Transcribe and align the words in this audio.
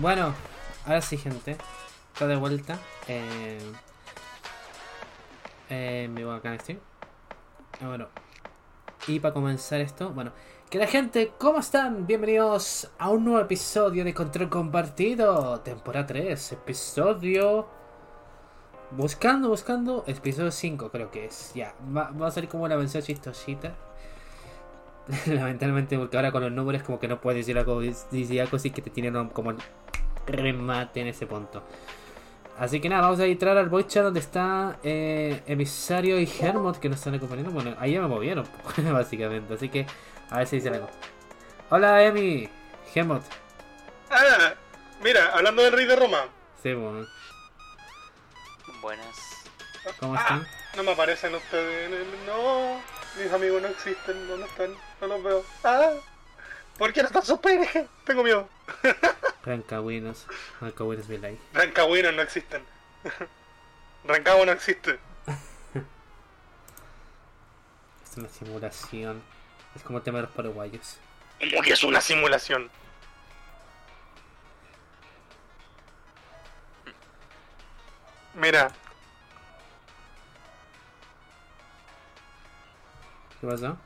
Bueno, 0.00 0.34
ahora 0.86 1.00
sí, 1.00 1.16
gente. 1.16 1.56
Está 2.12 2.26
de 2.26 2.34
vuelta. 2.36 2.78
Eh, 3.06 3.58
eh, 5.70 6.08
me 6.12 6.24
voy 6.24 6.36
acá 6.36 6.52
en 6.52 6.60
Steam. 6.60 6.78
Bueno, 7.80 8.08
y 9.06 9.20
para 9.20 9.34
comenzar 9.34 9.80
esto, 9.80 10.10
bueno, 10.10 10.32
que 10.68 10.78
la 10.78 10.86
gente, 10.86 11.32
¿cómo 11.38 11.60
están? 11.60 12.06
Bienvenidos 12.06 12.90
a 12.98 13.10
un 13.10 13.24
nuevo 13.24 13.40
episodio 13.40 14.04
de 14.04 14.14
Control 14.14 14.48
Compartido, 14.48 15.60
temporada 15.60 16.06
3, 16.06 16.52
episodio. 16.52 17.68
Buscando, 18.90 19.48
buscando, 19.48 20.04
episodio 20.08 20.50
5 20.50 20.90
creo 20.90 21.10
que 21.10 21.26
es. 21.26 21.52
Ya, 21.54 21.74
va, 21.96 22.10
a 22.26 22.30
salir 22.32 22.48
como 22.48 22.64
una 22.64 22.76
mención 22.76 23.02
chistosita. 23.02 23.74
Lamentablemente, 25.26 25.98
porque 25.98 26.16
ahora 26.16 26.32
con 26.32 26.42
los 26.42 26.52
números, 26.52 26.82
como 26.82 26.98
que 26.98 27.06
no 27.06 27.20
puedes 27.20 27.46
decir 27.46 27.58
algo, 27.58 27.80
decir 27.80 28.40
algo 28.40 28.56
así 28.56 28.70
que 28.70 28.82
te 28.82 28.90
tienen 28.90 29.28
como 29.28 29.52
remate 30.26 31.00
en 31.00 31.08
ese 31.08 31.26
punto. 31.26 31.62
Así 32.58 32.80
que 32.80 32.88
nada, 32.88 33.02
vamos 33.02 33.18
a 33.18 33.24
entrar 33.24 33.56
al 33.56 33.68
voice 33.68 33.88
chat 33.88 34.04
donde 34.04 34.20
está 34.20 34.78
eh, 34.84 35.42
Emisario 35.46 36.20
y 36.20 36.30
Hermod 36.40 36.76
que 36.76 36.88
nos 36.88 36.98
están 36.98 37.14
acompañando. 37.14 37.50
Bueno, 37.50 37.74
ahí 37.80 37.92
ya 37.94 38.00
me 38.00 38.06
movieron, 38.08 38.46
básicamente. 38.92 39.54
Así 39.54 39.68
que 39.68 39.86
a 40.30 40.38
ver 40.38 40.46
si 40.46 40.56
dicen 40.56 40.74
algo. 40.74 40.88
Hola, 41.70 42.04
Emi, 42.04 42.48
Hermod. 42.94 43.22
Ah, 44.10 44.54
mira, 45.02 45.30
hablando 45.34 45.62
del 45.62 45.72
rey 45.72 45.86
de 45.86 45.96
Roma. 45.96 46.26
Sí, 46.62 46.72
bueno. 46.74 47.06
Buenas. 48.80 49.16
¿Cómo 49.98 50.14
Ah, 50.14 50.20
están? 50.20 50.46
no 50.76 50.82
me 50.84 50.92
aparecen 50.92 51.34
ustedes. 51.34 51.90
No, 52.26 52.80
mis 53.20 53.32
amigos 53.32 53.62
no 53.62 53.68
existen. 53.68 54.28
¿Dónde 54.28 54.46
están? 54.46 54.70
No 55.00 55.06
los 55.08 55.22
veo. 55.24 55.44
Ah, 55.64 55.90
¿por 56.78 56.92
qué 56.92 57.00
no 57.02 57.08
están 57.08 57.22
sus? 57.24 57.40
Tengo 58.04 58.22
miedo. 58.22 58.48
Rancagüinos. 59.44 60.26
Rancagüinos 60.60 61.08
mi 61.08 61.18
like. 61.18 61.40
Rancagüinos 61.52 62.14
no 62.14 62.22
existen. 62.22 62.62
Rancagua 64.04 64.46
no 64.46 64.52
existe. 64.52 64.98
Es 68.10 68.16
una 68.18 68.28
simulación. 68.28 69.22
Es 69.74 69.82
como 69.82 69.98
el 69.98 70.04
tema 70.04 70.18
de 70.18 70.22
los 70.26 70.30
paraguayos. 70.32 70.98
¿Cómo 71.50 71.62
que 71.62 71.72
es 71.72 71.82
una 71.82 72.00
simulación? 72.00 72.70
Mira, 78.34 78.70
¿Qué 83.40 83.46
pasó? 83.46 83.76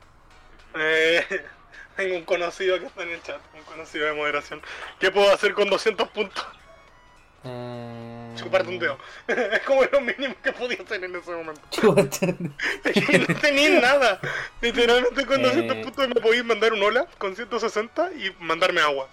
eh, 0.74 1.46
tengo 1.98 2.16
un 2.16 2.24
conocido 2.24 2.78
que 2.78 2.86
está 2.86 3.02
en 3.02 3.10
el 3.10 3.22
chat, 3.22 3.40
un 3.54 3.62
conocido 3.64 4.06
de 4.06 4.12
moderación. 4.12 4.62
¿Qué 5.00 5.10
puedo 5.10 5.32
hacer 5.34 5.52
con 5.52 5.68
200 5.68 6.08
puntos? 6.10 6.46
Eh... 7.42 8.34
Chuparte 8.36 8.68
un 8.68 8.78
dedo. 8.78 8.98
Es 9.26 9.60
como 9.62 9.82
lo 9.82 10.00
mínimo 10.00 10.32
que 10.40 10.52
podía 10.52 10.80
hacer 10.80 11.02
en 11.02 11.16
ese 11.16 11.30
momento. 11.32 11.60
Chuparte. 11.70 12.36
Es 12.84 13.04
que 13.06 13.18
no 13.18 13.40
tenía 13.40 13.80
nada. 13.80 14.20
Literalmente 14.60 15.26
con 15.26 15.42
200 15.42 15.76
Eh. 15.76 15.82
puntos 15.82 16.08
me 16.08 16.14
podías 16.20 16.44
mandar 16.44 16.72
un 16.72 16.82
hola 16.84 17.04
con 17.18 17.34
160 17.34 18.12
y 18.12 18.32
mandarme 18.38 18.80
agua. 18.80 19.08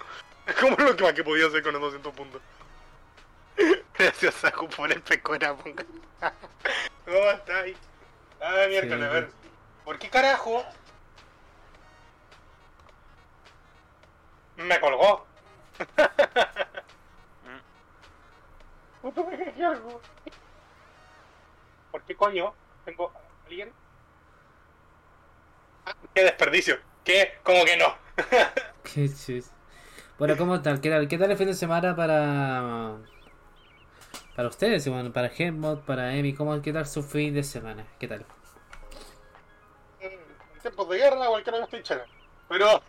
Es 0.45 0.53
como 0.53 0.77
lo 0.77 0.95
que 0.95 1.03
más 1.03 1.13
que 1.13 1.23
podía 1.23 1.47
hacer 1.47 1.63
con 1.63 1.73
los 1.73 1.81
200 1.81 2.13
puntos. 2.13 2.41
Gracias 3.97 4.45
a 4.45 4.51
por 4.51 4.91
el 4.91 5.01
pecora, 5.01 5.55
ponga. 5.55 5.83
¿Cómo 7.05 7.31
está 7.31 7.61
ahí? 7.61 7.75
Ah, 8.39 8.65
miércoles, 8.69 9.09
a 9.09 9.09
ver. 9.13 9.29
¿Por 9.83 9.97
qué 9.97 10.07
carajo? 10.09 10.63
Me 14.57 14.79
colgó. 14.79 15.25
¿Por 21.91 22.01
qué 22.03 22.15
coño? 22.15 22.53
¿Tengo 22.83 23.11
alguien? 23.45 23.71
Ah, 25.85 25.93
¡Qué 26.13 26.23
desperdicio! 26.23 26.77
¿Qué? 27.03 27.39
¿Cómo 27.43 27.63
que 27.65 27.77
no? 27.77 27.95
Qué 28.83 29.07
chis. 29.13 29.51
Bueno, 30.17 30.35
¿cómo 30.37 30.61
tal? 30.61 30.81
¿Qué 30.81 30.89
tal? 30.89 31.07
¿Qué 31.07 31.17
tal 31.17 31.31
el 31.31 31.37
fin 31.37 31.47
de 31.47 31.53
semana 31.53 31.95
para. 31.95 32.95
Para 34.35 34.47
ustedes, 34.49 34.87
bueno, 34.89 35.13
para 35.13 35.27
Hermod, 35.27 35.79
para 35.79 36.15
Emi? 36.15 36.33
¿Cómo 36.33 36.61
qué 36.61 36.73
tal 36.73 36.85
su 36.85 37.03
fin 37.03 37.33
de 37.33 37.43
semana? 37.43 37.85
¿Qué 37.99 38.07
tal? 38.07 38.25
En 39.99 40.19
tiempos 40.61 40.89
de 40.89 40.97
guerra 40.97 41.27
cualquiera 41.27 41.63
estoy 41.63 41.83
chévere. 41.83 42.09
Pero... 42.49 42.81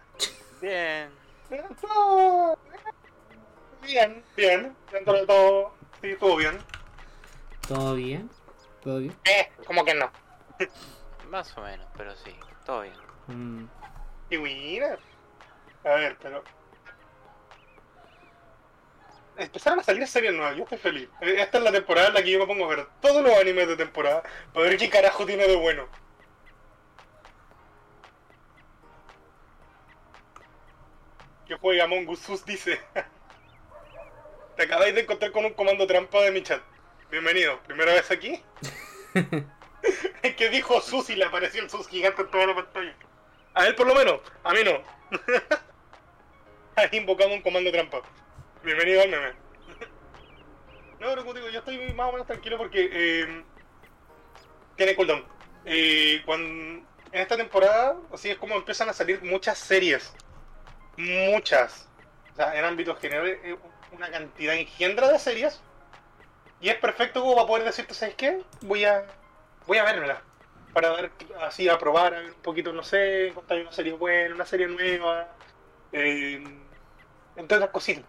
Bien. 0.60 1.25
Bien, 3.82 4.24
bien. 4.36 4.76
Dentro 4.92 5.12
de 5.14 5.26
todo... 5.26 5.74
Sí, 6.02 6.14
todo 6.18 6.36
bien. 6.36 6.58
¿Todo 7.68 7.94
bien? 7.94 8.30
¿Todo 8.82 8.98
bien? 8.98 9.16
Eh, 9.24 9.50
¿cómo 9.66 9.84
que 9.84 9.94
no? 9.94 10.10
Más 11.30 11.56
o 11.56 11.62
menos, 11.62 11.86
pero 11.96 12.14
sí. 12.16 12.34
Todo 12.64 12.82
bien. 12.82 12.94
Mm, 13.28 13.66
Y 14.30 14.38
mira. 14.38 14.98
A 15.84 15.88
ver, 15.90 16.16
pero... 16.20 16.42
Empezaron 19.36 19.80
a 19.80 19.82
salir 19.82 20.06
series 20.08 20.32
nuevas, 20.32 20.56
yo 20.56 20.62
estoy 20.64 20.78
feliz. 20.78 21.08
Eh, 21.20 21.36
Esta 21.38 21.58
es 21.58 21.64
la 21.64 21.72
temporada 21.72 22.08
en 22.08 22.14
la 22.14 22.22
que 22.22 22.30
yo 22.30 22.38
me 22.38 22.46
pongo 22.46 22.64
a 22.64 22.68
ver 22.74 22.86
todos 23.02 23.22
los 23.22 23.36
animes 23.38 23.68
de 23.68 23.76
temporada 23.76 24.22
para 24.52 24.66
ver 24.68 24.78
qué 24.78 24.88
carajo 24.88 25.26
tiene 25.26 25.46
de 25.46 25.56
bueno. 25.56 25.86
Que 31.46 31.54
juega 31.54 31.84
Among 31.84 32.08
Us 32.08 32.18
Sus 32.20 32.44
dice. 32.44 32.80
Te 34.56 34.62
acabáis 34.64 34.94
de 34.94 35.02
encontrar 35.02 35.30
con 35.30 35.44
un 35.44 35.54
comando 35.54 35.86
trampa 35.86 36.20
de 36.22 36.32
mi 36.32 36.42
chat. 36.42 36.60
Bienvenido, 37.10 37.60
primera 37.62 37.92
vez 37.92 38.10
aquí. 38.10 38.42
Es 40.22 40.34
que 40.34 40.48
dijo 40.48 40.80
Sus 40.80 41.08
y 41.10 41.14
le 41.14 41.24
apareció 41.24 41.62
el 41.62 41.70
Sus 41.70 41.86
gigante 41.86 42.22
en 42.22 42.30
toda 42.30 42.46
la 42.48 42.54
pantalla. 42.56 42.96
A 43.54 43.66
él 43.66 43.76
por 43.76 43.86
lo 43.86 43.94
menos, 43.94 44.20
a 44.42 44.52
mí 44.52 44.58
no. 44.64 44.82
Has 46.76 46.92
invocado 46.92 47.32
un 47.32 47.42
comando 47.42 47.70
trampa. 47.70 48.02
Bienvenido 48.64 49.02
al 49.02 49.10
meme. 49.10 49.32
No, 50.98 51.08
pero 51.08 51.22
como 51.22 51.34
digo, 51.34 51.48
yo 51.50 51.60
estoy 51.60 51.92
más 51.94 52.08
o 52.08 52.12
menos 52.12 52.26
tranquilo 52.26 52.58
porque 52.58 52.90
eh, 52.92 53.44
tiene 54.74 54.96
cooldown. 54.96 55.24
Eh, 55.64 56.22
cuando, 56.26 56.48
en 56.48 56.86
esta 57.12 57.36
temporada, 57.36 57.96
así 58.12 58.30
es 58.30 58.38
como 58.38 58.56
empiezan 58.56 58.88
a 58.88 58.92
salir 58.92 59.22
muchas 59.22 59.58
series. 59.58 60.12
Muchas. 60.96 61.88
O 62.32 62.36
sea, 62.36 62.56
en 62.58 62.64
ámbitos 62.64 62.98
generales, 63.00 63.38
eh, 63.44 63.56
una 63.92 64.10
cantidad 64.10 64.54
engendra 64.54 65.08
de 65.08 65.18
series. 65.18 65.60
Y 66.60 66.68
es 66.70 66.76
perfecto 66.76 67.20
como 67.20 67.34
para 67.34 67.46
poder 67.46 67.64
decirte, 67.64 67.94
¿sabes 67.94 68.14
qué? 68.14 68.42
Voy 68.62 68.84
a, 68.84 69.04
voy 69.66 69.78
a 69.78 69.84
vérmela. 69.84 70.22
Para 70.72 70.90
ver, 70.92 71.10
así, 71.42 71.68
a 71.68 71.78
probar, 71.78 72.14
a 72.14 72.18
ver 72.20 72.30
un 72.30 72.42
poquito, 72.42 72.72
no 72.72 72.82
sé, 72.82 73.28
encontrar 73.28 73.60
una 73.60 73.72
serie 73.72 73.92
buena, 73.92 74.34
una 74.34 74.46
serie 74.46 74.66
nueva. 74.68 75.28
Eh, 75.92 76.42
entre 77.36 77.56
otras 77.56 77.70
cositas. 77.70 78.04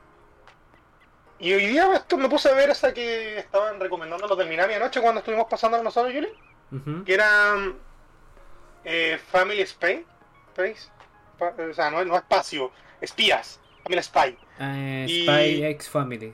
Y 1.39 1.53
hoy 1.53 1.67
día 1.67 1.94
esto 1.94 2.17
me 2.17 2.27
puse 2.29 2.50
a 2.50 2.53
ver 2.53 2.69
esa 2.71 2.94
que 2.94 3.38
estaban 3.38 3.79
recomendando 3.79 4.27
los 4.27 4.38
del 4.38 4.50
Minami 4.50 4.73
anoche 4.73 5.00
cuando 5.01 5.19
estuvimos 5.19 5.45
pasando 5.47 5.81
nosotros, 5.83 6.13
Yuli. 6.13 6.29
ujú. 6.71 7.03
Que 7.06 7.13
era 7.13 7.53
eh, 8.83 9.19
Family. 9.31 9.61
Space. 9.61 10.06
Pa- 11.38 11.53
O 11.69 11.73
sea, 11.73 11.91
no, 11.91 12.03
no 12.03 12.15
espacio. 12.15 12.71
Espías. 13.01 13.59
Family 13.83 14.03
Spy. 14.03 14.38
Eh, 14.59 15.05
Y- 15.07 15.23
Spy 15.25 15.65
X 15.65 15.89
Family. 15.89 16.33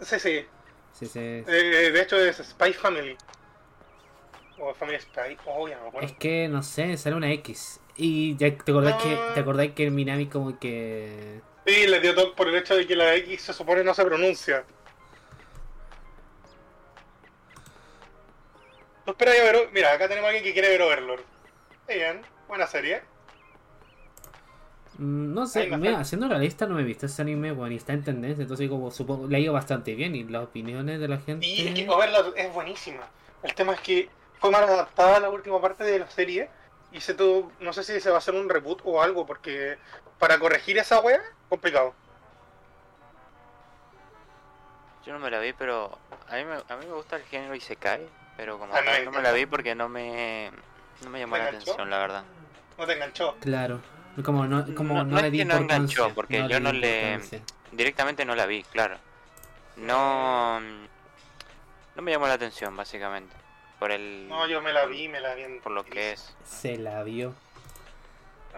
Sí, 0.00 0.18
sí. 0.18 0.46
Sí, 0.92 1.06
sí. 1.06 1.18
Eh, 1.20 1.90
de 1.92 2.02
hecho 2.02 2.18
es 2.18 2.36
Spy 2.38 2.72
Family. 2.72 3.16
O 4.58 4.74
Family 4.74 5.00
Spy. 5.00 5.36
Oh, 5.46 5.68
ya 5.68 5.76
no 5.76 5.82
me 5.82 5.88
acuerdo. 5.88 6.06
Es 6.08 6.14
que 6.14 6.48
no 6.48 6.62
sé, 6.62 6.96
sale 6.96 7.14
una 7.16 7.30
X. 7.32 7.80
Y 7.96 8.36
ya 8.36 8.54
te 8.56 8.70
acordás 8.72 9.02
que 9.02 9.18
te 9.34 9.40
acordás 9.40 9.68
que 9.72 9.84
el 9.84 9.90
Minami 9.90 10.26
como 10.26 10.58
que 10.58 11.40
Sí, 11.66 11.86
le 11.86 12.00
dio 12.00 12.14
toque 12.14 12.34
por 12.36 12.48
el 12.48 12.54
hecho 12.56 12.76
de 12.76 12.86
que 12.86 12.94
la 12.96 13.14
X 13.16 13.42
se 13.42 13.52
supone 13.52 13.82
no 13.84 13.92
se 13.94 14.04
pronuncia. 14.04 14.64
¿Tú 19.04 19.12
esperas 19.12 19.38
a 19.38 19.42
ver? 19.44 19.70
Mira, 19.72 19.92
acá 19.92 20.08
tenemos 20.08 20.26
a 20.26 20.28
alguien 20.28 20.44
que 20.44 20.52
quiere 20.52 20.68
ver 20.68 20.82
Overlord. 20.82 21.22
Bien, 21.88 22.20
buena 22.46 22.66
serie. 22.66 23.02
Mm, 24.98 25.32
No 25.34 25.46
sé, 25.46 25.64
mira, 25.66 25.78
falta. 25.78 26.00
haciendo 26.00 26.28
la 26.28 26.38
lista 26.38 26.66
no 26.66 26.74
me 26.74 26.82
he 26.82 26.84
visto 26.84 27.06
ese 27.06 27.22
anime, 27.22 27.52
bueno, 27.52 27.72
y 27.72 27.76
está 27.76 27.92
en 27.92 28.04
tendencia, 28.04 28.42
entonces 28.42 28.68
como 28.68 28.90
supongo, 28.90 29.26
le 29.26 29.36
ha 29.36 29.40
ido 29.40 29.52
bastante 29.52 29.94
bien 29.94 30.14
y 30.14 30.24
las 30.24 30.44
opiniones 30.44 31.00
de 31.00 31.08
la 31.08 31.18
gente... 31.18 31.46
Y 31.46 31.68
es 31.68 31.74
que 31.74 31.88
Overlord 31.88 32.34
es 32.36 32.52
buenísima. 32.52 33.02
El 33.42 33.54
tema 33.54 33.72
es 33.72 33.80
que 33.80 34.10
fue 34.40 34.50
mal 34.50 34.64
adaptada 34.64 35.16
a 35.16 35.20
la 35.20 35.30
última 35.30 35.60
parte 35.60 35.84
de 35.84 35.98
la 36.00 36.10
serie. 36.10 36.50
Y 36.90 37.00
se 37.00 37.14
tuvo, 37.14 37.52
no 37.60 37.72
sé 37.72 37.84
si 37.84 38.00
se 38.00 38.08
va 38.08 38.16
a 38.16 38.18
hacer 38.18 38.34
un 38.34 38.48
reboot 38.48 38.80
o 38.84 39.02
algo, 39.02 39.26
porque 39.26 39.76
para 40.18 40.38
corregir 40.38 40.78
esa 40.78 41.00
wea, 41.00 41.20
complicado. 41.48 41.94
Yo 45.04 45.12
no 45.12 45.18
me 45.18 45.30
la 45.30 45.38
vi, 45.38 45.52
pero 45.52 45.98
a 46.28 46.36
mí 46.36 46.44
me, 46.44 46.54
a 46.54 46.76
mí 46.76 46.86
me 46.86 46.92
gusta 46.94 47.16
el 47.16 47.22
género 47.22 47.54
Isekai, 47.54 48.06
pero 48.36 48.58
como 48.58 48.74
A 48.74 48.80
mí 48.80 48.86
me 48.86 48.92
tal 48.94 49.04
no 49.04 49.12
me 49.12 49.22
la 49.22 49.32
vi 49.32 49.46
porque 49.46 49.74
no 49.74 49.88
me, 49.88 50.50
no 51.02 51.10
me 51.10 51.18
llamó 51.20 51.36
¿Te 51.36 51.42
la 51.42 51.48
atención, 51.48 51.90
la 51.90 51.98
verdad. 51.98 52.24
No 52.76 52.86
te 52.86 52.92
enganchó. 52.94 53.36
Claro, 53.40 53.80
como 54.22 54.46
no, 54.46 54.64
como 54.74 54.94
No- 54.94 55.04
no, 55.04 55.10
no 55.16 55.20
le 55.20 55.26
es 55.28 55.32
di 55.32 55.38
que 55.38 55.44
no 55.44 55.56
enganchó, 55.56 56.12
porque 56.14 56.46
yo 56.48 56.60
no 56.60 56.72
le- 56.72 57.20
directamente 57.72 58.24
no 58.24 58.34
la 58.34 58.46
vi, 58.46 58.62
claro. 58.64 58.96
No. 59.76 60.60
No 60.60 62.02
me 62.02 62.10
llamó 62.12 62.26
la 62.26 62.34
atención, 62.34 62.76
básicamente. 62.76 63.34
Por 63.78 63.90
el. 63.92 64.28
No, 64.28 64.46
yo 64.48 64.60
me 64.60 64.72
la 64.72 64.86
vi, 64.86 65.08
me 65.08 65.20
la 65.20 65.34
vi. 65.34 65.42
en- 65.42 65.60
Por 65.60 65.72
lo 65.72 65.84
que 65.84 66.12
es. 66.12 66.34
Se 66.44 66.76
la 66.76 67.02
vio. 67.02 67.34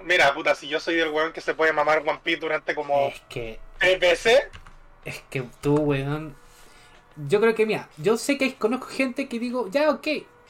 Mira, 0.04 0.32
puta, 0.34 0.54
si 0.54 0.66
yo 0.68 0.80
soy 0.80 0.98
el 0.98 1.08
weón 1.10 1.32
que 1.32 1.40
se 1.42 1.54
puede 1.54 1.72
mamar 1.72 1.98
One 2.06 2.20
Piece 2.22 2.40
durante 2.40 2.74
como 2.74 3.08
Es 3.08 3.20
que 3.28 3.58
tres 3.78 4.00
veces, 4.00 4.42
Es 5.04 5.22
que 5.30 5.42
tú, 5.60 5.74
weón. 5.76 6.34
Yo 7.28 7.40
creo 7.40 7.54
que, 7.54 7.66
mira, 7.66 7.88
yo 7.98 8.16
sé 8.16 8.38
que 8.38 8.54
conozco 8.54 8.86
gente 8.86 9.28
que 9.28 9.38
digo, 9.38 9.68
ya, 9.70 9.90
ok. 9.90 10.06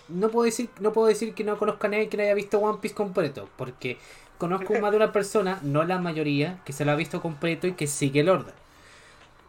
No 0.08 0.28
puedo 0.28 0.44
decir, 0.44 0.68
no 0.80 0.92
puedo 0.92 1.06
decir 1.08 1.34
que 1.34 1.42
no 1.44 1.56
conozca 1.58 1.86
a 1.86 1.90
nadie 1.90 2.08
que 2.08 2.16
no 2.16 2.22
haya 2.24 2.34
visto 2.34 2.58
One 2.58 2.78
Piece 2.80 2.94
completo. 2.94 3.48
Porque 3.56 3.98
conozco 4.40 4.74
más 4.80 4.90
de 4.90 4.96
una 4.96 5.12
persona, 5.12 5.60
no 5.62 5.84
la 5.84 5.98
mayoría, 5.98 6.58
que 6.64 6.72
se 6.72 6.84
lo 6.84 6.92
ha 6.92 6.96
visto 6.96 7.20
completo 7.20 7.66
y 7.66 7.74
que 7.74 7.86
sigue 7.86 8.20
el 8.20 8.30
orden. 8.30 8.54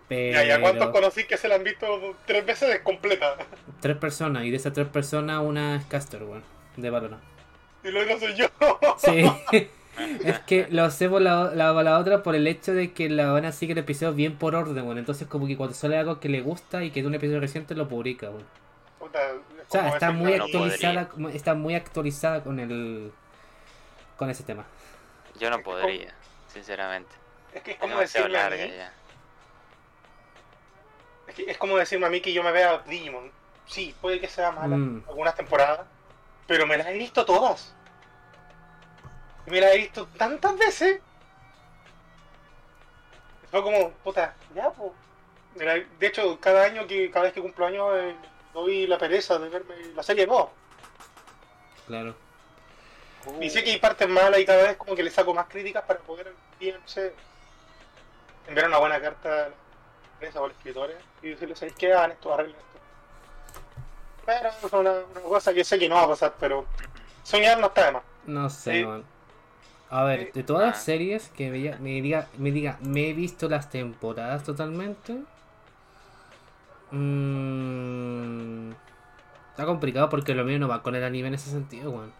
Pero 0.09 0.33
ya, 0.33 0.43
ya, 0.43 0.61
¿cuántos 0.61 0.89
conocí 0.89 1.23
que 1.23 1.37
se 1.37 1.47
la 1.47 1.55
han 1.55 1.63
visto 1.63 2.17
tres 2.25 2.45
veces 2.45 2.81
completa? 2.81 3.37
tres 3.79 3.95
personas, 3.95 4.43
y 4.43 4.51
de 4.51 4.57
esas 4.57 4.73
tres 4.73 4.87
personas, 4.87 5.41
una 5.41 5.77
es 5.77 5.85
Caster, 5.85 6.21
weón, 6.23 6.43
de 6.75 6.89
Balona. 6.89 7.21
Y 7.83 7.89
luego 7.89 8.19
soy 8.19 8.35
yo. 8.35 8.47
Sí. 8.97 9.25
es 10.23 10.39
que 10.39 10.67
lo 10.69 10.83
hacemos 10.83 11.21
la, 11.21 11.51
la, 11.55 11.71
la 11.71 11.97
otra 11.97 12.21
por 12.21 12.35
el 12.35 12.45
hecho 12.47 12.73
de 12.73 12.91
que 12.91 13.09
la 13.09 13.31
van 13.31 13.45
a 13.45 13.53
seguir 13.53 13.77
el 13.77 13.83
episodio 13.83 14.13
bien 14.13 14.35
por 14.37 14.55
orden, 14.55 14.83
weón. 14.83 14.97
Entonces, 14.97 15.27
como 15.27 15.47
que 15.47 15.55
cuando 15.55 15.73
sale 15.73 15.97
algo 15.97 16.19
que 16.19 16.27
le 16.27 16.41
gusta 16.41 16.83
y 16.83 16.91
que 16.91 16.99
es 16.99 17.05
un 17.05 17.15
episodio 17.15 17.39
reciente, 17.39 17.75
lo 17.75 17.87
publica. 17.87 18.29
Puta, 18.99 19.19
es 19.25 19.67
O 19.67 19.71
sea, 19.71 19.89
está 19.89 20.11
muy 20.11 20.37
no 20.37 20.43
actualizada, 20.43 21.09
está 21.33 21.53
muy 21.53 21.75
actualizada 21.75 22.43
con 22.43 22.59
el 22.59 23.11
con 24.17 24.29
ese 24.29 24.43
tema. 24.43 24.65
Yo 25.39 25.49
no 25.49 25.61
podría, 25.61 26.13
sinceramente. 26.47 27.11
Es 27.53 27.61
que 27.63 27.71
es 27.71 27.75
Es 27.77 27.81
como 27.81 27.95
demasiado 27.95 28.27
decirme 28.27 28.41
a 28.41 28.49
mí, 28.67 28.73
ya. 28.77 28.93
es, 31.27 31.35
que 31.35 31.51
es 31.51 31.57
como 31.57 31.77
decirme 31.77 32.05
a 32.05 32.09
mí 32.09 32.21
que 32.21 32.33
yo 32.33 32.43
me 32.43 32.51
vea 32.51 32.79
Digimon. 32.87 33.31
Sí, 33.65 33.95
puede 34.01 34.19
que 34.19 34.27
sea 34.27 34.51
mala 34.51 34.75
Mm. 34.75 35.03
algunas 35.07 35.35
temporadas, 35.35 35.87
pero 36.47 36.65
me 36.67 36.77
las 36.77 36.87
he 36.87 36.93
visto 36.93 37.25
todas. 37.25 37.73
Y 39.47 39.51
me 39.51 39.61
las 39.61 39.73
he 39.73 39.77
visto 39.77 40.07
tantas 40.17 40.57
veces. 40.57 40.99
Fue 43.49 43.61
como, 43.63 43.91
puta, 44.03 44.33
ya, 44.55 44.69
pues. 44.71 44.91
De 45.99 46.07
hecho, 46.07 46.39
cada 46.39 46.63
año 46.63 46.87
que 46.87 47.11
cada 47.11 47.25
vez 47.25 47.33
que 47.33 47.41
cumplo 47.41 47.65
años 47.65 47.89
eh, 47.95 48.15
doy 48.53 48.87
la 48.87 48.97
pereza 48.97 49.37
de 49.37 49.49
verme 49.49 49.75
la 49.93 50.01
serie 50.03 50.25
no. 50.25 50.49
Claro. 51.87 52.15
Y 53.39 53.49
sé 53.49 53.63
que 53.63 53.71
hay 53.71 53.79
partes 53.79 54.07
malas 54.09 54.39
y 54.39 54.45
cada 54.45 54.63
vez 54.63 54.77
como 54.77 54.95
que 54.95 55.03
le 55.03 55.11
saco 55.11 55.33
más 55.33 55.45
críticas 55.47 55.83
para 55.83 55.99
poder 55.99 56.33
bien, 56.59 56.77
no 56.81 56.87
sé, 56.87 57.13
enviar 58.47 58.67
una 58.67 58.77
buena 58.79 58.99
carta 58.99 59.29
a 59.45 59.49
la 59.49 59.55
prensa 60.19 60.41
o 60.41 60.45
a 60.45 60.47
los 60.47 60.57
escritores 60.57 60.97
y 61.21 61.29
decirles, 61.29 61.59
¿sabéis 61.59 61.75
qué? 61.77 61.93
Hagan 61.93 62.11
esto, 62.11 62.33
arreglen 62.33 62.55
esto. 62.55 62.67
Pero 64.25 64.49
es 64.49 64.73
una, 64.73 64.91
una 65.11 65.21
cosa 65.21 65.53
que 65.53 65.63
sé 65.63 65.77
que 65.79 65.89
no 65.89 65.95
va 65.95 66.03
a 66.03 66.07
pasar, 66.09 66.33
pero 66.39 66.65
soñar 67.23 67.59
no 67.59 67.67
está 67.67 67.85
de 67.85 67.91
más. 67.93 68.03
No 68.25 68.49
sé, 68.49 68.79
Sí. 68.81 68.85
man. 68.85 69.03
A 69.89 70.03
ver, 70.03 70.31
de 70.31 70.43
todas 70.43 70.67
las 70.67 70.77
Ah. 70.77 70.81
series 70.81 71.29
que 71.29 71.49
veía- 71.51 71.77
me 71.79 72.01
diga, 72.01 72.27
me 72.37 72.51
diga, 72.51 72.77
me 72.81 73.09
he 73.09 73.13
visto 73.13 73.49
las 73.49 73.69
temporadas 73.69 74.43
totalmente. 74.43 75.17
Mm, 76.91 78.71
está 79.51 79.65
complicado 79.65 80.09
porque 80.09 80.33
lo 80.35 80.43
mío 80.45 80.59
no 80.59 80.67
va 80.67 80.81
con 80.83 80.95
el 80.95 81.03
anime 81.03 81.27
en 81.29 81.33
ese 81.35 81.49
sentido, 81.49 81.91
weón. 81.91 82.13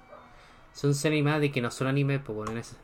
Son 0.73 0.93
series 0.95 1.23
más 1.23 1.41
de 1.41 1.51
que 1.51 1.61
no 1.61 1.71
son 1.71 1.87
anime, 1.87 2.19
pues 2.19 2.35
bueno, 2.35 2.51
en 2.51 2.57
ese. 2.59 2.75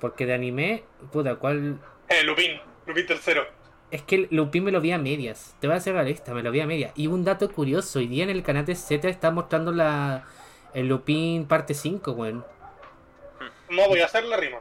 Porque 0.00 0.26
de 0.26 0.34
anime, 0.34 0.84
puta, 1.12 1.36
¿cuál? 1.36 1.78
Eh, 2.08 2.24
Lupin, 2.24 2.60
Lupin 2.86 3.06
tercero. 3.06 3.46
Es 3.90 4.02
que 4.02 4.28
Lupin 4.30 4.64
me 4.64 4.70
lo 4.70 4.80
vi 4.80 4.92
a 4.92 4.98
medias. 4.98 5.56
Te 5.60 5.66
voy 5.66 5.74
a 5.74 5.78
hacer 5.78 5.94
realista, 5.94 6.34
me 6.34 6.42
lo 6.42 6.50
vi 6.50 6.60
a 6.60 6.66
medias. 6.66 6.92
Y 6.94 7.06
un 7.06 7.24
dato 7.24 7.50
curioso, 7.50 7.98
hoy 7.98 8.06
día 8.06 8.24
en 8.24 8.30
el 8.30 8.42
canal 8.42 8.66
de 8.66 8.74
Z 8.74 9.08
está 9.08 9.30
mostrando 9.30 9.72
la 9.72 10.24
el 10.74 10.88
Lupin 10.88 11.46
parte 11.46 11.74
5, 11.74 12.12
weón. 12.12 12.44
No 13.70 13.88
voy 13.88 14.00
a 14.00 14.06
hacer 14.06 14.24
la 14.24 14.36
rima. 14.36 14.58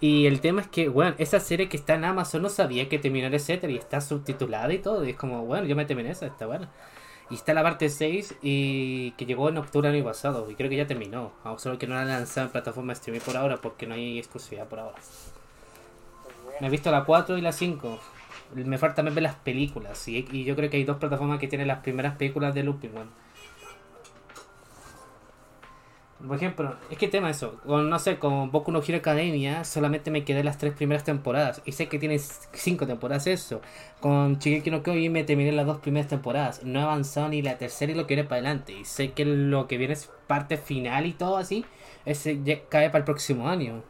Y 0.00 0.26
el 0.26 0.40
tema 0.40 0.60
es 0.60 0.68
que, 0.68 0.88
weón, 0.88 1.14
esa 1.18 1.40
serie 1.40 1.68
que 1.68 1.76
está 1.76 1.94
en 1.94 2.04
Amazon 2.04 2.42
no 2.42 2.48
sabía 2.48 2.88
que 2.88 2.98
terminara 2.98 3.34
etcétera 3.34 3.72
y 3.72 3.76
está 3.76 4.00
subtitulada 4.00 4.72
y 4.72 4.78
todo. 4.78 5.04
Y 5.04 5.10
es 5.10 5.16
como, 5.16 5.44
bueno, 5.44 5.66
yo 5.66 5.74
me 5.74 5.86
terminé 5.86 6.10
esa, 6.10 6.26
está 6.26 6.46
buena. 6.46 6.70
Y 7.30 7.34
está 7.34 7.52
la 7.52 7.62
parte 7.62 7.88
6 7.88 8.36
y 8.42 9.10
que 9.12 9.26
llegó 9.26 9.48
en 9.48 9.58
octubre 9.58 9.88
del 9.88 9.98
año 9.98 10.04
pasado. 10.04 10.50
Y 10.50 10.54
creo 10.54 10.70
que 10.70 10.76
ya 10.76 10.86
terminó. 10.86 11.32
Aún 11.44 11.58
solo 11.58 11.78
que 11.78 11.86
no 11.86 11.94
la 11.94 12.02
han 12.02 12.08
lanzado 12.08 12.46
en 12.46 12.52
plataforma 12.52 12.92
de 12.92 12.98
streaming 12.98 13.20
por 13.20 13.36
ahora 13.36 13.58
porque 13.58 13.86
no 13.86 13.94
hay 13.94 14.18
exclusividad 14.18 14.66
por 14.66 14.78
ahora. 14.78 14.96
Me 16.60 16.68
he 16.68 16.70
visto 16.70 16.90
la 16.90 17.04
4 17.04 17.36
y 17.36 17.40
la 17.40 17.52
5. 17.52 17.98
Me 18.54 18.78
falta 18.78 18.96
también 18.96 19.14
ver 19.14 19.24
las 19.24 19.34
películas. 19.34 20.08
Y, 20.08 20.26
y 20.32 20.44
yo 20.44 20.56
creo 20.56 20.70
que 20.70 20.78
hay 20.78 20.84
dos 20.84 20.96
plataformas 20.96 21.38
que 21.38 21.48
tienen 21.48 21.68
las 21.68 21.80
primeras 21.80 22.16
películas 22.16 22.54
de 22.54 22.62
Lupin, 22.62 22.94
weón. 22.94 23.10
Por 26.26 26.36
ejemplo, 26.36 26.76
es 26.90 26.98
que 26.98 27.06
tema 27.06 27.30
eso, 27.30 27.60
con, 27.64 27.88
no 27.88 27.98
sé, 28.00 28.18
con 28.18 28.50
Boku 28.50 28.72
no 28.72 28.82
Hero 28.82 28.98
Academia 28.98 29.62
solamente 29.62 30.10
me 30.10 30.24
quedé 30.24 30.42
las 30.42 30.58
tres 30.58 30.74
primeras 30.74 31.04
temporadas 31.04 31.62
y 31.64 31.70
sé 31.70 31.88
que 31.88 32.00
tiene 32.00 32.18
cinco 32.18 32.88
temporadas 32.88 33.28
eso. 33.28 33.60
Con 34.00 34.36
Shingeki 34.40 34.68
no 34.72 34.82
Kyojin 34.82 35.12
me 35.12 35.22
terminé 35.22 35.52
las 35.52 35.64
dos 35.64 35.78
primeras 35.78 36.08
temporadas, 36.08 36.64
no 36.64 36.80
he 36.80 36.82
avanzado 36.82 37.28
ni 37.28 37.40
la 37.40 37.56
tercera 37.56 37.92
y 37.92 37.94
lo 37.94 38.08
que 38.08 38.16
viene 38.16 38.28
para 38.28 38.40
adelante 38.40 38.72
y 38.72 38.84
sé 38.84 39.12
que 39.12 39.24
lo 39.24 39.68
que 39.68 39.78
viene 39.78 39.92
es 39.92 40.10
parte 40.26 40.56
final 40.56 41.06
y 41.06 41.12
todo 41.12 41.36
así, 41.36 41.64
ese 42.04 42.42
ya 42.42 42.64
cae 42.68 42.88
para 42.90 42.98
el 42.98 43.04
próximo 43.04 43.48
año. 43.48 43.84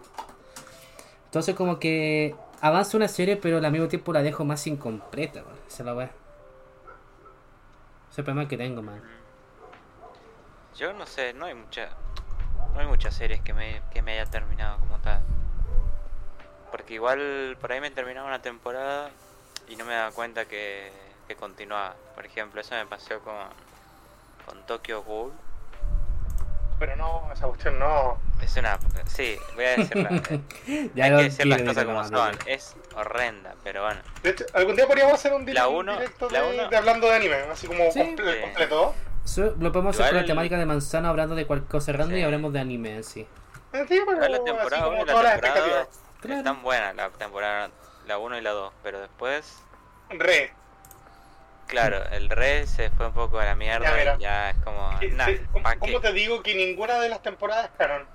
Entonces 1.24 1.54
como 1.54 1.78
que 1.78 2.34
avanzo 2.60 2.98
una 2.98 3.08
serie 3.08 3.36
pero 3.36 3.56
al 3.56 3.72
mismo 3.72 3.88
tiempo 3.88 4.12
la 4.12 4.22
dejo 4.22 4.44
más 4.44 4.66
incompleta, 4.66 5.44
man. 5.44 5.56
esa 5.66 5.82
es 5.82 5.86
la 5.86 5.94
wea. 5.94 6.10
Ese 8.10 8.22
problema 8.22 8.46
que 8.46 8.58
tengo, 8.58 8.82
man. 8.82 9.00
Yo 10.76 10.92
no 10.92 11.06
sé, 11.06 11.32
no 11.32 11.46
hay 11.46 11.54
mucha. 11.54 11.88
No 12.74 12.80
hay 12.80 12.86
muchas 12.86 13.14
series 13.14 13.40
que 13.40 13.52
me, 13.52 13.80
que 13.92 14.02
me 14.02 14.12
haya 14.12 14.26
terminado 14.30 14.78
como 14.78 14.98
tal. 14.98 15.20
Porque 16.70 16.94
igual 16.94 17.56
por 17.60 17.72
ahí 17.72 17.80
me 17.80 17.90
terminaba 17.90 18.26
una 18.26 18.42
temporada 18.42 19.10
y 19.68 19.76
no 19.76 19.84
me 19.84 19.94
daba 19.94 20.10
cuenta 20.12 20.44
que, 20.44 20.92
que 21.26 21.34
continuaba. 21.36 21.94
Por 22.14 22.26
ejemplo, 22.26 22.60
eso 22.60 22.74
me 22.74 22.86
pasó 22.86 23.18
con, 23.20 23.34
con 24.46 24.64
Tokyo 24.66 25.02
Ghoul. 25.02 25.32
Pero 26.78 26.94
no, 26.94 27.28
esa 27.32 27.46
cuestión 27.48 27.78
no. 27.78 28.20
Es 28.40 28.56
una. 28.56 28.78
Sí, 29.06 29.36
voy 29.56 29.64
a 29.64 29.70
decirla. 29.76 30.10
Ya 30.94 31.04
hay 31.06 31.16
que 31.16 31.22
decir 31.24 31.46
las 31.46 31.62
cosas 31.62 31.84
como 31.84 32.04
son. 32.06 32.38
Es 32.46 32.76
horrenda, 32.94 33.54
pero 33.64 33.82
bueno. 33.84 34.00
De 34.22 34.30
hecho, 34.30 34.44
algún 34.54 34.76
día 34.76 34.86
podríamos 34.86 35.14
hacer 35.14 35.32
un 35.32 35.40
La 35.40 35.46
directo, 35.46 35.70
uno- 35.70 35.92
directo 35.94 36.30
la 36.30 36.42
de, 36.42 36.54
uno- 36.54 36.68
de 36.68 36.76
hablando 36.76 37.08
de 37.08 37.16
anime, 37.16 37.34
así 37.50 37.66
como 37.66 37.90
Sí. 37.90 37.98
comple- 37.98 38.32
Sí. 38.34 38.40
completo. 38.42 38.94
So- 39.28 39.54
lo 39.60 39.72
podemos 39.72 39.94
hacer 39.94 40.06
con 40.06 40.14
la 40.16 40.20
Igual- 40.22 40.26
temática 40.26 40.56
de 40.58 40.66
manzana 40.66 41.08
hablando 41.10 41.34
de 41.34 41.46
cualquier 41.46 41.68
cosa 41.70 41.92
random 41.92 42.14
Sí. 42.14 42.20
y 42.20 42.22
hablemos 42.22 42.52
de 42.52 42.60
anime 42.60 42.96
en 42.96 43.04
sí. 43.04 43.22
Sí, 43.72 43.84
pero 43.88 44.12
Igual 44.12 44.30
la 44.30 44.36
así 44.38 44.44
temporada 44.46 44.84
como 44.84 44.94
1 44.96 45.02
y 45.02 45.06
todas 45.06 45.22
la 45.24 45.30
las 45.30 45.40
temporada 45.40 45.60
2 45.68 45.76
expectativas. 45.82 46.04
Claro. 46.20 46.38
están 46.38 46.62
buenas, 46.62 46.94
la 46.96 47.10
temporada 47.10 47.70
la 48.06 48.18
1 48.18 48.38
y 48.38 48.40
la 48.40 48.50
2, 48.50 48.72
pero 48.82 49.00
después, 49.00 49.58
Re. 50.10 50.52
claro, 51.66 52.02
el 52.10 52.30
re 52.30 52.66
se 52.66 52.88
fue 52.90 53.06
un 53.08 53.12
poco 53.12 53.38
a 53.38 53.44
la 53.44 53.54
mierda 53.54 53.84
Ya, 54.02 54.14
y 54.14 54.18
ya 54.20 54.50
es 54.50 54.56
como, 54.64 54.90
nah, 55.12 55.26
sí, 55.26 55.40
¿Cómo, 55.52 55.62
¿pa' 55.62 55.76
cómo 55.76 56.00
te 56.00 56.12
digo 56.12 56.42
que 56.42 56.54
ninguna 56.54 56.98
de 56.98 57.10
las 57.10 57.22
temporadas 57.22 57.66
es 57.66 57.70
canon? 57.76 58.06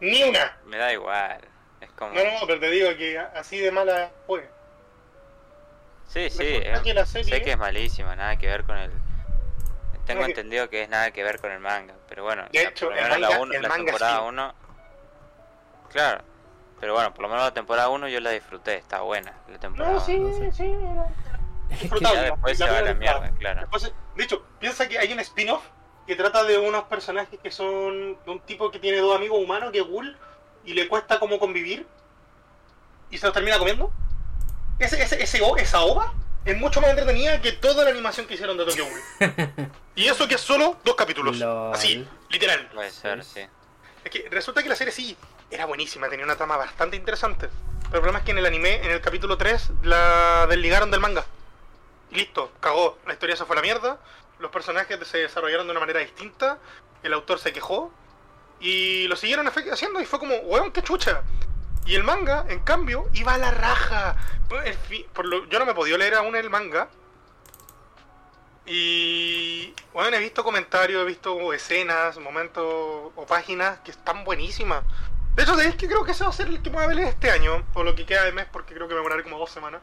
Ni 0.00 0.22
una. 0.22 0.56
Me 0.64 0.78
da 0.78 0.90
igual, 0.92 1.40
es 1.82 1.90
como, 1.92 2.14
No, 2.14 2.24
no, 2.24 2.30
pero 2.46 2.58
te 2.58 2.70
digo 2.70 2.88
que 2.96 3.18
así 3.18 3.58
de 3.58 3.70
mala 3.70 4.10
fue. 4.26 4.48
sí, 6.08 6.30
sí, 6.30 6.56
es- 6.64 6.80
que 6.80 6.94
la 6.94 7.04
serie- 7.04 7.34
sé 7.36 7.42
que 7.42 7.50
es 7.52 7.58
malísima, 7.58 8.16
nada 8.16 8.36
que 8.36 8.46
ver 8.46 8.64
con 8.64 8.78
el, 8.78 8.90
tengo 10.08 10.24
que- 10.24 10.30
entendido 10.32 10.68
que 10.68 10.82
es 10.82 10.88
nada 10.88 11.10
que 11.12 11.22
ver 11.22 11.40
con 11.40 11.50
el 11.52 11.60
manga, 11.60 11.94
pero 12.08 12.24
bueno, 12.24 12.44
De 12.50 12.62
la- 12.64 12.68
hecho, 12.70 12.86
por 12.86 12.94
lo 12.96 13.00
el 13.00 13.04
menos 13.04 13.20
la, 13.20 13.28
manga- 13.28 13.42
uno- 13.42 13.52
la 13.60 13.68
manga 13.68 13.84
temporada 13.84 14.18
sí. 14.18 14.24
1, 14.26 14.54
claro, 15.90 16.24
pero 16.80 16.94
bueno, 16.94 17.12
por 17.14 17.22
lo 17.22 17.28
menos 17.28 17.44
la 17.44 17.54
temporada 17.54 17.88
1 17.88 18.08
yo 18.08 18.20
la 18.20 18.30
disfruté, 18.30 18.76
está 18.76 19.00
buena 19.00 19.32
la 19.48 19.58
temporada 19.58 19.94
No, 19.94 20.00
sí, 20.00 20.16
uno. 20.16 20.28
no 20.28 20.36
sé. 20.36 20.52
sí. 20.52 20.64
era 20.64 21.06
disfrutable. 21.80 22.16
Ya 22.18 22.22
después 22.24 22.58
La 22.58 22.66
se 22.66 22.72
va 22.72 22.78
a 22.78 22.82
la 22.82 22.88
primera 22.90 23.12
temporada. 23.12 23.20
mierda, 23.32 23.38
claro. 23.38 23.60
Después, 23.60 23.92
de 24.16 24.24
hecho, 24.24 24.42
piensa 24.58 24.88
que 24.88 24.98
hay 24.98 25.12
un 25.12 25.20
spin-off 25.20 25.62
que 26.06 26.16
trata 26.16 26.42
de 26.44 26.56
unos 26.58 26.84
personajes 26.84 27.38
que 27.42 27.50
son 27.50 28.16
de 28.24 28.30
un 28.30 28.40
tipo 28.40 28.70
que 28.70 28.78
tiene 28.78 28.98
dos 28.98 29.14
amigos 29.14 29.38
humanos, 29.42 29.70
que 29.72 29.80
es 29.80 29.86
Ghoul, 29.86 30.16
y 30.64 30.72
le 30.74 30.88
cuesta 30.88 31.18
como 31.18 31.38
convivir, 31.38 31.86
y 33.10 33.18
se 33.18 33.26
los 33.26 33.34
termina 33.34 33.58
comiendo. 33.58 33.90
Ese, 34.78 35.02
ese, 35.02 35.22
ese 35.22 35.42
esa 35.58 35.80
ova 35.82 36.12
es 36.50 36.56
mucho 36.56 36.80
más 36.80 36.90
entretenida 36.90 37.40
que 37.42 37.52
toda 37.52 37.84
la 37.84 37.90
animación 37.90 38.26
que 38.26 38.34
hicieron 38.34 38.56
de 38.56 38.64
Tokyo 38.64 38.86
Ghoul. 38.86 39.70
y 39.94 40.06
eso 40.06 40.26
que 40.26 40.36
es 40.36 40.40
solo 40.40 40.78
dos 40.82 40.94
capítulos. 40.94 41.36
Lol. 41.36 41.74
Así, 41.74 42.06
literal. 42.30 42.70
Puede 42.72 42.90
ser, 42.90 43.22
sí. 43.22 43.40
Es 44.02 44.10
que 44.10 44.28
resulta 44.30 44.62
que 44.62 44.68
la 44.70 44.76
serie 44.76 44.92
sí 44.92 45.16
era 45.50 45.66
buenísima, 45.66 46.08
tenía 46.08 46.24
una 46.24 46.36
trama 46.36 46.56
bastante 46.56 46.96
interesante. 46.96 47.50
Pero 47.82 47.96
el 47.96 48.00
problema 48.00 48.18
es 48.20 48.24
que 48.24 48.30
en 48.30 48.38
el 48.38 48.46
anime, 48.46 48.76
en 48.76 48.90
el 48.90 49.00
capítulo 49.02 49.36
3, 49.36 49.72
la 49.82 50.46
desligaron 50.48 50.90
del 50.90 51.00
manga. 51.00 51.26
Y 52.10 52.16
listo, 52.16 52.52
cagó. 52.60 52.98
La 53.06 53.12
historia 53.12 53.36
se 53.36 53.44
fue 53.44 53.54
a 53.54 53.58
la 53.58 53.62
mierda. 53.62 53.98
Los 54.38 54.50
personajes 54.50 54.98
se 55.06 55.18
desarrollaron 55.18 55.66
de 55.66 55.72
una 55.72 55.80
manera 55.80 56.00
distinta. 56.00 56.58
El 57.02 57.12
autor 57.12 57.38
se 57.38 57.52
quejó. 57.52 57.92
Y 58.60 59.06
lo 59.08 59.16
siguieron 59.16 59.46
haciendo 59.46 60.00
y 60.00 60.06
fue 60.06 60.18
como, 60.18 60.34
weón, 60.36 60.72
qué 60.72 60.82
chucha. 60.82 61.22
Y 61.88 61.94
el 61.94 62.04
manga, 62.04 62.44
en 62.50 62.60
cambio, 62.60 63.08
iba 63.14 63.32
a 63.32 63.38
la 63.38 63.50
raja. 63.50 64.14
El 64.62 64.74
fi- 64.74 65.06
por 65.14 65.24
lo- 65.24 65.46
yo 65.46 65.58
no 65.58 65.64
me 65.64 65.72
he 65.72 65.74
podido 65.74 65.96
leer 65.96 66.16
aún 66.16 66.36
el 66.36 66.50
manga. 66.50 66.88
Y 68.66 69.74
bueno, 69.94 70.14
he 70.18 70.20
visto 70.20 70.44
comentarios, 70.44 71.00
he 71.02 71.06
visto 71.06 71.54
escenas, 71.54 72.18
momentos 72.18 72.62
o 73.16 73.24
páginas 73.26 73.78
que 73.80 73.90
están 73.90 74.24
buenísimas. 74.24 74.84
De 75.34 75.44
hecho, 75.44 75.58
es 75.58 75.76
que 75.76 75.86
creo 75.88 76.04
que 76.04 76.10
ese 76.10 76.24
va 76.24 76.30
a 76.30 76.32
ser 76.34 76.48
el 76.48 76.60
que 76.62 76.68
me 76.68 76.76
voy 76.76 76.84
a 76.84 76.94
leer 76.94 77.08
este 77.08 77.30
año, 77.30 77.64
por 77.72 77.86
lo 77.86 77.94
que 77.94 78.04
queda 78.04 78.24
de 78.24 78.32
mes, 78.32 78.46
porque 78.52 78.74
creo 78.74 78.86
que 78.86 78.92
me 78.92 78.98
demoraré 78.98 79.22
como 79.22 79.38
dos 79.38 79.50
semanas. 79.50 79.80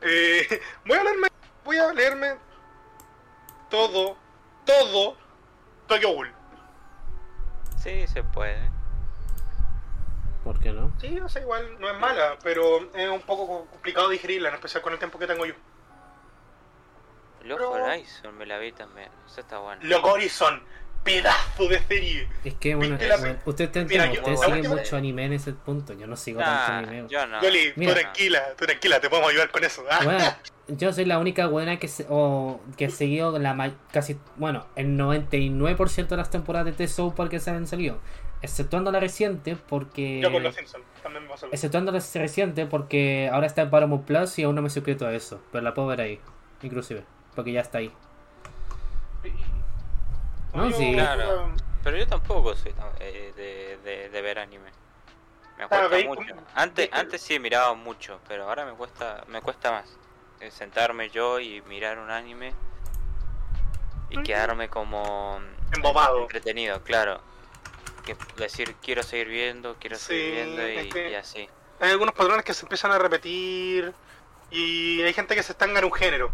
Eh, 0.00 0.60
voy 0.84 0.98
a 0.98 1.04
leerme, 1.04 1.28
voy 1.64 1.76
a 1.78 1.92
leerme 1.92 2.34
todo, 3.70 4.16
todo 4.66 5.16
Tokyo 5.86 6.08
Ghoul. 6.14 6.32
Sí, 7.80 8.08
se 8.08 8.24
puede. 8.24 8.71
¿Por 10.44 10.58
qué 10.60 10.72
no? 10.72 10.92
Sí, 11.00 11.18
o 11.20 11.28
sea, 11.28 11.42
igual 11.42 11.76
no 11.80 11.88
es 11.88 11.98
mala, 11.98 12.36
pero 12.42 12.90
es 12.94 13.08
un 13.08 13.20
poco 13.22 13.66
complicado 13.70 14.08
digerirla, 14.08 14.48
en 14.48 14.54
especial 14.56 14.82
con 14.82 14.92
el 14.92 14.98
tiempo 14.98 15.18
que 15.18 15.26
tengo 15.26 15.46
yo. 15.46 15.54
Los 17.44 17.58
Pero- 17.58 17.72
Horizon 17.72 18.36
me 18.38 18.46
la 18.46 18.58
vi 18.58 18.72
también. 18.72 19.08
Eso 19.26 19.40
está 19.40 19.58
bueno. 19.58 19.80
Loco 19.84 20.12
Horizon, 20.12 20.62
pedazo 21.02 21.66
de 21.68 21.80
serie. 21.82 22.28
Es 22.44 22.54
que, 22.54 22.74
bueno, 22.76 22.92
¿Viste 22.92 23.08
la- 23.08 23.16
bueno, 23.16 23.38
usted, 23.44 23.70
te 23.70 23.84
Mira, 23.84 24.04
entiende, 24.04 24.16
yo- 24.28 24.34
usted 24.34 24.46
sigue 24.46 24.58
última- 24.60 24.76
mucho 24.76 24.96
anime 24.96 25.24
en 25.24 25.32
ese 25.32 25.52
punto. 25.52 25.92
Yo 25.94 26.06
no 26.06 26.16
sigo 26.16 26.38
tanto 26.40 26.72
Nah, 26.72 26.78
anime. 26.78 27.08
yo 27.08 27.26
no. 27.26 27.42
Yoli, 27.42 27.72
tú 27.72 27.80
Mira. 27.80 27.94
tranquila, 27.94 28.42
tú 28.56 28.64
tranquila, 28.66 29.00
te 29.00 29.10
podemos 29.10 29.30
ayudar 29.30 29.50
con 29.50 29.64
eso. 29.64 29.84
Ah, 29.90 30.00
Bueno, 30.04 30.18
yo 30.68 30.92
soy 30.92 31.04
la 31.04 31.18
única 31.18 31.48
buena 31.48 31.78
que, 31.80 31.88
se, 31.88 32.06
o, 32.08 32.60
que 32.76 32.84
he 32.84 32.90
seguido 32.90 33.36
la 33.40 33.54
ma- 33.54 33.74
casi, 33.92 34.18
bueno, 34.36 34.66
el 34.76 34.96
99% 34.96 36.14
de 36.14 36.16
las 36.16 36.30
temporadas 36.30 36.66
de 36.66 36.72
The 36.72 36.86
Soul 36.86 37.12
Park 37.14 37.30
que 37.30 37.40
se 37.40 37.50
han 37.50 37.66
salido. 37.66 37.98
Exceptuando 38.42 38.90
la 38.92 38.98
reciente, 39.00 39.56
porque. 39.56 40.20
Yo 40.20 40.30
con 40.32 40.42
los 40.42 40.54
Simpsons, 40.54 40.84
también 41.02 41.24
me 41.24 41.30
pasó. 41.30 41.46
lo 41.46 41.52
Exceptuando 41.52 41.92
la 41.92 42.00
reciente, 42.14 42.66
porque 42.66 43.30
ahora 43.32 43.46
está 43.46 43.62
en 43.62 43.70
Paramount 43.70 44.04
Plus 44.04 44.38
y 44.38 44.42
aún 44.42 44.54
no 44.56 44.62
me 44.62 44.68
he 44.68 44.70
suscrito 44.70 45.06
a 45.06 45.12
eso. 45.14 45.40
Pero 45.52 45.62
la 45.62 45.72
puedo 45.74 45.88
ver 45.88 46.00
ahí, 46.00 46.20
inclusive, 46.62 47.04
porque 47.36 47.52
ya 47.52 47.60
está 47.60 47.78
ahí. 47.78 47.92
No, 50.54 50.68
Yo- 50.68 50.76
sí. 50.76 50.92
Claro. 50.92 51.50
Pero 51.82 51.96
yo 51.96 52.06
tampoco 52.06 52.54
soy 52.54 52.72
tan- 52.72 52.92
eh, 53.00 53.32
de, 53.36 53.78
de, 53.90 54.08
de 54.08 54.22
ver 54.22 54.38
anime. 54.38 54.70
Me 55.58 55.66
cuesta 55.66 55.96
mucho. 56.08 56.34
Antes, 56.54 56.88
antes 56.92 57.20
sí 57.20 57.38
miraba 57.38 57.74
mucho, 57.74 58.20
pero 58.28 58.44
ahora 58.48 58.64
me 58.64 58.72
cuesta, 58.72 59.24
me 59.28 59.40
cuesta 59.40 59.70
más. 59.70 59.98
Eh, 60.40 60.50
Sentarme 60.50 61.10
yo 61.10 61.40
y 61.40 61.60
mirar 61.62 61.98
un 61.98 62.10
anime 62.10 62.52
y 64.10 64.22
quedarme 64.22 64.68
como 64.68 65.40
Embobado. 65.74 66.22
entretenido, 66.22 66.82
claro. 66.82 67.20
Que 68.04 68.16
decir 68.36 68.74
quiero 68.82 69.02
seguir 69.02 69.28
viendo, 69.28 69.76
quiero 69.78 69.96
seguir 69.96 70.34
viendo 70.34 70.68
y, 70.68 70.76
es 70.76 70.92
que- 70.92 71.10
y 71.10 71.14
así. 71.14 71.48
Hay 71.80 71.90
algunos 71.90 72.14
patrones 72.14 72.44
que 72.44 72.54
se 72.54 72.64
empiezan 72.64 72.92
a 72.92 72.98
repetir 72.98 73.92
y 74.50 75.02
hay 75.02 75.12
gente 75.12 75.34
que 75.34 75.42
se 75.42 75.52
estanca 75.52 75.78
en 75.78 75.84
un 75.84 75.92
género. 75.92 76.30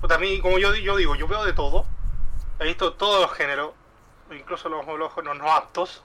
Puta, 0.00 0.14
a 0.16 0.18
mí, 0.18 0.40
como 0.40 0.58
yo, 0.58 0.74
yo 0.74 0.96
digo, 0.96 1.14
yo 1.14 1.26
veo 1.28 1.44
de 1.44 1.52
todo. 1.52 1.86
He 2.58 2.64
visto 2.64 2.94
todos 2.94 3.20
los 3.22 3.32
géneros, 3.32 3.72
incluso 4.30 4.68
los, 4.68 4.86
los, 4.86 5.16
los 5.16 5.36
no 5.38 5.52
aptos. 5.52 6.02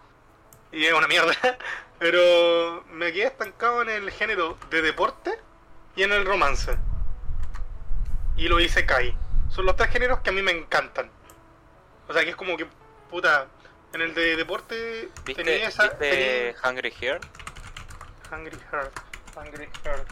Y 0.71 0.85
es 0.85 0.93
una 0.93 1.07
mierda. 1.07 1.33
Pero 1.99 2.83
me 2.91 3.13
quedé 3.13 3.25
estancado 3.27 3.81
en 3.81 3.89
el 3.89 4.11
género 4.11 4.57
de 4.69 4.81
deporte 4.81 5.37
y 5.95 6.03
en 6.03 6.11
el 6.11 6.25
romance. 6.25 6.77
Y 8.37 8.47
lo 8.49 8.59
hice 8.59 8.85
Kai. 8.85 9.17
Son 9.49 9.65
los 9.65 9.75
tres 9.77 9.89
géneros 9.89 10.19
que 10.19 10.29
a 10.29 10.33
mí 10.33 10.41
me 10.41 10.51
encantan. 10.51 11.09
O 12.07 12.13
sea, 12.13 12.23
que 12.23 12.31
es 12.31 12.35
como 12.35 12.57
que, 12.57 12.67
puta, 13.09 13.47
en 13.95 14.01
el 14.01 14.13
de 14.13 14.35
deporte 14.35 15.09
¿Viste, 15.25 15.43
tenía 15.43 15.67
esa... 15.69 15.83
¿viste 15.83 15.97
tenía- 16.53 16.69
Hungry 16.69 16.91
Heart? 16.91 17.25
Hungry 18.31 18.57
Heart, 18.71 18.99
Hungry 19.35 19.69
Heart. 19.83 20.07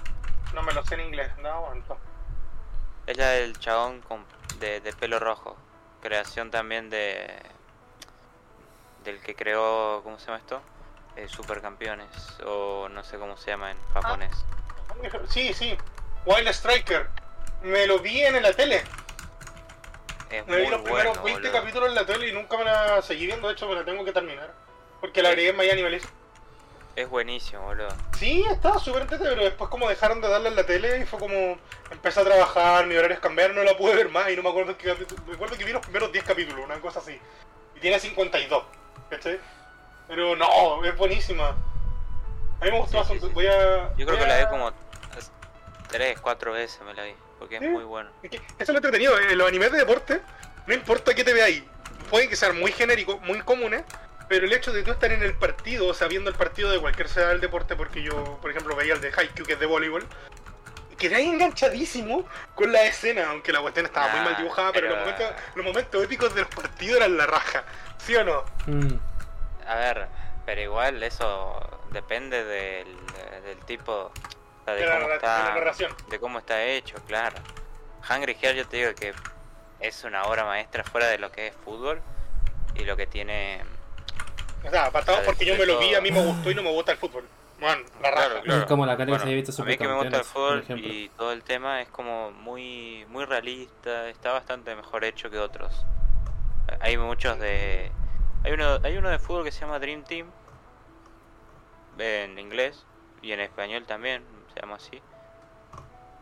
No 0.53 0.61
me 0.63 0.73
lo 0.73 0.85
sé 0.85 0.95
en 0.95 1.01
inglés, 1.01 1.31
no 1.39 1.49
aguanto. 1.49 1.97
Es 3.07 3.17
la 3.17 3.29
del 3.29 3.57
chabón 3.59 4.01
con, 4.01 4.25
de, 4.59 4.79
de 4.81 4.93
pelo 4.93 5.19
rojo. 5.19 5.57
Creación 6.01 6.51
también 6.51 6.89
de. 6.89 7.27
Del 9.03 9.19
que 9.21 9.35
creó. 9.35 10.01
¿Cómo 10.03 10.19
se 10.19 10.27
llama 10.27 10.37
esto? 10.37 10.61
Eh, 11.15 11.27
Supercampeones. 11.27 12.07
O 12.45 12.87
no 12.89 13.03
sé 13.03 13.17
cómo 13.17 13.35
se 13.35 13.51
llama 13.51 13.71
en 13.71 13.77
japonés. 13.93 14.33
Hungry 14.95 15.09
Heart, 15.09 15.27
Sí, 15.29 15.53
sí. 15.53 15.75
Wild 16.25 16.47
Striker. 16.49 17.09
Me 17.63 17.87
lo 17.87 17.99
vi 17.99 18.21
en 18.21 18.41
la 18.41 18.53
tele. 18.53 18.83
Es 20.33 20.47
Me 20.47 20.57
vi 20.57 20.61
los 20.67 20.81
bueno. 20.81 20.83
primeros 20.83 21.23
20 21.23 21.41
boludo. 21.41 21.59
capítulos 21.59 21.89
en 21.89 21.95
la 21.95 22.05
tele 22.07 22.27
y 22.29 22.31
nunca 22.31 22.57
me 22.57 22.63
la 22.63 23.01
seguí 23.03 23.27
viendo. 23.27 23.47
De 23.47 23.53
hecho, 23.53 23.67
me 23.67 23.75
la 23.75 23.85
tengo 23.85 24.03
que 24.03 24.11
terminar. 24.11 24.51
Porque 24.99 25.21
la 25.21 25.29
agregué 25.29 25.49
en 25.49 25.59
Anime 25.71 25.91
List. 25.91 26.07
Es 26.95 27.07
buenísimo, 27.09 27.61
boludo. 27.63 27.89
Sí, 28.17 28.43
estaba 28.49 28.79
súper 28.79 29.03
entretenido, 29.03 29.35
pero 29.35 29.45
después 29.45 29.69
como 29.69 29.87
dejaron 29.89 30.21
de 30.21 30.27
darle 30.29 30.49
en 30.49 30.55
la 30.55 30.65
tele 30.65 30.99
y 30.99 31.05
fue 31.05 31.19
como... 31.19 31.57
Empecé 31.91 32.21
a 32.21 32.23
trabajar, 32.23 32.85
mis 32.87 32.97
horarios 32.97 33.19
cambiaron, 33.19 33.55
no 33.55 33.63
la 33.63 33.77
pude 33.77 33.95
ver 33.95 34.09
más 34.09 34.29
y 34.31 34.35
no 34.35 34.41
me 34.43 34.49
acuerdo 34.49 34.75
qué 34.77 34.87
capítulo... 34.89 35.21
Me 35.27 35.33
acuerdo 35.35 35.55
que 35.55 35.65
vi 35.65 35.71
los 35.71 35.81
primeros 35.81 36.11
10 36.11 36.23
capítulos, 36.23 36.65
una 36.65 36.79
cosa 36.81 36.99
así. 36.99 37.19
Y 37.75 37.79
tiene 37.79 37.99
52, 37.99 38.63
¿cachai? 39.09 39.39
Pero 40.07 40.35
no, 40.35 40.83
es 40.83 40.95
buenísima. 40.97 41.49
A 41.49 42.65
mí 42.65 42.71
me 42.71 42.79
gustó 42.79 43.03
Sí, 43.03 43.05
sí, 43.05 43.13
bastante. 43.13 43.27
sí. 43.27 43.33
Voy 43.33 43.47
a... 43.47 43.95
Yo 43.97 44.05
creo 44.05 44.17
voy 44.17 44.17
que 44.19 44.27
la 44.27 44.39
vi 44.39 44.45
como 44.47 44.71
3, 45.89 46.19
4 46.21 46.51
veces 46.53 46.81
me 46.81 46.93
la 46.93 47.03
vi. 47.03 47.15
Porque 47.43 47.57
es 47.57 47.61
muy 47.61 47.83
bueno. 47.83 48.09
Es 48.23 48.29
que 48.31 48.37
eso 48.37 48.45
es 48.59 48.69
lo 48.69 48.77
entretenido, 48.77 49.19
en 49.19 49.37
los 49.37 49.45
animes 49.45 49.69
de 49.73 49.79
deporte, 49.79 50.21
no 50.65 50.73
importa 50.73 51.13
qué 51.13 51.25
te 51.25 51.33
veáis, 51.33 51.61
pueden 52.09 52.29
que 52.29 52.37
sean 52.37 52.57
muy 52.57 52.71
genéricos, 52.71 53.19
muy 53.19 53.41
comunes, 53.41 53.83
pero 54.29 54.45
el 54.45 54.53
hecho 54.53 54.71
de 54.71 54.81
tú 54.81 54.91
estar 54.91 55.11
en 55.11 55.21
el 55.21 55.33
partido, 55.33 55.87
o 55.87 55.93
sea, 55.93 56.07
viendo 56.07 56.29
el 56.29 56.37
partido 56.37 56.71
de 56.71 56.79
cualquier 56.79 57.09
sea 57.09 57.31
el 57.31 57.41
deporte, 57.41 57.75
porque 57.75 58.01
yo, 58.01 58.37
por 58.41 58.49
ejemplo, 58.49 58.77
veía 58.77 58.93
el 58.93 59.01
de 59.01 59.11
Haikyuu, 59.13 59.45
que 59.45 59.53
es 59.53 59.59
de 59.59 59.65
voleibol, 59.65 60.07
quedáis 60.97 61.27
enganchadísimo 61.27 62.25
con 62.55 62.71
la 62.71 62.83
escena, 62.85 63.29
aunque 63.31 63.51
la 63.51 63.59
cuestión 63.59 63.87
estaba 63.87 64.07
muy 64.15 64.21
mal 64.21 64.37
dibujada, 64.37 64.71
pero, 64.71 64.87
pero- 64.87 64.95
los, 64.95 65.05
momentos, 65.05 65.41
los 65.55 65.65
momentos 65.65 66.03
épicos 66.05 66.33
de 66.33 66.41
los 66.43 66.49
partidos 66.49 66.95
eran 66.97 67.17
la 67.17 67.25
raja, 67.25 67.65
¿sí 67.97 68.15
o 68.15 68.23
no? 68.23 68.45
Mm, 68.67 68.93
A 69.67 69.75
ver, 69.75 70.07
pero 70.45 70.61
igual 70.61 71.03
eso 71.03 71.81
depende 71.91 72.45
del, 72.45 72.87
del 73.43 73.57
tipo. 73.65 74.13
O 74.63 74.65
sea, 74.65 74.75
de, 74.75 74.85
cómo 74.85 75.13
está, 75.13 75.89
de 76.09 76.19
cómo 76.19 76.39
está 76.39 76.63
hecho, 76.63 76.95
claro. 77.05 77.35
Hungry 78.09 78.35
Heart 78.35 78.57
yo 78.57 78.67
te 78.67 78.77
digo 78.77 78.95
que 78.95 79.13
es 79.79 80.03
una 80.03 80.23
obra 80.23 80.45
maestra 80.45 80.83
fuera 80.83 81.07
de 81.07 81.17
lo 81.17 81.31
que 81.31 81.47
es 81.47 81.55
fútbol 81.65 82.01
y 82.75 82.85
lo 82.85 82.95
que 82.95 83.07
tiene... 83.07 83.61
O 84.65 84.69
sea, 84.69 84.85
apartado 84.85 85.19
porque 85.25 85.45
yo 85.45 85.57
me 85.57 85.65
lo 85.65 85.79
vi, 85.79 85.93
a 85.93 86.01
mí 86.01 86.11
me 86.11 86.23
gustó 86.23 86.49
y 86.51 86.55
no 86.55 86.63
me 86.63 86.71
gusta 86.71 86.93
el 86.93 86.97
fútbol. 86.97 87.27
Bueno, 87.59 87.83
la. 88.01 88.11
Claro, 88.11 88.41
claro. 88.41 88.61
Es 88.61 88.67
como 88.67 88.85
la 88.85 88.93
cara 88.93 89.05
que 89.05 89.11
Bueno, 89.11 89.23
se 89.23 89.29
había 89.29 89.41
visto 89.41 89.61
A 89.61 89.65
mí 89.65 89.77
que 89.77 89.87
me 89.87 89.95
gusta 89.95 90.17
el 90.17 90.23
fútbol 90.23 90.65
y 90.69 91.09
todo 91.17 91.31
el 91.33 91.43
tema 91.43 91.81
es 91.81 91.89
como 91.89 92.31
muy 92.31 93.05
muy 93.09 93.25
realista, 93.25 94.09
está 94.09 94.31
bastante 94.31 94.75
mejor 94.75 95.03
hecho 95.03 95.29
que 95.29 95.39
otros. 95.39 95.85
Hay 96.79 96.97
muchos 96.97 97.37
de... 97.39 97.91
Hay 98.43 98.53
uno, 98.53 98.79
hay 98.83 98.97
uno 98.97 99.09
de 99.09 99.19
fútbol 99.19 99.43
que 99.43 99.51
se 99.51 99.61
llama 99.61 99.79
Dream 99.79 100.03
Team, 100.03 100.27
en 101.97 102.39
inglés 102.39 102.85
y 103.21 103.31
en 103.31 103.39
español 103.39 103.85
también, 103.85 104.23
se 104.53 104.61
llama 104.61 104.75
así, 104.75 105.01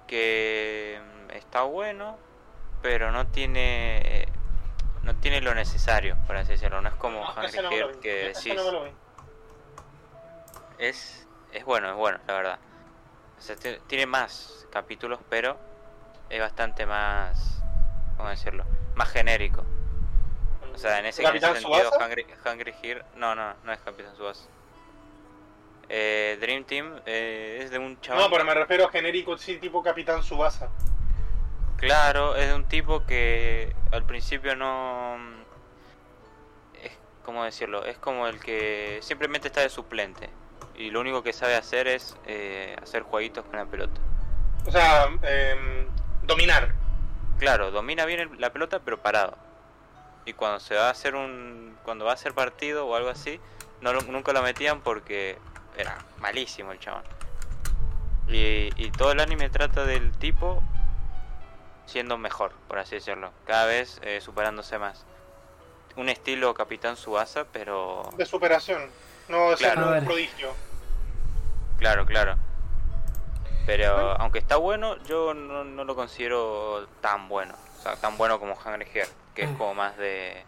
que 0.07 1.00
mm, 1.27 1.31
está 1.31 1.63
bueno, 1.63 2.17
pero 2.81 3.11
no 3.11 3.27
tiene... 3.27 4.27
No 5.03 5.15
tiene 5.15 5.41
lo 5.41 5.55
necesario, 5.55 6.15
por 6.27 6.35
así 6.35 6.51
decirlo. 6.51 6.79
No 6.79 6.89
es 6.89 6.93
como 6.95 7.21
No, 7.21 7.31
Hungry 7.31 7.59
no 7.63 7.71
Heart 7.71 8.00
que 8.01 8.31
decís... 8.35 8.53
no. 8.55 8.83
Es, 10.77 11.27
es 11.53 11.65
bueno, 11.65 11.89
es 11.89 11.95
bueno, 11.95 12.19
la 12.27 12.33
verdad. 12.35 12.59
O 13.38 13.41
sea, 13.41 13.55
ti- 13.55 13.79
tiene 13.88 14.05
más 14.05 14.67
capítulos, 14.71 15.19
pero 15.27 15.57
es 16.29 16.39
bastante 16.39 16.85
más. 16.85 17.61
¿Cómo 18.15 18.29
decirlo? 18.29 18.63
Más 18.95 19.09
genérico. 19.09 19.63
O 20.73 20.77
sea, 20.77 21.00
en 21.00 21.07
ese, 21.07 21.23
en 21.23 21.29
ese 21.29 21.39
¿Capitán 21.41 21.61
sentido? 21.61 21.91
Hungry, 22.00 22.25
Hungry 22.45 22.73
Heart. 22.73 23.05
No, 23.15 23.33
no, 23.33 23.55
no 23.63 23.73
es 23.73 23.79
Capitán 23.79 24.15
Subasa. 24.15 24.45
Eh, 25.93 26.38
Dream 26.39 26.63
Team 26.63 27.01
eh, 27.05 27.60
es 27.62 27.69
de 27.69 27.77
un 27.77 28.00
chaval. 28.00 28.24
No, 28.24 28.29
pero 28.29 28.45
me 28.45 28.53
refiero 28.53 28.86
a 28.86 28.89
genérico, 28.89 29.38
sí, 29.38 29.57
tipo 29.57 29.83
Capitán 29.83 30.24
Subasa. 30.24 30.69
Claro, 31.75 32.38
es 32.38 32.48
de 32.48 32.53
un 32.53 32.63
tipo 32.63 33.05
que 33.05 33.75
al 33.91 34.05
principio 34.05 34.55
no. 34.55 35.17
Es, 36.81 36.98
¿Cómo 37.25 37.43
decirlo? 37.43 37.83
Es 37.83 37.98
como 37.98 38.27
el 38.27 38.39
que 38.39 39.00
simplemente 39.01 39.50
está 39.50 39.60
de 39.60 39.67
suplente. 39.67 40.29
Y 40.77 40.91
lo 40.91 41.01
único 41.01 41.24
que 41.24 41.33
sabe 41.33 41.55
hacer 41.55 41.89
es 41.89 42.15
eh, 42.25 42.74
hacer 42.81 43.03
jueguitos 43.03 43.43
con 43.43 43.57
la 43.57 43.65
pelota. 43.65 44.00
O 44.65 44.71
sea, 44.71 45.10
em, 45.24 45.88
dominar. 46.24 46.74
Claro, 47.38 47.69
domina 47.69 48.05
bien 48.05 48.39
la 48.39 48.53
pelota, 48.53 48.79
pero 48.79 49.01
parado. 49.01 49.38
Y 50.25 50.31
cuando 50.31 50.62
se 50.62 50.75
va 50.75 50.88
a 50.88 50.91
hacer 50.91 51.15
un. 51.15 51.75
Cuando 51.83 52.05
va 52.05 52.12
a 52.12 52.13
hacer 52.13 52.33
partido 52.33 52.88
o 52.88 52.95
algo 52.95 53.10
así, 53.10 53.41
no 53.81 53.91
nunca 53.91 54.31
lo 54.31 54.41
metían 54.41 54.79
porque 54.79 55.38
era 55.78 55.98
malísimo 56.20 56.72
el 56.72 56.80
chabón. 56.80 57.04
Y, 58.28 58.70
y 58.75 58.92
todo 58.92 59.12
el 59.12 59.20
anime 59.20 59.50
trata 59.50 59.86
del 59.86 60.12
tipo 60.13 60.63
siendo 61.86 62.18
mejor, 62.18 62.54
por 62.68 62.80
así 62.80 62.96
decirlo. 62.96 63.32
Cada 63.46 63.66
vez 63.66 64.00
eh, 64.04 64.22
superándose 64.22 64.78
más. 64.78 65.06
Un 65.98 66.08
estilo 66.10 66.54
Capitán 66.54 66.96
Suasa, 66.96 67.46
pero. 67.51 68.10
de 68.16 68.25
superación, 68.25 68.90
no 69.28 69.51
de 69.51 69.58
ser 69.58 69.74
Claro. 69.74 69.98
Un 69.98 70.06
prodigio. 70.06 70.54
Claro, 71.78 72.06
claro. 72.06 72.36
Pero 73.66 74.20
aunque 74.20 74.40
está 74.40 74.56
bueno, 74.56 74.98
yo 75.04 75.34
no, 75.34 75.63
no 75.63 75.84
lo 75.84 75.96
considero 75.96 76.88
tan 77.01 77.28
bueno. 77.28 77.54
O 77.78 77.82
sea, 77.82 77.96
tan 77.96 78.18
bueno 78.18 78.40
como 78.40 78.54
Hungry 78.54 78.86
Heart, 78.86 79.12
que 79.36 79.44
es 79.44 79.51
como 79.58 79.74
más 79.74 79.98
de 79.98 80.44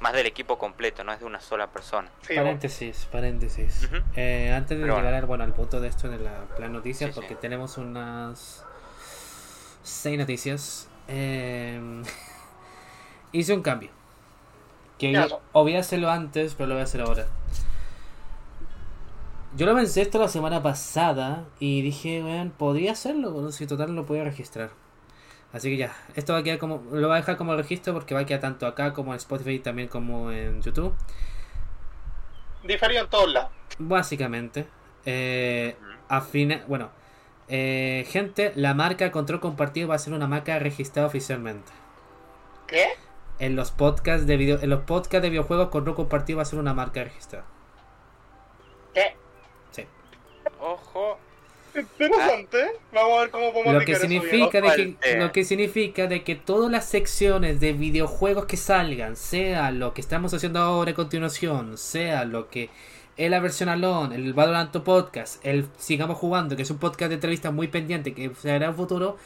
más 0.00 0.12
del 0.12 0.26
equipo 0.26 0.58
completo, 0.58 1.02
no 1.04 1.12
es 1.12 1.20
de 1.20 1.24
una 1.26 1.40
sola 1.40 1.68
persona. 1.68 2.10
Sí, 2.22 2.34
Paréntesis, 2.34 3.08
paréntesis. 3.10 3.88
Eh, 4.16 4.52
antes 4.54 4.78
de 4.78 4.84
Pero 4.84 4.96
llegar 4.96 5.02
bueno. 5.12 5.16
al, 5.18 5.26
bueno, 5.26 5.44
al 5.44 5.54
punto 5.54 5.80
de 5.80 5.88
esto 5.88 6.08
de 6.08 6.18
la 6.18 6.44
plan 6.56 6.72
noticias, 6.72 7.08
Sí, 7.10 7.14
sí. 7.14 7.20
porque 7.20 7.34
tenemos 7.34 7.76
unas 7.78 8.64
seis 9.82 10.18
noticias. 10.18 10.88
eh, 11.08 12.02
hice 13.32 13.52
un 13.54 13.62
cambio. 13.62 13.90
Que 14.98 15.12
yo- 15.12 15.40
o 15.52 15.62
voy 15.62 15.76
a 15.76 15.80
hacerlo 15.80 16.10
antes, 16.10 16.54
pero 16.54 16.68
lo 16.68 16.74
voy 16.74 16.80
a 16.82 16.84
hacer 16.84 17.00
ahora. 17.00 17.26
Yo 19.56 19.64
lo 19.66 19.74
pensé 19.74 20.02
esto 20.02 20.18
la 20.18 20.28
semana 20.28 20.62
pasada 20.62 21.44
y 21.58 21.80
dije, 21.82 22.22
weón, 22.22 22.50
podría 22.50 22.92
hacerlo, 22.92 23.30
bueno, 23.32 23.50
si 23.50 23.66
total 23.66 23.94
lo 23.94 24.04
podía 24.06 24.24
registrar. 24.24 24.70
Así 25.52 25.70
que 25.70 25.76
ya, 25.78 25.96
esto 26.14 26.34
va 26.34 26.40
a 26.40 26.42
quedar 26.42 26.58
como, 26.58 26.82
lo 26.92 27.08
voy 27.08 27.16
a 27.16 27.20
dejar 27.20 27.36
como 27.38 27.56
registro 27.56 27.94
porque 27.94 28.14
va 28.14 28.20
a 28.20 28.26
quedar 28.26 28.40
tanto 28.40 28.66
acá 28.66 28.92
como 28.92 29.12
en 29.12 29.16
Spotify 29.16 29.52
y 29.52 29.58
también 29.60 29.88
como 29.88 30.30
en 30.30 30.60
YouTube. 30.60 30.94
Diferido 32.64 33.04
en 33.04 33.10
todos 33.10 33.32
lados. 33.32 33.50
Básicamente. 33.78 34.66
Eh, 35.06 35.76
a 36.08 36.20
fina- 36.20 36.64
bueno, 36.68 36.90
eh, 37.48 38.06
gente, 38.10 38.52
la 38.56 38.74
marca 38.74 39.10
Control 39.10 39.40
Compartido 39.40 39.88
va 39.88 39.94
a 39.94 39.98
ser 39.98 40.12
una 40.12 40.26
marca 40.26 40.58
registrada 40.58 41.08
oficialmente. 41.08 41.72
¿Qué? 42.66 42.88
En 43.38 43.56
los 43.56 43.70
podcasts 43.70 44.26
de 44.26 44.36
video, 44.36 44.60
en 44.60 44.68
los 44.68 44.80
podcasts 44.80 45.22
de 45.22 45.30
videojuegos 45.30 45.68
Control 45.68 45.96
Compartido 45.96 46.38
va 46.38 46.42
a 46.42 46.46
ser 46.46 46.58
una 46.58 46.74
marca 46.74 47.02
registrada. 47.04 47.46
¿Qué? 48.92 49.16
Sí. 49.70 49.86
Ojo, 50.60 51.18
Interesante. 51.74 52.58
Vamos 52.92 53.18
a 53.18 53.20
ver 53.22 53.30
cómo 53.30 53.52
podemos 53.52 53.74
Lo 53.74 53.80
que 53.80 53.92
eso 53.92 54.00
significa 54.02 54.60
de 54.60 54.68
que, 54.68 54.68
Falte. 54.68 55.18
lo 55.18 55.32
que 55.32 55.44
significa 55.44 56.06
de 56.06 56.22
que 56.22 56.34
todas 56.34 56.70
las 56.70 56.86
secciones 56.86 57.60
de 57.60 57.72
videojuegos 57.72 58.46
que 58.46 58.56
salgan, 58.56 59.16
sea 59.16 59.70
lo 59.70 59.94
que 59.94 60.00
estamos 60.00 60.32
haciendo 60.34 60.60
ahora 60.60 60.92
a 60.92 60.94
continuación, 60.94 61.76
sea 61.78 62.24
lo 62.24 62.48
que 62.48 62.70
es 63.16 63.30
la 63.30 63.40
versión 63.40 63.68
Alone, 63.68 64.14
el 64.14 64.32
Valorant 64.32 64.76
Podcast, 64.76 65.44
el 65.44 65.66
Sigamos 65.76 66.16
Jugando, 66.16 66.54
que 66.56 66.62
es 66.62 66.70
un 66.70 66.78
podcast 66.78 67.08
de 67.08 67.16
entrevistas 67.16 67.52
muy 67.52 67.68
pendiente 67.68 68.14
que 68.14 68.30
se 68.40 68.52
hará 68.52 68.66
en 68.66 68.74
futuro, 68.76 69.16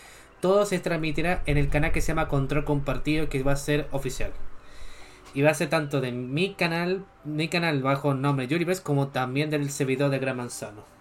todo 0.40 0.64
se 0.64 0.78
transmitirá 0.78 1.42
en 1.46 1.58
el 1.58 1.68
canal 1.68 1.92
que 1.92 2.00
se 2.00 2.08
llama 2.08 2.28
Control 2.28 2.64
Compartido, 2.64 3.28
que 3.28 3.42
va 3.42 3.52
a 3.52 3.56
ser 3.56 3.86
oficial. 3.92 4.32
Y 5.34 5.42
va 5.42 5.50
a 5.50 5.54
ser 5.54 5.68
tanto 5.70 6.00
de 6.00 6.10
mi 6.12 6.54
canal, 6.54 7.04
mi 7.24 7.48
canal 7.48 7.82
bajo 7.82 8.12
el 8.12 8.20
nombre 8.20 8.46
Universe, 8.46 8.82
como 8.82 9.08
también 9.08 9.50
del 9.50 9.70
servidor 9.70 10.10
de 10.10 10.18
Gran 10.18 10.36
Manzano. 10.36 10.91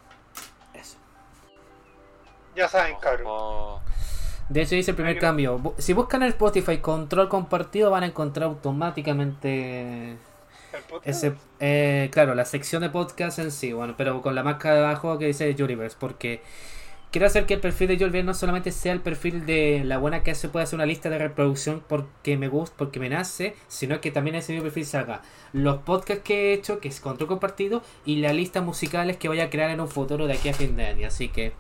Ya 2.55 2.67
saben, 2.67 2.96
cabrón. 3.00 3.79
De 4.49 4.63
hecho, 4.63 4.75
hice 4.75 4.91
el 4.91 4.95
primer 4.97 5.17
cambio. 5.17 5.73
Si 5.78 5.93
buscan 5.93 6.23
en 6.23 6.30
Spotify 6.30 6.80
control 6.80 7.30
compartido, 7.30 7.89
van 7.89 8.04
a 8.04 8.08
encontrar 8.08 8.49
automáticamente 8.49 10.17
El 10.73 10.84
podcast. 10.89 11.08
ese, 11.08 11.34
eh, 11.62 12.10
claro, 12.12 12.36
la 12.36 12.43
sección 12.43 12.82
de 12.82 12.89
podcast 12.89 13.39
en 13.39 13.52
sí, 13.52 13.71
bueno, 13.71 13.95
pero 13.97 14.21
con 14.21 14.36
la 14.36 14.43
marca 14.43 14.73
de 14.73 14.80
abajo 14.80 15.17
que 15.17 15.28
dice 15.28 15.56
Universe, 15.58 15.95
porque 15.97 16.41
quiero 17.12 17.28
hacer 17.28 17.45
que 17.45 17.54
el 17.54 17.62
perfil 17.62 17.88
de 17.88 17.93
Universe 17.93 18.23
no 18.23 18.34
solamente 18.34 18.71
sea 18.71 18.91
el 18.91 18.99
perfil 18.99 19.45
de 19.45 19.84
la 19.86 19.97
buena 19.97 20.21
que 20.21 20.36
se 20.36 20.49
puede 20.49 20.63
hacer 20.63 20.75
una 20.75 20.86
lista 20.86 21.10
de 21.10 21.17
reproducción 21.17 21.82
porque 21.88 22.36
me 22.36 22.49
gusta, 22.49 22.75
porque 22.78 22.99
me 22.99 23.08
nace, 23.08 23.56
sino 23.69 24.02
que 24.02 24.12
también 24.12 24.36
ese 24.36 24.52
mismo 24.52 24.65
perfil 24.65 24.86
salga 24.86 25.21
los 25.54 25.78
podcasts 25.78 26.23
que 26.23 26.49
he 26.49 26.54
hecho, 26.54 26.82
que 26.82 26.89
es 26.89 26.99
control 26.99 27.30
compartido, 27.30 27.84
y 28.06 28.17
las 28.17 28.36
listas 28.36 28.65
musicales 28.65 29.15
que 29.15 29.30
voy 29.30 29.39
a 29.39 29.49
crear 29.49 29.69
en 29.69 29.80
un 29.80 29.88
futuro 29.88 30.28
de 30.28 30.34
aquí 30.34 30.49
a 30.49 30.54
fin 30.54 30.75
de 30.75 30.88
año, 30.88 31.08
así 31.08 31.30
que... 31.30 31.54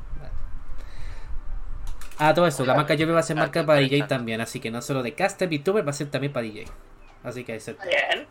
Ah, 2.17 2.33
todo 2.33 2.45
eso, 2.47 2.65
la 2.65 2.75
marca 2.75 2.93
Universe 2.93 3.13
va 3.13 3.19
a 3.19 3.23
ser 3.23 3.37
Ah, 3.37 3.41
marca 3.41 3.65
para 3.65 3.79
DJ 3.79 4.03
también, 4.07 4.41
así 4.41 4.59
que 4.59 4.69
no 4.71 4.81
solo 4.81 5.01
de 5.03 5.13
caster, 5.13 5.49
VTuber, 5.49 5.85
va 5.85 5.89
a 5.91 5.93
ser 5.93 6.07
también 6.11 6.31
para 6.33 6.43
DJ. 6.43 6.65
Así 7.23 7.43
que 7.43 7.53
ahí 7.53 7.59
se... 7.59 7.71
Está 7.71 7.85
bien. 7.85 8.27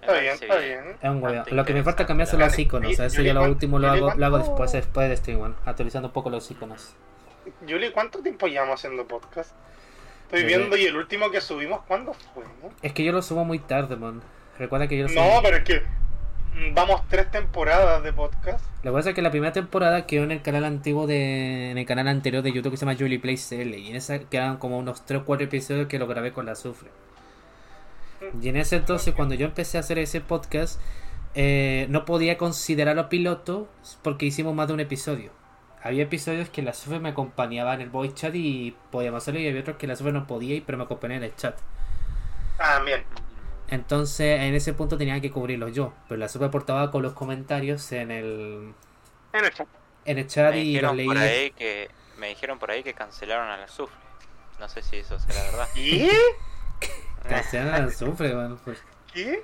Está 0.00 0.12
bien, 0.20 0.32
está 0.32 0.56
bien. 0.56 0.96
Es 1.02 1.10
un 1.10 1.22
huevo. 1.22 1.44
Lo 1.50 1.64
que 1.64 1.74
me 1.74 1.82
falta 1.84 2.06
cambiar 2.06 2.26
son 2.26 2.40
la 2.40 2.46
los 2.46 2.58
iconos. 2.58 2.96
Yo- 2.96 3.04
Eso 3.04 3.16
yo 3.18 3.22
ya 3.22 3.34
lo 3.34 3.44
último 3.44 3.78
lo 3.78 3.88
hago, 3.90 4.14
lo 4.14 4.26
hago 4.26 4.38
después, 4.38 4.72
después 4.72 5.08
de 5.08 5.16
stream, 5.16 5.38
bueno, 5.40 5.56
actualizando 5.66 6.08
un 6.08 6.12
poco 6.14 6.30
los 6.30 6.50
iconos. 6.50 6.94
Yuli, 7.66 7.90
¿cuánto 7.90 8.20
tiempo 8.20 8.46
llevamos 8.46 8.80
haciendo 8.80 9.06
podcast? 9.06 9.52
Estoy 10.24 10.44
viendo 10.44 10.76
y 10.76 10.86
el 10.86 10.96
último 10.96 11.30
que 11.30 11.40
subimos, 11.40 11.82
¿cuándo 11.88 12.14
fue? 12.14 12.44
no? 12.62 12.70
Es 12.82 12.92
que 12.92 13.02
yo 13.04 13.12
lo 13.12 13.20
subo 13.20 13.44
muy 13.44 13.58
tarde, 13.58 13.96
man. 13.96 14.22
Recuerda 14.58 14.86
que 14.88 14.96
yo 14.96 15.02
lo 15.04 15.08
subo. 15.08 15.22
No, 15.22 15.42
pero 15.42 15.56
es 15.58 15.64
que 15.64 15.82
vamos 16.74 17.02
tres 17.08 17.30
temporadas 17.30 18.02
de 18.02 18.12
podcast. 18.12 18.64
Lo 18.82 18.92
que 18.92 18.96
pasa 18.96 19.08
es 19.10 19.14
que 19.14 19.22
la 19.22 19.30
primera 19.30 19.52
temporada 19.52 20.06
quedó 20.06 20.24
en 20.24 20.32
el 20.32 20.42
canal 20.42 20.64
antiguo 20.64 21.06
de. 21.06 21.70
en 21.70 21.78
el 21.78 21.86
canal 21.86 22.08
anterior 22.08 22.42
de 22.42 22.52
YouTube 22.52 22.72
que 22.72 22.76
se 22.76 22.86
llama 22.86 22.98
Julie 22.98 23.18
Play 23.18 23.36
CL. 23.36 23.74
Y 23.74 23.90
en 23.90 23.96
esa 23.96 24.18
quedaban 24.18 24.58
como 24.58 24.78
unos 24.78 25.04
3 25.06 25.22
o 25.22 25.24
4 25.24 25.46
episodios 25.46 25.88
que 25.88 25.98
lo 25.98 26.06
grabé 26.06 26.32
con 26.32 26.46
la 26.46 26.54
Sufre. 26.54 26.90
Y 28.40 28.48
en 28.48 28.56
ese 28.56 28.76
entonces, 28.76 29.14
cuando 29.14 29.34
yo 29.34 29.46
empecé 29.46 29.78
a 29.78 29.80
hacer 29.80 29.98
ese 29.98 30.20
podcast, 30.20 30.80
eh, 31.34 31.86
no 31.88 32.04
podía 32.04 32.36
considerarlo 32.36 33.08
piloto 33.08 33.68
porque 34.02 34.26
hicimos 34.26 34.54
más 34.54 34.68
de 34.68 34.74
un 34.74 34.80
episodio. 34.80 35.32
Había 35.82 36.02
episodios 36.02 36.50
que 36.50 36.62
la 36.62 36.74
Sufre 36.74 37.00
me 37.00 37.10
acompañaba 37.10 37.74
en 37.74 37.80
el 37.80 37.88
voice 37.88 38.14
chat 38.14 38.34
y 38.34 38.76
podíamos 38.90 39.22
hacerlo, 39.22 39.40
y 39.40 39.48
había 39.48 39.62
otros 39.62 39.76
que 39.78 39.86
la 39.86 39.96
Sufre 39.96 40.12
no 40.12 40.26
podía 40.26 40.54
ir, 40.54 40.64
pero 40.66 40.76
me 40.76 40.84
acompañaba 40.84 41.18
en 41.18 41.24
el 41.24 41.36
chat. 41.36 41.56
Ah, 42.58 42.80
bien. 42.84 43.02
Entonces, 43.70 44.40
en 44.40 44.54
ese 44.54 44.72
punto 44.74 44.98
tenía 44.98 45.20
que 45.20 45.30
cubrirlo 45.30 45.68
yo. 45.68 45.92
Pero 46.08 46.18
la 46.18 46.28
Sufre 46.28 46.48
aportaba 46.48 46.90
con 46.90 47.02
los 47.02 47.12
comentarios 47.12 47.90
en 47.92 48.10
el, 48.10 48.74
En 49.32 49.44
el 49.44 49.50
chat. 49.52 49.66
en 50.04 50.18
el 50.18 50.26
chat 50.26 50.52
Me 50.52 50.60
y 50.60 50.80
los 50.80 50.94
leí. 50.96 51.06
por 51.06 51.18
ahí 51.18 51.50
que 51.52 51.88
me 52.18 52.28
dijeron 52.28 52.58
por 52.58 52.70
ahí 52.70 52.82
que 52.82 52.94
cancelaron 52.94 53.48
a 53.48 53.56
la 53.56 53.68
Sufre. 53.68 53.96
No 54.58 54.68
sé 54.68 54.82
si 54.82 54.96
eso 54.96 55.18
será 55.18 55.42
verdad. 55.42 55.68
¿Qué? 55.74 56.10
Cancelan 57.28 57.86
la 57.86 57.92
Sufre, 57.92 58.34
bueno, 58.34 58.58
pues. 58.64 58.82
¿Qué? 59.12 59.42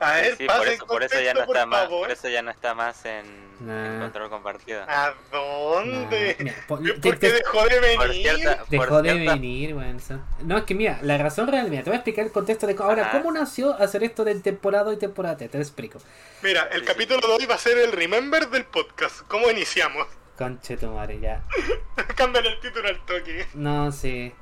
A 0.00 0.12
ver, 0.14 0.36
Sí, 0.36 0.46
por 0.46 0.56
pasen 0.56 0.72
eso, 0.72 0.86
por 0.86 1.02
eso 1.02 1.20
ya 1.20 1.34
no 1.34 1.40
está 1.40 1.46
por 1.60 1.66
más, 1.66 1.88
por 1.88 2.10
eso 2.10 2.28
ya 2.28 2.40
no 2.42 2.50
está 2.50 2.74
más 2.74 3.04
en, 3.04 3.26
en 3.60 3.66
Nah. 3.66 4.00
control 4.00 4.30
compartido. 4.30 4.82
¿A 4.88 5.12
dónde? 5.30 6.36
Nah, 6.38 6.44
mira, 6.44 6.54
po- 6.66 6.76
¿Por 6.78 7.00
te- 7.00 7.18
qué 7.18 7.32
dejó 7.32 7.64
de 7.66 7.80
venir? 7.80 7.96
Por 7.98 8.12
cierta, 8.12 8.64
Dejó 8.70 8.86
por 8.88 9.02
de 9.02 9.12
cierta- 9.12 9.32
venir, 9.34 9.74
weón. 9.74 10.00
No, 10.42 10.56
es 10.58 10.64
que 10.64 10.74
mira, 10.74 10.98
la 11.02 11.18
razón 11.18 11.48
real, 11.48 11.68
mira, 11.68 11.82
te 11.82 11.90
voy 11.90 11.94
a 11.96 11.98
explicar 11.98 12.24
el 12.24 12.32
contexto 12.32 12.66
de 12.66 12.74
ahora, 12.78 13.02
Ajá. 13.08 13.18
¿cómo 13.18 13.30
nació 13.32 13.74
hacer 13.74 14.02
esto 14.02 14.24
de 14.24 14.34
temporada 14.36 14.90
y 14.92 14.96
temporada? 14.96 15.36
Te, 15.36 15.48
te 15.50 15.58
lo 15.58 15.62
explico. 15.62 15.98
Mira, 16.42 16.68
el 16.72 16.80
Sí, 16.80 16.86
capítulo 16.86 17.20
de 17.20 17.34
hoy 17.34 17.46
va 17.46 17.56
a 17.56 17.58
ser 17.58 17.76
el 17.76 17.92
Remember 17.92 18.48
del 18.48 18.64
podcast. 18.64 19.20
¿Cómo 19.28 19.50
iniciamos? 19.50 20.06
Conche 20.38 20.78
tu 20.78 20.86
madre, 20.86 21.20
ya. 21.20 21.42
Cambian 22.16 22.46
el 22.46 22.58
título 22.60 22.88
al 22.88 23.04
toque. 23.04 23.46
No, 23.52 23.92
sí. 23.92 24.32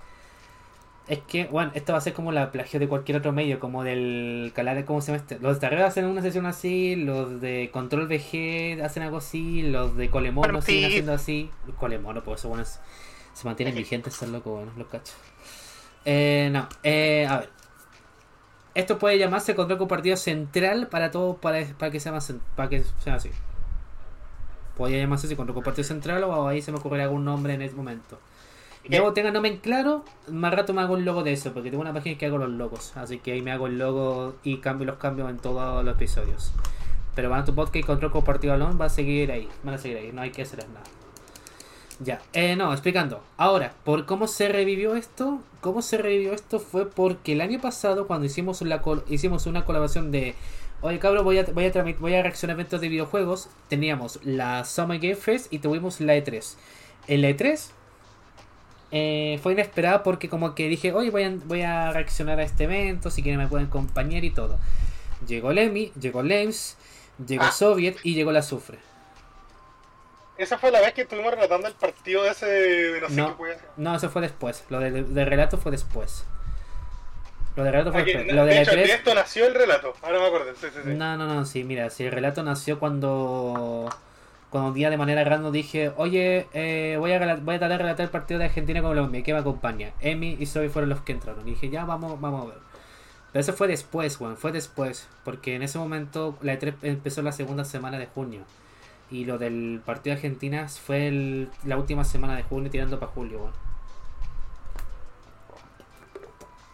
Es 1.09 1.21
que, 1.21 1.47
bueno, 1.47 1.71
esto 1.75 1.93
va 1.93 1.99
a 1.99 2.03
ser 2.03 2.13
como 2.13 2.33
la 2.33 2.53
plagio 2.53 2.79
de 2.79 2.87
cualquier 2.87 3.17
otro 3.17 3.33
medio, 3.33 3.59
como 3.59 3.83
del 3.83 4.53
canal, 4.55 4.85
¿cómo 4.85 5.01
se 5.01 5.07
llama 5.13 5.23
este? 5.23 5.39
Los 5.39 5.59
de 5.59 5.67
Arreo 5.67 5.87
hacen 5.87 6.05
una 6.05 6.21
sesión 6.21 6.45
así, 6.45 6.97
los 6.97 7.41
de 7.41 7.71
Control 7.73 8.07
VG 8.09 8.83
hacen 8.85 9.03
algo 9.03 9.17
así, 9.17 9.63
los 9.63 9.97
de 9.97 10.11
Colemono 10.11 10.49
Bueno, 10.49 10.61
siguen 10.61 10.83
sí. 10.83 10.87
haciendo 10.89 11.13
así. 11.15 11.51
Colemono, 11.79 12.23
por 12.23 12.37
eso, 12.37 12.49
bueno, 12.49 12.63
es- 12.63 12.79
se 13.33 13.47
mantienen 13.47 13.75
vigentes, 13.75 14.15
son 14.15 14.33
locos, 14.33 14.53
bueno, 14.53 14.73
los 14.77 14.87
cachos. 14.89 15.15
Eh, 16.05 16.51
no, 16.53 16.69
eh, 16.83 17.27
a 17.27 17.39
ver. 17.39 17.51
Esto 18.75 18.99
puede 18.99 19.19
llamarse 19.19 19.55
control 19.55 19.79
compartido 19.79 20.17
central 20.17 20.89
para 20.89 21.11
todo, 21.11 21.39
para, 21.39 21.65
para 21.79 21.91
que 21.91 22.01
sea 22.01 22.13
más, 22.13 22.33
para 22.55 22.69
que 22.69 22.85
sea 23.03 23.15
así. 23.15 23.31
Podría 24.77 24.99
llamarse 24.99 25.27
así 25.27 25.37
control 25.37 25.55
compartido 25.55 25.85
central 25.89 26.23
o 26.25 26.47
ahí 26.49 26.61
se 26.63 26.71
me 26.71 26.79
ocurrirá 26.79 27.05
algún 27.05 27.25
nombre 27.25 27.55
en 27.55 27.63
ese 27.63 27.75
momento. 27.75 28.21
¿Qué? 28.89 28.97
Yo 28.97 29.13
tenga 29.13 29.31
nombre 29.31 29.51
en 29.53 29.59
claro, 29.59 30.05
más 30.29 30.53
rato 30.55 30.73
me 30.73 30.81
hago 30.83 30.97
el 30.97 31.05
logo 31.05 31.23
de 31.23 31.33
eso, 31.33 31.53
porque 31.53 31.71
tengo 31.71 31.83
una 31.83 31.93
página 31.93 32.17
que 32.19 32.27
hago 32.27 32.39
los 32.39 32.49
logos. 32.51 32.97
Así 32.97 33.19
que 33.19 33.33
ahí 33.33 33.43
me 33.43 33.53
hago 33.53 33.67
el 33.67 33.79
logo 33.79 34.37
y 34.43 34.59
cambio 34.59 34.87
los 34.87 34.97
cambios 34.97 35.29
en 35.31 35.37
todos 35.39 35.85
los 35.85 35.95
episodios. 35.95 36.53
Pero 37.15 37.29
van 37.31 37.41
a 37.41 37.45
tu 37.45 37.55
podcast 37.55 37.77
y 37.77 37.83
control 37.83 38.13
compartido 38.13 38.55
alone 38.55 38.77
va 38.79 38.87
a 38.87 38.91
seguir 38.91 39.31
ahí. 39.33 39.49
Van 39.63 39.75
a 39.75 39.79
seguir 39.79 39.99
ahí, 39.99 40.11
no 40.13 40.23
hay 40.23 40.31
que 40.31 40.43
hacer 40.43 40.61
nada. 40.69 40.85
Ya, 42.01 42.23
eh, 42.33 42.55
no, 42.55 42.73
explicando. 42.73 43.23
Ahora, 43.37 43.73
por 43.85 44.07
cómo 44.07 44.29
se 44.29 44.49
revivió 44.49 44.95
esto, 44.95 45.41
cómo 45.61 45.83
se 45.83 45.99
revivió 45.99 46.33
esto 46.33 46.61
fue 46.61 46.89
porque 46.89 47.33
el 47.33 47.41
año 47.41 47.61
pasado, 47.61 48.07
cuando 48.07 48.27
hicimos, 48.27 48.63
la 48.63 48.83
col- 48.83 49.05
hicimos 49.09 49.47
una 49.47 49.65
colaboración 49.65 50.13
de. 50.13 50.37
Oye, 50.81 51.01
cabrón, 51.01 51.25
voy 51.25 51.39
a, 51.39 51.45
voy, 51.45 51.65
a 51.67 51.97
voy 51.99 52.15
a 52.15 52.23
reaccionar 52.23 52.55
a 52.57 52.61
eventos 52.61 52.81
de 52.81 52.89
videojuegos. 52.89 53.49
Teníamos 53.69 54.21
la 54.23 54.65
Summer 54.65 55.01
Game 55.01 55.17
Fest 55.17 55.53
y 55.53 55.59
tuvimos 55.59 56.01
la 56.01 56.15
E3. 56.17 56.55
En 57.09 57.23
la 57.23 57.31
E3 57.31 57.71
eh, 58.91 59.39
fue 59.43 59.53
inesperada 59.53 60.03
porque 60.03 60.29
como 60.29 60.55
que 60.55 60.69
dije, 60.69 60.93
oye, 60.93 61.11
voy 61.11 61.25
a, 61.25 61.33
voy 61.45 61.63
a 61.63 61.93
reaccionar 61.93 62.39
a 62.41 62.43
este 62.43 62.65
evento, 62.65 63.11
si 63.11 63.23
quieren 63.23 63.41
me 63.41 63.47
pueden 63.49 63.67
acompañar 63.67 64.25
y 64.25 64.31
todo. 64.31 64.59
Llegó 65.27 65.53
Lemmy, 65.53 65.93
llegó 66.01 66.23
Lems, 66.23 66.77
llegó 67.27 67.45
Ah. 67.45 67.53
Soviet 67.53 67.97
y 68.03 68.15
llegó 68.15 68.33
la 68.33 68.43
Sufre. 68.43 68.79
Esa 70.39 70.57
fue 70.57 70.71
la 70.71 70.81
vez 70.81 70.93
que 70.95 71.03
estuvimos 71.03 71.33
relatando 71.35 71.67
el 71.67 71.75
partido 71.75 72.25
ese 72.25 72.47
de 72.47 73.01
no 73.01 73.09
sé 73.09 73.15
No. 73.17 73.37
qué 73.37 73.97
eso 73.97 74.09
fue 74.11 74.23
después. 74.23 74.65
Lo 74.71 74.79
del 74.79 75.13
del 75.13 75.27
relato 75.27 75.59
fue 75.59 75.73
después. 75.73 76.25
Lo 77.57 77.65
del 77.65 77.73
relato 77.73 77.91
fue 77.91 78.03
Aquí, 78.03 78.13
después. 78.13 78.29
de 78.29 78.33
Lo 78.35 78.45
de 78.45 78.63
hecho, 78.63 78.71
de 78.71 78.77
3 78.85 78.91
esto 78.99 79.15
nació 79.17 79.47
el 79.49 79.55
relato. 79.55 79.93
Ahora 80.01 80.21
me 80.21 80.27
acuerdo. 80.27 80.53
Sí, 80.55 80.69
sí, 80.73 80.79
sí. 80.85 80.91
No, 80.95 81.17
no, 81.17 81.27
no, 81.27 81.45
sí, 81.45 81.65
mira, 81.65 81.91
si 81.91 82.05
el 82.05 82.13
relato 82.13 82.45
nació 82.45 82.79
cuando. 82.79 83.89
Cuando 84.51 84.69
un 84.69 84.75
día 84.75 84.89
de 84.89 84.97
manera 84.97 85.23
random 85.25 85.53
dije, 85.53 85.93
oye, 85.97 86.47
eh, 86.55 86.97
voy, 86.99 87.13
a, 87.13 87.19
voy 87.37 87.55
a 87.57 87.59
tratar 87.59 87.69
de 87.71 87.79
relatar 87.79 88.05
el 88.05 88.11
partido 88.11 88.39
de 88.39 88.47
Argentina 88.47 88.81
con 88.81 88.91
Colombia, 88.91 89.23
¿qué 89.23 89.35
me 89.35 89.41
acompaña? 89.41 89.93
Emi 90.01 90.37
y 90.41 90.47
Zoe 90.47 90.71
fueron 90.71 90.89
los 90.89 91.03
que 91.03 91.13
entraron. 91.13 91.47
Y 91.47 91.51
dije, 91.51 91.69
ya, 91.69 91.85
vamos, 91.85 92.19
vamos 92.21 92.45
a 92.45 92.47
ver. 92.49 92.59
Pero 93.33 93.41
eso 93.43 93.53
fue 93.53 93.69
después, 93.69 94.17
Juan, 94.17 94.39
fue 94.39 94.53
después. 94.53 95.07
Porque 95.25 95.55
en 95.55 95.63
ese 95.63 95.79
momento 95.79 96.39
la 96.41 96.55
E3 96.59 96.75
empezó 96.83 97.21
la 97.21 97.33
segunda 97.33 97.65
semana 97.67 97.99
de 97.99 98.07
junio. 98.07 98.41
Y 99.11 99.27
lo 99.27 99.37
del 99.37 99.83
partido 99.85 100.15
de 100.15 100.19
Argentina 100.21 100.67
fue 100.69 101.09
el- 101.09 101.51
la 101.65 101.77
última 101.77 102.05
semana 102.05 102.35
de 102.37 102.43
junio 102.43 102.71
tirando 102.71 102.99
para 102.99 103.13
julio, 103.13 103.41
Juan. 103.41 103.53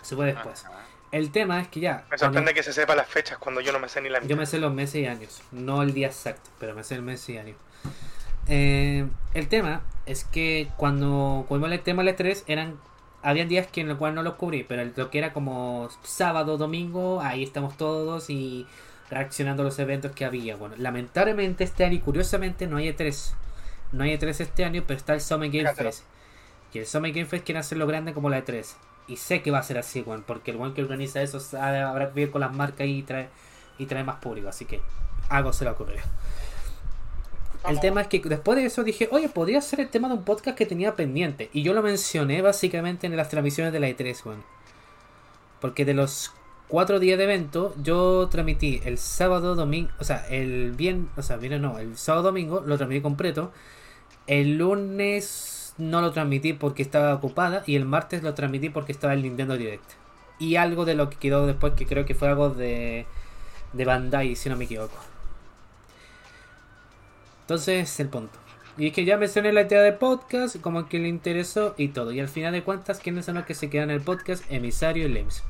Eso 0.03 0.17
fue 0.17 0.27
después. 0.27 0.65
El 1.15 1.31
tema 1.31 1.61
es 1.61 1.69
que 1.69 1.79
ya. 1.81 1.93
Me 1.93 2.01
cuando- 2.03 2.19
sorprende 2.19 2.55
que 2.55 2.63
se 2.65 2.73
sepa 2.73 2.95
las 2.97 3.07
fechas 3.07 3.39
cuando 3.39 3.61
yo 3.61 3.73
no 3.73 3.79
me 3.79 3.89
sé 3.89 4.01
ni 4.01 4.09
la 4.09 4.19
yo 4.19 4.25
mitad. 4.25 4.37
me 4.37 4.47
sé 4.47 4.59
los 4.59 4.75
meses 4.75 4.97
y 4.97 5.07
años, 5.07 5.43
no 5.53 5.83
el 5.83 5.95
día 5.95 6.09
exacto, 6.09 6.51
pero 6.59 6.75
me 6.75 6.83
sé 6.83 6.97
el 6.97 7.03
mes 7.03 7.29
y 7.29 7.39
año. 7.39 7.55
Eh, 8.49 9.07
el 9.33 9.49
tema 9.49 9.83
es 10.07 10.25
que 10.25 10.69
cuando 10.77 11.45
cubrimos 11.49 11.71
el 11.73 11.81
tema 11.81 12.03
del 12.03 12.15
E3 12.17 12.45
eran 12.47 12.79
habían 13.23 13.49
días 13.49 13.67
que 13.69 13.81
en 13.81 13.89
los 13.89 13.97
cuales 13.97 14.17
no 14.17 14.23
los 14.23 14.35
cubrí, 14.35 14.65
pero 14.65 14.83
el- 14.83 14.93
lo 14.97 15.09
que 15.11 15.17
era 15.19 15.33
como 15.33 15.89
sábado, 16.03 16.59
domingo, 16.59 17.23
ahí 17.23 17.43
estamos 17.43 17.77
todos 17.77 18.29
y 18.29 18.67
reaccionando 19.09 19.63
a 19.63 19.67
los 19.67 19.79
eventos 19.79 20.13
que 20.13 20.25
había. 20.27 20.57
Bueno, 20.57 20.75
lamentablemente 20.79 21.65
este 21.65 21.85
año 21.85 21.95
y 21.95 22.01
curiosamente 22.01 22.67
no 22.67 22.77
hay 22.77 22.89
E3. 22.89 23.35
No 23.93 24.05
hay 24.05 24.11
E3 24.13 24.41
este 24.41 24.65
año, 24.65 24.83
pero 24.87 24.99
está 24.99 25.15
el 25.15 25.21
Summer 25.23 25.49
Game. 25.51 25.73
Fest. 25.75 26.03
Y 26.75 26.81
el 26.81 26.87
Summer 26.87 27.13
Game 27.13 27.25
Fest 27.27 27.45
quiere 27.47 27.61
hacerlo 27.61 27.87
grande 27.87 28.13
como 28.13 28.29
la 28.29 28.45
E3. 28.45 28.75
Y 29.07 29.17
sé 29.17 29.43
que 29.43 29.51
va 29.51 29.59
a 29.59 29.63
ser 29.63 29.79
así, 29.79 30.03
Juan, 30.03 30.23
porque 30.27 30.51
el 30.51 30.57
buen 30.57 30.73
que 30.75 30.83
organiza 30.83 31.21
eso 31.21 31.39
sabe- 31.41 31.81
habrá 31.81 32.09
que 32.09 32.21
ver 32.21 32.31
con 32.31 32.41
las 32.41 32.55
marcas 32.55 32.87
y 32.87 33.03
trae, 33.03 33.29
y 33.79 33.87
trae 33.87 34.03
más 34.05 34.17
público. 34.17 34.49
Así 34.49 34.65
que 34.65 34.81
algo 35.29 35.53
se 35.53 35.65
le 35.65 35.71
ocurrió. 35.71 36.01
El 37.69 37.81
tema 37.81 38.03
es 38.03 38.09
que 38.09 38.21
después 38.21 38.57
de 38.57 38.67
eso 38.67 38.85
dije, 38.85 39.09
oye, 39.11 39.29
podría 39.31 39.61
ser 39.63 39.81
el 39.81 39.89
tema 39.89 40.09
de 40.09 40.15
un 40.15 40.25
podcast 40.25 40.57
que 40.57 40.67
tenía 40.67 40.97
pendiente. 40.97 41.49
Y 41.53 41.63
yo 41.63 41.73
lo 41.73 41.83
mencioné 41.83 42.43
básicamente 42.43 43.07
en 43.07 43.17
las 43.17 43.31
transmisiones 43.31 43.73
de 43.73 43.81
la 43.81 43.89
E3, 43.89 44.21
Juan. 44.21 44.43
Porque 45.61 45.87
de 45.87 45.95
los 45.95 46.33
cuatro 46.69 46.99
días 46.99 47.17
de 47.17 47.25
evento, 47.25 47.75
yo 47.83 48.29
transmití 48.31 48.83
el 48.85 48.99
sábado, 48.99 49.55
domingo, 49.55 49.91
o 49.99 50.05
sea, 50.05 50.27
el 50.29 50.73
bien, 50.73 51.09
o 51.17 51.23
sea, 51.23 51.37
bien 51.37 51.61
no, 51.63 51.79
el 51.79 51.97
sábado, 51.97 52.25
domingo 52.25 52.63
lo 52.67 52.77
transmití 52.77 53.01
completo. 53.01 53.51
El 54.27 54.59
lunes 54.59 55.54
no 55.79 56.01
lo 56.01 56.13
transmití 56.13 56.53
porque 56.53 56.83
estaba 56.83 57.15
ocupada. 57.15 57.63
Y 57.67 57.77
el 57.77 57.85
martes 57.85 58.23
lo 58.23 58.35
transmití 58.35 58.71
porque 58.71 58.93
estaba 58.93 59.15
el 59.15 59.23
Nintendo 59.23 59.57
Direct. 59.57 59.85
Y 60.39 60.57
algo 60.57 60.85
de 60.85 60.95
lo 60.95 61.11
que 61.11 61.17
quedó 61.17 61.47
después, 61.47 61.75
que 61.75 61.87
creo 61.87 62.05
que 62.05 62.15
fue 62.15 62.29
algo 62.29 62.51
de, 62.51 63.07
de 63.73 63.85
Bandai, 63.85 64.37
si 64.37 64.49
no 64.49 64.57
me 64.57 64.65
equivoco. 64.65 64.97
Entonces, 67.43 68.01
el 68.01 68.09
punto. 68.09 68.39
Y 68.77 68.89
es 68.89 68.93
que 68.93 69.05
ya 69.05 69.17
mencioné 69.17 69.53
la 69.53 69.63
idea 69.63 69.83
de 69.83 69.93
podcast, 69.93 70.61
como 70.61 70.89
que 70.89 70.99
le 70.99 71.09
interesó 71.09 71.75
y 71.79 71.89
todo. 71.89 72.11
Y 72.11 72.21
al 72.21 72.29
final 72.29 72.53
de 72.53 72.65
cuentas, 72.65 72.99
¿quiénes 72.99 73.27
son 73.27 73.37
los 73.37 73.45
que 73.45 73.55
se 73.55 73.71
quedan 73.71 73.91
en 73.91 73.97
el 73.97 74.03
podcast? 74.03 74.45
Emisario 74.51 75.07
y 75.07 75.11
Lems. 75.11 75.45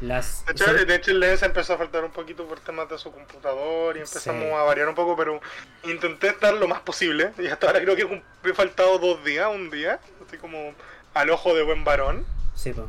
Las... 0.00 0.44
De 0.46 0.52
hecho, 0.52 0.72
de 0.72 0.94
hecho, 0.94 1.10
el 1.10 1.20
lens 1.20 1.42
empezó 1.42 1.74
a 1.74 1.78
faltar 1.78 2.04
un 2.04 2.10
poquito 2.10 2.46
por 2.46 2.58
temas 2.60 2.88
de 2.88 2.96
su 2.98 3.12
computador 3.12 3.96
y 3.96 4.00
empezamos 4.00 4.44
Sí. 4.44 4.50
a 4.50 4.62
variar 4.62 4.88
un 4.88 4.94
poco, 4.94 5.14
pero 5.16 5.40
intenté 5.84 6.28
estar 6.28 6.54
lo 6.54 6.66
más 6.68 6.80
posible. 6.80 7.32
Y 7.38 7.46
hasta 7.48 7.66
ahora 7.66 7.80
creo 7.82 7.96
que 7.96 8.22
he 8.48 8.54
faltado 8.54 8.98
dos 8.98 9.22
días, 9.24 9.48
un 9.54 9.70
día, 9.70 10.00
así 10.26 10.36
como 10.38 10.72
al 11.12 11.30
ojo 11.30 11.54
de 11.54 11.62
buen 11.64 11.84
varón. 11.84 12.24
Sí, 12.54 12.72
po. 12.72 12.88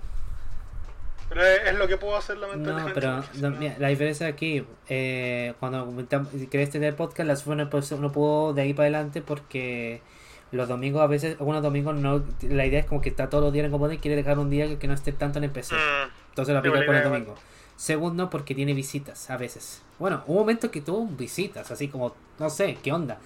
Pero 1.29 1.45
es, 1.45 1.75
lo 1.75 1.87
que 1.87 1.95
puedo 1.97 2.17
hacer 2.17 2.35
No, 2.37 2.47
lamentablemente. 2.47 2.93
pero 2.93 3.23
no, 3.35 3.51
mira, 3.57 3.75
la 3.79 3.87
diferencia 3.87 4.27
aquí, 4.27 4.65
eh, 4.89 5.53
cuando 5.61 5.85
comentamos- 5.85 6.29
querés 6.49 6.69
tener 6.69 6.95
podcast, 6.95 7.25
la 7.27 7.35
SUFE 7.37 7.55
no, 7.55 7.69
pues, 7.69 7.91
no 7.93 8.11
puedo 8.11 8.53
de 8.53 8.63
ahí 8.63 8.73
para 8.73 8.87
adelante 8.87 9.21
porque 9.21 10.01
los 10.51 10.67
domingos 10.67 11.01
a 11.01 11.07
veces, 11.07 11.37
algunos 11.39 11.61
domingos 11.63 11.95
no, 11.95 12.25
la 12.41 12.65
idea 12.65 12.81
es 12.81 12.85
como 12.85 12.99
que 12.99 13.07
está 13.07 13.29
todos 13.29 13.45
los 13.45 13.53
días 13.53 13.65
en 13.65 13.71
comodín 13.71 13.95
y 13.97 14.01
quiere 14.01 14.17
dejar 14.17 14.39
un 14.39 14.49
día 14.49 14.67
que, 14.67 14.77
que 14.77 14.87
no 14.89 14.93
esté 14.93 15.13
tanto 15.13 15.37
en 15.37 15.45
el 15.45 15.51
PC. 15.51 15.73
Mm, 15.75 16.09
Entonces 16.31 16.53
lo 16.53 16.59
aplica 16.59 16.85
con 16.85 16.95
el 16.95 17.03
domingo. 17.03 17.35
Segundo, 17.77 18.29
porque 18.29 18.53
tiene 18.55 18.73
visitas 18.73 19.29
a 19.29 19.37
veces. 19.37 19.81
Bueno, 19.99 20.23
un 20.27 20.35
momento 20.35 20.69
que 20.69 20.81
tuvo 20.81 21.05
visitas, 21.07 21.71
así 21.71 21.87
como, 21.87 22.15
no 22.39 22.49
sé, 22.49 22.77
¿qué 22.83 22.91
onda? 22.91 23.17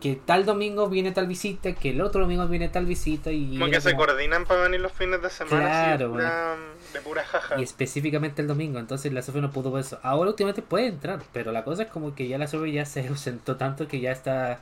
Que 0.00 0.16
tal 0.16 0.44
domingo 0.44 0.88
viene 0.88 1.12
tal 1.12 1.26
visita, 1.28 1.72
que 1.74 1.90
el 1.90 2.00
otro 2.00 2.22
domingo 2.22 2.46
viene 2.48 2.68
tal 2.68 2.84
visita 2.86 3.30
y... 3.30 3.58
como 3.58 3.70
que 3.70 3.80
se 3.80 3.92
como- 3.92 4.04
coordinan 4.06 4.44
para 4.44 4.62
venir 4.64 4.80
los 4.80 4.92
fines 4.92 5.22
de 5.22 5.30
semana 5.30 5.66
así, 5.66 5.96
Claro, 5.96 6.10
pura, 6.12 6.56
de 6.92 7.00
pura 7.00 7.24
jaja. 7.24 7.58
Y 7.60 7.62
específicamente 7.62 8.42
el 8.42 8.48
domingo, 8.48 8.80
entonces 8.80 9.12
la 9.12 9.22
Sofía 9.22 9.40
no 9.42 9.50
pudo 9.52 9.70
ver 9.70 9.84
eso. 9.84 10.00
Ahora 10.02 10.30
últimamente 10.30 10.60
puede 10.60 10.88
entrar, 10.88 11.20
pero 11.32 11.52
la 11.52 11.62
cosa 11.64 11.84
es 11.84 11.88
como 11.88 12.14
que 12.16 12.26
ya 12.28 12.36
la 12.36 12.48
Soviet 12.48 12.74
ya 12.74 12.84
se 12.84 13.06
ausentó 13.08 13.56
tanto 13.56 13.86
que 13.88 14.00
ya 14.00 14.10
está 14.10 14.58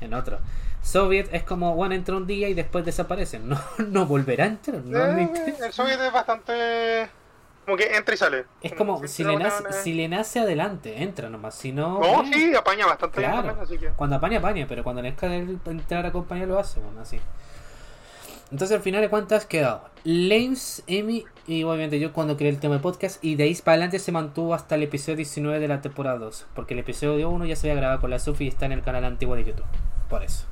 en 0.00 0.12
otro. 0.14 0.38
Soviet 0.82 1.28
es 1.32 1.42
como, 1.42 1.74
bueno, 1.74 1.94
entra 1.94 2.14
un 2.16 2.26
día 2.26 2.48
y 2.50 2.54
después 2.54 2.84
desaparece. 2.84 3.38
No, 3.44 3.58
no 3.78 4.06
volverá 4.06 4.44
a 4.44 4.48
entrar. 4.48 4.82
No 4.84 5.04
Eh, 5.18 5.56
el 5.64 5.72
Soviet 5.72 6.00
es 6.00 6.12
bastante. 6.12 7.08
Como 7.64 7.76
que 7.76 7.94
entra 7.96 8.14
y 8.14 8.18
sale. 8.18 8.44
Es 8.60 8.72
como, 8.74 9.06
si 9.06 9.22
le, 9.22 9.36
nace, 9.36 9.62
una- 9.62 9.72
si 9.72 9.92
le 9.94 10.08
nace 10.08 10.40
adelante, 10.40 11.02
entra 11.02 11.28
nomás. 11.30 11.54
Si 11.54 11.70
no... 11.72 12.00
No, 12.00 12.22
eh, 12.22 12.30
sí, 12.32 12.54
apaña 12.56 12.86
bastante 12.86 13.20
bien 13.20 13.30
Claro. 13.30 13.46
también, 13.48 13.64
así 13.64 13.78
que. 13.78 13.88
Cuando 13.94 14.16
apaña, 14.16 14.38
apaña, 14.38 14.66
pero 14.68 14.82
cuando 14.82 15.00
le 15.02 15.14
entrar 15.66 16.04
a 16.04 16.08
acompañar 16.08 16.48
lo 16.48 16.58
hace, 16.58 16.80
bueno, 16.80 17.00
así. 17.00 17.20
Entonces 18.50 18.76
al 18.76 18.82
final 18.82 19.00
de 19.00 19.08
cuentas 19.08 19.46
quedado 19.46 19.82
Lames, 20.04 20.82
Emi 20.86 21.24
y 21.46 21.62
obviamente 21.62 21.98
yo 21.98 22.12
cuando 22.12 22.36
creé 22.36 22.50
el 22.50 22.58
tema 22.60 22.74
de 22.74 22.80
podcast 22.80 23.24
y 23.24 23.34
de 23.36 23.44
ahí 23.44 23.54
para 23.54 23.74
adelante 23.76 23.98
se 23.98 24.12
mantuvo 24.12 24.52
hasta 24.52 24.74
el 24.74 24.82
episodio 24.82 25.16
19 25.16 25.58
de 25.58 25.68
la 25.68 25.80
temporada 25.80 26.18
2. 26.18 26.46
Porque 26.54 26.74
el 26.74 26.80
episodio 26.80 27.30
1 27.30 27.46
ya 27.46 27.56
se 27.56 27.70
había 27.70 27.80
grabado 27.80 28.00
con 28.02 28.10
la 28.10 28.18
Sofi 28.18 28.44
y 28.44 28.48
está 28.48 28.66
en 28.66 28.72
el 28.72 28.82
canal 28.82 29.04
antiguo 29.06 29.36
de 29.36 29.44
YouTube. 29.44 29.64
Por 30.10 30.22
eso. 30.22 30.44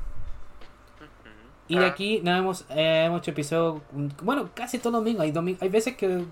Y 1.68 1.76
de 1.78 1.84
Ah. 1.84 1.88
aquí 1.88 2.20
no 2.24 2.34
hemos, 2.34 2.64
eh, 2.70 3.04
hemos 3.06 3.20
hecho 3.20 3.32
episodio, 3.32 3.82
bueno, 4.22 4.48
casi 4.54 4.78
todo 4.78 4.94
domingo. 4.94 5.20
Hay, 5.22 5.32
domi- 5.32 5.58
hay 5.60 5.68
veces 5.68 5.94
que 5.96 6.24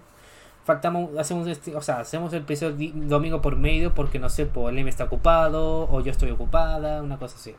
faltamos, 0.69 1.17
hacemos 1.19 1.49
este- 1.49 1.75
o 1.75 1.81
sea, 1.81 2.01
hacemos 2.01 2.31
el 2.35 2.43
episodio 2.43 2.77
di- 2.77 2.93
domingo 2.95 3.41
por 3.41 3.57
medio 3.57 3.95
porque 3.95 4.19
no 4.19 4.29
sé, 4.29 4.45
pues 4.45 4.71
el 4.71 4.79
Emi 4.79 4.91
está 4.91 5.05
ocupado 5.05 5.89
o 5.91 6.01
yo 6.03 6.13
estoy 6.13 6.31
ocupada, 6.31 7.03
una 7.03 7.19
cosa 7.19 7.37
así. 7.37 7.57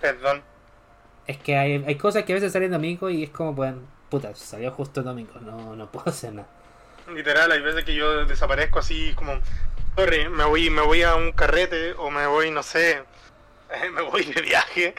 Perdón. 0.00 0.42
Es 1.26 1.38
que 1.38 1.56
hay, 1.56 1.82
hay 1.86 1.96
cosas 1.96 2.24
que 2.24 2.32
a 2.34 2.36
veces 2.36 2.52
salen 2.52 2.70
domingo 2.70 3.08
y 3.08 3.22
es 3.24 3.30
como, 3.30 3.54
bueno, 3.54 3.78
puta, 4.10 4.34
salió 4.34 4.70
justo 4.72 5.00
el 5.00 5.06
domingo, 5.06 5.32
no, 5.40 5.74
no 5.74 5.90
puedo 5.90 6.10
hacer 6.10 6.34
nada. 6.34 6.48
Literal, 7.10 7.50
hay 7.50 7.62
veces 7.62 7.82
que 7.84 7.94
yo 7.94 8.26
desaparezco 8.26 8.78
así 8.78 9.12
como. 9.14 9.32
Sorry, 9.96 10.28
me 10.28 10.44
voy, 10.44 10.68
me 10.70 10.82
voy 10.82 11.02
a 11.02 11.14
un 11.14 11.32
carrete 11.32 11.92
o 11.94 12.10
me 12.10 12.26
voy, 12.26 12.50
no 12.50 12.62
sé. 12.62 13.02
Me 13.94 14.02
voy 14.02 14.24
de 14.24 14.40
viaje. 14.42 14.94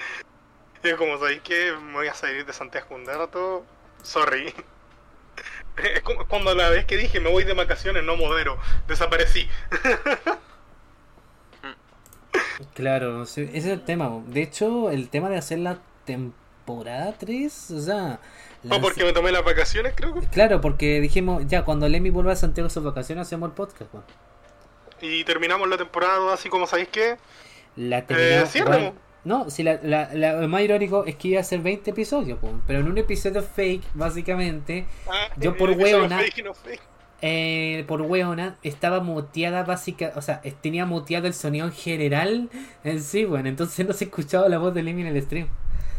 Y 0.84 0.88
es 0.89 0.95
como, 0.95 1.17
¿sabéis 1.19 1.41
que 1.41 1.73
Me 1.73 1.93
voy 1.93 2.08
a 2.08 2.13
salir 2.13 2.45
de 2.45 2.53
Santiago 2.53 2.95
un 2.95 3.05
rato. 3.05 3.63
Sorry. 4.03 4.53
Es 5.78 6.02
como 6.02 6.26
cuando 6.28 6.54
la 6.56 6.70
vez 6.70 6.86
que 6.86 6.98
dije 6.98 7.20
me 7.20 7.30
voy 7.30 7.44
de 7.44 7.54
vacaciones, 7.54 8.04
no 8.04 8.16
modero. 8.18 8.58
Desaparecí. 8.88 9.48
Claro, 12.74 13.14
no 13.14 13.24
ese 13.24 13.50
es 13.54 13.66
el 13.66 13.82
tema. 13.84 14.10
De 14.28 14.42
hecho, 14.42 14.90
el 14.90 15.10
tema 15.10 15.30
de 15.30 15.38
hacer 15.38 15.60
la 15.60 15.80
temporada 16.06 17.14
3, 17.18 17.72
o 17.72 17.82
sea... 17.82 18.20
Lanz- 18.64 18.82
porque 18.82 19.04
me 19.04 19.14
tomé 19.14 19.32
las 19.32 19.44
vacaciones, 19.44 19.94
creo 19.96 20.14
que. 20.14 20.22
Claro, 20.28 20.60
porque 20.62 21.00
dijimos, 21.00 21.44
ya, 21.48 21.64
cuando 21.64 21.88
Lemmy 21.88 22.10
vuelva 22.10 22.32
a 22.32 22.36
Santiago 22.36 22.70
sus 22.70 22.84
vacaciones, 22.84 23.28
hacemos 23.28 23.50
el 23.50 23.56
podcast. 23.56 23.92
Y 25.02 25.24
terminamos 25.24 25.68
la 25.70 25.78
temporada 25.78 26.34
así 26.34 26.50
como, 26.50 26.66
¿sabéis 26.66 26.88
qué? 26.90 27.18
La 27.76 28.06
terminamos. 28.06 28.50
sí, 28.50 28.62
bueno, 28.62 28.76
Remo. 28.78 28.94
No, 29.26 29.50
si 29.50 29.64
la, 29.64 29.80
la, 29.84 30.10
la- 30.14 30.34
lo 30.40 30.48
más 30.48 30.62
irónico 30.62 31.04
es 31.06 31.16
que 31.16 31.28
iba 31.30 31.42
a 31.42 31.44
ser 31.44 31.60
20 31.60 31.90
episodios, 31.92 32.40
pero 32.66 32.80
en 32.80 32.88
un 32.88 32.98
episodio 32.98 33.42
fake, 33.44 33.84
básicamente, 33.94 34.86
Ah, 35.10 35.28
Yo 35.38 35.58
por 35.58 35.72
hueona- 35.72 36.22
no 36.44 36.54
eh, 37.22 37.86
por 37.88 38.02
weona, 38.02 38.58
estaba 38.62 39.00
muteada 39.00 39.64
básica, 39.64 40.12
o 40.16 40.22
sea, 40.22 40.42
tenía 40.62 40.86
muteado 40.86 41.28
el 41.28 41.34
sonido 41.34 41.66
en 41.66 41.72
general 41.74 42.50
en 42.84 43.02
sí, 43.02 43.26
bueno, 43.26 43.50
entonces 43.50 43.86
no 43.88 43.94
se 43.94 44.04
escuchaba 44.06 44.48
la 44.50 44.58
voz 44.60 44.74
de 44.74 44.84
Lemmy 44.84 45.02
en 45.02 45.08
el 45.16 45.22
stream. 45.24 45.48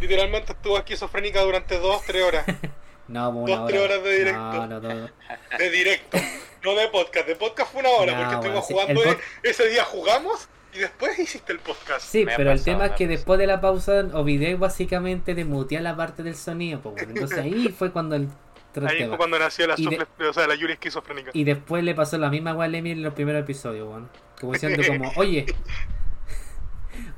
Literalmente 0.00 0.52
estuvo 0.52 0.76
esquizofrénica 0.76 1.40
durante 1.42 1.78
dos, 1.78 2.02
tres 2.06 2.22
horas 2.22 2.44
No, 3.08 3.30
una 3.30 3.56
Dos, 3.56 3.68
tres 3.68 3.80
hora. 3.80 3.94
horas 3.94 4.04
de 4.04 4.18
directo. 4.18 4.40
No, 4.40 4.66
no, 4.66 4.80
no. 4.80 5.10
de 5.58 5.70
directo, 5.70 6.18
no 6.64 6.74
de 6.74 6.88
podcast. 6.88 7.26
De 7.28 7.36
podcast 7.36 7.72
fue 7.72 7.80
una 7.80 7.90
hora 7.90 8.16
porque 8.16 8.36
bueno, 8.48 8.58
estuvimos 8.60 8.66
sí, 8.66 8.72
jugando. 8.74 9.20
ese 9.44 9.68
día 9.68 9.84
jugamos 9.84 10.48
y 10.76 10.80
después 10.80 11.18
hiciste 11.18 11.52
el 11.52 11.58
podcast. 11.60 12.06
Sí, 12.06 12.24
Me 12.24 12.36
pero 12.36 12.52
el 12.52 12.62
tema 12.62 12.86
es 12.86 12.90
que 12.92 13.04
pasado. 13.04 13.10
después 13.10 13.38
de 13.38 13.46
la 13.46 13.60
pausa 13.60 14.04
olvidé 14.12 14.54
básicamente 14.56 15.34
de 15.34 15.44
mutear 15.44 15.82
la 15.82 15.96
parte 15.96 16.22
del 16.22 16.36
sonido, 16.36 16.80
pues, 16.80 16.94
bueno, 16.96 17.10
entonces 17.14 17.38
ahí 17.38 17.68
fue 17.78 17.90
cuando 17.92 18.16
el 18.16 18.28
otro 18.70 18.88
Ahí 18.88 18.98
tema. 18.98 19.08
fue 19.10 19.16
cuando 19.18 19.38
nació 19.38 19.66
la 19.66 19.74
Y 19.78 19.86
de- 19.86 20.06
o 20.28 20.32
sea, 20.32 20.46
la 20.46 20.54
Yuri 20.54 20.74
esquizofrénica. 20.74 21.30
Y 21.32 21.44
después 21.44 21.82
le 21.82 21.94
pasó 21.94 22.18
la 22.18 22.28
misma 22.30 22.50
a 22.62 22.68
Lemmy 22.68 22.90
en 22.90 23.02
los 23.02 23.14
primeros 23.14 23.42
episodios, 23.42 23.88
weón. 23.88 24.08
Como 24.40 24.52
diciendo 24.54 24.82
como, 24.86 25.10
oye, 25.16 25.46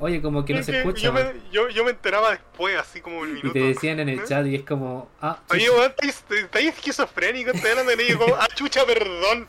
Oye, 0.01 0.21
como 0.21 0.45
que 0.45 0.55
no 0.55 0.63
se 0.63 0.79
escucha. 0.79 1.03
yo, 1.03 1.13
me, 1.13 1.23
yo, 1.53 1.69
yo 1.69 1.85
me 1.85 1.91
enteraba 1.91 2.31
después, 2.33 2.77
así 2.77 3.01
como 3.01 3.25
el 3.25 3.31
Y 3.31 3.35
minuto. 3.35 3.53
te 3.53 3.61
decían 3.61 4.01
en 4.01 4.09
el 4.09 4.19
¿Eh? 4.21 4.23
chat 4.27 4.45
y 4.47 4.57
es 4.57 4.63
como, 4.63 5.09
ah, 5.21 5.41
Oye, 5.51 5.69
estáis 6.03 6.69
esquizofrénico, 6.75 7.53
te 7.53 7.69
hablando 7.71 7.95
de 7.95 8.17
como, 8.17 8.35
ah, 8.37 8.49
chucha, 8.55 8.85
perdón. 8.85 9.47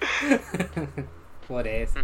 por 1.47 1.67
eso. 1.67 1.99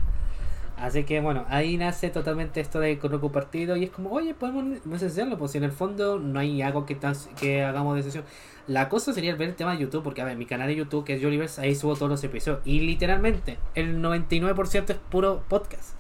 Así 0.78 1.06
que 1.06 1.22
bueno, 1.22 1.46
ahí 1.48 1.78
nace 1.78 2.10
totalmente 2.10 2.60
esto 2.60 2.80
de 2.80 2.98
con 3.00 3.18
compartido 3.20 3.78
y 3.78 3.86
es 3.86 3.92
como, 3.92 4.12
oye, 4.12 4.34
podemos 4.34 5.02
hacerlo, 5.02 5.38
pues 5.38 5.52
si 5.52 5.58
en 5.58 5.64
el 5.64 5.72
fondo 5.72 6.20
no 6.20 6.40
hay 6.40 6.62
algo 6.62 6.86
que, 6.86 6.96
tan- 6.96 7.16
que 7.40 7.64
hagamos 7.64 7.96
de 7.96 8.04
sesión. 8.04 8.26
La 8.68 8.90
cosa 8.90 9.14
sería 9.14 9.34
ver 9.36 9.50
el 9.50 9.56
tema 9.56 9.74
de 9.74 9.78
YouTube, 9.80 10.04
porque 10.04 10.22
a 10.22 10.26
ver, 10.26 10.36
mi 10.36 10.46
canal 10.46 10.68
de 10.68 10.76
YouTube, 10.76 11.06
que 11.06 11.14
es 11.16 11.22
Jolivers, 11.22 11.60
ahí 11.60 11.76
subo 11.76 11.96
todos 11.96 12.10
los 12.10 12.24
episodios. 12.24 12.62
Y 12.66 12.82
literalmente, 12.82 13.58
el 13.76 14.02
99% 14.02 14.90
es 14.90 14.98
puro 14.98 15.44
podcast. 15.48 15.96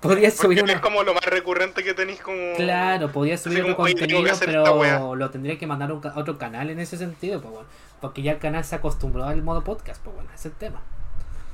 Podría 0.00 0.30
subir 0.30 0.58
es 0.58 0.64
una... 0.64 0.80
como 0.80 1.02
lo 1.02 1.12
más 1.14 1.24
recurrente 1.24 1.82
que 1.82 1.94
tenéis 1.94 2.20
como... 2.20 2.36
Claro, 2.56 3.10
podría 3.10 3.36
subir 3.38 3.64
que 3.64 3.74
contenido, 3.74 4.22
pero 4.38 5.14
lo 5.16 5.30
tendría 5.30 5.58
que 5.58 5.66
mandar 5.66 5.90
a 5.90 5.94
un 5.94 6.02
otro 6.14 6.38
canal 6.38 6.70
en 6.70 6.78
ese 6.78 6.96
sentido, 6.96 7.40
pues 7.40 7.52
bueno. 7.52 7.68
Porque 8.00 8.22
ya 8.22 8.32
el 8.32 8.38
canal 8.38 8.64
se 8.64 8.76
acostumbró 8.76 9.24
al 9.24 9.42
modo 9.42 9.64
podcast, 9.64 10.02
pues 10.04 10.14
bueno, 10.14 10.30
ese 10.34 10.48
es 10.48 10.54
el 10.54 10.58
tema. 10.58 10.82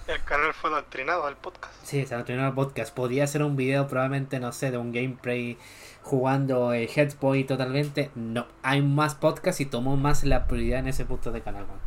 El 0.06 0.22
canal 0.22 0.52
fue 0.52 0.68
adoctrinado 0.68 1.26
al 1.26 1.36
podcast. 1.36 1.72
Sí, 1.82 2.04
se 2.04 2.14
ha 2.14 2.18
el 2.20 2.52
podcast. 2.52 2.94
Podría 2.94 3.26
ser 3.26 3.42
un 3.42 3.56
video 3.56 3.86
probablemente, 3.88 4.38
no 4.38 4.52
sé, 4.52 4.70
de 4.70 4.76
un 4.76 4.92
gameplay 4.92 5.56
jugando 6.02 6.74
eh, 6.74 6.90
Headboy 6.94 7.44
totalmente. 7.44 8.10
No, 8.14 8.46
hay 8.62 8.82
más 8.82 9.14
podcast 9.14 9.60
y 9.60 9.66
tomó 9.66 9.96
más 9.96 10.24
la 10.24 10.46
prioridad 10.46 10.80
en 10.80 10.88
ese 10.88 11.06
punto 11.06 11.32
de 11.32 11.40
canal, 11.40 11.64
weón. 11.64 11.78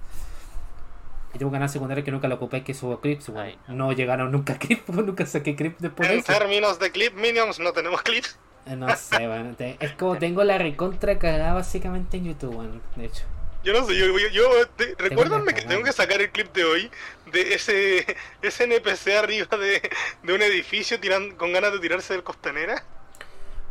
Y 1.33 1.37
tengo 1.37 1.49
un 1.49 1.53
canal 1.53 1.69
secundario 1.69 2.03
que 2.03 2.11
nunca 2.11 2.27
lo 2.27 2.35
ocupé, 2.35 2.63
que 2.63 2.73
subo 2.73 2.99
clips, 3.01 3.29
weón. 3.29 3.53
No 3.67 3.91
llegaron 3.91 4.31
nunca 4.31 4.57
clips, 4.57 4.89
nunca 4.89 5.27
saqué 5.27 5.55
clips 5.55 5.77
después 5.79 6.09
de 6.09 6.15
En 6.15 6.19
eso. 6.21 6.33
términos 6.33 6.79
de 6.79 6.91
clip 6.91 7.13
minions, 7.13 7.59
no 7.59 7.71
tenemos 7.71 8.01
clips. 8.01 8.39
Eh, 8.65 8.75
No 8.75 8.87
sé, 8.95 9.27
weón. 9.27 9.55
Es 9.59 9.91
como 9.91 10.17
tengo 10.17 10.43
la 10.43 10.57
recontra 10.57 11.19
cagada 11.19 11.53
básicamente 11.53 12.17
en 12.17 12.25
YouTube, 12.25 12.55
weón. 12.55 12.81
De 12.95 13.05
hecho. 13.05 13.25
Yo 13.67 13.73
no 13.73 13.85
sé, 13.85 13.97
yo, 13.97 14.17
yo, 14.17 14.29
yo- 14.29 14.67
te- 14.77 14.95
recuérdenme 14.97 15.53
que 15.53 15.63
tengo 15.63 15.83
que 15.83 15.91
sacar 15.91 16.21
el 16.21 16.31
clip 16.31 16.53
de 16.53 16.63
hoy 16.63 16.89
de 17.33 17.53
ese, 17.53 18.05
ese 18.41 18.63
NPC 18.63 19.17
arriba 19.17 19.57
de, 19.57 19.81
de 20.23 20.33
un 20.33 20.41
edificio 20.41 20.97
tiran, 21.01 21.31
con 21.35 21.51
ganas 21.51 21.73
de 21.73 21.79
tirarse 21.79 22.13
del 22.13 22.23
costanera. 22.23 22.81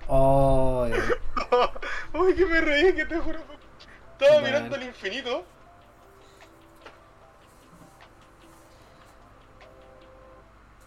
Oh, 0.06 0.86
eh, 0.92 1.00
Uy, 2.12 2.34
que 2.34 2.44
me 2.44 2.60
reí, 2.60 2.92
que 2.94 3.06
te 3.06 3.18
juro. 3.18 3.38
Estaba 4.20 4.42
mirando 4.42 4.76
al 4.76 4.82
infinito. 4.82 5.46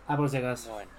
Ah, 0.07 0.15
por 0.17 0.29
si 0.29 0.37
acaso. 0.37 0.71
Bueno, 0.71 0.91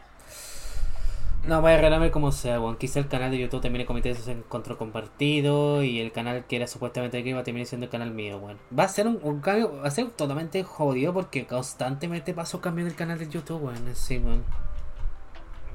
No, 1.44 1.62
voy 1.62 1.72
a 1.72 1.74
arreglarme 1.76 2.10
como 2.10 2.32
sea, 2.32 2.60
weón. 2.60 2.76
Quizá 2.76 2.98
el 3.00 3.08
canal 3.08 3.30
de 3.30 3.38
YouTube 3.38 3.62
termine 3.62 3.86
cometiendo 3.86 4.30
en 4.30 4.42
control 4.42 4.76
compartido 4.76 5.82
y 5.82 5.98
el 6.00 6.12
canal 6.12 6.44
que 6.46 6.56
era 6.56 6.66
supuestamente 6.66 7.16
de 7.16 7.22
Clima 7.22 7.42
termine 7.42 7.64
siendo 7.64 7.86
el 7.86 7.90
canal 7.90 8.10
mío, 8.10 8.36
weón. 8.38 8.58
Va 8.78 8.84
a 8.84 8.88
ser 8.88 9.06
un, 9.06 9.18
un 9.22 9.40
cambio, 9.40 9.78
va 9.80 9.88
a 9.88 9.90
ser 9.90 10.10
totalmente 10.10 10.62
jodido 10.64 11.14
porque 11.14 11.46
constantemente 11.46 12.34
paso 12.34 12.60
cambio 12.60 12.84
del 12.84 12.94
canal 12.94 13.18
de 13.18 13.28
YouTube, 13.28 13.62
weón. 13.64 13.94
Sí, 13.94 14.18
weón. 14.18 14.44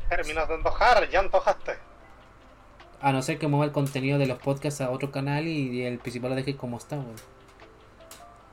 En 0.04 0.10
términos 0.10 0.47
de 0.47 0.54
antojar, 0.54 1.10
ya 1.10 1.19
antojaste. 1.19 1.71
A 3.01 3.12
no 3.12 3.21
ser 3.23 3.39
que 3.39 3.47
mueva 3.47 3.65
el 3.65 3.71
contenido 3.71 4.19
de 4.19 4.28
los 4.28 4.38
podcasts 4.38 4.82
a 4.82 4.91
otro 4.91 5.12
canal 5.12 5.47
y 5.47 5.84
el 5.84 5.97
principal 5.97 6.30
lo 6.30 6.36
deje 6.36 6.56
como 6.56 6.78
está, 6.78 6.95
weón. 6.97 7.15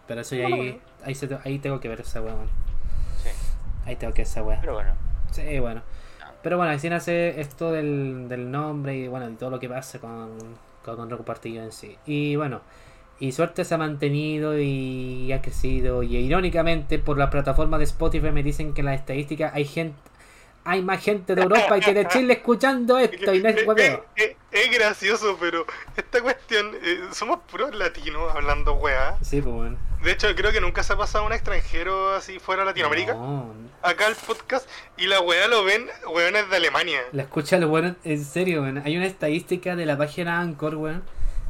Pero 0.09 0.23
eso 0.23 0.35
ya 0.35 0.47
ahí, 0.47 0.81
ahí, 1.05 1.15
se- 1.15 1.39
ahí 1.45 1.59
tengo 1.59 1.79
que 1.79 1.89
ver 1.89 2.01
esa 2.01 2.23
weón. 2.23 2.37
weón. 2.39 2.49
sí. 3.23 3.29
Ahí 3.85 3.97
tengo 3.97 4.15
que 4.15 4.23
ver 4.23 4.29
esa 4.29 4.43
weón. 4.43 4.61
Pero 4.63 4.75
bueno, 4.75 4.95
Sí, 5.31 5.59
bueno. 5.61 5.83
Pero 6.43 6.57
bueno, 6.57 6.73
así 6.73 6.89
nace 6.89 7.41
esto 7.41 7.71
del, 7.71 8.29
del 8.29 8.51
nombre 8.51 8.97
y 8.97 9.09
bueno, 9.09 9.29
y 9.29 9.35
todo 9.35 9.51
lo 9.51 9.61
que 9.61 9.69
pasa 9.69 10.01
con, 10.01 10.37
con, 10.85 10.97
con 10.97 11.11
Roku 11.11 11.25
Partido 11.25 11.63
en 11.63 11.73
sí. 11.73 11.97
Y 12.07 12.37
bueno, 12.37 12.61
y 13.23 13.31
suerte 13.31 13.65
se 13.65 13.75
ha 13.75 13.79
mantenido 13.79 14.59
y 14.59 15.33
ha 15.33 15.41
crecido. 15.41 16.03
Y 16.03 16.17
irónicamente, 16.17 16.99
por 16.99 17.17
la 17.17 17.31
plataforma 17.31 17.79
de 17.79 17.85
Spotify 17.85 18.33
me 18.33 18.43
dicen 18.43 18.75
que 18.75 18.81
en 18.81 18.87
las 18.87 18.99
estadísticas 18.99 19.55
hay 19.55 19.65
gente. 19.65 19.97
Hay 20.65 20.83
más 20.83 21.03
gente 21.03 21.37
de 21.37 21.43
Europa 21.43 21.79
y 21.79 21.81
que 21.81 21.95
de 21.95 22.07
Chile 22.09 22.35
escuchando 22.35 22.99
esto 22.99 23.33
y 23.33 23.41
no 23.41 23.49
es 23.49 23.65
hueveo. 23.67 24.05
es 24.17 24.71
gracioso, 24.77 25.37
pero 25.41 25.67
esta 25.97 26.21
cuestión, 26.21 26.73
eh, 26.83 27.01
somos 27.13 27.41
puros 27.49 27.75
latinos 27.75 28.33
hablando 28.35 28.75
weá. 28.75 29.17
Sí, 29.23 29.41
pues 29.41 29.55
bueno. 29.55 29.92
De 30.03 30.11
hecho, 30.13 30.27
creo 30.35 30.51
que 30.53 30.61
nunca 30.61 30.83
se 30.83 30.93
ha 30.93 30.97
pasado 30.97 31.25
un 31.27 31.33
extranjero 31.33 32.15
así 32.15 32.39
fuera 32.39 32.63
de 32.63 32.67
Latinoamérica. 32.67 33.15
No, 33.15 33.53
Acá 33.83 34.07
el 34.09 34.15
podcast 34.17 34.69
y 34.97 35.07
la 35.07 35.21
weá 35.21 35.47
lo 35.49 35.65
ven 35.65 35.87
weones 36.13 36.49
de 36.51 36.57
Alemania. 36.57 37.01
La 37.13 37.23
escucha 37.23 37.59
lo 37.59 37.69
bueno, 37.69 37.95
en 38.05 38.25
serio, 38.25 38.63
weón. 38.63 38.79
Hay 38.85 38.97
una 38.97 39.07
estadística 39.07 39.77
de 39.77 39.87
la 39.87 39.97
página 39.97 40.41
Anchor, 40.41 40.75
weón. 40.77 41.03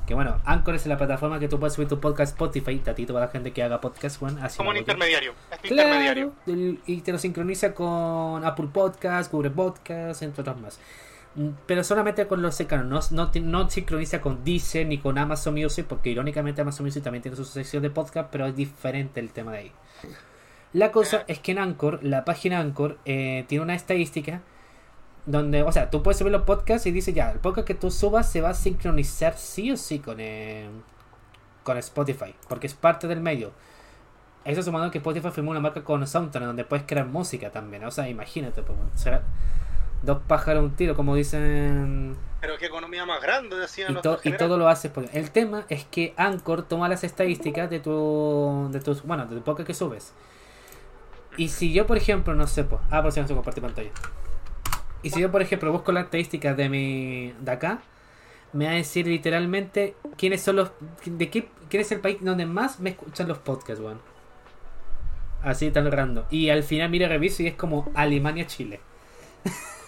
Que 0.06 0.14
bueno, 0.14 0.40
Anchor 0.44 0.74
es 0.74 0.84
la 0.86 0.98
plataforma 0.98 1.38
que 1.38 1.48
tú 1.48 1.60
puedes 1.60 1.74
subir 1.74 1.88
tu 1.88 2.00
podcast 2.00 2.32
Spotify, 2.32 2.76
tatito 2.80 3.12
para 3.14 3.26
la 3.26 3.32
gente 3.32 3.52
que 3.52 3.62
haga 3.62 3.80
podcast, 3.80 4.20
weón. 4.20 4.38
Así 4.42 4.56
Como 4.58 4.70
un 4.70 4.76
intermediario. 4.76 5.32
Este 5.50 5.68
intermediario. 5.68 6.32
Claro, 6.44 6.58
del- 6.60 6.80
y 6.86 7.00
te 7.02 7.12
lo 7.12 7.18
sincroniza 7.18 7.72
con 7.72 8.44
Apple 8.44 8.68
Podcast, 8.72 9.30
Google 9.32 9.50
Podcast, 9.50 10.22
entre 10.22 10.40
otros 10.42 10.60
más. 10.60 10.80
Mm, 11.34 11.48
Pero 11.66 11.82
solamente 11.84 12.26
con 12.26 12.42
los 12.42 12.54
cercanos, 12.54 13.12
no, 13.12 13.30
no, 13.34 13.40
no 13.42 13.70
sincroniza 13.70 14.20
con 14.20 14.44
Deezer 14.44 14.86
ni 14.86 14.98
con 14.98 15.18
Amazon 15.18 15.54
Music, 15.54 15.86
porque 15.88 16.10
irónicamente 16.10 16.60
Amazon 16.60 16.86
Music 16.86 17.02
también 17.02 17.22
tiene 17.22 17.36
su 17.36 17.44
sección 17.44 17.82
de 17.82 17.90
podcast, 17.90 18.28
pero 18.30 18.46
es 18.46 18.56
diferente 18.56 19.20
el 19.20 19.30
tema 19.32 19.52
de 19.52 19.58
ahí. 19.58 19.72
La 20.72 20.90
cosa 20.92 21.24
es 21.28 21.38
que 21.38 21.52
en 21.52 21.58
Anchor, 21.58 22.02
la 22.02 22.24
página 22.24 22.58
Anchor, 22.60 22.98
eh, 23.04 23.44
tiene 23.48 23.62
una 23.64 23.74
estadística 23.74 24.40
donde, 25.26 25.62
o 25.62 25.70
sea, 25.72 25.90
tú 25.90 26.02
puedes 26.02 26.18
subir 26.18 26.32
los 26.32 26.42
podcasts 26.42 26.86
y 26.86 26.90
dice 26.90 27.12
ya, 27.12 27.30
el 27.30 27.38
podcast 27.38 27.66
que 27.66 27.74
tú 27.74 27.90
subas 27.90 28.30
se 28.30 28.40
va 28.40 28.50
a 28.50 28.54
sincronizar 28.54 29.36
sí 29.38 29.70
o 29.70 29.76
sí 29.76 30.00
con, 30.00 30.16
eh, 30.18 30.68
con 31.62 31.76
Spotify, 31.78 32.34
porque 32.48 32.66
es 32.66 32.74
parte 32.74 33.06
del 33.06 33.20
medio. 33.20 33.52
Eso 34.44 34.62
sumando 34.62 34.90
que 34.90 34.98
Spotify 34.98 35.30
firmó 35.30 35.52
una 35.52 35.60
marca 35.60 35.84
con 35.84 36.04
Soundtrack 36.06 36.44
donde 36.44 36.64
puedes 36.64 36.84
crear 36.86 37.06
música 37.06 37.50
también. 37.50 37.84
O 37.84 37.90
sea, 37.92 38.08
imagínate, 38.08 38.62
pues, 38.62 38.76
será 38.96 39.22
dos 40.02 40.18
pájaros 40.26 40.62
un 40.64 40.72
tiro, 40.76 40.94
como 40.94 41.14
dicen. 41.14 42.16
Pero 42.40 42.58
qué 42.58 42.66
economía 42.66 43.06
más 43.06 43.22
grande, 43.22 43.56
decían 43.56 43.92
Y, 43.92 43.94
los 43.94 44.02
to- 44.02 44.14
y 44.14 44.22
generales. 44.24 44.48
todo 44.48 44.58
lo 44.58 44.68
haces. 44.68 44.90
Por... 44.90 45.04
El 45.12 45.30
tema 45.30 45.64
es 45.68 45.84
que 45.84 46.12
Anchor 46.16 46.62
toma 46.64 46.88
las 46.88 47.04
estadísticas 47.04 47.70
de 47.70 47.78
tu, 47.80 48.68
de 48.72 48.80
tus, 48.80 49.02
bueno, 49.04 49.26
de 49.26 49.36
tu 49.36 49.42
podcast 49.42 49.66
que 49.66 49.74
subes. 49.74 50.12
Y 51.36 51.48
si 51.48 51.72
yo, 51.72 51.86
por 51.86 51.96
ejemplo, 51.96 52.34
no 52.34 52.46
sé, 52.46 52.64
pues, 52.64 52.80
ah, 52.90 53.00
por 53.02 53.12
si 53.12 53.20
no 53.20 53.28
se 53.28 53.34
comparte 53.34 53.60
pantalla. 53.60 53.90
Y 55.02 55.10
si 55.10 55.20
yo, 55.20 55.30
por 55.30 55.40
ejemplo, 55.42 55.72
busco 55.72 55.92
las 55.92 56.04
estadísticas 56.04 56.56
de 56.56 56.68
mi, 56.68 57.32
de 57.40 57.50
acá, 57.50 57.78
me 58.52 58.66
va 58.66 58.72
a 58.72 58.74
decir 58.74 59.06
literalmente 59.06 59.96
quiénes 60.18 60.42
son 60.42 60.56
los, 60.56 60.72
de 61.06 61.30
qué, 61.30 61.48
quién 61.70 61.80
es 61.80 61.90
el 61.92 62.00
país 62.00 62.18
donde 62.20 62.44
más 62.46 62.80
me 62.80 62.90
escuchan 62.90 63.28
los 63.28 63.38
podcasts, 63.38 63.82
weón. 63.82 64.00
Así 65.42 65.70
tan 65.70 65.90
random. 65.90 66.24
Y 66.30 66.50
al 66.50 66.62
final 66.62 66.90
mira 66.90 67.08
reviso 67.08 67.42
y 67.42 67.46
es 67.48 67.54
como 67.54 67.90
Alemania, 67.94 68.46
Chile. 68.46 68.80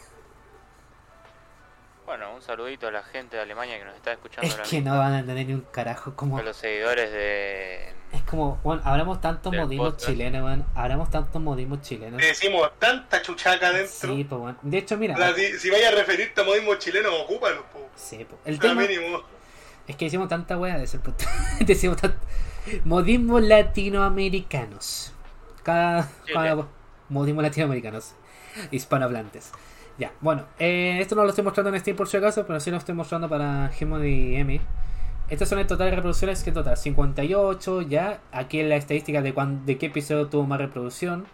bueno, 2.16 2.32
un 2.32 2.42
saludito 2.42 2.86
a 2.86 2.92
la 2.92 3.02
gente 3.02 3.34
de 3.36 3.42
Alemania 3.42 3.76
que 3.76 3.84
nos 3.84 3.96
está 3.96 4.12
escuchando 4.12 4.46
Es 4.46 4.52
ahora 4.52 4.62
que 4.70 4.76
mismo. 4.76 4.92
no 4.92 4.98
van 5.00 5.12
a 5.14 5.18
entender 5.18 5.46
ni 5.46 5.54
un 5.54 5.62
carajo 5.72 6.14
como 6.14 6.38
A 6.38 6.42
los 6.44 6.56
seguidores 6.56 7.10
de. 7.10 7.92
Es 8.12 8.22
como, 8.22 8.60
bueno, 8.62 8.82
hablamos 8.84 9.20
tantos 9.20 9.52
modismos 9.52 9.96
chilenos, 9.96 10.44
weón. 10.44 10.64
Hablamos 10.76 11.10
tantos 11.10 11.42
modismos 11.42 11.82
chilenos. 11.82 12.20
Le 12.20 12.28
decimos 12.28 12.70
tanta 12.78 13.20
chuchaca 13.20 13.66
adentro. 13.66 14.14
Sí, 14.14 14.22
pues, 14.22 14.40
bueno. 14.40 14.56
De 14.62 14.78
hecho, 14.78 14.96
mira. 14.96 15.34
Si, 15.34 15.58
si 15.58 15.70
vaya 15.70 15.88
a 15.88 15.90
referirte 15.90 16.40
a 16.40 16.44
modismo 16.44 16.76
chileno, 16.76 17.12
ocúpalo, 17.22 17.64
po. 17.72 17.88
Sí, 17.96 18.24
pues. 18.24 18.40
El 18.44 18.60
tema 18.60 18.82
mínimo. 18.82 19.20
es 19.88 19.96
que 19.96 20.04
decimos 20.04 20.28
tanta 20.28 20.56
wea 20.56 20.78
de 20.78 20.84
ese 20.84 21.00
punto. 21.00 21.24
decimos 21.66 22.00
tant- 22.00 22.14
modismos 22.84 23.42
latinoamericanos. 23.42 25.12
Cada, 25.64 26.08
cada 26.32 26.68
modismos 27.08 27.42
latinoamericanos. 27.42 28.12
Hispanohablantes. 28.70 29.50
Ya, 29.98 30.12
bueno, 30.20 30.44
eh, 30.58 30.98
esto 31.00 31.14
no 31.14 31.22
lo 31.22 31.28
estoy 31.28 31.44
mostrando 31.44 31.70
en 31.72 31.78
Steam 31.80 31.96
por 31.96 32.08
si 32.08 32.16
acaso, 32.16 32.44
pero 32.46 32.58
sí 32.58 32.70
lo 32.70 32.76
estoy 32.78 32.94
mostrando 32.94 33.28
para 33.28 33.68
Gemon 33.68 34.04
y 34.06 34.36
Emi. 34.36 34.60
Estas 35.28 35.48
son 35.48 35.58
el 35.60 35.66
total 35.66 35.90
reproducciones 35.92 36.42
que 36.42 36.50
en 36.50 36.54
total 36.54 36.76
58 36.76 37.82
ya. 37.82 38.20
Aquí 38.32 38.60
en 38.60 38.68
la 38.68 38.76
estadística 38.76 39.22
de, 39.22 39.32
cuán- 39.32 39.64
de 39.66 39.78
qué 39.78 39.86
episodio 39.86 40.26
tuvo 40.26 40.44
más 40.46 40.58
reproducción. 40.58 41.26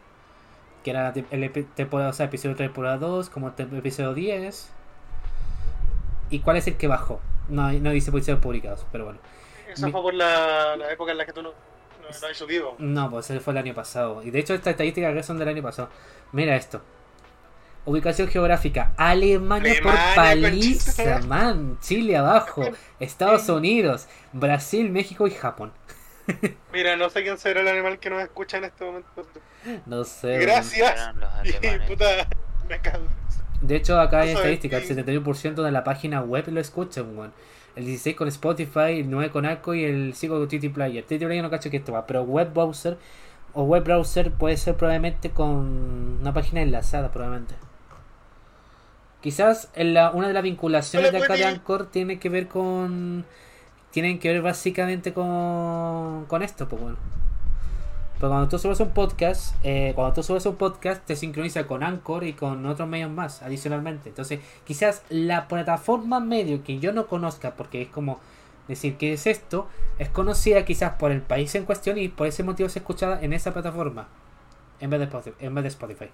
Que 0.84 0.90
era 0.90 1.12
el 1.30 1.66
temporada, 1.74 2.10
o 2.10 2.12
sea, 2.12 2.26
episodio 2.26 2.54
3, 2.56 2.68
temporada 2.68 2.98
2, 2.98 3.30
como 3.30 3.52
te- 3.52 3.62
episodio 3.64 4.14
10. 4.14 4.70
¿Y 6.30 6.40
cuál 6.40 6.56
es 6.58 6.66
el 6.66 6.76
que 6.76 6.86
bajó? 6.86 7.20
No, 7.48 7.72
no 7.72 7.90
dice 7.90 8.10
episodios 8.10 8.38
publicados, 8.40 8.86
pero 8.92 9.04
bueno. 9.06 9.18
Esa 9.68 9.86
Mi- 9.86 9.92
fue 9.92 10.02
por 10.02 10.14
la, 10.14 10.76
la 10.76 10.92
época 10.92 11.12
en 11.12 11.18
la 11.18 11.26
que 11.26 11.32
tú 11.32 11.42
no, 11.42 11.50
no, 11.50 12.20
no 12.20 12.26
has 12.28 12.36
subido. 12.36 12.74
No, 12.78 13.10
pues 13.10 13.30
ese 13.30 13.40
fue 13.40 13.52
el 13.54 13.58
año 13.58 13.74
pasado. 13.74 14.22
Y 14.22 14.30
de 14.30 14.38
hecho 14.38 14.54
estas 14.54 14.72
estadísticas 14.72 15.26
son 15.26 15.38
del 15.38 15.48
año 15.48 15.62
pasado. 15.62 15.88
Mira 16.32 16.54
esto. 16.56 16.80
Ubicación 17.86 18.28
geográfica. 18.28 18.92
Alemania, 18.96 19.74
por 19.82 19.94
paliza, 20.14 21.18
man. 21.20 21.78
Chile 21.80 22.16
abajo. 22.16 22.62
Estados 23.00 23.48
Unidos. 23.48 24.06
Brasil, 24.32 24.90
México 24.90 25.26
y 25.26 25.30
Japón. 25.30 25.72
Mira, 26.72 26.96
no 26.96 27.10
sé 27.10 27.22
quién 27.22 27.38
será 27.38 27.60
el 27.62 27.68
animal 27.68 27.98
que 27.98 28.10
nos 28.10 28.22
escucha 28.22 28.58
en 28.58 28.64
este 28.64 28.84
momento. 28.84 29.26
No 29.86 30.04
sé. 30.04 30.38
Gracias. 30.38 31.14
Los 31.16 31.86
puta, 31.88 32.28
me 32.68 32.78
cago. 32.80 33.04
De 33.60 33.76
hecho, 33.76 33.98
acá 34.00 34.20
hay 34.20 34.34
qué- 34.34 34.76
el 34.76 34.86
71% 35.24 35.62
de 35.62 35.70
la 35.70 35.82
página 35.84 36.22
web 36.22 36.48
lo 36.48 36.60
escuchan, 36.60 37.16
weón. 37.16 37.32
El 37.76 37.86
16 37.86 38.16
con 38.16 38.28
Spotify, 38.28 39.00
el 39.00 39.10
9 39.10 39.30
con 39.30 39.46
Arco 39.46 39.74
y 39.74 39.84
el 39.84 40.14
5 40.14 40.38
con 40.38 40.48
TT 40.48 40.70
Player. 40.72 41.04
TT 41.04 41.18
Player 41.24 41.42
no 41.42 41.50
cacho 41.50 41.70
que 41.70 41.78
esto 41.78 41.92
va, 41.92 42.06
pero 42.06 42.22
web 42.22 42.52
browser 42.52 42.98
o 43.52 43.62
web 43.64 43.84
browser 43.84 44.32
puede 44.32 44.56
ser 44.56 44.76
probablemente 44.76 45.30
con 45.30 46.18
una 46.20 46.32
página 46.32 46.62
enlazada, 46.62 47.10
probablemente. 47.12 47.54
Quizás 49.20 49.68
en 49.74 49.94
la, 49.94 50.10
una 50.10 50.28
de 50.28 50.32
las 50.32 50.42
vinculaciones 50.42 51.12
de 51.12 51.18
acá 51.18 51.34
de. 51.34 51.44
Anchor 51.44 51.86
tiene 51.90 52.18
que 52.18 52.28
ver 52.28 52.48
con. 52.48 53.24
Tienen 53.90 54.18
que 54.18 54.32
ver 54.32 54.42
básicamente 54.42 55.12
con, 55.12 56.26
con 56.26 56.42
esto, 56.42 56.68
pues 56.68 56.80
bueno. 56.80 56.96
Pero 58.20 58.32
cuando 58.32 58.48
tú 58.48 58.58
subes 58.58 58.78
un 58.80 58.90
podcast, 58.90 59.54
eh, 59.64 59.92
cuando 59.94 60.12
tú 60.12 60.22
subes 60.22 60.44
un 60.44 60.56
podcast, 60.56 61.04
te 61.06 61.16
sincroniza 61.16 61.66
con 61.66 61.82
Anchor 61.82 62.24
y 62.24 62.34
con 62.34 62.66
otros 62.66 62.86
medios 62.86 63.10
más, 63.10 63.42
adicionalmente. 63.42 64.10
Entonces, 64.10 64.40
quizás 64.66 65.02
la 65.08 65.48
plataforma 65.48 66.20
medio 66.20 66.62
que 66.62 66.78
yo 66.78 66.92
no 66.92 67.06
conozca, 67.06 67.56
porque 67.56 67.80
es 67.80 67.88
como 67.88 68.20
decir 68.68 68.96
qué 68.98 69.14
es 69.14 69.26
esto, 69.26 69.68
es 69.98 70.10
conocida 70.10 70.66
quizás 70.66 70.92
por 70.92 71.12
el 71.12 71.22
país 71.22 71.54
en 71.54 71.64
cuestión 71.64 71.96
y 71.96 72.08
por 72.08 72.26
ese 72.26 72.42
motivo 72.42 72.66
es 72.66 72.76
escuchada 72.76 73.20
en 73.22 73.32
esa 73.32 73.52
plataforma, 73.54 74.08
en 74.80 74.90
vez 74.90 75.00
de 75.00 75.06
Spotify. 75.06 75.36
En 75.40 75.54
vez 75.54 75.62
de 75.64 75.68
Spotify. 75.68 76.10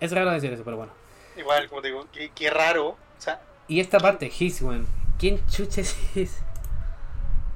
Es 0.00 0.12
raro 0.12 0.32
decir 0.32 0.52
eso, 0.52 0.64
pero 0.64 0.76
bueno. 0.76 0.99
Igual, 1.36 1.68
como 1.68 1.82
te 1.82 1.88
digo, 1.88 2.06
qué, 2.12 2.30
qué 2.34 2.50
raro. 2.50 2.88
O 2.88 2.96
sea, 3.18 3.40
Y 3.68 3.80
esta 3.80 3.98
parte, 3.98 4.30
His, 4.36 4.60
weón. 4.62 4.86
¿Quién 5.18 5.44
chucha 5.48 5.80
es 5.80 5.96
His? 6.16 6.38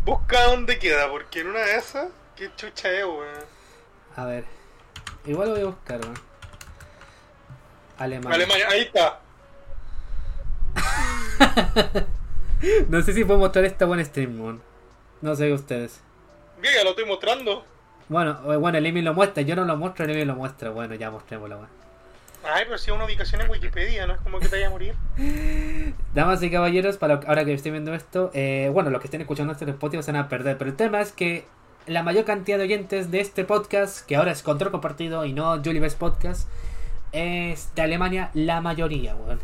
busca 0.05 0.45
dónde 0.45 0.79
queda, 0.79 1.11
porque 1.11 1.41
en 1.41 1.49
una 1.49 1.61
de 1.61 1.77
esas, 1.77 2.09
qué 2.37 2.51
chucha 2.57 2.91
es, 2.91 3.05
weón. 3.05 3.45
A 4.17 4.25
ver. 4.27 4.45
Igual 5.27 5.49
lo 5.49 5.55
voy 5.55 5.63
a 5.65 5.67
buscar, 5.67 6.01
weón. 6.01 6.15
Alemania. 7.99 8.35
Alemania, 8.35 8.69
ahí 8.71 8.81
está. 8.83 9.21
No 12.89 13.03
sé 13.03 13.13
si 13.13 13.25
puedo 13.25 13.39
mostrar 13.39 13.65
esta 13.67 13.85
buena 13.85 14.05
stream, 14.05 14.41
weón. 14.41 14.63
No 15.21 15.35
sé 15.37 15.53
ustedes. 15.53 16.01
Bien, 16.61 16.75
ya 16.75 16.85
lo 16.85 16.91
estoy 16.91 17.05
mostrando. 17.05 17.65
Bueno, 18.09 18.53
eh, 18.53 18.57
bueno, 18.57 18.79
el 18.79 18.87
Emi 18.87 19.03
lo 19.03 19.13
muestra, 19.15 19.43
yo 19.43 19.55
no 19.57 19.65
lo 19.65 19.77
muestro, 19.77 20.05
el 20.05 20.13
Emi 20.13 20.25
lo 20.25 20.35
muestra. 20.35 20.71
Bueno, 20.71 20.95
ya 20.95 21.11
mostrémoslo, 21.11 21.57
weón. 21.57 21.84
Ay, 22.47 22.65
pero 22.67 22.79
si 22.79 22.91
una 22.91 23.05
ubicación 23.05 23.41
en 23.41 23.51
Wikipedia, 23.51 24.07
no 24.07 24.15
es 24.15 24.21
como 24.21 24.39
que 24.39 24.49
te 24.49 24.57
vaya 24.57 24.69
a 24.69 24.71
morir. 24.71 24.95
Damas 26.15 26.43
y 26.43 26.51
caballeros, 26.51 26.97
para 26.97 27.15
ahora 27.27 27.45
que 27.45 27.53
estoy 27.53 27.71
viendo 27.71 27.95
esto, 27.95 28.31
eh, 28.35 28.71
bueno, 28.73 28.91
los 28.91 29.01
que 29.01 29.07
estén 29.07 29.21
escuchando 29.21 29.57
en 29.59 29.69
Spotify 29.71 30.03
se 30.03 30.13
van 30.13 30.23
a 30.23 30.29
perder, 30.29 30.59
pero 30.59 30.71
el 30.71 30.77
tema 30.77 31.01
es 31.01 31.13
que 31.13 31.47
la 31.87 32.03
mayor 32.03 32.25
cantidad 32.25 32.59
de 32.59 32.65
oyentes 32.65 33.11
de 33.11 33.21
este 33.21 33.45
podcast, 33.45 34.07
que 34.07 34.17
ahora 34.17 34.33
es 34.33 34.43
Control 34.43 34.71
Compartido 34.71 35.25
y 35.25 35.33
no 35.33 35.63
Julie 35.63 35.81
Best 35.81 35.99
Podcast, 35.99 36.49
es 37.13 37.75
de 37.75 37.83
Alemania 37.83 38.31
la 38.35 38.61
mayoría, 38.61 39.15
weón. 39.15 39.41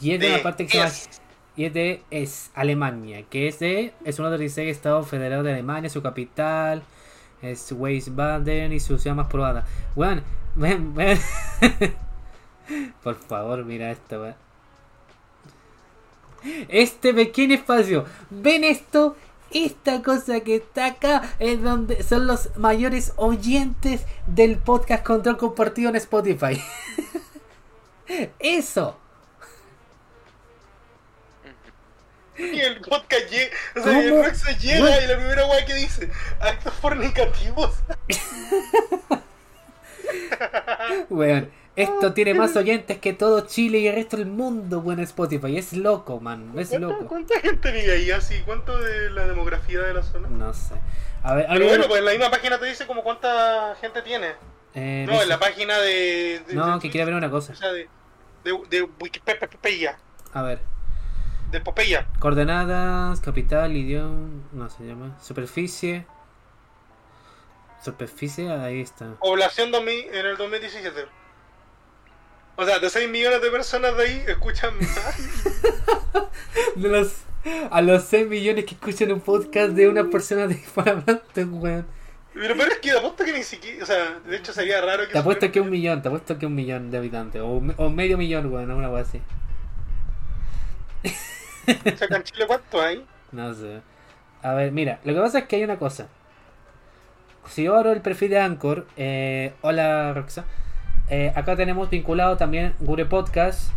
Y 0.00 0.12
es 0.12 0.20
de, 0.20 0.34
una 0.34 0.42
parte 0.42 0.66
que 0.66 0.78
se 0.78 0.84
es. 0.84 1.22
Y 1.56 1.64
es 1.64 1.74
de 1.74 2.02
es 2.10 2.50
Alemania, 2.54 3.24
que 3.28 3.48
es 3.48 3.58
de 3.58 3.92
es 4.04 4.18
uno 4.18 4.28
de 4.28 4.34
los 4.34 4.40
16 4.40 4.70
estados 4.70 5.08
federados 5.08 5.44
de 5.44 5.52
Alemania, 5.52 5.90
su 5.90 6.02
capital 6.02 6.82
es 7.42 7.72
Wiesbaden 7.72 8.72
y 8.72 8.80
su 8.80 8.98
ciudad 8.98 9.16
más 9.16 9.28
poblada. 9.28 9.64
Weón, 9.94 10.22
ven, 10.54 10.94
ven. 10.94 11.18
Por 13.02 13.16
favor, 13.16 13.64
mira 13.64 13.90
esto, 13.90 14.20
weón. 14.20 14.36
Este 16.68 17.12
pequeño 17.12 17.56
espacio, 17.56 18.04
¿ven 18.30 18.62
esto? 18.62 19.16
Esta 19.50 20.02
cosa 20.02 20.40
que 20.40 20.56
está 20.56 20.86
acá 20.86 21.22
es 21.38 21.62
donde 21.62 22.02
son 22.02 22.26
los 22.26 22.56
mayores 22.56 23.12
oyentes 23.16 24.02
del 24.26 24.56
podcast 24.56 25.04
Control 25.04 25.36
Compartido 25.36 25.88
en 25.88 25.96
Spotify. 25.96 26.62
Eso. 28.38 28.98
Y 32.36 32.60
el 32.60 32.80
podcast 32.82 33.28
llega, 33.30 33.56
o 33.74 33.82
sea, 33.82 34.00
el 34.00 34.24
Roxo 34.24 34.50
llega 34.60 34.84
What? 34.84 35.02
y 35.02 35.06
la 35.08 35.16
primera 35.16 35.46
weá 35.46 35.64
que 35.64 35.74
dice, 35.74 36.08
actos 36.38 36.72
fornicativos. 36.74 37.74
Weón, 41.10 41.50
esto 41.82 42.12
tiene 42.12 42.34
más 42.34 42.54
oyentes 42.56 42.98
que 42.98 43.12
todo 43.12 43.46
Chile 43.46 43.78
y 43.78 43.88
el 43.88 43.94
resto 43.94 44.16
del 44.16 44.26
mundo, 44.26 44.80
weón, 44.80 44.98
en 44.98 45.04
Spotify. 45.04 45.56
Es 45.56 45.72
loco, 45.72 46.20
man, 46.20 46.52
es 46.56 46.68
¿Cuánta, 46.70 46.86
loco. 46.88 47.06
cuánta 47.06 47.40
gente 47.40 47.70
vive 47.72 47.92
ahí 47.92 48.10
así? 48.10 48.42
¿Cuánto 48.44 48.78
de 48.78 49.10
la 49.10 49.26
demografía 49.26 49.80
de 49.80 49.94
la 49.94 50.02
zona? 50.02 50.28
No 50.28 50.52
sé. 50.54 50.74
A 51.22 51.34
ver, 51.34 51.46
Pero 51.48 51.66
bueno, 51.66 51.84
pues 51.88 51.98
en 51.98 52.04
la 52.04 52.10
misma 52.12 52.30
página 52.30 52.58
te 52.58 52.66
dice 52.66 52.86
como 52.86 53.02
cuánta 53.02 53.74
gente 53.80 54.02
tiene. 54.02 54.32
eh, 54.74 55.04
No, 55.06 55.12
dice- 55.12 55.22
en 55.24 55.28
la 55.28 55.38
página 55.38 55.78
de... 55.78 56.42
de- 56.46 56.54
no, 56.54 56.74
de- 56.74 56.80
que 56.80 56.90
quiere 56.90 57.04
ver 57.06 57.14
una 57.14 57.30
cosa. 57.30 57.52
O 57.52 57.56
sea, 57.56 57.72
de, 57.72 57.88
de, 58.44 58.58
de 58.70 58.82
Wikipedia. 59.00 59.98
A 60.32 60.42
ver, 60.42 60.60
De 61.50 61.60
Popeya. 61.60 62.06
coordenadas, 62.18 63.20
capital, 63.20 63.74
idioma, 63.76 64.28
no 64.52 64.68
se 64.70 64.84
llama, 64.84 65.16
superficie. 65.22 66.06
Superficie, 67.82 68.50
ahí 68.50 68.80
está. 68.80 69.14
Población 69.20 69.70
2000 69.70 70.06
en 70.14 70.26
el 70.26 70.36
2017. 70.36 71.06
O 72.60 72.64
sea, 72.64 72.80
de 72.80 72.90
6 72.90 73.08
millones 73.08 73.40
de 73.40 73.50
personas 73.52 73.96
de 73.96 74.02
ahí 74.02 74.24
escuchan 74.26 74.74
más. 74.80 76.24
De 76.74 76.88
los, 76.88 77.22
a 77.70 77.80
los 77.80 78.02
6 78.02 78.26
millones 78.26 78.64
que 78.64 78.74
escuchan 78.74 79.12
un 79.12 79.20
podcast 79.20 79.70
de 79.74 79.88
una 79.88 80.10
persona 80.10 80.48
de 80.48 80.54
hispanohablantes, 80.56 81.46
weón. 81.48 81.86
Pero, 82.34 82.56
pero 82.56 82.72
es 82.72 82.78
que 82.78 82.90
te 82.90 82.98
apuesto 82.98 83.24
que 83.24 83.32
ni 83.32 83.44
siquiera. 83.44 83.84
O 83.84 83.86
sea, 83.86 84.18
de 84.26 84.36
hecho 84.36 84.52
sería 84.52 84.80
raro 84.80 85.06
que. 85.06 85.12
Te 85.12 85.18
apuesto 85.18 85.52
que 85.52 85.60
un 85.60 85.70
millón, 85.70 86.02
te 86.02 86.08
apuesto 86.08 86.36
que 86.36 86.46
un 86.46 86.56
millón 86.56 86.90
de 86.90 86.98
habitantes. 86.98 87.40
O, 87.42 87.62
o 87.76 87.90
medio 87.90 88.18
millón, 88.18 88.52
weón, 88.52 88.72
una 88.72 88.88
cosa 88.88 89.02
así. 89.02 89.22
O 91.04 91.96
sea, 91.96 92.06
acá 92.08 92.16
en 92.16 92.22
Chile, 92.24 92.44
¿cuánto 92.48 92.82
hay? 92.82 93.06
No 93.30 93.54
sé. 93.54 93.82
A 94.42 94.54
ver, 94.54 94.72
mira, 94.72 94.98
lo 95.04 95.14
que 95.14 95.20
pasa 95.20 95.38
es 95.38 95.44
que 95.44 95.54
hay 95.54 95.62
una 95.62 95.78
cosa. 95.78 96.08
Si 97.46 97.62
yo 97.62 97.76
abro 97.76 97.92
el 97.92 98.02
perfil 98.02 98.30
de 98.30 98.40
Anchor, 98.40 98.86
eh, 98.96 99.54
hola 99.62 100.12
Roxa, 100.12 100.44
eh, 101.10 101.32
acá 101.34 101.56
tenemos 101.56 101.88
vinculado 101.90 102.36
también 102.36 102.74
Google 102.80 103.06
Podcast, 103.06 103.70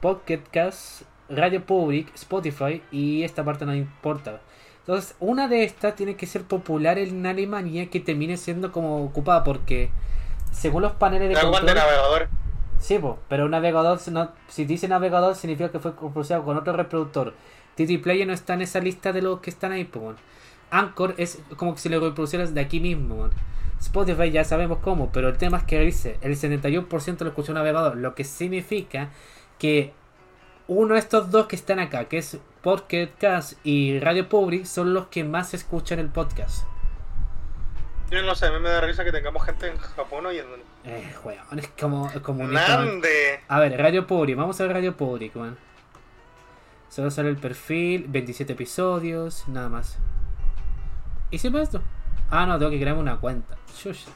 Pocket 0.00 0.40
Cast, 0.50 1.02
Radio 1.28 1.64
Public, 1.64 2.14
Spotify 2.14 2.82
y 2.90 3.22
esta 3.22 3.44
parte 3.44 3.64
no 3.66 3.74
importa. 3.74 4.40
Entonces, 4.80 5.16
una 5.18 5.48
de 5.48 5.64
estas 5.64 5.96
tiene 5.96 6.14
que 6.14 6.26
ser 6.26 6.42
popular 6.44 6.98
en 6.98 7.26
Alemania 7.26 7.90
que 7.90 7.98
termine 8.00 8.36
siendo 8.36 8.70
como 8.70 9.04
ocupada 9.04 9.42
porque 9.42 9.90
según 10.52 10.82
los 10.82 10.92
paneles 10.92 11.28
de 11.28 11.34
de 11.34 11.40
control... 11.40 11.66
navegador. 11.74 12.28
Sí, 12.78 12.98
po, 12.98 13.18
pero 13.28 13.46
un 13.46 13.50
navegador, 13.50 13.98
si 13.98 14.10
no- 14.10 14.30
si 14.48 14.64
dice 14.64 14.86
navegador, 14.86 15.34
significa 15.34 15.70
que 15.72 15.80
fue 15.80 15.92
producido 15.96 16.44
con 16.44 16.56
otro 16.56 16.72
reproductor. 16.74 17.34
TT 17.74 18.00
Player 18.02 18.26
no 18.26 18.32
está 18.32 18.54
en 18.54 18.62
esa 18.62 18.80
lista 18.80 19.12
de 19.12 19.22
los 19.22 19.40
que 19.40 19.50
están 19.50 19.72
ahí, 19.72 19.84
po. 19.84 20.14
Anchor 20.70 21.14
es 21.16 21.40
como 21.56 21.74
que 21.74 21.80
si 21.80 21.88
lo 21.88 21.98
reproducieras 22.00 22.54
de 22.54 22.60
aquí 22.60 22.78
mismo. 22.80 23.28
Spotify 23.80 24.30
ya 24.30 24.44
sabemos 24.44 24.78
cómo, 24.78 25.10
pero 25.12 25.28
el 25.28 25.36
tema 25.36 25.58
es 25.58 25.64
que 25.64 25.80
dice 25.80 26.18
el 26.22 26.36
71% 26.36 27.20
lo 27.20 27.28
escuchó 27.28 27.52
un 27.52 27.56
navegador, 27.58 27.96
lo 27.96 28.14
que 28.14 28.24
significa 28.24 29.10
que 29.58 29.92
uno 30.68 30.94
de 30.94 31.00
estos 31.00 31.30
dos 31.30 31.46
que 31.46 31.56
están 31.56 31.78
acá, 31.78 32.06
que 32.06 32.18
es 32.18 32.38
Podcast 32.62 33.54
y 33.64 34.00
Radio 34.00 34.28
Public, 34.28 34.64
son 34.64 34.94
los 34.94 35.06
que 35.06 35.22
más 35.22 35.54
escuchan 35.54 35.98
el 35.98 36.08
podcast. 36.08 36.66
Yo 38.10 38.22
no 38.22 38.34
sé, 38.34 38.46
a 38.46 38.52
mí 38.52 38.60
me 38.60 38.68
da 38.68 38.80
risa 38.80 39.04
que 39.04 39.12
tengamos 39.12 39.44
gente 39.44 39.68
en 39.68 39.78
Japón 39.78 40.26
oyéndolo. 40.26 40.62
Eh, 40.84 41.12
weón, 41.24 41.58
es 41.58 41.68
como, 41.68 42.08
es 42.10 42.20
como 42.20 42.46
¡Nande! 42.46 43.40
A 43.48 43.60
ver, 43.60 43.76
Radio 43.76 44.06
Public, 44.06 44.36
vamos 44.36 44.60
a 44.60 44.64
ver 44.64 44.74
Radio 44.74 44.96
Public, 44.96 45.34
man. 45.34 45.56
Solo 46.88 47.10
sale 47.10 47.28
el 47.28 47.36
perfil, 47.36 48.06
27 48.08 48.52
episodios, 48.52 49.46
nada 49.48 49.68
más. 49.68 49.98
¿Y 51.30 51.38
siempre 51.38 51.62
esto? 51.62 51.82
Ah, 52.30 52.46
no, 52.46 52.58
tengo 52.58 52.70
que 52.70 52.80
crearme 52.80 53.00
una 53.00 53.18
cuenta. 53.18 53.56
Shusha. 53.76 54.10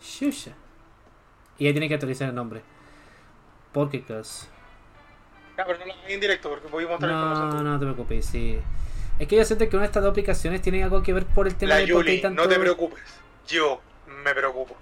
Shusha. 0.00 0.52
Y 1.58 1.66
ahí 1.66 1.72
tiene 1.72 1.88
que 1.88 1.94
actualizar 1.94 2.28
el 2.28 2.34
nombre. 2.34 2.62
Podcast. 3.72 4.44
Ya, 5.56 5.64
pero 5.64 5.78
no 5.78 5.86
lo 5.86 5.92
hagas 5.92 6.10
en 6.10 6.20
directo 6.20 6.50
porque 6.50 6.68
voy 6.68 6.84
a 6.84 6.88
mostrar 6.88 7.10
No, 7.10 7.62
no 7.62 7.78
te 7.78 7.86
preocupes, 7.86 8.26
sí. 8.26 8.58
Es 9.18 9.26
que 9.26 9.36
yo 9.36 9.44
siento 9.44 9.68
que 9.68 9.76
una 9.76 9.84
de 9.84 9.86
estas 9.86 10.02
dos 10.02 10.10
aplicaciones 10.10 10.60
tiene 10.60 10.82
algo 10.82 11.02
que 11.02 11.14
ver 11.14 11.24
por 11.24 11.46
el 11.46 11.54
tema 11.54 11.74
La 11.74 11.80
de 11.80 11.92
por 11.92 12.04
qué 12.04 12.10
hay 12.10 12.16
Yuli, 12.16 12.22
tanto... 12.22 12.42
no 12.42 12.48
te 12.48 12.58
preocupes. 12.58 13.02
Yo 13.48 13.80
me 14.24 14.34
preocupo. 14.34 14.76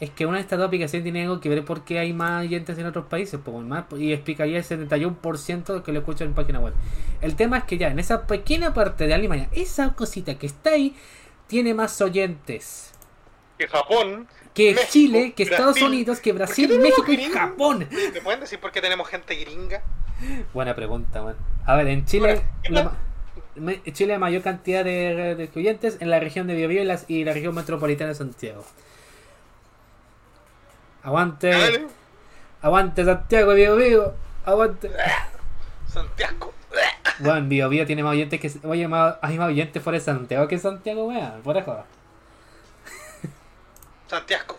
Es 0.00 0.10
que 0.10 0.26
una 0.26 0.36
de 0.36 0.42
estas 0.42 0.58
dos 0.58 0.66
aplicaciones 0.66 1.04
tiene 1.04 1.22
algo 1.22 1.40
que 1.40 1.48
ver 1.48 1.64
por 1.64 1.84
qué 1.84 1.98
hay 1.98 2.12
más 2.12 2.44
oyentes 2.44 2.78
en 2.78 2.86
otros 2.86 3.06
países, 3.06 3.40
pues, 3.42 3.56
más, 3.64 3.84
y 3.96 4.12
explicaría 4.12 4.58
el 4.58 4.64
71% 4.64 5.82
que 5.82 5.92
lo 5.92 5.98
escuchan 6.00 6.28
en 6.28 6.34
página 6.34 6.60
web. 6.60 6.74
El 7.22 7.34
tema 7.34 7.58
es 7.58 7.64
que 7.64 7.78
ya 7.78 7.88
en 7.88 7.98
esa 7.98 8.26
pequeña 8.26 8.74
parte 8.74 9.06
de 9.06 9.14
Alemania, 9.14 9.48
esa 9.52 9.94
cosita 9.94 10.38
que 10.38 10.46
está 10.46 10.70
ahí, 10.70 10.94
tiene 11.46 11.74
más 11.74 12.00
oyentes 12.00 12.92
Que 13.58 13.68
Japón. 13.68 14.28
que 14.54 14.74
México, 14.74 14.88
Chile, 14.88 15.34
que 15.34 15.42
Estados 15.44 15.80
Brasil. 15.80 15.84
Unidos, 15.84 16.20
que 16.20 16.32
¿Por 16.44 16.56
qué 16.56 16.66
Brasil, 16.66 16.78
México 16.78 17.12
y? 17.12 17.18
Japón. 17.18 17.88
¿Me 17.90 18.20
pueden 18.22 18.40
decir 18.40 18.60
por 18.60 18.72
qué 18.72 18.80
tenemos 18.80 19.08
gente 19.08 19.34
gringa? 19.36 19.82
Buena 20.52 20.74
pregunta, 20.74 21.22
man. 21.22 21.36
A 21.64 21.76
ver, 21.76 21.88
en 21.88 22.04
Chile, 22.06 22.42
Bueno, 22.42 22.50
¿qué 22.62 22.70
la 22.70 22.92
Chile 23.92 24.18
mayor 24.18 24.42
cantidad 24.42 24.84
de, 24.84 25.34
de 25.36 25.50
oyentes 25.56 25.98
en 26.00 26.10
la 26.10 26.20
región 26.20 26.46
de 26.46 26.54
Biobío 26.54 26.82
y, 26.82 27.14
y 27.14 27.24
la 27.24 27.32
región 27.32 27.54
metropolitana 27.54 28.10
de 28.10 28.14
Santiago. 28.16 28.64
Aguante. 31.02 31.50
Dale. 31.50 31.86
Aguante 32.62 33.04
Santiago, 33.04 33.54
Vivo. 33.54 34.14
Aguante. 34.44 34.90
Santiago. 35.86 36.52
Bueno, 37.18 37.48
Vivo 37.48 37.68
Vivo 37.68 37.86
tiene 37.86 38.02
más 38.02 38.12
oyentes 38.12 38.40
que. 38.40 38.66
Oye, 38.66 38.86
más, 38.88 39.16
hay 39.22 39.38
más 39.38 39.48
oyentes 39.48 39.82
fuera 39.82 39.98
de 39.98 40.04
Santiago 40.04 40.46
que 40.48 40.58
Santiago, 40.58 41.06
weón. 41.06 41.42
Por 41.42 41.56
eso. 41.56 41.84
Santiago. 44.06 44.56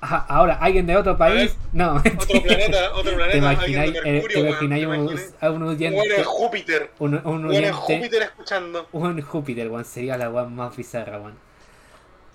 Ajá, 0.00 0.24
ahora, 0.28 0.54
alguien 0.60 0.86
de 0.86 0.96
otro 0.96 1.16
país. 1.16 1.56
No, 1.72 1.96
Otro 1.96 2.42
planeta, 2.42 2.92
otro 2.94 3.14
planeta. 3.16 3.32
¿Te 3.32 3.38
imagináis, 3.38 3.92
de 3.92 3.98
eh, 3.98 4.12
Mercurio, 4.12 4.28
te 4.28 4.42
weón, 4.42 4.64
imagináis 4.64 4.82
¿te 4.82 4.88
un, 4.88 5.34
a 5.40 5.50
un 5.50 5.62
oyente. 5.62 5.98
weón 6.00 6.12
en 6.12 6.24
Júpiter. 6.24 6.90
Un, 6.98 7.14
un 7.14 7.20
Un 7.24 7.24
weón 7.24 7.40
en 7.44 7.50
oyente. 7.50 7.72
Júpiter 7.72 8.22
escuchando. 8.22 8.88
Un 8.92 9.20
Júpiter, 9.22 9.68
weón. 9.70 9.84
Sería 9.84 10.16
la 10.16 10.30
weón 10.30 10.54
más 10.54 10.76
bizarra, 10.76 11.18
weón. 11.18 11.34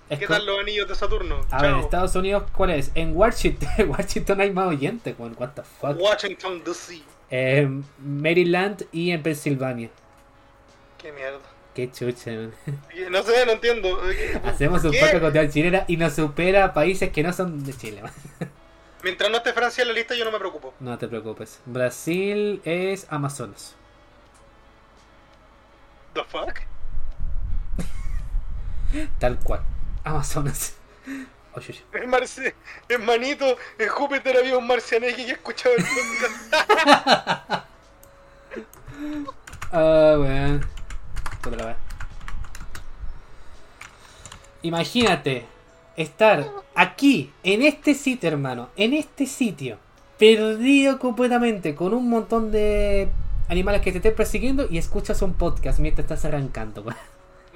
¿Qué 0.10 0.26
tal 0.28 0.45
los 0.45 0.60
anillos 0.60 0.88
de 0.88 0.95
Saturno? 0.95 1.45
A 1.52 1.62
ver, 1.62 1.72
Chao. 1.72 1.82
Estados 1.82 2.16
Unidos, 2.16 2.43
¿cuál 2.52 2.72
es? 2.72 2.91
En 2.95 3.16
Washington, 3.16 3.70
Washington 3.89 4.41
hay 4.41 4.52
más 4.52 4.68
oyentes, 4.68 5.16
weón. 5.18 5.36
What 5.38 5.50
the 5.56 5.64
fuck. 5.64 6.00
Washington 6.00 6.64
DC. 6.64 7.02
Eh, 7.32 7.68
Maryland 8.00 8.86
y 8.92 9.12
en 9.12 9.22
Pensilvania. 9.22 9.90
Qué 10.98 11.12
mierda. 11.12 11.40
Qué 11.74 11.92
chucha, 11.92 12.32
weón. 12.32 12.54
No 13.12 13.24
sé, 13.24 13.46
no 13.46 13.54
entiendo. 13.54 14.02
Hacemos 14.44 14.84
un 14.84 14.92
poco 14.92 15.22
contra 15.22 15.50
chilena 15.50 15.86
y 15.88 15.98
nos 15.98 16.14
supera 16.14 16.66
a 16.66 16.74
países 16.74 17.10
que 17.10 17.24
no 17.24 17.32
son 17.32 17.64
de 17.64 17.74
Chile, 17.74 18.02
weón. 18.04 18.50
Mientras 19.04 19.32
no 19.32 19.38
esté 19.38 19.54
Francia 19.54 19.84
en 19.84 19.88
la 19.88 19.94
lista, 19.94 20.14
yo 20.14 20.26
no 20.26 20.32
me 20.32 20.40
preocupo. 20.40 20.74
No 20.80 20.98
te 20.98 21.08
preocupes. 21.08 21.62
Brasil 21.66 22.62
es 22.66 23.08
Amazonas. 23.10 23.76
¿The 26.14 26.24
fuck? 26.26 26.60
Tal 29.20 29.40
cual. 29.40 29.62
Amazonas. 30.04 30.76
En, 31.93 32.10
Marci- 32.12 32.54
en 32.89 33.06
Manito, 33.06 33.58
en 33.78 33.89
Júpiter 33.89 34.38
había 34.38 34.58
un 34.58 34.68
marcianeque 34.68 35.26
que 35.26 35.32
escuchaba 35.34 35.76
el 35.76 35.84
podcast. 35.84 37.66
Ah, 39.72 40.16
weón. 40.20 40.66
Otra 41.47 41.66
vez. 41.68 41.76
Imagínate 44.64 45.45
estar 45.95 46.50
aquí, 46.76 47.32
en 47.43 47.62
este 47.62 47.93
sitio, 47.93 48.30
hermano, 48.30 48.70
en 48.76 48.93
este 48.93 49.26
sitio, 49.26 49.78
perdido 50.18 51.00
completamente, 51.00 51.76
con 51.76 51.93
un 51.93 52.10
montón 52.10 52.52
de 52.52 53.10
animales 53.47 53.82
que 53.82 53.91
te 53.91 53.97
estén 54.00 54.16
persiguiendo 54.16 54.68
y 54.70 54.78
escuchas 54.78 55.22
un 55.22 55.34
podcast 55.34 55.80
mientras 55.80 56.06
estás 56.06 56.26
arrancando, 56.26 56.82
weón. 56.82 56.97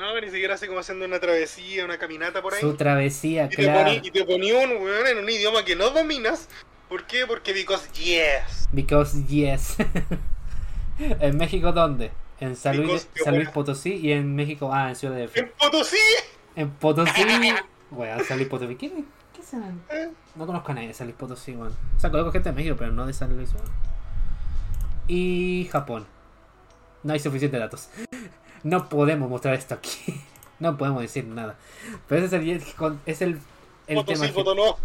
No, 0.03 0.19
ni 0.19 0.29
siquiera 0.29 0.55
así 0.55 0.67
como 0.67 0.79
haciendo 0.81 1.05
una 1.05 1.17
travesía, 1.17 1.85
una 1.85 1.97
caminata 1.97 2.41
por 2.41 2.53
ahí. 2.53 2.59
Su 2.59 2.73
travesía, 2.75 3.45
Y 3.45 3.49
te, 3.55 3.63
claro. 3.63 3.85
poní, 3.85 4.01
y 4.05 4.11
te 4.11 4.25
ponía 4.25 4.57
un 4.57 4.71
weón 4.83 5.07
en 5.07 5.17
un 5.19 5.29
idioma 5.29 5.63
que 5.63 5.77
no 5.77 5.91
dominas. 5.91 6.49
¿Por 6.89 7.05
qué? 7.07 7.25
Porque 7.25 7.53
because 7.53 7.87
yes. 7.93 8.67
Because 8.73 9.23
yes. 9.27 9.77
¿En 10.99 11.37
México 11.37 11.71
dónde? 11.71 12.11
En 12.41 12.57
San 12.57 12.75
Luis, 12.75 13.07
San 13.15 13.35
Luis. 13.35 13.47
Potosí 13.49 13.93
y 13.93 14.11
en 14.11 14.35
México, 14.35 14.71
ah, 14.73 14.89
en 14.89 14.97
Ciudad 14.97 15.15
de 15.15 15.29
En 15.35 15.49
Potosí. 15.57 15.95
En 16.57 16.69
Potosí. 16.71 17.21
Weón, 17.91 18.25
San 18.25 18.37
Luis 18.37 18.49
Potosí. 18.49 18.75
¿Qué, 18.75 18.89
qué 18.89 19.39
es 19.41 19.47
San- 19.47 19.81
No 20.35 20.45
conozco 20.45 20.73
a 20.73 20.75
nadie 20.75 20.89
de 20.89 20.93
San 20.93 21.07
Luis 21.07 21.15
Potosí, 21.17 21.53
weón. 21.53 21.73
O 21.95 21.99
sea, 22.01 22.11
conozco 22.11 22.33
gente 22.33 22.49
de 22.49 22.55
México, 22.55 22.75
pero 22.77 22.91
no 22.91 23.07
de 23.07 23.13
San 23.13 23.33
Luis, 23.33 23.53
weón. 23.53 23.71
Y 25.07 25.69
Japón. 25.71 26.05
No 27.03 27.13
hay 27.13 27.19
suficientes 27.19 27.57
datos. 27.57 27.87
No 28.63 28.89
podemos 28.89 29.29
mostrar 29.29 29.53
esto 29.55 29.75
aquí. 29.75 30.21
No 30.59 30.77
podemos 30.77 31.01
decir 31.01 31.25
nada. 31.25 31.57
Pero 32.07 32.25
ese 32.25 32.37
es 32.37 32.41
el, 32.41 32.63
es 33.05 33.21
el, 33.21 33.39
el 33.87 33.95
Potosí, 33.97 34.13
tema. 34.21 34.27
que- 34.27 34.33
Potonó. 34.33 34.77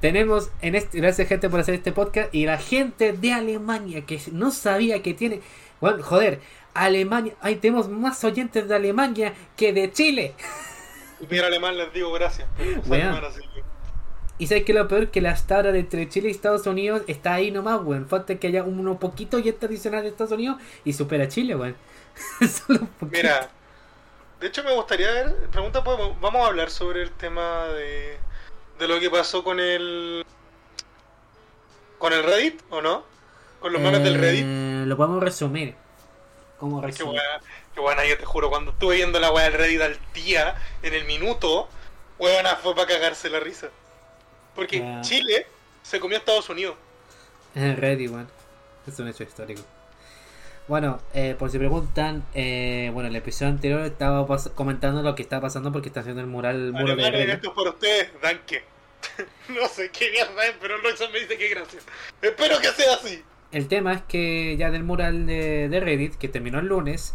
tenemos 0.00 0.50
en 0.60 0.74
este, 0.74 0.98
gracias 1.00 1.28
gente 1.28 1.48
por 1.48 1.60
hacer 1.60 1.74
este 1.76 1.92
podcast 1.92 2.34
y 2.34 2.44
la 2.44 2.58
gente 2.58 3.12
de 3.12 3.32
Alemania 3.32 4.04
que 4.04 4.20
no 4.32 4.50
sabía 4.50 5.00
que 5.02 5.14
tiene, 5.14 5.40
bueno, 5.80 6.02
joder, 6.02 6.40
Alemania, 6.74 7.34
ahí 7.40 7.56
tenemos 7.56 7.88
más 7.88 8.22
oyentes 8.24 8.68
de 8.68 8.74
Alemania 8.74 9.32
que 9.56 9.72
de 9.72 9.90
Chile. 9.92 10.34
Si 11.20 11.26
pudiera 11.26 11.46
alemán 11.46 11.78
les 11.78 11.90
digo 11.94 12.12
gracias. 12.12 12.46
pero 12.58 12.76
no 12.76 12.82
sé 12.82 12.90
Weón. 12.90 13.02
alemán, 13.08 13.24
así 13.30 13.40
que- 13.40 13.62
Y 14.42 14.48
sabes 14.48 14.64
que 14.64 14.72
lo 14.74 14.88
peor 14.88 15.12
que 15.12 15.20
la 15.20 15.36
tabla 15.36 15.70
de 15.70 15.78
entre 15.78 16.08
Chile 16.08 16.26
y 16.26 16.32
Estados 16.32 16.66
Unidos 16.66 17.02
está 17.06 17.34
ahí 17.34 17.52
nomás, 17.52 17.80
weón. 17.80 18.08
Falta 18.08 18.34
que 18.40 18.48
haya 18.48 18.64
uno 18.64 18.98
poquito 18.98 19.36
oyente 19.36 19.66
adicional 19.66 20.02
de 20.02 20.08
Estados 20.08 20.32
Unidos 20.32 20.60
y 20.84 20.94
supera 20.94 21.22
a 21.24 21.28
Chile, 21.28 21.54
weón. 21.54 21.76
Solo 22.40 22.80
un 22.80 22.86
poquito. 22.88 23.18
Mira, 23.18 23.48
de 24.40 24.46
hecho 24.48 24.64
me 24.64 24.74
gustaría 24.74 25.12
ver, 25.12 25.36
pregunta, 25.52 25.84
podemos- 25.84 26.20
vamos 26.20 26.42
a 26.44 26.48
hablar 26.48 26.70
sobre 26.70 27.02
el 27.02 27.12
tema 27.12 27.66
de, 27.68 28.16
de 28.80 28.88
lo 28.88 28.98
que 28.98 29.10
pasó 29.10 29.44
con 29.44 29.60
el 29.60 30.26
con 31.98 32.12
el 32.12 32.24
Reddit, 32.24 32.60
¿o 32.70 32.82
no? 32.82 33.04
Con 33.60 33.72
los 33.72 33.80
memes 33.80 34.02
del 34.02 34.18
Reddit. 34.18 34.44
Eh, 34.44 34.82
Lo 34.88 34.96
podemos 34.96 35.22
resumir. 35.22 35.76
¿Cómo 36.58 36.80
resumir? 36.80 37.20
qué 37.74 37.80
buena, 37.80 38.04
yo 38.04 38.18
te 38.18 38.24
juro, 38.24 38.50
cuando 38.50 38.72
estuve 38.72 38.96
viendo 38.96 39.20
la 39.20 39.30
weá 39.30 39.44
del 39.44 39.52
Reddit 39.52 39.82
al 39.82 39.96
día, 40.14 40.56
en 40.82 40.94
el 40.94 41.04
minuto, 41.04 41.68
weona, 42.18 42.56
fue 42.56 42.74
para 42.74 42.88
cagarse 42.88 43.30
la 43.30 43.38
risa. 43.38 43.68
Porque. 44.54 44.98
Chile 45.02 45.46
se 45.82 46.00
comió 46.00 46.16
a 46.16 46.20
Estados 46.20 46.48
Unidos. 46.48 46.76
Ready, 47.54 48.08
weón. 48.08 48.28
Es 48.86 48.98
un 48.98 49.08
hecho 49.08 49.22
histórico. 49.22 49.62
Bueno, 50.68 51.00
eh, 51.12 51.34
por 51.38 51.50
si 51.50 51.58
preguntan, 51.58 52.24
eh, 52.34 52.90
bueno, 52.94 53.08
el 53.08 53.16
episodio 53.16 53.50
anterior 53.50 53.82
estaba 53.82 54.26
comentando 54.54 55.02
lo 55.02 55.14
que 55.14 55.22
está 55.22 55.40
pasando 55.40 55.72
porque 55.72 55.88
está 55.88 56.00
haciendo 56.00 56.20
el 56.20 56.28
mural, 56.28 56.56
el 56.56 56.72
muro 56.72 56.86
de 56.86 56.92
Alemania, 56.92 57.18
Reddit. 57.18 57.34
esto 57.34 57.48
es 57.48 57.54
para 57.54 57.70
ustedes, 57.70 58.10
danke. 58.22 58.64
no 59.48 59.68
sé 59.68 59.90
qué 59.90 60.10
mierda 60.12 60.46
es, 60.46 60.54
pero 60.60 60.78
Roxanne 60.78 61.12
me 61.12 61.20
dice 61.20 61.36
que 61.36 61.48
gracias. 61.48 61.84
Espero 62.20 62.60
que 62.60 62.68
sea 62.68 62.94
así. 62.94 63.22
El 63.50 63.68
tema 63.68 63.92
es 63.92 64.02
que 64.02 64.56
ya 64.56 64.70
del 64.70 64.84
mural 64.84 65.26
de, 65.26 65.68
de 65.68 65.80
Reddit, 65.80 66.14
que 66.14 66.28
terminó 66.28 66.60
el 66.60 66.66
lunes, 66.66 67.14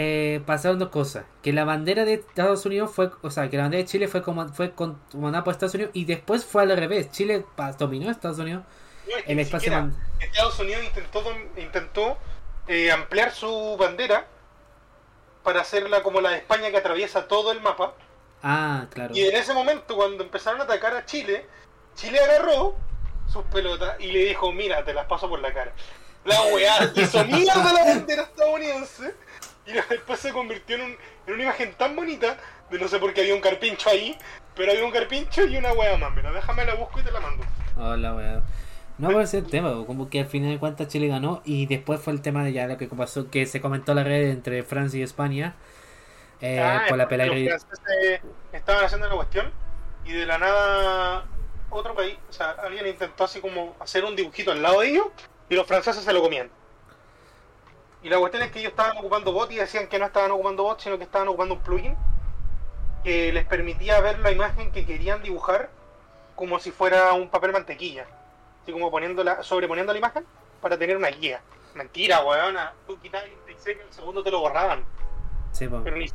eh, 0.00 0.40
pasaron 0.46 0.78
dos 0.78 0.90
cosas. 0.90 1.24
Que 1.42 1.52
la 1.52 1.64
bandera 1.64 2.04
de 2.04 2.14
Estados 2.14 2.64
Unidos 2.64 2.92
fue, 2.94 3.10
o 3.20 3.30
sea, 3.32 3.50
que 3.50 3.56
la 3.56 3.64
bandera 3.64 3.82
de 3.82 3.88
Chile 3.88 4.06
fue, 4.06 4.22
como, 4.22 4.46
fue 4.50 4.70
con- 4.70 5.00
comandada 5.10 5.42
por 5.42 5.52
Estados 5.52 5.74
Unidos 5.74 5.90
y 5.92 6.04
después 6.04 6.44
fue 6.44 6.62
al 6.62 6.76
revés. 6.76 7.10
Chile 7.10 7.44
dominó 7.76 8.08
a 8.08 8.12
Estados 8.12 8.38
Unidos. 8.38 8.62
No, 9.08 9.16
es 9.16 9.24
que 9.24 9.32
El 9.32 9.40
espacio 9.40 9.72
siquiera 9.72 9.90
Estados 10.20 10.60
Unidos 10.60 10.84
intentó, 10.84 11.24
intentó 11.56 12.18
eh, 12.68 12.92
ampliar 12.92 13.32
su 13.32 13.76
bandera 13.76 14.28
para 15.42 15.62
hacerla 15.62 16.04
como 16.04 16.20
la 16.20 16.30
de 16.30 16.36
España 16.36 16.70
que 16.70 16.76
atraviesa 16.76 17.26
todo 17.26 17.50
el 17.50 17.60
mapa. 17.60 17.94
Ah, 18.42 18.86
claro. 18.90 19.16
Y 19.16 19.24
en 19.24 19.34
ese 19.34 19.52
momento, 19.52 19.96
cuando 19.96 20.22
empezaron 20.22 20.60
a 20.60 20.64
atacar 20.64 20.94
a 20.94 21.04
Chile, 21.06 21.44
Chile 21.96 22.20
agarró 22.20 22.76
sus 23.32 23.42
pelotas 23.46 23.98
y 23.98 24.12
le 24.12 24.26
dijo, 24.26 24.52
mira, 24.52 24.84
te 24.84 24.94
las 24.94 25.06
paso 25.06 25.28
por 25.28 25.40
la 25.40 25.52
cara. 25.52 25.72
La 26.24 26.40
weá 26.54 26.92
hizo 26.94 27.24
mierda 27.24 27.72
la 27.72 27.84
bandera 27.84 28.22
estadounidense 28.22 29.14
y 29.68 29.72
después 29.90 30.18
se 30.20 30.32
convirtió 30.32 30.76
en, 30.76 30.82
un- 30.82 30.96
en 31.26 31.34
una 31.34 31.42
imagen 31.42 31.74
tan 31.74 31.94
bonita 31.96 32.36
de 32.70 32.78
no 32.78 32.88
sé 32.88 32.98
por 32.98 33.12
qué 33.14 33.20
había 33.22 33.34
un 33.34 33.40
carpincho 33.40 33.90
ahí, 33.90 34.16
pero 34.54 34.72
había 34.72 34.84
un 34.84 34.90
carpincho 34.90 35.44
y 35.46 35.56
una 35.56 35.72
weá 35.72 35.96
más. 35.96 36.14
Mira, 36.14 36.32
déjame 36.32 36.64
la 36.64 36.74
busco 36.74 37.00
y 37.00 37.02
te 37.02 37.10
la 37.10 37.20
mando. 37.20 37.44
Hola, 37.76 38.14
weón. 38.14 38.42
No 38.98 39.10
puede 39.12 39.28
ser 39.28 39.44
el 39.44 39.50
tema, 39.50 39.70
como 39.86 40.10
que 40.10 40.18
al 40.20 40.26
final 40.26 40.50
de 40.50 40.58
cuentas 40.58 40.88
Chile 40.88 41.06
ganó 41.06 41.40
y 41.44 41.66
después 41.66 42.00
fue 42.00 42.12
el 42.12 42.20
tema 42.20 42.42
de 42.44 42.52
ya 42.52 42.66
lo 42.66 42.76
que 42.76 42.88
pasó, 42.88 43.30
que 43.30 43.46
se 43.46 43.60
comentó 43.60 43.94
la 43.94 44.02
red 44.02 44.30
entre 44.30 44.64
Francia 44.64 44.98
y 44.98 45.02
España 45.04 45.54
eh, 46.40 46.60
Ah, 46.60 46.82
por 46.88 46.98
la 46.98 47.06
pelea 47.08 47.26
los 47.26 47.64
franceses 47.64 48.20
estaban 48.52 48.84
haciendo 48.84 49.08
la 49.08 49.14
cuestión 49.14 49.52
y 50.04 50.12
de 50.12 50.26
la 50.26 50.38
nada 50.38 51.24
otro 51.70 51.94
país, 51.94 52.16
o 52.28 52.32
sea, 52.32 52.50
alguien 52.62 52.86
intentó 52.88 53.24
así 53.24 53.40
como 53.40 53.76
hacer 53.78 54.04
un 54.04 54.16
dibujito 54.16 54.50
al 54.50 54.62
lado 54.62 54.80
de 54.80 54.88
ellos 54.88 55.06
y 55.48 55.54
los 55.54 55.66
franceses 55.66 56.02
se 56.04 56.12
lo 56.12 56.20
comían. 56.20 56.50
Y 58.02 58.08
la 58.08 58.18
cuestión 58.18 58.42
es 58.44 58.50
que 58.52 58.60
ellos 58.60 58.70
estaban 58.70 58.96
ocupando 58.96 59.32
bots 59.32 59.52
y 59.52 59.56
decían 59.56 59.88
que 59.88 59.98
no 59.98 60.06
estaban 60.06 60.30
ocupando 60.30 60.62
bots, 60.62 60.84
sino 60.84 60.98
que 60.98 61.04
estaban 61.04 61.28
ocupando 61.28 61.54
un 61.54 61.60
plugin 61.60 61.96
que 63.04 63.32
les 63.32 63.44
permitía 63.44 64.00
ver 64.00 64.18
la 64.20 64.30
imagen 64.30 64.70
que 64.72 64.84
querían 64.86 65.22
dibujar 65.22 65.70
como 66.36 66.58
si 66.58 66.70
fuera 66.70 67.12
un 67.14 67.28
papel 67.28 67.52
mantequilla. 67.52 68.06
Así 68.62 68.72
como 68.72 68.90
poniéndola, 68.90 69.42
sobreponiendo 69.42 69.92
la 69.92 69.98
imagen 69.98 70.24
para 70.60 70.78
tener 70.78 70.96
una 70.96 71.08
guía. 71.08 71.40
Mentira, 71.74 72.24
weona. 72.24 72.72
Tú 72.86 72.98
quitabas 73.00 73.26
el 73.26 73.72
en 73.72 73.80
el 73.80 73.92
segundo 73.92 74.22
te 74.22 74.30
lo 74.30 74.40
borraban. 74.40 74.84
Sí. 75.52 75.68
Pero 75.68 75.96
ni- 75.96 76.10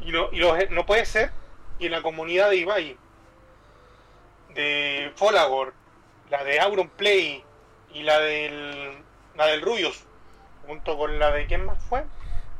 y 0.00 0.12
no, 0.12 0.28
y 0.32 0.38
los- 0.38 0.70
no 0.70 0.86
puede 0.86 1.04
ser 1.04 1.30
que 1.78 1.86
en 1.86 1.92
la 1.92 2.02
comunidad 2.02 2.48
de 2.50 2.56
Ibai, 2.56 2.96
de 4.54 5.12
Folagor, 5.16 5.74
la 6.30 6.42
de 6.44 6.60
Auronplay 6.60 7.44
y 7.92 8.02
la 8.02 8.18
del 8.20 8.98
la 9.34 9.46
del 9.46 9.60
Rubius, 9.60 10.05
junto 10.66 10.96
con 10.98 11.18
la 11.18 11.30
de 11.30 11.46
quién 11.46 11.64
más 11.64 11.82
fue, 11.84 12.04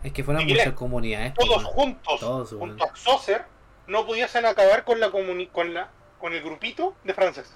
Es 0.03 0.13
que 0.13 0.23
fueron 0.25 0.47
muchas 0.47 0.73
comunidades. 0.75 1.35
todos 1.35 1.63
weón. 1.65 1.65
juntos, 1.65 2.21
Todos, 2.21 2.55
junto 2.55 2.85
a 2.85 2.97
Saucer, 2.97 3.45
no 3.87 4.07
pudiesen 4.07 4.47
acabar 4.47 4.85
con 4.85 5.01
la 5.01 5.11
comuni 5.11 5.47
con 5.49 5.75
la 5.75 5.91
con 6.19 6.33
el 6.33 6.43
grupito 6.43 6.95
de 7.05 7.13
franceses. 7.15 7.55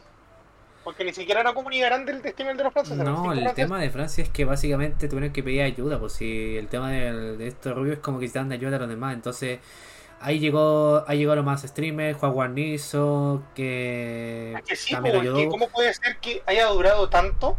Porque 0.84 1.05
ni 1.05 1.12
siquiera 1.12 1.40
era 1.42 1.53
comunidad 1.53 1.88
grande 1.88 2.12
el 2.12 2.22
destino 2.22 2.55
de 2.55 2.62
los 2.64 2.72
franceses. 2.72 2.98
No, 3.05 3.32
el 3.32 3.40
franceses. 3.40 3.55
tema 3.55 3.78
de 3.80 3.90
Francia 3.90 4.24
es 4.24 4.30
que 4.30 4.44
básicamente 4.46 5.09
tuvieron 5.09 5.32
que 5.32 5.42
pedir 5.42 5.62
ayuda, 5.62 5.98
pues 5.98 6.14
si 6.14 6.57
el 6.57 6.68
tema 6.68 6.90
del- 6.90 7.36
de, 7.38 7.48
estos 7.48 7.74
rubios 7.74 7.96
es 7.96 8.03
como 8.03 8.18
que 8.18 8.28
se 8.28 8.38
dan 8.38 8.51
ayuda 8.53 8.76
a 8.76 8.80
los 8.80 8.88
demás, 8.88 9.14
entonces 9.14 9.61
Ahí 10.22 10.38
llegó, 10.38 11.03
ahí 11.09 11.16
llegaron 11.16 11.46
más 11.46 11.62
streamers, 11.62 12.18
Juan 12.18 12.32
Guarnizo, 12.32 13.42
que, 13.55 14.53
Es 14.59 14.62
que 14.64 14.76
sí, 14.76 14.92
también 14.92 15.14
porque 15.16 15.28
ayudó. 15.30 15.48
¿cómo 15.48 15.68
puede 15.68 15.94
ser 15.94 16.18
que 16.18 16.42
haya 16.44 16.66
durado 16.66 17.09
tanto? 17.09 17.57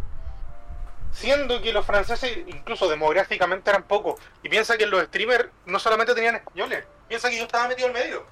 Siendo 1.13 1.61
que 1.61 1.73
los 1.73 1.85
franceses, 1.85 2.37
incluso 2.47 2.89
demográficamente, 2.89 3.69
eran 3.69 3.83
pocos. 3.83 4.19
Y 4.43 4.49
piensa 4.49 4.77
que 4.77 4.85
los 4.85 5.03
streamers 5.03 5.49
no 5.65 5.77
solamente 5.79 6.13
tenían 6.15 6.35
españoles. 6.35 6.85
Piensa 7.07 7.29
que 7.29 7.37
yo 7.37 7.43
estaba 7.43 7.67
metido 7.67 7.87
al 7.87 7.93
medio. 7.93 8.25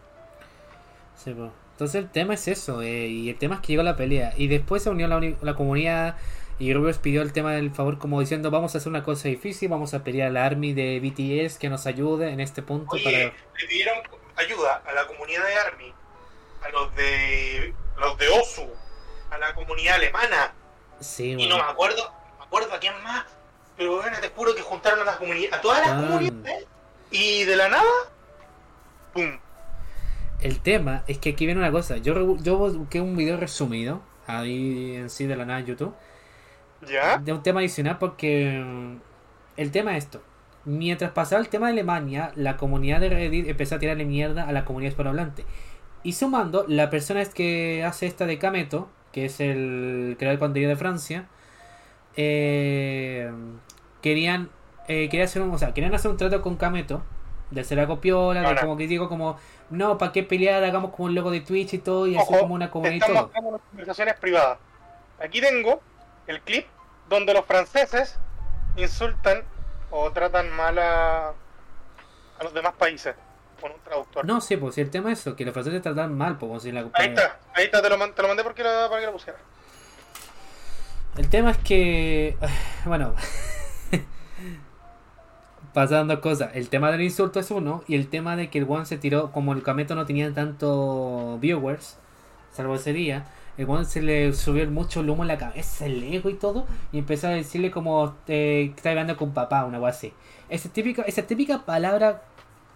Sí, 1.16 1.34
po. 1.34 1.52
Entonces 1.72 1.96
el 2.04 2.10
tema 2.10 2.34
es 2.34 2.48
eso, 2.48 2.82
eh, 2.82 3.08
y 3.08 3.30
el 3.30 3.38
tema 3.38 3.56
es 3.56 3.62
que 3.62 3.68
llegó 3.68 3.84
la 3.84 3.96
pelea. 3.96 4.34
Y 4.36 4.48
después 4.48 4.84
se 4.84 4.90
unió 4.90 5.08
la, 5.08 5.18
uni- 5.18 5.38
la 5.42 5.56
comunidad 5.56 6.18
y 6.58 6.74
Rubius 6.74 6.98
pidió 6.98 7.22
el 7.22 7.32
tema 7.32 7.54
del 7.54 7.72
favor 7.72 7.98
como 8.00 8.20
diciendo 8.20 8.52
vamos 8.52 8.76
a 8.76 8.80
hacer 8.80 8.90
una 8.90 9.02
cosa 9.04 9.30
difícil, 9.30 9.70
vamos 9.70 9.94
a 9.94 10.04
pedir 10.04 10.24
a 10.24 10.30
la 10.30 10.44
army 10.46 10.74
de 10.74 11.00
BTS 11.00 11.58
que 11.58 11.70
nos 11.70 11.86
ayude 11.88 12.32
en 12.32 12.42
este 12.42 12.62
punto 12.62 12.96
Oye, 12.96 13.04
para... 13.06 13.18
le 13.18 13.68
pidieron 13.70 13.98
ayuda 14.36 14.82
a 14.86 14.92
la 14.92 15.08
comunidad 15.08 15.46
de 15.48 15.54
Army, 15.56 15.94
a 16.62 16.70
los 16.70 16.94
de 16.96 17.74
los 17.98 18.18
de 18.18 18.28
OSU, 18.28 18.68
a 19.32 19.38
la 19.38 19.54
comunidad 19.56 19.96
alemana. 19.96 20.54
Sí, 21.00 21.32
Y 21.32 21.36
bueno. 21.36 21.58
no 21.60 21.64
me 21.64 21.72
acuerdo, 21.72 22.14
acuerdo 22.50 22.74
a 22.74 22.80
quién 22.80 22.94
más. 23.04 23.26
Pero 23.78 23.96
bueno, 23.98 24.18
te 24.22 24.30
juro 24.30 24.54
que 24.56 24.62
juntaron 24.62 25.00
a 25.02 25.06
las 25.06 25.16
a 25.54 25.62
todas 25.62 25.80
las 25.80 25.90
Ah. 25.92 26.08
comunidades. 26.08 26.66
Y 27.12 27.44
de 27.46 27.56
la 27.56 27.70
nada, 27.70 27.84
¡pum! 29.14 29.40
El 30.42 30.60
tema 30.62 31.04
es 31.08 31.18
que 31.18 31.32
aquí 31.32 31.46
viene 31.46 31.60
una 31.62 31.72
cosa. 31.72 31.98
Yo, 31.98 32.38
yo 32.38 32.58
busqué 32.58 33.02
un 33.02 33.16
video 33.16 33.38
resumido, 33.38 34.02
ahí 34.28 34.96
en 34.96 35.10
sí 35.10 35.26
de 35.26 35.36
la 35.36 35.46
nada 35.46 35.60
en 35.60 35.66
YouTube, 35.66 35.94
¿Ya? 36.88 37.18
de 37.18 37.34
un 37.34 37.42
tema 37.44 37.60
adicional 37.62 37.98
porque 37.98 38.62
mm, 38.64 38.98
el 39.58 39.72
tema 39.72 39.98
es 39.98 40.06
esto. 40.06 40.22
Mientras 40.66 41.12
pasaba 41.12 41.42
el 41.42 41.50
tema 41.50 41.68
de 41.68 41.74
Alemania, 41.74 42.32
la 42.36 42.58
comunidad 42.58 43.00
de 43.00 43.10
Reddit 43.10 43.48
empezó 43.48 43.76
a 43.76 43.80
tirarle 43.80 44.06
mierda 44.06 44.48
a 44.48 44.52
la 44.52 44.66
comunidad 44.66 44.92
hispanohablante. 44.92 45.46
Y 46.04 46.14
sumando, 46.14 46.64
la 46.68 46.90
persona 46.90 47.22
es 47.22 47.30
que 47.30 47.84
hace 47.84 48.06
esta 48.06 48.26
de 48.26 48.38
Kameto, 48.38 48.90
que 49.12 49.26
es 49.26 49.40
el 49.40 50.16
creador 50.20 50.38
de 50.38 50.40
contenido 50.40 50.70
de 50.70 50.76
Francia, 50.78 51.28
eh, 52.16 53.32
querían, 54.02 54.50
eh, 54.88 55.10
quería 55.10 55.26
hacer 55.26 55.42
un, 55.42 55.52
o 55.52 55.58
sea, 55.58 55.74
querían 55.74 55.94
hacer 55.94 56.12
un 56.12 56.18
trato 56.18 56.42
con 56.42 56.58
Kameto, 56.58 57.04
de 57.52 57.62
hacer 57.62 57.80
algo 57.80 58.00
piola, 58.00 58.48
de 58.48 58.60
como 58.60 58.78
que 58.78 58.88
digo 58.88 59.10
como, 59.10 59.40
no, 59.70 59.98
¿para 59.98 60.12
qué 60.12 60.24
pelear? 60.24 60.64
Hagamos 60.64 60.92
como 60.92 61.06
un 61.06 61.16
logo 61.16 61.32
de 61.32 61.42
Twitch 61.42 61.74
y 61.74 61.78
todo, 61.80 62.08
y 62.08 62.16
hacer 62.16 62.36
Ojo, 62.36 62.42
como 62.42 62.56
una 62.56 62.70
comunidad 62.70 63.08
y 63.08 63.14
todo. 63.14 63.32
las 63.34 63.62
conversaciones 63.70 64.16
privadas. 64.16 64.60
Aquí 65.20 65.42
tengo 65.42 65.82
el 66.28 66.42
clip 66.42 66.68
donde 67.10 67.34
los 67.34 67.46
franceses 67.46 68.20
insultan 68.78 69.44
o 69.92 70.12
tratan 70.12 70.52
mal 70.52 70.78
a, 70.78 71.30
a 71.30 72.44
los 72.44 72.54
demás 72.54 72.74
países 72.74 73.16
con 73.60 73.72
un 73.72 73.80
traductor. 73.80 74.26
No, 74.26 74.40
sí, 74.42 74.56
pues 74.58 74.76
si 74.76 74.82
el 74.82 74.90
tema 74.90 75.12
es 75.12 75.20
eso, 75.20 75.36
que 75.36 75.44
los 75.44 75.54
franceses 75.54 75.82
tratan 75.82 76.18
mal, 76.18 76.38
pues 76.38 76.64
si 76.64 76.72
la 76.72 76.82
Ahí 76.94 77.08
está, 77.08 77.40
ahí 77.54 77.66
está, 77.66 77.82
te 77.82 77.90
lo, 77.90 78.12
te 78.12 78.22
lo 78.22 78.28
mandé 78.28 78.44
porque 78.44 78.64
la, 78.64 78.88
para 78.90 79.02
que 79.02 79.08
lo 79.08 79.14
pusiera. 79.14 79.40
El 81.18 81.30
tema 81.30 81.52
es 81.52 81.58
que. 81.58 82.38
Bueno. 82.86 83.14
Pasaron 85.74 86.08
dos 86.08 86.20
cosas. 86.20 86.52
El 86.56 86.70
tema 86.70 86.92
del 86.92 87.02
insulto 87.02 87.40
es 87.40 87.52
uno. 87.52 87.84
Y 87.88 87.96
el 87.96 88.08
tema 88.08 88.36
de 88.36 88.50
que 88.50 88.60
el 88.60 88.66
one 88.68 88.86
se 88.86 88.98
tiró. 88.98 89.32
Como 89.32 89.54
el 89.54 89.64
Kameto 89.64 89.96
no 89.96 90.06
tenía 90.06 90.34
tanto 90.34 91.38
viewers. 91.42 91.98
Salvo 92.52 92.76
ese 92.76 92.94
día. 92.94 93.26
El 93.58 93.70
one 93.70 93.84
se 93.84 94.02
le 94.02 94.32
subió 94.34 94.70
mucho 94.72 95.02
el 95.02 95.10
humo 95.10 95.24
en 95.24 95.28
la 95.28 95.38
cabeza, 95.38 95.86
el 95.86 96.02
ego 96.02 96.30
y 96.30 96.36
todo. 96.36 96.66
Y 96.94 97.00
empezó 97.00 97.28
a 97.28 97.32
decirle 97.32 97.72
como. 97.72 98.16
Eh, 98.28 98.72
está 98.76 98.92
hablando 98.92 99.18
con 99.18 99.34
papá, 99.34 99.66
una 99.66 99.80
cosa 99.80 99.90
así. 99.90 100.14
Esa 100.50 100.70
típica, 100.70 101.02
esa 101.04 101.24
típica 101.24 101.66
palabra 101.66 102.24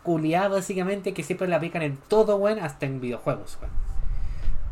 culiada, 0.03 0.49
básicamente. 0.49 1.13
Que 1.13 1.23
siempre 1.23 1.47
la 1.47 1.57
aplican 1.57 1.81
en 1.81 1.97
todo, 2.09 2.35
weón. 2.35 2.59
Hasta 2.59 2.85
en 2.85 2.99
videojuegos. 2.99 3.57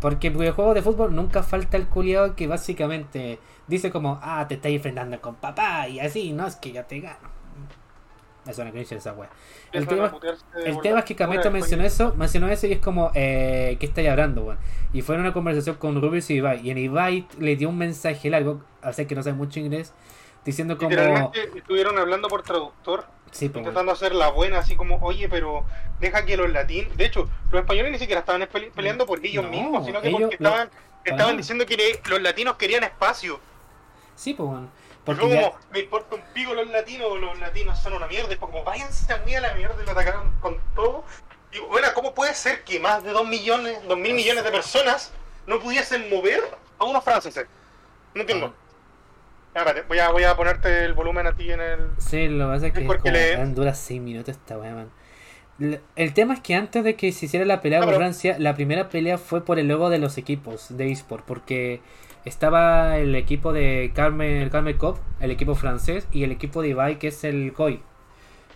Porque 0.02 0.28
en 0.28 0.38
videojuegos 0.38 0.76
de 0.76 0.82
fútbol 0.82 1.16
nunca 1.16 1.43
falta 1.43 1.78
el 1.78 1.88
culiado 1.88 2.36
que 2.36 2.47
básicamente 2.47 3.39
dice 3.68 3.91
como, 3.91 4.20
ah, 4.22 4.45
te 4.47 4.56
estás 4.56 4.72
enfrentando 4.72 5.22
con 5.22 5.36
papá 5.36 5.88
y 5.88 5.99
así, 5.99 6.34
no 6.34 6.47
es 6.47 6.56
que 6.56 6.74
yo 6.74 6.84
te 6.86 6.99
gano. 6.99 7.30
Es 8.45 8.58
una 8.58 8.72
cringe 8.72 8.93
esa 8.93 9.14
wea. 9.14 9.30
El 9.72 9.88
tema, 9.88 10.12
el 10.56 10.97
es 10.97 11.06
que 11.06 11.26
Bueno, 11.26 11.52
mencionó 11.52 11.84
eso, 11.84 12.16
mencionó 12.16 12.49
eso 12.49 12.66
y 12.66 12.74
es 12.74 12.80
como, 12.80 13.12
eh, 13.14 13.78
¿qué 13.80 13.86
estáis 13.86 14.10
hablando, 14.10 14.43
weón? 14.43 14.58
Y 14.93 15.04
fue 15.04 15.16
en 15.16 15.22
una 15.22 15.32
conversación 15.32 15.76
con 15.76 16.02
Rubius 16.02 16.32
y 16.32 16.36
Ibai. 16.36 16.66
Y 16.66 16.72
en 16.72 16.80
Ibai 16.80 17.28
le 17.38 17.56
dio 17.56 17.70
un 17.70 17.78
mensaje 17.78 18.32
largo, 18.32 18.62
así 18.82 19.06
que 19.06 19.14
no 19.14 19.22
sabe 19.22 19.36
mucho 19.36 19.60
inglés, 19.60 19.93
diciendo 20.43 20.80
como, 20.80 20.89
estuvieron 21.56 21.99
hablando 21.99 22.28
por 22.30 22.41
traductor, 22.41 23.06
sí, 23.32 23.49
pues, 23.49 23.61
intentando 23.61 23.91
hacer 23.91 24.13
la 24.13 24.29
buena, 24.29 24.59
así 24.59 24.75
como, 24.75 24.97
oye, 24.97 25.27
pero 25.29 25.65
deja 25.99 26.25
que 26.25 26.38
los 26.38 26.49
latinos. 26.49 26.95
De 26.97 27.05
hecho, 27.05 27.29
los 27.51 27.61
españoles 27.61 27.91
ni 27.91 27.99
siquiera 27.99 28.19
estaban 28.19 28.41
pele- 28.43 28.71
peleando 28.71 29.05
por 29.05 29.23
ellos 29.25 29.43
No, 29.45 29.49
mismos, 29.49 29.86
sino 29.86 30.01
que 30.01 30.07
ellos- 30.09 30.21
porque 30.21 30.36
estaban, 30.36 30.69
para 30.69 30.82
estaban 31.05 31.38
diciendo 31.38 31.65
que 31.65 31.99
los 32.07 32.21
latinos 32.21 32.55
querían 32.55 32.84
espacio. 32.84 33.39
sí, 34.15 34.34
pues. 34.34 34.49
Y 34.51 35.03
Porque 35.03 35.21
fue 35.21 35.32
ya- 35.34 35.49
como, 35.49 35.59
me 35.71 35.79
importa 35.79 36.15
un 36.15 36.21
pico 36.32 36.53
los 36.53 36.67
latinos, 36.67 37.19
los 37.19 37.39
latinos 37.39 37.79
son 37.79 37.93
una 37.93 38.05
mierda. 38.05 38.32
Y 38.34 38.38
como, 38.38 38.63
váyanse 38.63 39.17
muy 39.21 39.34
a 39.34 39.41
la 39.41 39.55
mierda 39.55 39.75
y 39.82 39.86
lo 39.86 39.91
atacaron 39.93 40.32
con 40.41 40.59
todo. 40.75 41.03
Y 41.51 41.57
bueno, 41.57 41.88
¿cómo 41.95 42.13
puede 42.13 42.36
ser 42.36 42.63
que 42.63 42.79
más 42.79 43.03
de 43.03 43.09
2 43.09 43.27
millones, 43.27 43.79
2 43.88 43.97
mil 43.97 44.13
millones 44.13 44.43
de 44.43 44.51
personas 44.51 45.11
no 45.47 45.59
pudiesen 45.59 46.07
mover 46.11 46.43
a 46.77 46.84
unos 46.86 47.03
franceses? 47.03 47.47
No 48.13 48.21
entiendo. 48.21 48.53
Espérate, 49.54 49.84
voy 49.88 49.99
a, 49.99 50.10
voy 50.12 50.24
a 50.24 50.36
ponerte 50.36 50.86
el 50.86 50.93
volumen 50.93 51.28
a 51.28 51.34
ti 51.34 51.52
en 51.52 51.60
el... 51.60 51.80
Sí, 51.97 52.28
lo 52.30 52.45
que 52.47 52.54
pasa 52.54 52.68
es 52.68 52.74
que 52.74 52.80
es 52.82 52.88
como, 52.88 53.12
le- 53.12 53.45
dura 53.47 53.74
6 53.74 54.02
minutos 54.02 54.30
esta 54.36 54.58
weá, 54.58 54.74
man. 54.74 54.89
El 55.95 56.14
tema 56.14 56.34
es 56.34 56.39
que 56.39 56.56
antes 56.56 56.84
de 56.84 56.95
que 56.95 57.12
se 57.12 57.26
hiciera 57.26 57.45
la 57.45 57.62
pelea 57.62 57.80
Ah, 57.80 57.82
con 57.82 57.89
pero- 57.89 57.97
Francia, 57.99 58.38
la 58.39 58.56
primera 58.56 58.89
pelea 58.89 59.18
fue 59.18 59.43
por 59.43 59.60
el 59.60 59.68
logo 59.68 59.89
de 59.89 59.99
los 59.99 60.18
equipos 60.18 60.76
de 60.76 60.91
eSport, 60.91 61.26
porque 61.26 61.82
estaba 62.26 62.97
el 62.97 63.14
equipo 63.16 63.52
de 63.52 63.91
Carmen, 63.93 64.38
el 64.41 64.49
Carmen 64.49 64.78
Cop, 64.78 64.97
el 65.20 65.32
equipo 65.32 65.54
francés, 65.56 66.08
y 66.12 66.24
el 66.24 66.32
equipo 66.32 66.62
de 66.62 66.70
Ibai, 66.70 66.97
que 66.97 67.10
es 67.10 67.24
el 67.26 67.52
COI. 67.54 67.82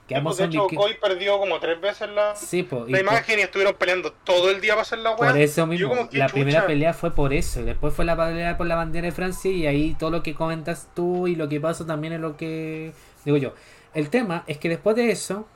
Que 0.08 0.14
de 0.14 0.44
hecho, 0.46 0.68
perdió 1.02 1.40
como 1.40 1.60
tres 1.60 1.82
veces 1.82 2.08
la, 2.10 2.36
Sí, 2.36 2.62
po, 2.62 2.86
y 2.88 2.92
la 2.92 3.00
por- 3.00 3.08
imagen 3.08 3.40
y 3.40 3.42
estuvieron 3.42 3.74
peleando 3.74 4.12
todo 4.24 4.52
el 4.52 4.62
día 4.62 4.74
para 4.74 4.84
hacer 4.84 5.00
la 5.00 5.16
por 5.16 5.26
weá. 5.34 5.40
eso 5.42 5.62
Yo 5.62 5.68
mismo, 5.68 5.90
como 5.90 6.02
la 6.02 6.08
chucha. 6.28 6.28
primera 6.28 6.68
pelea 6.68 6.94
fue 6.94 7.10
por 7.16 7.34
eso, 7.34 7.62
y 7.62 7.64
después 7.64 7.92
fue 7.94 8.06
la 8.06 8.16
pelea 8.16 8.56
por 8.56 8.68
la 8.68 8.76
bandera 8.76 9.06
de 9.08 9.12
Francia, 9.12 9.50
y 9.52 9.66
ahí 9.66 9.96
todo 9.98 10.12
lo 10.12 10.22
que 10.22 10.36
comentas 10.36 10.90
tú 10.94 11.26
y 11.28 11.36
lo 11.36 11.50
que 11.50 11.60
pasó 11.60 11.88
también 11.88 12.14
es 12.14 12.20
lo 12.20 12.38
que 12.38 12.94
digo 13.24 13.38
yo. 13.38 13.54
El 13.96 14.10
tema 14.12 14.44
es 14.46 14.60
que 14.60 14.70
después 14.70 14.96
de 14.96 15.10
eso, 15.10 15.48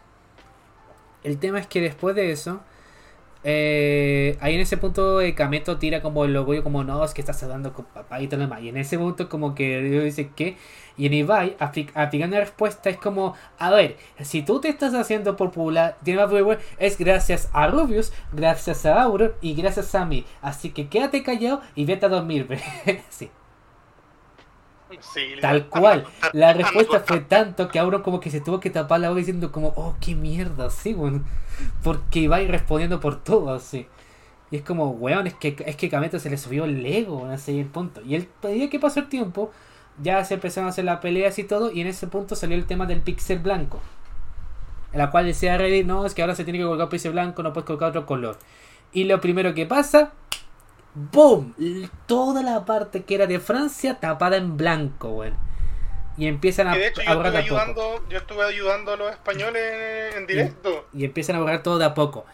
el 1.23 1.37
tema 1.37 1.59
es 1.59 1.67
que 1.67 1.81
después 1.81 2.15
de 2.15 2.31
eso, 2.31 2.61
eh, 3.43 4.37
ahí 4.41 4.55
en 4.55 4.61
ese 4.61 4.77
punto 4.77 5.21
eh, 5.21 5.33
Kameto 5.35 5.77
tira 5.77 6.01
como 6.01 6.25
el 6.25 6.35
orgullo, 6.35 6.63
como 6.63 6.83
no, 6.83 7.03
es 7.03 7.13
que 7.13 7.21
estás 7.21 7.41
hablando 7.43 7.73
con 7.73 7.85
papá 7.85 8.21
y 8.21 8.27
todo 8.27 8.37
lo 8.39 8.43
demás. 8.45 8.61
Y 8.61 8.69
en 8.69 8.77
ese 8.77 8.97
punto, 8.97 9.29
como 9.29 9.55
que 9.55 9.81
Dios 9.81 10.03
dice 10.03 10.29
que, 10.35 10.57
y 10.97 11.05
en 11.05 11.13
Ibai, 11.13 11.55
apli- 11.59 11.89
aplicando 11.93 12.35
la 12.35 12.41
respuesta, 12.43 12.89
es 12.89 12.97
como: 12.97 13.33
A 13.57 13.69
ver, 13.71 13.97
si 14.21 14.41
tú 14.43 14.59
te 14.59 14.69
estás 14.69 14.93
haciendo 14.93 15.35
popular, 15.37 15.97
tiene 16.03 16.21
más 16.21 16.31
viewer, 16.31 16.59
es 16.77 16.97
gracias 16.97 17.49
a 17.53 17.67
Rubius, 17.67 18.11
gracias 18.33 18.85
a 18.85 19.01
Auro 19.01 19.35
y 19.41 19.53
gracias 19.55 19.95
a 19.95 20.05
mí. 20.05 20.25
Así 20.41 20.71
que 20.71 20.87
quédate 20.89 21.23
callado 21.23 21.61
y 21.75 21.85
vete 21.85 22.05
a 22.05 22.09
dormir. 22.09 22.47
sí. 23.09 23.29
Sí, 25.01 25.35
Tal 25.39 25.67
cual. 25.67 26.05
La 26.33 26.53
respuesta 26.53 27.01
fue 27.01 27.19
tanto 27.19 27.67
que 27.69 27.79
Auron 27.79 28.01
como 28.01 28.19
que 28.19 28.31
se 28.31 28.41
tuvo 28.41 28.59
que 28.59 28.69
tapar 28.69 28.99
la 28.99 29.09
boca 29.09 29.19
diciendo 29.19 29.51
como, 29.51 29.69
oh, 29.75 29.95
qué 30.01 30.15
mierda, 30.15 30.69
sí, 30.69 30.93
weón. 30.93 31.25
Porque 31.83 32.19
iba 32.19 32.37
a 32.37 32.41
ir 32.41 32.49
respondiendo 32.49 32.99
por 32.99 33.23
todo, 33.23 33.53
así. 33.53 33.87
Y 34.51 34.57
es 34.57 34.61
como, 34.63 34.89
weón, 34.89 35.27
es 35.27 35.35
que, 35.35 35.55
es 35.65 35.75
que 35.75 35.89
Kameto 35.89 36.19
se 36.19 36.29
le 36.29 36.37
subió 36.37 36.65
el 36.65 36.83
ego, 36.85 37.25
así 37.27 37.59
el 37.59 37.67
punto. 37.67 38.01
Y 38.01 38.15
el 38.15 38.27
día 38.41 38.69
que 38.69 38.79
pasó 38.79 39.01
el 39.01 39.09
tiempo, 39.09 39.51
ya 40.01 40.23
se 40.25 40.35
empezaron 40.35 40.67
a 40.67 40.69
hacer 40.71 40.85
las 40.85 40.99
peleas 40.99 41.37
y 41.37 41.43
todo, 41.43 41.71
y 41.71 41.81
en 41.81 41.87
ese 41.87 42.07
punto 42.07 42.35
salió 42.35 42.57
el 42.57 42.65
tema 42.65 42.85
del 42.85 43.01
pixel 43.01 43.39
blanco. 43.39 43.79
En 44.91 44.97
la 44.97 45.11
cual 45.11 45.25
decía 45.25 45.57
Reddit, 45.57 45.85
no, 45.85 46.05
es 46.05 46.15
que 46.15 46.21
ahora 46.23 46.35
se 46.35 46.43
tiene 46.43 46.57
que 46.57 46.65
colocar 46.65 46.89
pixel 46.89 47.11
blanco, 47.11 47.43
no 47.43 47.53
puedes 47.53 47.67
colocar 47.67 47.89
otro 47.89 48.07
color. 48.07 48.39
Y 48.91 49.03
lo 49.03 49.21
primero 49.21 49.53
que 49.53 49.67
pasa, 49.67 50.13
¡Boom! 50.95 51.53
Toda 52.07 52.41
la 52.43 52.65
parte 52.65 53.03
que 53.03 53.15
era 53.15 53.27
de 53.27 53.39
Francia 53.39 53.99
tapada 53.99 54.37
en 54.37 54.57
blanco, 54.57 55.09
weón. 55.09 55.35
Y 56.17 56.27
empiezan 56.27 56.67
a, 56.67 56.73
Que 56.73 56.79
de 56.79 56.87
hecho 56.87 57.01
a 57.01 57.05
yo 57.05 57.15
borrar 57.15 57.31
de 57.31 57.39
a 57.39 57.65
poco. 57.65 58.03
yo 58.09 58.17
estuve 58.17 58.43
ayudando 58.43 58.91
a 58.91 58.97
los 58.97 59.11
españoles 59.11 60.15
en, 60.17 60.27
directo. 60.27 60.85
Y 60.93 61.05
empiezan 61.05 61.37
a 61.37 61.39
borrar 61.39 61.63
todo 61.63 61.77
de 61.77 61.85
a 61.85 61.93
poco. 61.93 62.25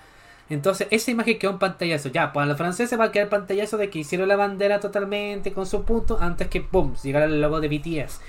Entonces, 0.49 0.87
esa 0.89 1.11
imagen 1.11 1.37
quedó 1.37 1.51
en 1.51 1.59
pantallazo. 1.59 2.09
Ya, 2.09 2.33
para 2.33 2.47
los 2.47 2.57
franceses 2.57 2.99
va 2.99 3.05
a 3.05 3.11
quedar 3.11 3.29
pantallazo 3.29 3.77
de 3.77 3.89
que 3.89 3.99
hicieron 3.99 4.27
la 4.27 4.35
bandera 4.35 4.79
totalmente 4.79 5.53
con 5.53 5.65
su 5.65 5.83
punto 5.83 6.17
antes 6.19 6.47
que, 6.47 6.61
¡pum!, 6.61 6.95
llegara 7.03 7.25
el 7.25 7.41
logo 7.41 7.61
de 7.61 7.67
BTS. 7.67 8.21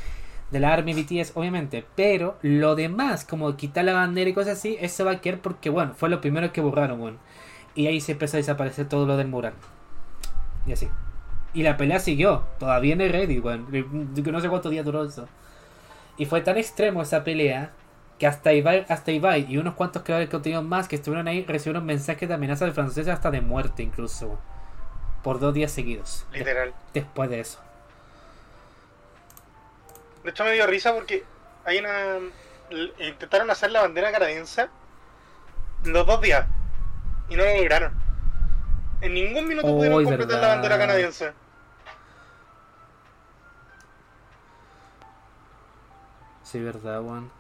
De 0.51 0.61
la 0.61 0.73
Army 0.73 0.93
BTS, 0.93 1.33
obviamente. 1.35 1.85
Pero 1.95 2.37
lo 2.43 2.75
demás, 2.75 3.25
como 3.25 3.57
quitar 3.57 3.85
la 3.85 3.95
bandera 3.95 4.29
y 4.29 4.35
cosas 4.35 4.59
así, 4.59 4.77
eso 4.81 5.05
va 5.05 5.13
a 5.13 5.21
quedar 5.21 5.41
porque, 5.41 5.71
bueno, 5.71 5.95
fue 5.95 6.09
lo 6.09 6.21
primero 6.21 6.53
que 6.53 6.61
borraron, 6.61 7.01
weón. 7.01 7.19
Y 7.75 7.87
ahí 7.87 8.01
se 8.01 8.13
empezó 8.13 8.37
a 8.37 8.39
desaparecer 8.39 8.89
todo 8.89 9.07
lo 9.07 9.17
del 9.17 9.29
mural. 9.29 9.55
Y 10.67 10.73
así. 10.73 10.89
Y 11.55 11.63
la 11.63 11.77
pelea 11.77 11.99
siguió. 12.01 12.45
Todavía 12.59 12.93
en 12.95 13.01
el 13.01 13.13
Reddit, 13.13 13.43
weón. 13.45 13.67
Yo 14.15 14.33
No 14.33 14.41
sé 14.41 14.49
cuántos 14.49 14.71
días 14.73 14.85
duró 14.85 15.05
eso. 15.05 15.29
Y 16.17 16.27
fue 16.27 16.41
tan 16.41 16.57
extremo 16.59 17.03
esa 17.03 17.25
pelea 17.25 17.71
que 18.19 18.27
hasta 18.27 18.53
Ibai, 18.53 18.87
hasta 18.89 19.13
Ibai 19.13 19.47
y 19.49 19.59
unos 19.59 19.75
cuantos 19.75 20.03
creadores 20.03 20.29
de 20.29 20.33
contenido 20.33 20.63
más 20.63 20.89
que 20.89 20.97
estuvieron 20.97 21.29
ahí 21.29 21.45
recibieron 21.45 21.85
mensajes 21.85 22.27
de 22.29 22.35
amenaza 22.35 22.65
de 22.65 22.73
franceses 22.73 23.09
hasta 23.09 23.31
de 23.31 23.43
muerte 23.43 23.83
incluso. 23.83 24.39
Por 25.23 25.39
dos 25.39 25.53
días 25.53 25.71
seguidos. 25.73 26.27
de- 26.33 26.39
Literal. 26.39 26.75
después 26.95 27.29
de 27.31 27.41
eso. 27.41 27.59
De 30.25 30.31
hecho 30.31 30.45
me 30.45 30.53
dio 30.53 30.67
risa 30.67 30.93
porque 30.95 31.25
hay 31.65 31.79
una... 31.79 32.19
Intentaron 33.07 33.49
hacer 33.51 33.71
la 33.71 33.83
bandera 33.83 34.11
canadiense 34.11 34.69
los 35.85 36.07
dos 36.07 36.21
días 36.21 36.47
y 37.29 37.37
no 37.37 37.45
lo 37.45 37.55
lograron. 37.57 37.93
En 39.01 39.15
ningún 39.15 39.47
minuto 39.47 39.67
Oh, 39.67 39.77
pudieron 39.77 40.05
completar 40.05 40.41
la 40.41 40.49
bandera 40.49 40.79
canadiense. 40.79 41.33
Sí, 46.43 46.61
verdad, 46.61 47.03
Juan. 47.03 47.31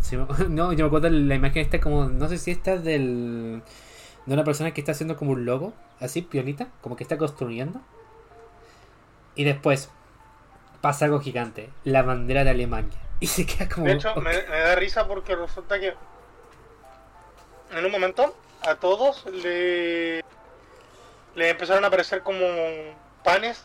Sí, 0.00 0.16
no, 0.48 0.72
yo 0.72 0.84
me 0.84 0.86
acuerdo 0.86 1.10
de 1.10 1.10
la 1.10 1.34
imagen 1.34 1.62
esta 1.62 1.80
como, 1.80 2.04
no 2.04 2.28
sé 2.28 2.38
si 2.38 2.50
esta 2.50 2.74
es 2.74 2.84
del... 2.84 3.62
De 4.24 4.34
una 4.34 4.44
persona 4.44 4.72
que 4.72 4.80
está 4.80 4.92
haciendo 4.92 5.16
como 5.16 5.32
un 5.32 5.44
logo, 5.44 5.72
así, 6.00 6.22
piolita, 6.22 6.68
como 6.82 6.96
que 6.96 7.02
está 7.02 7.16
construyendo. 7.16 7.80
Y 9.34 9.44
después 9.44 9.90
pasa 10.80 11.06
algo 11.06 11.20
gigante, 11.20 11.70
la 11.84 12.02
bandera 12.02 12.44
de 12.44 12.50
Alemania. 12.50 12.98
Y 13.20 13.26
se 13.26 13.46
queda 13.46 13.68
como... 13.68 13.86
De 13.86 13.94
hecho, 13.94 14.14
me 14.16 14.32
da 14.32 14.76
risa 14.76 15.08
porque 15.08 15.34
resulta 15.34 15.80
que 15.80 15.92
en 17.72 17.84
un 17.84 17.90
momento 17.90 18.32
a 18.66 18.74
todos 18.76 19.24
le, 19.26 20.24
le 21.34 21.50
empezaron 21.50 21.84
a 21.84 21.88
aparecer 21.88 22.22
como 22.22 22.44
panes 23.24 23.64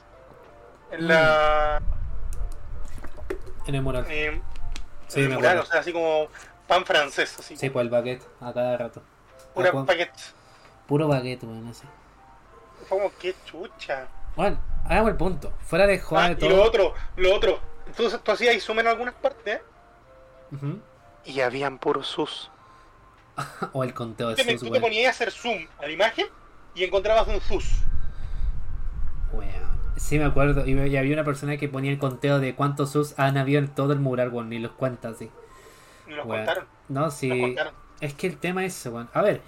en 0.92 1.08
la 1.08 1.82
En 3.66 3.76
el 3.76 3.82
mural. 3.82 4.06
Sí, 4.08 4.14
en 4.16 4.44
el 5.16 5.30
me 5.30 5.36
mural, 5.36 5.52
acuerdo. 5.52 5.62
o 5.64 5.66
sea, 5.72 5.80
así 5.82 5.94
como 5.94 6.28
pan 6.68 6.86
francés, 6.86 7.38
así 7.40 7.56
Sí, 7.58 7.70
pues 7.70 7.84
el 7.84 7.90
baguette, 7.90 8.24
a 8.42 8.54
cada 8.54 8.78
rato. 8.78 9.02
pura 9.54 9.72
Ah, 9.74 9.84
paquete. 9.86 10.14
Puro 10.88 11.08
baguette, 11.08 11.44
bueno, 11.46 11.70
así. 11.70 11.86
Como 12.90 13.12
que 13.18 13.34
chucha. 13.46 14.08
Bueno, 14.36 14.60
hagamos 14.86 15.12
el 15.12 15.18
punto. 15.18 15.54
Fuera 15.66 15.88
de 15.88 16.00
joder 16.00 16.24
Ah, 16.26 16.28
de 16.30 16.34
y 16.34 16.38
todo. 16.38 16.50
lo 16.50 16.64
otro, 16.64 16.94
lo 17.18 17.34
otro. 17.36 17.60
Entonces 17.88 18.20
tú 18.24 18.32
hacías 18.32 18.62
zoom 18.64 18.80
en 18.80 18.88
algunas 18.88 19.14
partes 19.14 19.62
Ujú. 20.52 20.80
y 21.26 21.40
habían 21.42 21.78
puros 21.78 22.08
sus. 22.08 22.50
O 23.74 23.84
el 23.84 23.94
conteo 23.94 24.30
de 24.30 24.44
sus, 24.44 24.62
tú 24.62 24.72
te 24.72 24.80
ponías 24.80 25.08
a 25.08 25.10
hacer 25.12 25.32
zoom 25.32 25.66
a 25.80 25.84
la 25.88 25.92
imagen 25.92 26.28
y 26.76 26.84
encontrabas 26.84 27.28
un 27.28 27.42
sus. 27.42 27.66
Weón. 29.32 29.74
Sí, 29.98 30.18
me 30.20 30.26
acuerdo. 30.26 30.66
Y, 30.66 30.74
y 30.74 30.98
había 30.98 31.14
una 31.14 31.24
persona 31.24 31.58
que 31.58 31.68
ponía 31.70 31.92
el 31.92 31.98
conteo 32.00 32.40
de 32.40 32.56
cuántos 32.56 32.92
sus 32.92 33.18
han 33.20 33.38
habido 33.38 33.60
en 33.60 33.68
todo 33.68 33.94
el 33.94 34.00
mural, 34.00 34.30
weón. 34.30 34.50
Ni 34.50 34.60
los 34.60 34.72
cuenta 34.72 35.10
así. 35.10 35.30
Y 36.08 36.12
los 36.12 36.26
Weón. 36.26 36.46
contaron. 36.46 36.66
No, 36.90 37.12
sí. 37.12 37.30
contaron. 37.30 37.74
Es 38.02 38.14
que 38.14 38.28
el 38.28 38.38
tema 38.38 38.66
es 38.66 38.86
weón. 38.86 39.10
A 39.14 39.22
ver. 39.22 39.42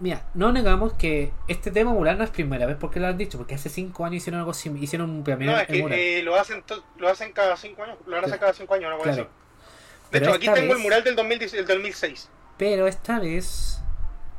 Mira, 0.00 0.24
no 0.34 0.50
negamos 0.50 0.94
que 0.94 1.32
este 1.46 1.70
tema 1.70 1.92
mural 1.92 2.18
no 2.18 2.24
es 2.24 2.30
primera 2.30 2.66
vez 2.66 2.76
porque 2.80 2.98
lo 2.98 3.06
han 3.06 3.16
dicho. 3.16 3.38
Porque 3.38 3.54
hace 3.54 3.68
cinco 3.68 4.04
años 4.04 4.16
hicieron 4.16 4.40
algo 4.40 4.52
Hicieron 4.52 5.08
un 5.10 5.22
primer 5.22 5.46
No, 5.46 5.56
es 5.58 5.68
el 5.70 5.82
mural. 5.82 5.96
que 5.98 6.18
eh, 6.18 6.22
lo, 6.22 6.34
hacen 6.34 6.64
lo 6.98 7.08
hacen 7.08 7.32
cada 7.32 7.56
5 7.56 7.82
años. 7.82 7.98
Lo 8.06 8.12
van 8.16 8.24
a 8.24 8.26
hacer 8.26 8.40
cada 8.40 8.52
5 8.52 8.74
años, 8.74 8.92
cosa 8.98 9.12
Claro. 9.12 9.22
De 9.24 10.20
Pero 10.20 10.26
hecho, 10.26 10.34
aquí 10.34 10.60
tengo 10.60 10.74
el 10.74 10.80
mural 10.80 11.04
del, 11.04 11.14
2010 11.16 11.52
del 11.52 11.66
2006. 11.66 12.28
Pero 12.56 12.86
esta 12.86 13.18
vez 13.18 13.82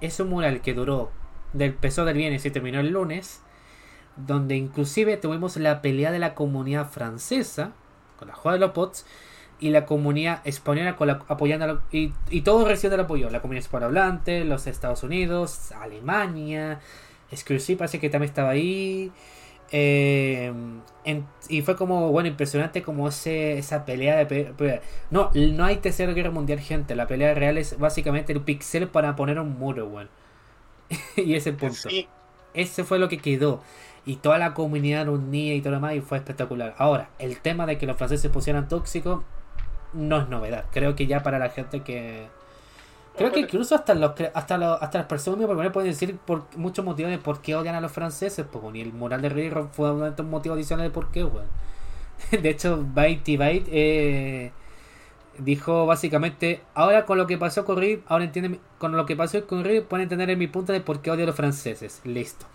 es 0.01 0.19
un 0.19 0.29
mural 0.29 0.61
que 0.61 0.73
duró 0.73 1.11
del 1.53 1.71
empezó 1.71 2.05
del 2.05 2.17
viernes 2.17 2.45
y 2.45 2.51
terminó 2.51 2.79
el 2.79 2.89
lunes, 2.89 3.41
donde 4.15 4.55
inclusive 4.55 5.17
tuvimos 5.17 5.57
la 5.57 5.81
pelea 5.81 6.11
de 6.11 6.19
la 6.19 6.35
comunidad 6.35 6.89
francesa 6.89 7.73
con 8.17 8.27
la 8.29 8.33
Juega 8.33 8.53
de 8.53 8.59
los 8.59 8.71
Pots 8.71 9.05
y 9.59 9.69
la 9.69 9.85
comunidad 9.85 10.41
española 10.45 10.95
con 10.95 11.07
la- 11.07 11.23
apoyando 11.27 11.81
y, 11.91 12.13
y 12.29 12.41
todos 12.41 12.67
recibiendo 12.67 12.95
el 12.95 13.01
apoyo, 13.05 13.29
la 13.29 13.41
comunidad 13.41 13.63
hispanohablante, 13.63 14.43
los 14.45 14.67
Estados 14.67 15.03
Unidos, 15.03 15.71
Alemania, 15.73 16.79
Exclusive 17.31 17.79
parece 17.79 17.99
que 17.99 18.09
también 18.09 18.29
estaba 18.29 18.49
ahí. 18.51 19.11
Eh, 19.71 20.53
en- 21.03 21.27
y 21.49 21.61
fue 21.61 21.75
como, 21.75 22.11
bueno, 22.11 22.29
impresionante 22.29 22.83
como 22.83 23.07
ese, 23.07 23.57
esa 23.57 23.85
pelea 23.85 24.25
de... 24.25 24.81
no, 25.11 25.31
no 25.33 25.65
hay 25.65 25.77
tercera 25.77 26.13
guerra 26.13 26.31
mundial, 26.31 26.59
gente. 26.59 26.95
La 26.95 27.07
pelea 27.07 27.33
real 27.33 27.57
es 27.57 27.77
básicamente 27.79 28.33
el 28.33 28.41
pixel 28.41 28.87
para 28.89 29.15
poner 29.15 29.39
un 29.39 29.57
muro, 29.57 29.87
weón. 29.87 30.09
y 31.17 31.35
ese 31.35 31.53
punto. 31.53 31.89
Sí, 31.89 32.07
Ese 32.53 32.83
fue 32.83 32.99
lo 32.99 33.09
que 33.09 33.19
quedó. 33.19 33.61
Y 34.05 34.17
toda 34.17 34.37
la 34.37 34.53
comunidad 34.53 35.07
unida 35.09 35.53
y 35.55 35.61
todo 35.61 35.71
lo 35.71 35.77
demás 35.77 35.95
y 35.95 36.01
fue 36.01 36.17
espectacular. 36.19 36.75
Ahora, 36.77 37.09
el 37.19 37.39
tema 37.41 37.65
de 37.65 37.77
que 37.77 37.87
los 37.87 37.97
franceses 37.97 38.31
pusieran 38.31 38.67
tóxico 38.67 39.23
no 39.93 40.21
es 40.21 40.29
novedad. 40.29 40.65
Creo 40.71 40.95
que 40.95 41.07
ya 41.07 41.23
para 41.23 41.39
la 41.39 41.49
gente 41.49 41.81
que... 41.83 42.27
Creo 43.17 43.31
que 43.31 43.39
incluso 43.39 43.75
hasta 43.75 43.93
los 43.93 44.11
hasta 44.33 44.57
los, 44.57 44.81
hasta 44.81 44.97
las 44.97 45.07
personas 45.07 45.45
primero 45.45 45.71
pueden 45.71 45.89
decir 45.89 46.17
por 46.17 46.45
muchos 46.57 46.83
motivos 46.83 47.11
de 47.11 47.17
por 47.17 47.41
qué 47.41 47.55
odian 47.55 47.75
a 47.75 47.81
los 47.81 47.91
franceses, 47.91 48.45
pues 48.51 48.75
y 48.75 48.81
el 48.81 48.91
mural 48.91 49.21
de 49.21 49.29
Reddit 49.29 49.53
fue 49.71 49.91
uno 49.91 50.03
de 50.03 50.09
estos 50.09 50.25
motivos 50.25 50.57
adicionales 50.57 50.91
de 50.91 50.93
por 50.93 51.11
qué, 51.11 51.23
weón. 51.23 51.47
De 52.31 52.49
hecho, 52.49 52.77
Byte 52.81 53.37
Byte 53.37 53.67
eh, 53.71 54.51
dijo 55.37 55.85
básicamente, 55.85 56.61
ahora 56.73 57.05
con 57.05 57.17
lo 57.17 57.27
que 57.27 57.37
pasó 57.37 57.63
con 57.63 57.77
Reddit, 57.77 58.03
ahora 58.07 58.25
entienden, 58.25 58.59
con 58.79 58.95
lo 58.95 59.05
que 59.05 59.15
pasó 59.15 59.45
con 59.47 59.63
Reddit 59.63 59.85
pueden 59.85 60.03
entender 60.03 60.29
en 60.29 60.39
mi 60.39 60.47
punto 60.47 60.73
de 60.73 60.81
por 60.81 61.01
qué 61.01 61.11
odio 61.11 61.23
a 61.23 61.27
los 61.27 61.35
franceses. 61.35 62.01
Listo. 62.03 62.45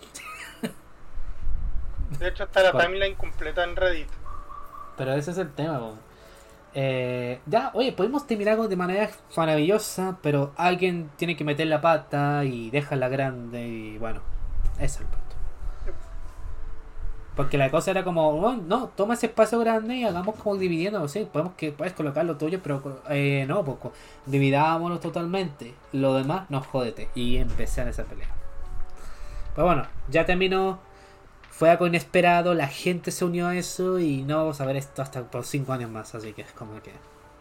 de 2.19 2.29
hecho 2.29 2.45
está 2.45 2.63
la 2.63 2.73
timeline 2.73 3.15
completa 3.15 3.65
en 3.65 3.77
Reddit. 3.77 4.09
Pero 4.99 5.15
ese 5.15 5.31
es 5.31 5.39
el 5.39 5.51
tema, 5.53 5.79
weón. 5.79 6.10
Eh, 6.75 7.41
ya, 7.47 7.71
oye, 7.75 7.93
podemos 7.93 8.27
terminar 8.27 8.57
de 8.61 8.77
manera 8.77 9.11
maravillosa, 9.37 10.19
pero 10.23 10.53
alguien 10.57 11.11
tiene 11.17 11.37
que 11.37 11.45
meter 11.45 11.67
la 11.67 11.81
pata 11.81 12.45
y 12.45 12.71
dejarla 12.71 13.09
grande 13.09 13.67
y 13.67 13.99
bueno, 13.99 14.21
eso 14.79 14.85
es 14.85 15.01
el 15.01 15.07
punto. 15.07 15.21
Porque 17.35 17.57
la 17.57 17.71
cosa 17.71 17.93
era 17.93 18.05
como, 18.05 18.33
bueno, 18.33 18.63
no, 18.67 18.89
toma 18.89 19.15
ese 19.15 19.27
espacio 19.27 19.59
grande 19.61 19.97
y 19.97 20.05
hagamos 20.05 20.35
como 20.37 20.57
dividiendo, 20.57 21.07
sí, 21.09 21.27
podemos 21.33 21.55
que 21.55 21.73
puedes 21.73 21.95
colocar 21.95 22.25
lo 22.25 22.37
tuyo, 22.37 22.61
pero 22.63 23.03
eh, 23.09 23.47
no, 23.49 23.65
poco, 23.65 23.93
dividámonos 24.27 25.01
totalmente, 25.01 25.75
lo 25.93 26.15
demás 26.15 26.51
no 26.51 26.61
jódete 26.61 27.09
y 27.15 27.37
empecé 27.37 27.83
en 27.83 27.89
esa 27.89 28.05
pelea. 28.05 28.29
Pero 29.55 29.67
bueno, 29.67 29.87
ya 30.09 30.27
terminó, 30.27 30.81
fue 31.61 31.69
algo 31.69 31.87
inesperado, 31.87 32.55
la 32.55 32.69
gente 32.69 33.11
se 33.11 33.23
unió 33.23 33.49
a 33.49 33.55
eso 33.55 33.99
y 33.99 34.23
no 34.23 34.39
vamos 34.39 34.63
a 34.63 34.65
ver 34.65 34.77
esto 34.77 35.03
hasta 35.03 35.25
por 35.25 35.45
5 35.45 35.71
años 35.75 35.91
más, 35.91 36.15
así 36.15 36.33
que 36.33 36.41
es 36.41 36.53
como 36.53 36.81
que... 36.83 36.91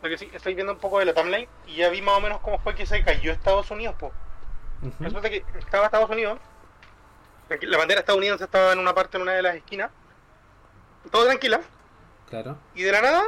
Porque 0.01 0.17
sí, 0.17 0.29
estoy 0.33 0.55
viendo 0.55 0.73
un 0.73 0.79
poco 0.79 0.99
de 0.99 1.05
la 1.05 1.13
timeline 1.13 1.47
y 1.67 1.77
ya 1.77 1.87
vi 1.87 2.01
más 2.01 2.17
o 2.17 2.19
menos 2.19 2.41
cómo 2.41 2.59
fue 2.59 2.75
que 2.75 2.85
se 2.85 3.01
cayó 3.01 3.31
Estados 3.31 3.71
Unidos, 3.71 3.95
po. 3.97 4.07
Ujú. 4.81 4.93
Resulta 5.05 5.29
que 5.29 5.45
estaba 5.57 5.85
Estados 5.85 6.09
Unidos, 6.09 6.37
la 7.61 7.77
bandera 7.77 8.01
estadounidense 8.01 8.43
estaba 8.43 8.73
en 8.73 8.79
una 8.79 8.93
parte, 8.93 9.15
en 9.15 9.23
una 9.23 9.31
de 9.31 9.41
las 9.41 9.55
esquinas, 9.55 9.89
todo 11.11 11.25
tranquila, 11.25 11.61
Claro. 12.29 12.57
y 12.75 12.83
de 12.83 12.91
la 12.91 13.01
nada 13.01 13.23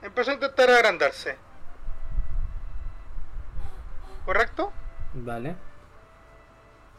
empezó 0.00 0.30
a 0.30 0.34
intentar 0.34 0.70
agrandarse. 0.70 1.38
¿Correcto? 4.24 4.72
Vale. 5.12 5.56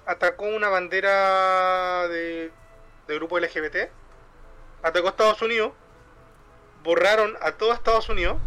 Atacó 0.05 0.43
una 0.47 0.67
bandera 0.67 2.09
de, 2.09 2.51
de 3.07 3.15
grupo 3.15 3.39
LGBT, 3.39 3.89
atacó 4.83 5.07
a 5.07 5.11
Estados 5.11 5.41
Unidos, 5.41 5.73
borraron 6.83 7.35
a 7.41 7.53
todo 7.53 7.73
Estados 7.73 8.09
Unidos, 8.09 8.37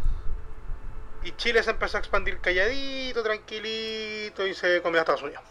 y 1.23 1.33
Chile 1.33 1.63
se 1.63 1.71
empezó 1.71 1.97
a 1.97 2.01
expandir 2.01 2.41
calladito, 2.41 3.23
tranquilito, 3.23 4.47
y 4.47 4.55
se 4.55 4.81
comió 4.83 5.01
a 5.01 5.03
Estados 5.03 5.23
Unidos. 5.23 5.43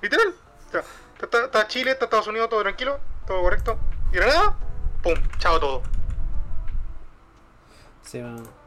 Literal. 0.00 0.34
Está, 1.20 1.68
Chile, 1.68 1.92
está 1.92 2.06
Estados 2.06 2.26
Unidos, 2.26 2.48
todo 2.48 2.62
tranquilo, 2.62 2.98
todo 3.26 3.42
correcto. 3.42 3.78
Y 4.10 4.16
de 4.16 4.26
nada, 4.26 4.56
¡pum! 5.02 5.14
Chao 5.38 5.60
todo. 5.60 5.82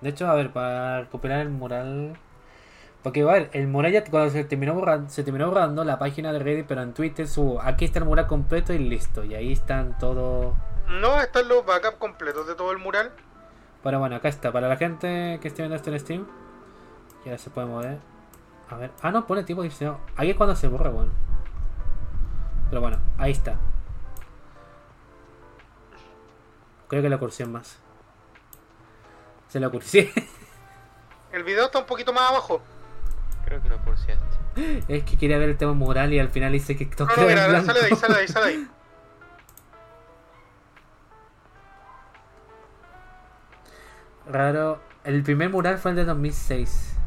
De 0.01 0.09
hecho, 0.09 0.27
a 0.27 0.33
ver, 0.35 0.51
para 0.51 1.01
recuperar 1.01 1.41
el 1.41 1.49
mural. 1.49 2.17
Porque, 3.05 3.23
ver, 3.23 3.51
el 3.53 3.67
mural 3.67 3.91
ya 3.91 4.03
cuando 4.03 4.31
se 4.31 4.43
terminó 4.45 4.73
borrando, 4.73 5.11
se 5.11 5.23
terminó 5.23 5.49
borrando 5.49 5.83
la 5.83 5.99
página 5.99 6.33
de 6.33 6.39
Reddit, 6.39 6.65
pero 6.65 6.81
en 6.81 6.95
Twitter 6.95 7.27
su 7.27 7.61
aquí 7.61 7.85
está 7.85 7.99
el 7.99 8.05
mural 8.05 8.25
completo 8.25 8.73
y 8.73 8.79
listo. 8.79 9.23
Y 9.23 9.35
ahí 9.35 9.51
están 9.51 9.95
todos. 9.99 10.55
No 10.87 11.21
están 11.21 11.47
los 11.47 11.63
backups 11.63 11.97
completos 11.97 12.47
de 12.47 12.55
todo 12.55 12.71
el 12.71 12.79
mural. 12.79 13.11
Pero 13.83 13.99
bueno, 13.99 14.15
acá 14.15 14.29
está. 14.29 14.51
Para 14.51 14.67
la 14.67 14.77
gente 14.77 15.37
que 15.39 15.47
esté 15.49 15.61
viendo 15.61 15.75
esto 15.75 15.91
en 15.91 15.99
Steam, 15.99 16.27
ya 17.23 17.37
se 17.37 17.51
puede 17.51 17.67
mover. 17.67 17.99
A 18.71 18.75
ver. 18.77 18.89
Ah, 19.03 19.11
no, 19.11 19.27
pone 19.27 19.43
tipo 19.43 19.61
de 19.61 19.69
diseño. 19.69 19.99
Ahí 20.15 20.31
es 20.31 20.35
cuando 20.35 20.55
se 20.55 20.67
borra, 20.67 20.89
bueno. 20.89 21.11
Pero 22.71 22.81
bueno, 22.81 22.97
ahí 23.19 23.33
está. 23.33 23.55
Creo 26.87 27.03
que 27.03 27.09
la 27.09 27.19
cursión 27.19 27.51
más. 27.51 27.77
Se 29.47 29.59
la 29.59 29.69
cursión. 29.69 30.07
El 31.31 31.43
video 31.43 31.65
está 31.65 31.77
un 31.77 31.85
poquito 31.85 32.11
más 32.11 32.31
abajo. 32.31 32.63
Creo 33.55 33.63
que 33.63 33.69
lo 33.69 33.77
pulseaste. 33.85 34.83
Es 34.87 35.03
que 35.03 35.17
quería 35.17 35.37
ver 35.37 35.49
el 35.49 35.57
tema 35.57 35.73
moral 35.73 36.11
y 36.13 36.19
al 36.19 36.27
final 36.29 36.51
dice 36.51 36.75
que 36.75 36.85
todo 36.85 37.07
No, 37.07 37.15
no, 37.15 37.27
mira, 37.27 37.47
blanco. 37.47 37.67
sale 37.67 37.79
de 37.79 37.85
ahí, 37.85 37.95
sale 37.95 38.13
de 38.13 38.19
ahí, 38.19 38.27
sale 38.27 38.45
de 38.47 38.51
ahí. 38.53 38.67
Raro. 44.27 44.81
El 45.05 45.23
primer 45.23 45.49
mural 45.51 45.77
fue 45.77 45.91
el 45.91 45.97
de 45.97 46.05
2006. 46.05 46.97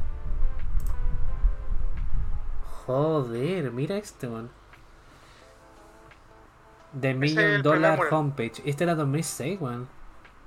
Joder, 2.86 3.70
mira 3.72 3.96
este, 3.96 4.28
man. 4.28 4.50
The 6.98 7.12
Million 7.12 7.62
Dollar. 7.62 8.00
Homepage. 8.10 8.62
Este 8.64 8.84
era 8.84 8.94
2006, 8.94 9.60
weón. 9.60 9.88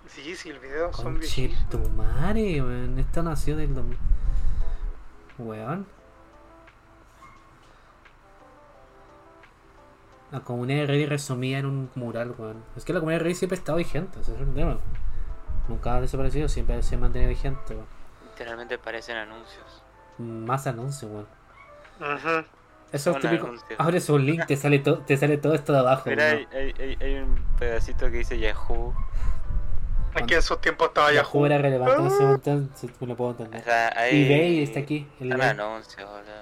Sí, 0.08 0.36
sí, 0.36 0.50
el 0.50 0.58
video 0.60 0.92
son 0.94 1.20
viejitos. 1.20 1.58
Conchetumare, 1.70 2.62
weón. 2.62 2.98
Esto 2.98 3.22
nació 3.22 3.56
del 3.56 3.76
2000. 3.76 3.98
Weón. 5.42 5.86
La 10.32 10.40
comunidad 10.40 10.82
de 10.82 10.88
Reddit 10.88 11.10
resumida 11.10 11.58
en 11.60 11.66
un 11.66 11.90
mural, 11.96 12.34
weón. 12.38 12.64
Es 12.78 12.86
que 12.86 12.94
la 12.94 13.00
comunidad 13.00 13.20
de 13.20 13.24
Reddit 13.26 13.38
siempre 13.38 13.58
ha 13.58 13.60
estado 13.60 13.78
vigente, 13.78 14.20
ese 14.22 14.34
es 14.34 14.40
el 14.40 14.54
tema. 14.54 14.78
Nunca 15.68 15.96
ha 15.96 16.02
desaparecido, 16.02 16.48
siempre 16.48 16.82
se 16.84 16.96
ha 16.96 16.98
mantenido 16.98 17.30
vigente, 17.30 17.74
weón. 17.76 17.86
Literalmente 18.30 18.78
parecen 18.78 19.18
anuncios. 19.18 19.84
Más 20.18 20.68
anuncios, 20.68 21.12
weón. 21.12 21.28
Ujú. 22.00 22.46
Eso 22.94 23.12
es 23.12 23.20
típico. 23.20 23.54
Abres 23.78 24.10
un 24.10 24.26
link, 24.26 24.46
te 24.46 24.56
sale, 24.58 24.80
to- 24.80 25.00
te 25.00 25.16
sale 25.18 25.38
todo 25.38 25.54
esto 25.54 25.72
de 25.74 25.80
abajo. 25.80 26.10
Mira, 26.10 26.30
hay- 26.30 26.48
hay 27.00 27.16
un 27.20 27.36
pedacito 27.60 28.06
que 28.12 28.18
dice 28.18 28.38
Yahoo. 28.40 28.94
Es 30.16 30.24
que 30.28 30.34
en 30.34 30.40
esos 30.40 30.60
tiempos 30.62 30.90
estaba 30.90 31.12
Yahoo 31.12 31.24
Yahoo. 31.34 31.46
era 31.46 31.58
relevante 31.58 31.96
en 32.02 32.08
ese 32.08 32.16
Ah. 32.18 32.26
momento, 32.26 32.78
si 32.78 32.90
me 33.00 33.08
lo 33.08 33.16
puedo 33.16 33.30
O 33.30 33.34
entender. 33.34 33.64
sea, 33.64 33.94
hay... 33.96 34.26
eBay 34.26 34.64
está 34.64 34.80
aquí, 34.82 35.08
el 35.20 35.32
eBay. 35.32 35.50
anuncios, 35.50 36.10
boludo. 36.10 36.42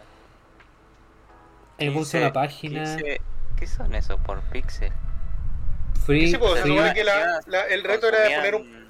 Él 1.77 1.93
puso 1.93 2.17
una 2.17 2.33
página. 2.33 2.81
dice- 2.95 3.21
¿Qué 3.55 3.67
son 3.67 3.93
esos 3.93 4.19
por 4.21 4.39
pixel? 4.41 4.91
Free, 6.05 6.31
Sí, 6.31 6.37
pues, 6.37 6.53
se 6.55 6.61
free- 6.63 6.75
supone 6.77 6.93
que 6.93 7.03
la- 7.03 7.41
la- 7.45 7.67
el 7.67 7.83
reto 7.83 8.07
era 8.07 8.19
de 8.21 8.35
poner 8.35 8.55
un. 8.55 8.61
Consumían- 8.63 8.89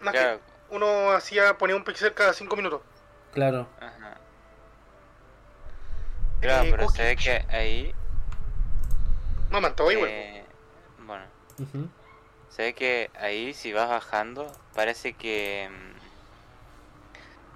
más 0.00 0.12
que 0.12 0.18
Claro, 0.20 0.40
uno 0.70 1.10
hacía, 1.12 1.56
ponía 1.58 1.76
un 1.76 1.84
pixel 1.84 2.12
cada 2.14 2.32
5 2.32 2.56
minutos. 2.56 2.80
Claro. 3.32 3.68
ajá. 3.80 4.16
Claro, 6.40 6.64
Eh, 6.64 6.70
pero 6.70 6.88
se 6.90 7.02
ve 7.02 7.16
que 7.16 7.44
ahí... 7.50 7.94
No, 9.50 9.60
man, 9.60 9.74
todo 9.76 9.90
igual. 9.92 10.08
eh, 10.10 10.44
bueno, 11.06 11.24
Ujú. 11.58 11.88
se 11.88 11.95
ve 12.62 12.74
que 12.74 13.10
ahí 13.20 13.52
si 13.54 13.72
vas 13.72 13.88
bajando 13.88 14.46
parece 14.74 15.12
que... 15.14 15.68
mm, 15.70 15.96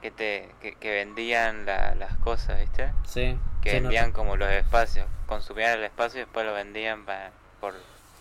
Que 0.02 0.10
te 0.10 0.48
que, 0.62 0.74
que 0.76 0.90
vendían 0.92 1.66
la- 1.66 1.94
las 1.94 2.16
cosas, 2.18 2.58
¿viste? 2.60 2.90
Sí. 3.06 3.36
Que 3.62 3.80
vendían 3.80 4.12
como 4.12 4.36
los 4.36 4.50
espacios. 4.50 5.06
Consumían 5.26 5.78
el 5.78 5.84
espacio 5.84 6.20
y 6.20 6.24
después 6.24 6.46
lo 6.46 6.54
vendían 6.54 7.04
pa- 7.04 7.30
por 7.60 7.74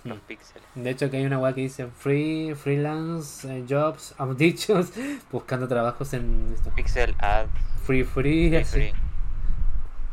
los 0.04 0.18
Mm. 0.18 0.22
píxeles. 0.28 0.64
De 0.76 0.90
hecho, 0.90 1.10
que 1.10 1.18
hay 1.18 1.26
una 1.26 1.40
weá 1.40 1.54
que 1.54 1.62
dice 1.62 1.88
free, 1.88 2.54
freelance, 2.56 3.48
eh, 3.48 3.64
jobs, 3.68 4.14
dichos, 4.38 4.92
buscando 5.32 5.68
trabajos 5.68 6.14
en 6.14 6.52
esto. 6.54 6.70
Pixel 6.76 7.16
ad 7.20 7.46
Free, 7.86 8.04
free, 8.04 8.50
free, 8.50 8.58
así. 8.58 8.72
free. 8.72 8.94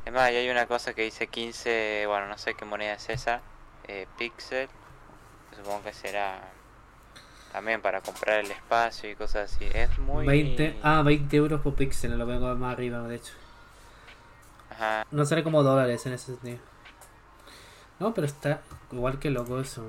Es 0.06 0.12
más, 0.12 0.30
y 0.30 0.36
hay 0.36 0.48
una 0.48 0.66
cosa 0.66 0.94
que 0.94 1.02
dice 1.02 1.26
15, 1.26 2.04
bueno, 2.06 2.28
no 2.28 2.38
sé 2.38 2.54
qué 2.54 2.64
moneda 2.64 2.94
es 2.94 3.08
esa, 3.10 3.40
eh, 3.88 4.06
pixel. 4.18 4.68
Supongo 5.56 5.82
que 5.84 5.92
será 5.92 6.40
también 7.56 7.80
para 7.80 8.02
comprar 8.02 8.44
el 8.44 8.50
espacio 8.50 9.10
y 9.10 9.14
cosas 9.14 9.50
así. 9.50 9.64
Es 9.72 9.98
muy... 9.98 10.26
20, 10.26 10.78
ah, 10.82 11.00
20 11.00 11.36
euros 11.38 11.62
por 11.62 11.74
píxel, 11.74 12.18
lo 12.18 12.26
veo 12.26 12.54
más 12.54 12.74
arriba, 12.74 13.00
de 13.08 13.16
hecho. 13.16 13.32
Ajá. 14.68 15.06
No 15.10 15.24
sale 15.24 15.42
como 15.42 15.62
dólares 15.62 16.04
en 16.04 16.12
ese 16.12 16.26
sentido. 16.26 16.58
No, 17.98 18.12
pero 18.12 18.26
está 18.26 18.60
igual 18.92 19.18
que 19.18 19.30
loco 19.30 19.58
eso. 19.58 19.88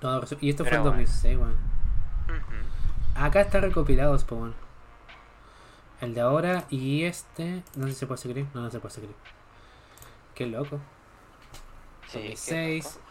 No, 0.00 0.22
y 0.40 0.48
esto 0.48 0.64
fue 0.64 0.76
en 0.76 0.82
bueno. 0.82 0.96
2006, 0.96 1.36
weón. 1.36 1.50
Ujú. 1.50 3.22
Acá 3.22 3.42
está 3.42 3.60
recopilados, 3.60 4.24
pues 4.24 4.40
bueno. 4.40 4.54
El 6.00 6.14
de 6.14 6.22
ahora 6.22 6.64
y 6.70 7.04
este. 7.04 7.62
No 7.76 7.86
sé 7.86 7.92
si 7.92 7.98
se 7.98 8.06
puede 8.06 8.18
seguir. 8.18 8.46
No, 8.54 8.62
no 8.62 8.70
se 8.70 8.80
puede 8.80 8.94
seguir. 8.94 9.10
Qué 10.34 10.46
loco. 10.46 10.80
Sí, 12.06 12.18
qué 12.20 12.28
2006. 12.30 12.84
loco. 12.84 13.07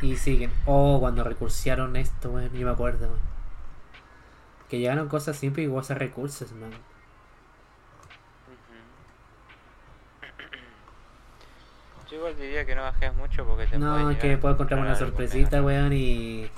Y 0.00 0.16
siguen. 0.16 0.52
Oh, 0.66 0.98
cuando 1.00 1.24
recursearon 1.24 1.96
esto, 1.96 2.30
weón. 2.30 2.52
Yo 2.52 2.66
me 2.66 2.72
acuerdo, 2.72 3.06
weón. 3.06 3.20
Que 4.68 4.78
llegaron 4.78 5.08
cosas 5.08 5.36
simples 5.36 5.66
y 5.66 5.70
cosas 5.70 5.98
recursos, 5.98 6.52
man. 6.52 6.70
Yo 12.10 12.16
igual 12.16 12.36
diría 12.36 12.64
que 12.66 12.74
no 12.74 12.82
bajes 12.82 13.14
mucho 13.14 13.44
porque 13.44 13.66
te 13.66 13.78
No, 13.78 14.18
que 14.18 14.36
puedo 14.36 14.54
encontrar 14.54 14.80
una 14.80 14.94
sorpresita, 14.94 15.62
weón. 15.62 15.92
Y. 15.92 16.50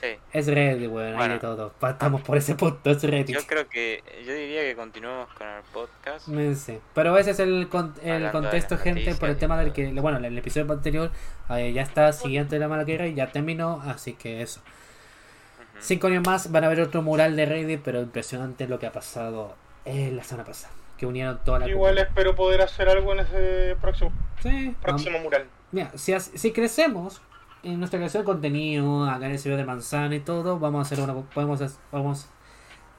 Sí. 0.00 0.06
Es 0.32 0.46
Reddit, 0.46 0.88
weón. 0.90 1.08
Hay 1.08 1.14
Bueno. 1.16 1.34
de 1.34 1.40
todo. 1.40 1.74
Estamos 1.88 2.22
por 2.22 2.36
ese 2.38 2.54
punto. 2.54 2.90
Es 2.90 3.02
Reddit. 3.02 3.36
Yo 3.36 3.46
creo 3.46 3.68
que, 3.68 4.02
yo 4.26 4.32
diría 4.32 4.62
que 4.62 4.74
continuemos 4.74 5.28
con 5.34 5.46
el 5.46 5.62
podcast. 5.72 6.26
Sé. 6.54 6.80
Pero 6.94 7.18
ese 7.18 7.32
es 7.32 7.38
el, 7.40 7.68
con- 7.68 7.94
el 8.02 8.30
contexto, 8.30 8.78
gente, 8.78 9.14
por 9.16 9.28
el 9.28 9.36
tema 9.36 9.58
del 9.58 9.72
que, 9.72 9.90
bueno, 9.92 10.16
el 10.18 10.38
episodio 10.38 10.72
anterior 10.72 11.10
eh, 11.50 11.72
ya 11.74 11.82
está 11.82 12.12
siguiente 12.12 12.54
de 12.56 12.60
la 12.60 12.68
mala 12.68 12.84
guerra 12.84 13.06
y 13.08 13.14
ya 13.14 13.30
terminó, 13.30 13.82
así 13.86 14.14
que 14.14 14.40
eso. 14.40 14.62
Cinco 15.80 16.08
años 16.08 16.24
más 16.26 16.50
van 16.52 16.64
a 16.64 16.68
ver 16.68 16.80
otro 16.80 17.02
mural 17.02 17.36
de 17.36 17.46
Reddit, 17.46 17.80
pero 17.82 18.00
impresionante 18.00 18.66
lo 18.68 18.78
que 18.78 18.86
ha 18.86 18.92
pasado 18.92 19.54
eh, 19.86 20.10
la 20.14 20.22
semana 20.24 20.44
pasada, 20.46 20.72
que 20.98 21.06
unieron 21.06 21.38
toda 21.44 21.58
la 21.60 21.68
Igual 21.68 21.92
comunidad. 21.94 22.08
espero 22.08 22.34
poder 22.36 22.60
hacer 22.62 22.88
algo 22.88 23.12
en 23.14 23.20
ese 23.20 23.76
próximo, 23.80 24.12
Sí, 24.42 24.48
vamos- 24.66 24.76
próximo 24.82 25.18
mural. 25.20 25.46
Mira, 25.72 25.90
si, 25.96 26.18
si 26.20 26.52
crecemos 26.52 27.22
en 27.62 27.78
nuestra 27.78 27.98
creación 27.98 28.22
de 28.22 28.26
contenido, 28.26 29.04
acá 29.04 29.26
en 29.26 29.32
el 29.32 29.38
servidor 29.38 29.60
de 29.60 29.66
manzana 29.66 30.14
y 30.14 30.20
todo, 30.20 30.58
vamos 30.58 30.78
a 30.78 30.82
hacer 30.82 31.02
una, 31.04 31.14
podemos, 31.14 31.60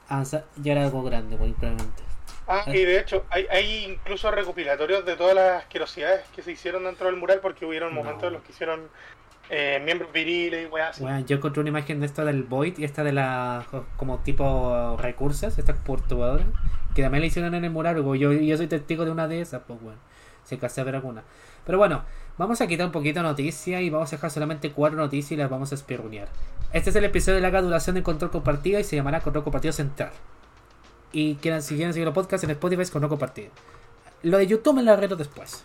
hacer- 0.08 0.44
llegar 0.62 0.78
a 0.78 0.84
algo 0.86 1.02
grande, 1.02 1.36
muy 1.36 1.52
probablemente. 1.52 2.02
Ah, 2.48 2.64
y 2.66 2.84
de 2.84 2.98
hecho, 2.98 3.24
hay, 3.30 3.46
hay 3.50 3.84
incluso 3.84 4.30
recopilatorios 4.30 5.04
de 5.06 5.16
todas 5.16 5.34
las 5.34 5.62
asquerosidades 5.62 6.22
que 6.34 6.42
se 6.42 6.52
hicieron 6.52 6.84
dentro 6.84 7.06
del 7.06 7.16
mural 7.16 7.38
porque 7.40 7.64
hubieron 7.64 7.94
No. 7.94 8.02
momentos 8.02 8.24
en 8.24 8.32
los 8.34 8.42
que 8.42 8.52
hicieron 8.52 8.80
eh, 9.48 9.80
miembros 9.84 10.12
viriles 10.12 10.66
y 10.66 10.70
weas 10.70 10.90
así. 10.90 11.02
Bueno, 11.02 11.20
yo 11.20 11.36
encontré 11.36 11.60
una 11.60 11.70
imagen 11.70 12.00
de 12.00 12.06
esta 12.06 12.24
del 12.24 12.42
Void 12.42 12.78
y 12.78 12.84
esta 12.84 13.04
de 13.04 13.12
la 13.12 13.64
como 13.96 14.18
tipo 14.18 14.96
recursos, 14.98 15.56
esta 15.58 15.74
portuadora, 15.74 16.44
que 16.94 17.02
también 17.02 17.20
la 17.22 17.26
hicieron 17.26 17.54
en 17.54 17.64
el 17.64 17.70
mural, 17.70 17.96
porque 18.02 18.18
yo, 18.18 18.32
yo 18.32 18.56
soy 18.56 18.66
testigo 18.66 19.04
de 19.04 19.10
una 19.10 19.28
de 19.28 19.40
esas, 19.40 19.62
pues 19.66 19.80
bueno, 19.80 19.98
si 20.44 20.54
alcancé 20.56 20.80
a 20.80 20.84
ver 20.84 20.96
alguna. 20.96 21.22
Pero 21.64 21.78
bueno, 21.78 22.02
vamos 22.38 22.60
a 22.60 22.66
quitar 22.66 22.86
un 22.86 22.92
poquito 22.92 23.20
de 23.20 23.24
noticia 23.24 23.80
y 23.80 23.90
vamos 23.90 24.12
a 24.12 24.16
dejar 24.16 24.30
solamente 24.30 24.72
cuatro 24.72 24.98
noticias 24.98 25.32
y 25.32 25.36
las 25.36 25.50
vamos 25.50 25.72
a 25.72 25.74
espirrunear. 25.74 26.28
Este 26.72 26.90
es 26.90 26.96
el 26.96 27.04
episodio 27.04 27.36
de 27.36 27.42
larga 27.42 27.62
duración 27.62 27.94
de 27.94 28.02
Control 28.02 28.30
Compartido 28.30 28.80
y 28.80 28.84
se 28.84 28.96
llamará 28.96 29.20
Control 29.20 29.44
Compartido 29.44 29.72
Central. 29.72 30.10
Y 31.12 31.34
quieran, 31.36 31.62
si 31.62 31.76
quieren 31.76 31.92
seguir 31.92 32.06
los 32.06 32.14
podcasts 32.14 32.44
en 32.44 32.50
Spotify 32.50 32.82
es 32.82 32.90
Control 32.90 33.10
Compartido. 33.10 33.50
Lo 34.22 34.38
de 34.38 34.46
YouTube 34.46 34.74
me 34.74 34.82
lo 34.82 34.92
arreglo 34.92 35.16
después. 35.16 35.64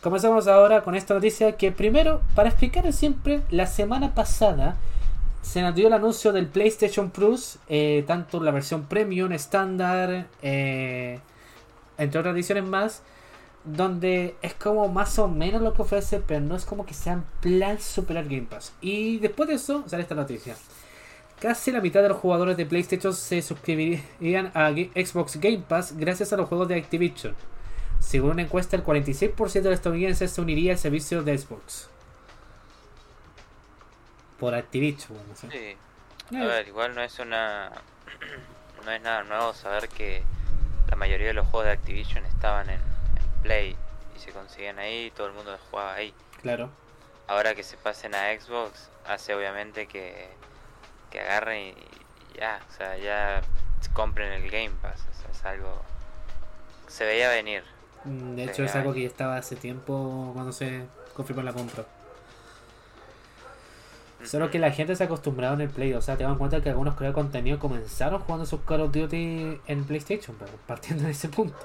Comenzamos 0.00 0.48
ahora 0.48 0.82
con 0.82 0.94
esta 0.94 1.14
noticia 1.14 1.56
que 1.56 1.72
primero, 1.72 2.20
para 2.34 2.48
explicar 2.48 2.90
siempre, 2.92 3.40
la 3.50 3.66
semana 3.66 4.14
pasada 4.14 4.76
se 5.40 5.60
nos 5.60 5.74
dio 5.74 5.88
el 5.88 5.92
anuncio 5.92 6.32
del 6.32 6.46
PlayStation 6.46 7.10
Plus, 7.10 7.58
eh, 7.68 8.04
tanto 8.06 8.42
la 8.42 8.50
versión 8.50 8.84
Premium, 8.84 9.32
estándar, 9.32 10.26
eh, 10.42 11.20
entre 11.98 12.20
otras 12.20 12.34
ediciones 12.34 12.64
más, 12.64 13.02
donde 13.64 14.36
es 14.42 14.54
como 14.54 14.88
más 14.88 15.18
o 15.18 15.26
menos 15.28 15.62
lo 15.62 15.72
que 15.72 15.82
ofrece, 15.82 16.20
pero 16.20 16.40
no 16.40 16.54
es 16.54 16.64
como 16.64 16.84
que 16.84 16.94
sea 16.94 17.14
en 17.14 17.24
plan 17.40 17.80
superar 17.80 18.24
Game 18.24 18.42
Pass. 18.42 18.72
Y 18.80 19.18
después 19.18 19.48
de 19.48 19.54
eso 19.56 19.84
sale 19.88 20.02
esta 20.02 20.14
noticia. 20.14 20.54
Casi 21.40 21.72
la 21.72 21.80
mitad 21.80 22.02
de 22.02 22.08
los 22.10 22.18
jugadores 22.18 22.56
de 22.56 22.66
PlayStation 22.66 23.12
se 23.12 23.42
suscribirían 23.42 24.52
a 24.54 24.70
Xbox 24.70 25.36
Game 25.36 25.64
Pass 25.66 25.96
gracias 25.96 26.32
a 26.32 26.36
los 26.36 26.48
juegos 26.48 26.68
de 26.68 26.76
Activision. 26.76 27.34
Según 28.00 28.32
una 28.32 28.42
encuesta, 28.42 28.76
el 28.76 28.84
46% 28.84 29.52
de 29.52 29.62
los 29.62 29.74
estadounidenses 29.74 30.30
se 30.30 30.40
uniría 30.40 30.72
al 30.72 30.78
servicio 30.78 31.22
de 31.22 31.36
Xbox. 31.38 31.88
Por 34.38 34.54
Activision, 34.54 35.18
sí. 35.34 35.48
Sí. 35.50 35.56
Eh, 35.56 35.76
A 36.36 36.44
ver, 36.44 36.68
igual 36.68 36.94
no 36.94 37.02
es 37.02 37.18
una. 37.18 37.72
no 38.84 38.90
es 38.90 39.02
nada 39.02 39.24
nuevo 39.24 39.54
saber 39.54 39.88
que 39.88 40.22
la 40.88 40.96
mayoría 40.96 41.28
de 41.28 41.34
los 41.34 41.46
juegos 41.46 41.66
de 41.66 41.72
Activision 41.72 42.24
estaban 42.26 42.68
en 42.68 42.80
Play 43.44 43.76
y 44.16 44.18
se 44.18 44.32
consiguen 44.32 44.78
ahí 44.78 45.06
y 45.06 45.10
todo 45.12 45.28
el 45.28 45.34
mundo 45.34 45.56
jugaba 45.70 45.94
ahí. 45.94 46.12
Claro. 46.42 46.70
Ahora 47.28 47.54
que 47.54 47.62
se 47.62 47.76
pasen 47.76 48.14
a 48.14 48.32
Xbox, 48.38 48.88
hace 49.06 49.34
obviamente 49.34 49.86
que, 49.86 50.28
que 51.10 51.20
agarren 51.20 51.68
y, 51.68 51.70
y 51.70 52.38
ya, 52.40 52.60
o 52.68 52.76
sea, 52.76 52.96
ya 52.96 53.42
compren 53.92 54.32
el 54.32 54.50
Game 54.50 54.72
Pass. 54.82 55.00
O 55.00 55.20
sea, 55.22 55.30
es 55.30 55.44
algo. 55.44 55.82
Se 56.88 57.04
veía 57.04 57.28
venir. 57.28 57.62
Mm, 58.04 58.34
De 58.34 58.44
hecho, 58.44 58.64
es 58.64 58.74
algo 58.74 58.92
que 58.92 59.02
ya 59.02 59.08
estaba 59.08 59.36
hace 59.36 59.56
tiempo 59.56 60.30
cuando 60.34 60.52
se 60.52 60.86
confirmó 61.14 61.42
la 61.42 61.52
compra. 61.52 61.84
Solo 64.24 64.50
que 64.50 64.58
la 64.58 64.70
gente 64.70 64.96
se 64.96 65.02
ha 65.02 65.06
acostumbrado 65.06 65.54
en 65.54 65.60
el 65.60 65.68
Play. 65.68 65.92
O 65.92 66.00
sea, 66.00 66.16
te 66.16 66.24
dan 66.24 66.38
cuenta 66.38 66.62
que 66.62 66.70
algunos 66.70 66.94
creadores 66.94 67.14
de 67.14 67.22
contenido 67.22 67.58
comenzaron 67.58 68.20
jugando 68.20 68.46
sus 68.46 68.60
Call 68.62 68.80
of 68.80 68.92
Duty 68.92 69.60
en 69.66 69.84
PlayStation, 69.84 70.34
pero 70.38 70.52
partiendo 70.66 71.04
de 71.04 71.10
ese 71.10 71.28
punto. 71.28 71.58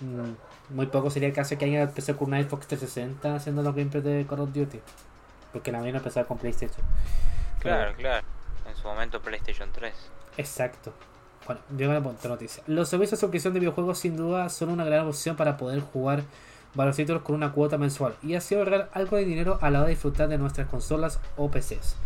Mm, 0.00 0.32
Muy 0.70 0.86
poco 0.86 1.10
sería 1.10 1.28
el 1.28 1.34
caso 1.34 1.58
que 1.58 1.64
alguien 1.64 1.82
empezó 1.82 2.16
con 2.16 2.28
una 2.28 2.42
Xbox 2.42 2.66
360 2.68 3.34
haciendo 3.34 3.62
los 3.62 3.74
gameplays 3.74 4.04
de 4.04 4.26
Call 4.28 4.40
of 4.40 4.52
Duty. 4.52 4.80
Porque 5.52 5.72
la 5.72 5.78
mayoría 5.78 5.98
empezó 5.98 6.24
con 6.26 6.38
PlayStation. 6.38 6.84
Claro, 7.58 7.94
claro. 7.96 8.26
En 8.68 8.76
su 8.76 8.86
momento 8.86 9.20
PlayStation 9.20 9.68
3. 9.72 9.92
Exacto. 10.36 10.92
Bueno, 11.46 11.60
yo 11.76 11.90
me 11.90 12.00
punto 12.00 12.28
noticia. 12.28 12.62
Los 12.66 12.88
servicios 12.88 13.18
de 13.18 13.20
suscripción 13.22 13.54
de 13.54 13.60
videojuegos 13.60 13.98
sin 13.98 14.16
duda 14.16 14.48
son 14.48 14.70
una 14.70 14.84
gran 14.84 15.06
opción 15.06 15.36
para 15.36 15.56
poder 15.56 15.80
jugar 15.80 16.22
varios 16.74 16.96
títulos 16.96 17.22
con 17.22 17.34
una 17.34 17.52
cuota 17.52 17.78
mensual 17.78 18.14
y 18.22 18.34
así 18.34 18.54
ahorrar 18.54 18.90
algo 18.92 19.16
de 19.16 19.24
dinero 19.24 19.58
a 19.60 19.70
la 19.70 19.80
hora 19.80 19.88
de 19.88 19.94
disfrutar 19.94 20.28
de 20.28 20.38
nuestras 20.38 20.68
consolas 20.68 21.18
o 21.36 21.50
PCs. 21.50 21.96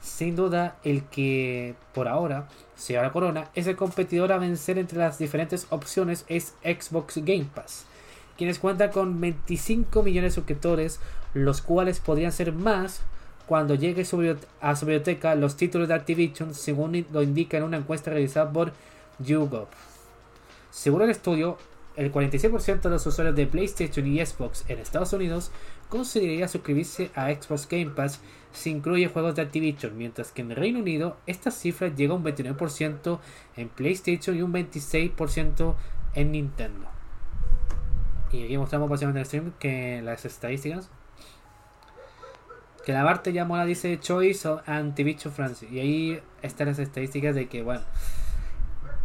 Sin 0.00 0.36
duda, 0.36 0.76
el 0.84 1.04
que 1.04 1.74
por 1.94 2.08
ahora 2.08 2.46
sea 2.76 3.02
la 3.02 3.10
corona 3.10 3.48
es 3.54 3.66
el 3.66 3.76
competidor 3.76 4.32
a 4.32 4.38
vencer 4.38 4.78
entre 4.78 4.98
las 4.98 5.18
diferentes 5.18 5.66
opciones 5.70 6.24
es 6.28 6.54
Xbox 6.62 7.16
Game 7.24 7.48
Pass, 7.54 7.86
quienes 8.36 8.58
cuentan 8.58 8.90
con 8.90 9.20
25 9.20 10.02
millones 10.02 10.32
de 10.32 10.34
suscriptores, 10.34 11.00
los 11.34 11.62
cuales 11.62 12.00
podrían 12.00 12.32
ser 12.32 12.52
más 12.52 13.02
cuando 13.46 13.74
llegue 13.74 14.02
a 14.02 14.76
su 14.76 14.86
biblioteca 14.86 15.34
los 15.34 15.56
títulos 15.56 15.88
de 15.88 15.94
Activision, 15.94 16.54
según 16.54 17.06
lo 17.12 17.22
indica 17.22 17.56
en 17.56 17.64
una 17.64 17.76
encuesta 17.76 18.10
realizada 18.10 18.50
por 18.50 18.72
YouGov. 19.18 19.68
Según 20.70 21.02
el 21.02 21.10
estudio, 21.10 21.58
el 21.96 22.10
46% 22.10 22.80
de 22.80 22.90
los 22.90 23.06
usuarios 23.06 23.36
de 23.36 23.46
PlayStation 23.46 24.06
y 24.06 24.24
Xbox 24.24 24.64
en 24.68 24.78
Estados 24.78 25.12
Unidos 25.12 25.52
consideraría 25.88 26.48
suscribirse 26.48 27.10
a 27.14 27.32
Xbox 27.32 27.68
Game 27.68 27.90
Pass 27.90 28.20
si 28.52 28.70
incluye 28.70 29.08
juegos 29.08 29.36
de 29.36 29.42
Activision, 29.42 29.96
mientras 29.96 30.32
que 30.32 30.42
en 30.42 30.50
Reino 30.50 30.80
Unido 30.80 31.16
esta 31.26 31.50
cifra 31.50 31.94
llega 31.94 32.14
a 32.14 32.16
un 32.16 32.24
29% 32.24 33.20
en 33.56 33.68
PlayStation 33.68 34.36
y 34.36 34.42
un 34.42 34.52
26% 34.52 35.74
en 36.14 36.32
Nintendo. 36.32 36.93
Y 38.34 38.44
aquí 38.44 38.58
mostramos 38.58 38.88
básicamente 38.88 39.18
en 39.18 39.22
el 39.22 39.26
stream 39.26 39.52
que 39.58 40.02
las 40.02 40.24
estadísticas. 40.24 40.90
Que 42.84 42.92
la 42.92 43.04
parte 43.04 43.32
ya 43.32 43.44
mola 43.44 43.64
dice 43.64 43.98
Choice 43.98 44.48
o 44.48 44.62
Activision 44.66 45.32
France. 45.32 45.66
Y 45.70 45.78
ahí 45.78 46.22
están 46.42 46.66
las 46.66 46.78
estadísticas 46.78 47.34
de 47.34 47.48
que, 47.48 47.62
bueno, 47.62 47.82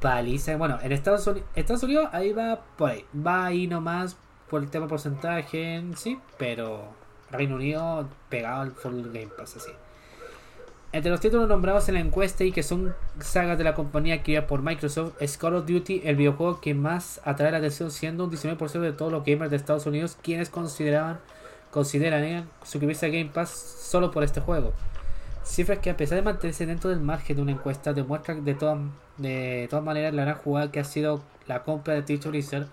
paliza. 0.01 0.57
Bueno, 0.57 0.79
en 0.81 0.91
Estados 0.91 1.25
Unidos, 1.27 1.47
Estados 1.55 1.83
Unidos 1.83 2.09
ahí 2.11 2.33
va 2.33 2.61
por 2.77 2.91
ahí. 2.91 3.05
Va 3.15 3.45
ahí 3.45 3.67
nomás 3.67 4.17
por 4.49 4.63
el 4.63 4.69
tema 4.69 4.87
porcentaje, 4.87 5.83
sí, 5.95 6.19
pero 6.37 6.89
Reino 7.31 7.55
Unido 7.55 8.09
pegado 8.29 8.61
al 8.61 8.71
full 8.71 9.01
Game 9.13 9.27
Pass 9.37 9.57
así. 9.57 9.71
Entre 10.91 11.11
los 11.11 11.19
títulos 11.19 11.47
nombrados 11.47 11.87
en 11.87 11.93
la 11.93 11.99
encuesta 11.99 12.43
y 12.43 12.51
que 12.51 12.63
son 12.63 12.95
sagas 13.19 13.59
de 13.59 13.63
la 13.63 13.75
compañía 13.75 14.23
creada 14.23 14.47
por 14.47 14.63
Microsoft, 14.63 15.13
es 15.21 15.37
Call 15.37 15.53
of 15.53 15.67
Duty 15.67 16.01
el 16.03 16.15
videojuego 16.15 16.61
que 16.61 16.73
más 16.73 17.21
atrae 17.23 17.51
la 17.51 17.59
atención, 17.59 17.91
siendo 17.91 18.23
un 18.23 18.31
19% 18.31 18.79
de 18.79 18.93
todos 18.93 19.11
los 19.11 19.23
gamers 19.23 19.51
de 19.51 19.57
Estados 19.57 19.85
Unidos 19.85 20.17
quienes 20.23 20.49
consideraban 20.49 21.19
consideran 21.69 22.23
eh, 22.23 22.43
suscribirse 22.63 23.05
a 23.05 23.09
Game 23.09 23.29
Pass 23.31 23.51
solo 23.51 24.09
por 24.09 24.23
este 24.23 24.41
juego. 24.41 24.73
Cifras 25.43 25.77
que 25.77 25.91
a 25.91 25.97
pesar 25.97 26.15
de 26.15 26.23
mantenerse 26.23 26.65
dentro 26.65 26.89
del 26.89 27.01
margen 27.01 27.35
de 27.35 27.41
una 27.43 27.51
encuesta 27.51 27.93
demuestran 27.93 28.43
de 28.43 28.55
todas 28.55 28.79
de 29.17 29.67
todas 29.69 29.85
maneras 29.85 30.11
la 30.15 30.23
gran 30.23 30.37
jugada 30.37 30.71
que 30.71 30.79
ha 30.79 30.83
sido 30.83 31.21
la 31.45 31.61
compra 31.61 31.93
de 31.93 32.01
Twitch 32.01 32.25
Blizzard, 32.25 32.67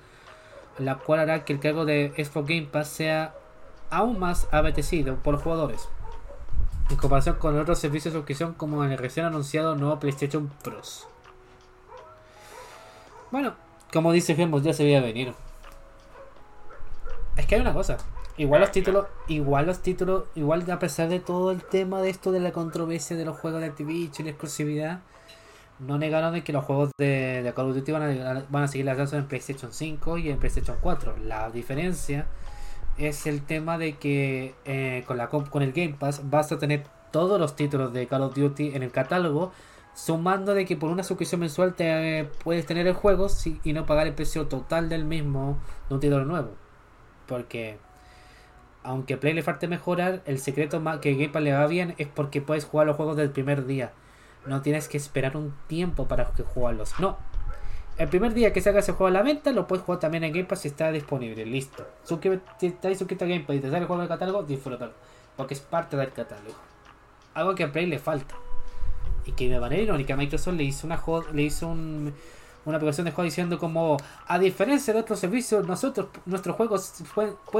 la 0.78 0.96
cual 0.96 1.20
hará 1.20 1.44
que 1.44 1.52
el 1.52 1.60
cargo 1.60 1.84
de 1.84 2.14
Xbox 2.16 2.48
Game 2.48 2.68
Pass 2.72 2.88
sea 2.88 3.34
aún 3.90 4.18
más 4.18 4.48
apetecido 4.52 5.16
por 5.16 5.34
los 5.34 5.42
jugadores 5.42 5.86
en 6.88 6.96
comparación 6.96 7.36
con 7.36 7.58
otros 7.58 7.78
servicios 7.78 8.14
de 8.14 8.20
suscripción 8.20 8.54
como 8.54 8.84
el 8.84 8.96
recién 8.96 9.26
anunciado 9.26 9.74
nuevo 9.74 9.98
PlayStation 9.98 10.50
Pros. 10.62 11.08
Bueno, 13.30 13.54
como 13.92 14.12
dice 14.12 14.34
Gemos, 14.34 14.62
ya 14.62 14.72
se 14.72 14.84
veía 14.84 15.00
venir. 15.00 15.34
Es 17.36 17.46
que 17.46 17.56
hay 17.56 17.60
una 17.60 17.74
cosa. 17.74 17.98
Igual 18.38 18.60
los 18.60 18.70
títulos, 18.70 19.06
igual 19.28 19.66
los 19.66 19.80
títulos, 19.80 20.24
igual 20.34 20.70
a 20.70 20.78
pesar 20.78 21.08
de 21.08 21.20
todo 21.20 21.50
el 21.50 21.62
tema 21.64 22.02
de 22.02 22.10
esto 22.10 22.32
de 22.32 22.40
la 22.40 22.52
controversia 22.52 23.16
de 23.16 23.24
los 23.24 23.38
juegos 23.38 23.60
de 23.60 23.66
Activision 23.66 24.20
y 24.20 24.24
la 24.24 24.30
exclusividad, 24.30 25.00
no 25.78 25.98
negaron 25.98 26.34
de 26.34 26.44
que 26.44 26.52
los 26.52 26.64
juegos 26.64 26.90
de, 26.98 27.52
Call 27.54 27.70
of 27.70 27.76
Duty 27.76 27.92
van 27.92 28.02
a, 28.02 28.44
van 28.48 28.62
a 28.64 28.68
seguir 28.68 28.86
las 28.86 29.12
en 29.12 29.26
PlayStation 29.26 29.72
5 29.72 30.18
y 30.18 30.30
en 30.30 30.38
PlayStation 30.38 30.76
4. 30.80 31.16
La 31.24 31.50
diferencia 31.50 32.26
es 32.98 33.26
el 33.26 33.42
tema 33.42 33.78
de 33.78 33.96
que 33.96 34.54
eh, 34.64 35.04
con, 35.06 35.16
la, 35.16 35.28
con 35.28 35.62
el 35.62 35.72
Game 35.72 35.94
Pass 35.98 36.28
vas 36.30 36.50
a 36.52 36.58
tener 36.58 36.84
todos 37.10 37.40
los 37.40 37.56
títulos 37.56 37.92
de 37.92 38.06
Call 38.06 38.22
of 38.22 38.34
Duty 38.34 38.74
en 38.74 38.82
el 38.82 38.90
catálogo, 38.90 39.52
sumando 39.94 40.54
de 40.54 40.64
que 40.66 40.76
por 40.76 40.90
una 40.90 41.02
suscripción 41.02 41.40
mensual 41.40 41.74
te 41.74 42.20
eh, 42.20 42.28
puedes 42.44 42.66
tener 42.66 42.86
el 42.86 42.94
juego 42.94 43.28
y 43.64 43.72
no 43.72 43.86
pagar 43.86 44.06
el 44.06 44.14
precio 44.14 44.46
total 44.48 44.88
del 44.88 45.04
mismo 45.04 45.58
de 45.88 45.94
un 45.94 46.00
título 46.00 46.24
nuevo. 46.24 46.50
Porque 47.26 47.78
aunque 48.82 49.16
Play 49.16 49.34
le 49.34 49.42
falte 49.42 49.66
mejorar, 49.68 50.22
el 50.26 50.38
secreto 50.38 50.80
más 50.80 50.98
que 50.98 51.14
Game 51.14 51.30
Pass 51.30 51.42
le 51.42 51.52
va 51.52 51.66
bien 51.66 51.94
es 51.98 52.06
porque 52.06 52.40
puedes 52.40 52.64
jugar 52.64 52.86
los 52.86 52.96
juegos 52.96 53.16
del 53.16 53.30
primer 53.30 53.66
día. 53.66 53.92
No 54.46 54.62
tienes 54.62 54.88
que 54.88 54.96
esperar 54.96 55.36
un 55.36 55.54
tiempo 55.66 56.06
para 56.06 56.26
jugarlos. 56.54 56.94
No, 57.00 57.18
el 57.98 58.08
primer 58.08 58.34
día 58.34 58.52
que 58.52 58.60
salga 58.60 58.80
ese 58.80 58.92
juego 58.92 59.08
a 59.08 59.10
la 59.10 59.22
venta, 59.22 59.52
lo 59.52 59.66
puedes 59.66 59.84
jugar 59.84 60.00
también 60.00 60.24
en 60.24 60.32
Game 60.32 60.44
Pass 60.44 60.60
si 60.60 60.68
está 60.68 60.92
disponible. 60.92 61.46
Listo. 61.46 61.86
Suscríbete, 62.04 62.44
si 62.60 62.66
estás 62.66 62.98
suscrito 62.98 63.24
a 63.24 63.28
Game 63.28 63.44
Pass 63.44 63.56
y 63.56 63.60
te 63.60 63.68
sale 63.68 63.80
el 63.80 63.86
juego 63.86 64.00
del 64.02 64.08
catálogo, 64.08 64.42
disfrútalo. 64.42 64.92
Porque 65.36 65.54
es 65.54 65.60
parte 65.60 65.96
del 65.96 66.12
catálogo. 66.12 66.56
Algo 67.34 67.54
que 67.54 67.64
a 67.64 67.72
Play 67.72 67.86
le 67.86 67.98
falta. 67.98 68.34
Y 69.24 69.32
que 69.32 69.48
de 69.48 69.58
manera 69.58 69.82
irónica 69.82 70.16
Microsoft 70.16 70.56
le 70.56 70.64
hizo 70.64 70.86
una 70.86 71.02
le 71.32 71.42
hizo 71.42 71.68
un, 71.68 72.12
una 72.66 72.76
aplicación 72.76 73.06
de 73.06 73.12
juego 73.12 73.24
diciendo 73.24 73.58
como 73.58 73.96
a 74.26 74.38
diferencia 74.38 74.92
de 74.92 75.00
otros 75.00 75.18
servicios, 75.18 75.66
nosotros, 75.66 76.08
nuestros 76.26 76.54
juegos, 76.54 77.02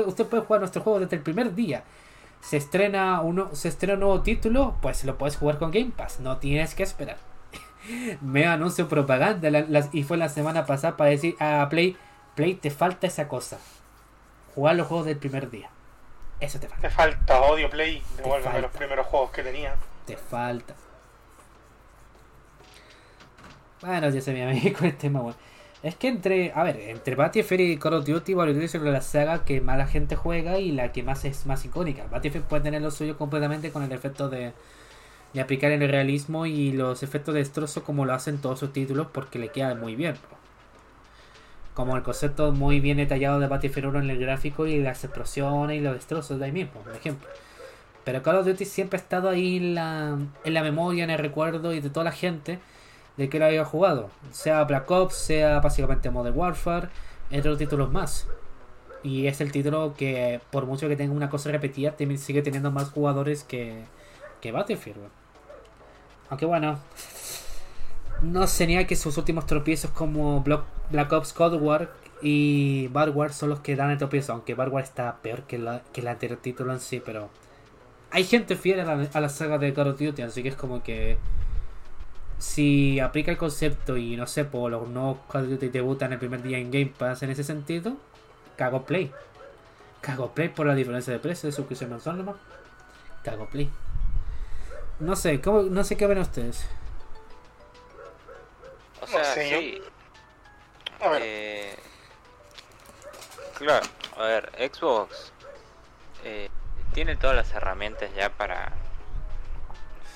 usted 0.07 0.27
puede 0.27 0.43
jugar 0.43 0.61
nuestro 0.61 0.83
juego 0.83 1.01
desde 1.01 1.17
el 1.17 1.23
primer 1.23 1.55
día. 1.55 1.83
Se 2.41 2.59
estrena 2.59 3.23
uno, 3.23 3.55
se 3.55 3.69
estrena 3.69 3.95
un 3.95 4.01
nuevo 4.01 4.21
título, 4.21 4.77
pues 4.83 5.05
lo 5.05 5.17
puedes 5.17 5.37
jugar 5.37 5.59
con 5.59 5.71
Game 5.71 5.93
Pass, 5.97 6.21
no 6.21 6.37
tienes 6.37 6.75
que 6.75 6.83
esperar 6.83 7.36
me 8.21 8.47
anuncio 8.47 8.89
propaganda 8.89 9.49
y 9.93 10.03
fue 10.03 10.17
la 10.17 10.29
semana 10.29 10.67
pasada 10.67 10.97
para 10.97 11.11
decir 11.11 11.37
a 11.39 11.67
Play, 11.69 11.97
Play 12.35 12.55
te 12.55 12.71
falta 12.71 13.07
esa 13.07 13.29
cosa. 13.29 13.59
Jugar 14.55 14.77
los 14.77 14.87
juegos 14.87 15.07
del 15.07 15.19
primer 15.19 15.51
día. 15.51 15.71
Eso 16.41 16.59
te 16.59 16.69
falta. 16.69 16.89
Te 16.89 16.95
falta 16.95 17.41
odio 17.43 17.71
Play, 17.71 18.03
devuélveme 18.17 18.61
los 18.61 18.71
primeros 18.71 19.07
juegos 19.07 19.31
que 19.31 19.43
tenía. 19.43 19.75
Te 20.07 20.17
falta. 20.17 20.75
Bueno, 23.81 24.09
ya 24.11 24.21
se 24.21 24.33
me 24.33 24.73
con 24.79 24.87
el 24.87 24.97
tema, 24.97 25.21
bueno. 25.21 25.39
Es 25.83 25.95
que 25.95 26.09
entre, 26.09 26.53
a 26.55 26.63
ver, 26.63 26.77
entre 26.81 27.15
Battlefield 27.15 27.61
y 27.61 27.79
Call 27.79 27.95
of 27.95 28.07
Duty, 28.07 28.35
bueno, 28.35 28.59
es 28.61 28.75
la 28.75 29.01
saga 29.03 29.45
que 29.45 29.61
más 29.61 29.79
la 29.79 29.87
gente 29.87 30.17
juega 30.17 30.59
y 30.59 30.73
la 30.73 30.91
que 30.91 31.03
más 31.03 31.25
es 31.25 31.47
más 31.47 31.65
icónica. 31.65 32.07
Battlefield 32.11 32.47
puede 32.47 32.63
tener 32.63 32.83
lo 32.83 32.91
suyo 32.91 33.17
completamente 33.17 33.71
con 33.71 33.83
el 33.83 33.93
efecto 33.93 34.29
de, 34.29 34.53
y 35.37 35.41
aplicar 35.41 35.71
el 35.71 35.87
realismo 35.87 36.47
y 36.47 36.73
los 36.73 37.03
efectos 37.03 37.35
de 37.35 37.41
destrozo 37.41 37.85
como 37.85 38.07
lo 38.07 38.15
hacen 38.15 38.39
todos 38.39 38.59
sus 38.59 38.73
títulos 38.73 39.09
porque 39.13 39.39
le 39.39 39.51
queda 39.51 39.75
muy 39.75 39.95
bien. 39.95 40.15
Como 41.75 41.95
el 41.95 42.03
concepto 42.03 42.53
muy 42.53 42.81
bien 42.81 42.97
detallado 42.97 43.39
de 43.39 43.47
Battlefield 43.47 43.89
1 43.89 43.99
en 44.01 44.11
el 44.11 44.19
gráfico 44.19 44.67
y 44.67 44.81
las 44.81 45.05
explosiones 45.05 45.77
y 45.77 45.81
los 45.83 45.93
destrozos 45.93 46.39
de 46.39 46.47
ahí 46.47 46.53
mismo, 46.53 46.81
por 46.81 46.97
ejemplo. 46.97 47.29
Pero 48.03 48.23
Call 48.23 48.37
of 48.37 48.47
Duty 48.47 48.65
siempre 48.65 48.99
ha 48.99 49.03
estado 49.03 49.29
ahí 49.29 49.59
en 49.59 49.75
la, 49.75 50.19
en 50.43 50.55
la 50.55 50.63
memoria, 50.63 51.05
en 51.05 51.11
el 51.11 51.19
recuerdo 51.19 51.75
y 51.75 51.81
de 51.81 51.91
toda 51.91 52.05
la 52.05 52.13
gente 52.13 52.59
de 53.19 53.29
que 53.29 53.39
lo 53.39 53.45
había 53.45 53.67
jugado. 53.67 54.09
Sea 54.31 54.65
Black 54.65 54.91
Ops, 54.91 55.17
sea 55.17 55.61
básicamente 55.61 56.09
Modern 56.09 56.35
Warfare, 56.35 56.89
entre 57.29 57.51
otros 57.51 57.59
títulos 57.59 57.93
más. 57.93 58.27
Y 59.03 59.27
es 59.27 59.43
el 59.43 59.53
título 59.53 59.93
que, 59.99 60.41
por 60.51 60.65
mucho 60.65 60.89
que 60.89 60.97
tenga 60.97 61.13
una 61.13 61.29
cosa 61.29 61.51
repetida, 61.51 61.95
sigue 62.17 62.41
teniendo 62.41 62.71
más 62.71 62.89
jugadores 62.89 63.45
que, 63.45 63.85
que 64.41 64.51
Battlefield. 64.51 65.26
Aunque 66.29 66.47
bueno, 66.47 66.79
no 68.23 68.47
sería 68.47 68.87
que 68.87 68.97
sus 68.97 69.17
últimos 69.19 69.47
tropiezos 69.47 69.91
como 69.91 70.43
Black 70.43 71.13
Ops 71.13 71.33
Cold 71.33 71.61
War 71.61 71.91
y 72.23 72.89
Bad 72.89 73.15
War 73.15 73.33
son 73.33 73.51
los 73.51 73.61
que 73.61 73.77
dan 73.77 73.91
el 73.91 73.99
tropiezo, 73.99 74.33
aunque 74.33 74.55
Bad 74.55 74.69
War 74.69 74.85
está 74.85 75.17
peor 75.19 75.43
que, 75.43 75.59
la, 75.59 75.83
que 75.93 76.01
el 76.01 76.09
anterior 76.09 76.39
título 76.41 76.73
en 76.73 76.81
sí, 76.81 77.03
pero 77.05 77.29
hay 78.11 78.25
gente 78.25 78.57
fiel 78.57 78.81
a 78.81 79.21
la, 79.21 79.29
saga 79.29 79.59
de 79.59 79.75
Call 79.75 79.89
of 79.89 80.01
Duty, 80.01 80.23
así 80.23 80.43
que 80.43 80.49
es 80.49 80.57
como 80.57 80.83
que 80.83 81.19
si 82.39 83.01
aplica 83.01 83.31
el 83.31 83.37
concepto 83.37 83.97
y 83.97 84.17
no 84.17 84.27
sé, 84.27 84.45
por 84.45 84.71
los 84.71 84.89
nuevos 84.89 85.19
Call 85.31 85.45
of 85.45 85.51
Duty 85.51 85.69
debutan 85.69 86.13
el 86.13 86.19
primer 86.19 86.43
día 86.43 86.59
en 86.59 86.71
Game 86.71 86.93
Pass 86.97 87.23
en 87.23 87.31
ese 87.31 87.45
sentido, 87.45 87.97
cago 88.57 88.85
play. 88.85 89.13
Cago 90.01 90.33
play 90.33 90.49
por 90.49 90.67
la 90.67 90.75
diferencia 90.75 91.13
de 91.13 91.19
precio 91.19 91.49
de 91.49 91.53
suscripción 91.53 91.91
mensual 91.91 92.19
nomás. 92.19 92.37
Cago 93.23 93.47
play. 93.47 93.71
No 94.99 95.15
sé, 95.15 95.41
¿cómo, 95.43 95.63
no 95.63 95.85
sé 95.85 95.97
qué 95.97 96.07
ven 96.07 96.19
ustedes. 96.19 96.67
O 99.03 99.07
sea, 99.07 99.25
sí. 99.35 99.83
A 101.01 101.09
ver. 101.09 101.23
Eh, 101.23 101.77
claro, 103.59 103.87
a 104.17 104.23
ver, 104.25 104.71
Xbox 104.73 105.33
eh, 106.25 106.49
tiene 106.95 107.17
todas 107.17 107.37
las 107.37 107.53
herramientas 107.53 108.11
ya 108.17 108.31
para 108.31 108.73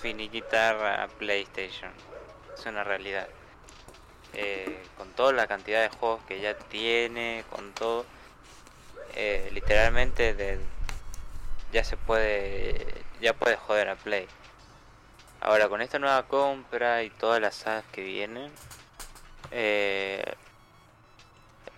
finiquitar 0.01 0.77
a 0.77 1.09
PlayStation. 1.09 1.93
Es 2.59 2.65
una 2.65 2.83
realidad. 2.83 3.29
Eh, 4.33 4.83
con 4.97 5.11
toda 5.11 5.33
la 5.33 5.47
cantidad 5.47 5.83
de 5.83 5.89
juegos 5.91 6.23
que 6.25 6.41
ya 6.41 6.57
tiene, 6.57 7.45
con 7.51 7.73
todo, 7.73 8.07
literalmente 9.51 10.35
de, 10.35 10.59
ya 11.73 11.85
se 11.85 11.97
puede, 11.97 13.05
ya 13.21 13.35
puede 13.35 13.57
joder 13.57 13.91
a 13.91 13.97
Play. 13.97 14.27
Ahora, 15.41 15.69
con 15.69 15.81
esta 15.81 15.99
nueva 15.99 16.23
compra 16.25 17.03
y 17.03 17.11
todas 17.11 17.41
las 17.41 17.55
sagas 17.55 17.85
que 17.93 18.03
vienen, 18.03 18.53
eh, 19.51 20.23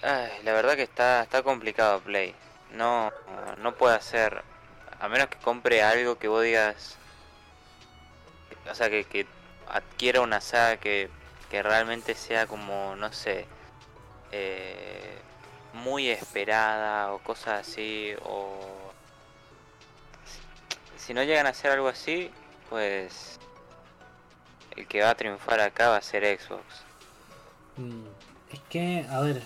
la 0.03 0.53
verdad 0.53 0.75
que 0.75 0.83
está, 0.83 1.23
está 1.23 1.43
complicado 1.43 2.01
Play. 2.01 2.35
No, 2.73 3.13
no 3.59 3.75
puede 3.77 3.95
hacer, 3.95 4.43
a 4.99 5.09
menos 5.09 5.29
que 5.29 5.39
compre 5.39 5.83
algo 5.83 6.19
que 6.19 6.27
vos 6.27 6.43
digas, 6.43 6.97
o 8.69 8.75
sea, 8.75 8.91
que, 8.91 9.05
que 9.05 9.27
adquiera 9.69 10.23
una 10.23 10.41
saga 10.41 10.79
que, 10.79 11.09
que 11.51 11.63
realmente 11.63 12.15
sea 12.15 12.47
como, 12.47 12.97
no 12.97 13.13
sé, 13.13 13.47
eh, 14.33 15.19
muy 15.75 16.09
esperada 16.09 17.13
o 17.13 17.19
cosas 17.19 17.69
así, 17.69 18.15
o 18.25 18.59
si 20.97 21.15
no 21.15 21.23
llegan 21.23 21.47
a 21.47 21.51
hacer 21.51 21.71
algo 21.71 21.89
así, 21.89 22.31
pues 22.71 23.39
el 24.77 24.87
que 24.87 25.03
va 25.03 25.11
a 25.11 25.15
triunfar 25.15 25.61
acá 25.61 25.89
va 25.89 25.97
a 25.97 26.03
ser 26.03 26.25
Xbox. 26.39 26.63
Mm, 27.77 28.05
Es 28.53 28.61
que, 28.69 29.07
a 29.11 29.21
ver, 29.21 29.43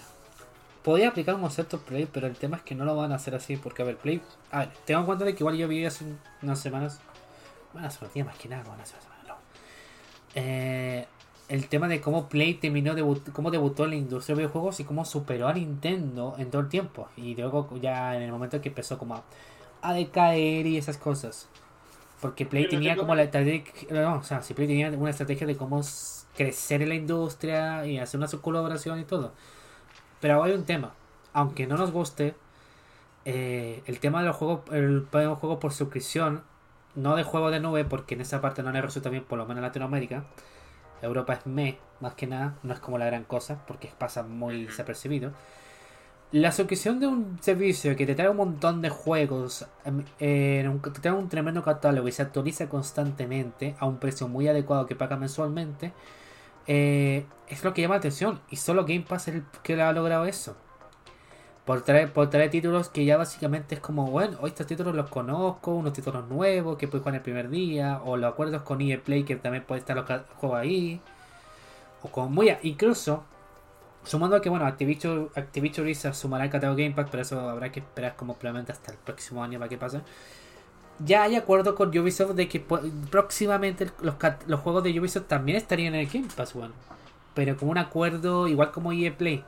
podía 0.83 1.09
aplicar 1.09 1.35
un 1.37 1.41
concepto 1.43 1.79
Play, 1.81 2.09
pero 2.13 2.27
el 2.27 2.35
tema 2.37 2.57
es 2.57 2.63
que 2.65 2.75
no 2.75 2.85
lo 2.85 2.97
van 2.97 3.13
a 3.13 3.17
hacer 3.17 3.35
así, 3.37 3.57
porque 3.57 3.83
a 3.83 3.85
ver, 3.85 3.97
Play, 3.97 4.21
a 4.51 4.61
ver, 4.61 4.73
tengo 4.85 5.01
en 5.01 5.07
cuenta 5.07 5.25
de 5.25 5.35
que 5.35 5.43
igual 5.45 5.57
yo 5.57 5.69
vi 5.69 5.85
hace 5.85 6.05
un- 6.05 6.19
unas 6.43 6.59
semanas, 6.59 7.01
bueno, 7.73 7.87
hace 7.87 7.99
unos 8.03 8.13
días 8.15 8.27
más 8.27 8.37
que 8.37 8.49
nada, 8.49 8.65
bueno, 8.65 8.83
hace 8.83 8.95
unas 8.95 9.05
semanas, 9.05 9.27
no. 9.29 9.35
Eh, 10.35 11.07
el 11.49 11.69
tema 11.69 11.87
de 11.87 12.01
cómo 12.01 12.29
Play 12.29 12.55
terminó, 12.55 12.95
debut, 12.97 13.31
cómo 13.33 13.53
debutó 13.53 13.85
en 13.85 13.91
la 13.91 13.97
industria 13.97 14.35
de 14.35 14.43
videojuegos 14.43 14.81
y 14.81 14.85
cómo 14.85 15.05
superó 15.05 15.47
a 15.47 15.53
Nintendo 15.53 16.35
en 16.39 16.51
todo 16.51 16.63
el 16.63 16.69
tiempo. 16.69 17.09
Y 17.17 17.37
luego 17.37 17.71
ya 17.81 18.17
en 18.17 18.23
el 18.23 18.33
momento 18.33 18.61
que 18.61 18.69
empezó 18.71 18.99
como 18.99 19.23
a 19.83 19.93
decaer 19.95 20.67
y 20.67 20.77
esas 20.77 20.99
cosas. 20.99 21.47
Porque 22.21 22.47
Play 22.47 22.69
tenía 22.69 22.93
tengo. 22.93 23.03
como 23.03 23.15
la 23.15 23.25
estrategia, 23.25 23.89
no, 23.91 24.17
o 24.17 24.23
sea, 24.23 24.43
si 24.43 24.55
Play 24.55 24.67
tenía 24.67 24.91
una 24.91 25.11
estrategia 25.11 25.47
de 25.47 25.57
cómo 25.57 25.83
crecer 26.37 26.83
en 26.83 26.89
la 26.91 26.95
industria 26.95 27.87
y 27.87 27.99
hacer 27.99 28.19
una 28.19 28.29
colaboración 28.29 29.01
y 29.01 29.05
todo. 29.05 29.33
Pero 30.21 30.35
ahora 30.35 30.53
hay 30.53 30.59
un 30.59 30.65
tema, 30.65 30.95
aunque 31.33 31.67
no 31.67 31.77
nos 31.77 31.93
guste, 31.93 32.35
eh, 33.25 33.83
el 33.87 34.01
tema 34.01 34.21
de 34.21 34.29
los 34.29 34.37
juegos, 34.37 34.61
el, 34.73 35.07
el 35.13 35.35
juego 35.35 35.59
por 35.61 35.73
suscripción, 35.73 36.45
no 36.95 37.17
de 37.17 37.25
juego 37.25 37.51
de 37.51 37.61
nube, 37.61 37.85
porque 37.85 38.15
en 38.15 38.23
esa 38.23 38.41
parte 38.41 38.63
no 38.63 38.73
le 38.73 38.81
resulta 38.83 39.11
bien, 39.11 39.25
por 39.25 39.39
lo 39.39 39.45
menos 39.45 39.59
en 39.59 39.65
Latinoamérica. 39.65 40.25
Europa 41.03 41.35
es 41.35 41.47
me, 41.47 41.79
más 42.01 42.15
que 42.15 42.27
nada, 42.27 42.57
no 42.63 42.73
es 42.73 42.81
como 42.81 42.99
la 42.99 43.07
gran 43.07 43.25
cosa, 43.25 43.65
porque 43.67 43.93
pasa 43.99 44.23
muy 44.23 44.65
desapercibido. 44.65 45.33
La 46.33 46.51
suscripción 46.53 46.99
de 47.01 47.07
un 47.07 47.39
servicio 47.41 47.95
que 47.97 48.05
te 48.05 48.15
trae 48.15 48.29
un 48.29 48.37
montón 48.37 48.83
de 48.83 48.91
juegos, 48.91 49.65
eh, 50.19 50.69
te 50.83 51.01
trae 51.01 51.13
un 51.15 51.29
tremendo 51.29 51.63
catálogo 51.63 52.09
y 52.09 52.13
se 52.13 52.23
actualiza 52.23 52.69
constantemente 52.69 53.77
a 53.79 53.87
un 53.87 53.99
precio 53.99 54.27
muy 54.29 54.49
adecuado 54.49 54.87
que 54.87 54.97
paga 54.97 55.17
mensualmente, 55.17 55.93
eh, 56.67 57.25
es 57.49 57.63
lo 57.65 57.73
que 57.73 57.83
llama 57.83 57.95
la 57.95 57.99
atención. 58.01 58.41
Y 58.51 58.57
solo 58.57 58.85
Game 58.85 59.05
Pass 59.09 59.29
es 59.29 59.37
el 59.37 59.45
que 59.63 59.81
ha 59.81 59.93
logrado 59.93 60.27
eso. 60.27 60.57
Por 61.65 61.83
traer, 61.83 62.13
por 62.13 62.29
traer 62.31 62.51
títulos 62.51 62.89
que 62.89 63.05
ya 63.05 63.17
básicamente 63.17 63.75
es 63.77 63.81
como, 63.81 64.11
bueno, 64.11 64.39
hoy 64.41 64.51
estos 64.51 64.67
títulos 64.67 64.95
los 64.95 65.09
conozco, 65.11 65.73
unos 65.75 65.93
títulos 65.93 66.29
nuevos 66.29 66.77
que 66.77 66.87
puedes 66.89 67.03
jugar 67.03 67.17
el 67.17 67.23
primer 67.23 67.49
día, 67.51 68.01
o 68.05 68.17
los 68.17 68.33
acuerdos 68.33 68.63
con 68.63 68.81
EA 68.81 69.01
Play 69.03 69.25
que 69.25 69.37
también 69.37 69.65
puede 69.65 69.81
estar 69.81 69.97
los 69.97 70.07
juegos 70.37 70.59
ahí, 70.61 71.01
o 72.03 72.09
con 72.09 72.33
muy 72.33 72.51
a- 72.51 72.59
incluso 72.63 73.25
sumando 74.07 74.41
que 74.41 74.49
bueno, 74.49 74.65
Activision, 74.67 75.31
Activision 75.35 75.85
Blizzard 75.85 76.15
sumará 76.15 76.45
el 76.45 76.51
catálogo 76.51 76.79
Game 76.79 76.95
Pass, 76.95 77.09
pero 77.11 77.23
eso 77.23 77.41
habrá 77.41 77.71
que 77.71 77.81
esperar 77.81 78.17
como 78.17 78.35
probablemente 78.35 78.73
hasta 78.73 78.93
el 78.93 78.99
próximo 78.99 79.43
año 79.43 79.59
para 79.59 79.69
que 79.69 79.77
pase. 79.77 80.01
Ya 80.99 81.25
hay 81.25 81.37
acuerdo 81.37 81.75
con 81.75 81.97
Ubisoft 81.97 82.33
de 82.33 82.49
que 82.49 82.65
próximamente 83.11 83.91
los, 84.01 84.15
los 84.47 84.61
juegos 84.61 84.83
de 84.83 84.99
Ubisoft 84.99 85.27
también 85.27 85.59
estarían 85.59 85.95
en 85.95 86.01
el 86.01 86.07
Game 86.07 86.29
Pass, 86.35 86.55
bueno. 86.55 86.75
Pero 87.35 87.57
con 87.57 87.69
un 87.69 87.79
acuerdo 87.79 88.49
igual 88.49 88.71
como 88.71 88.93
EA 88.93 89.15
Play. 89.17 89.45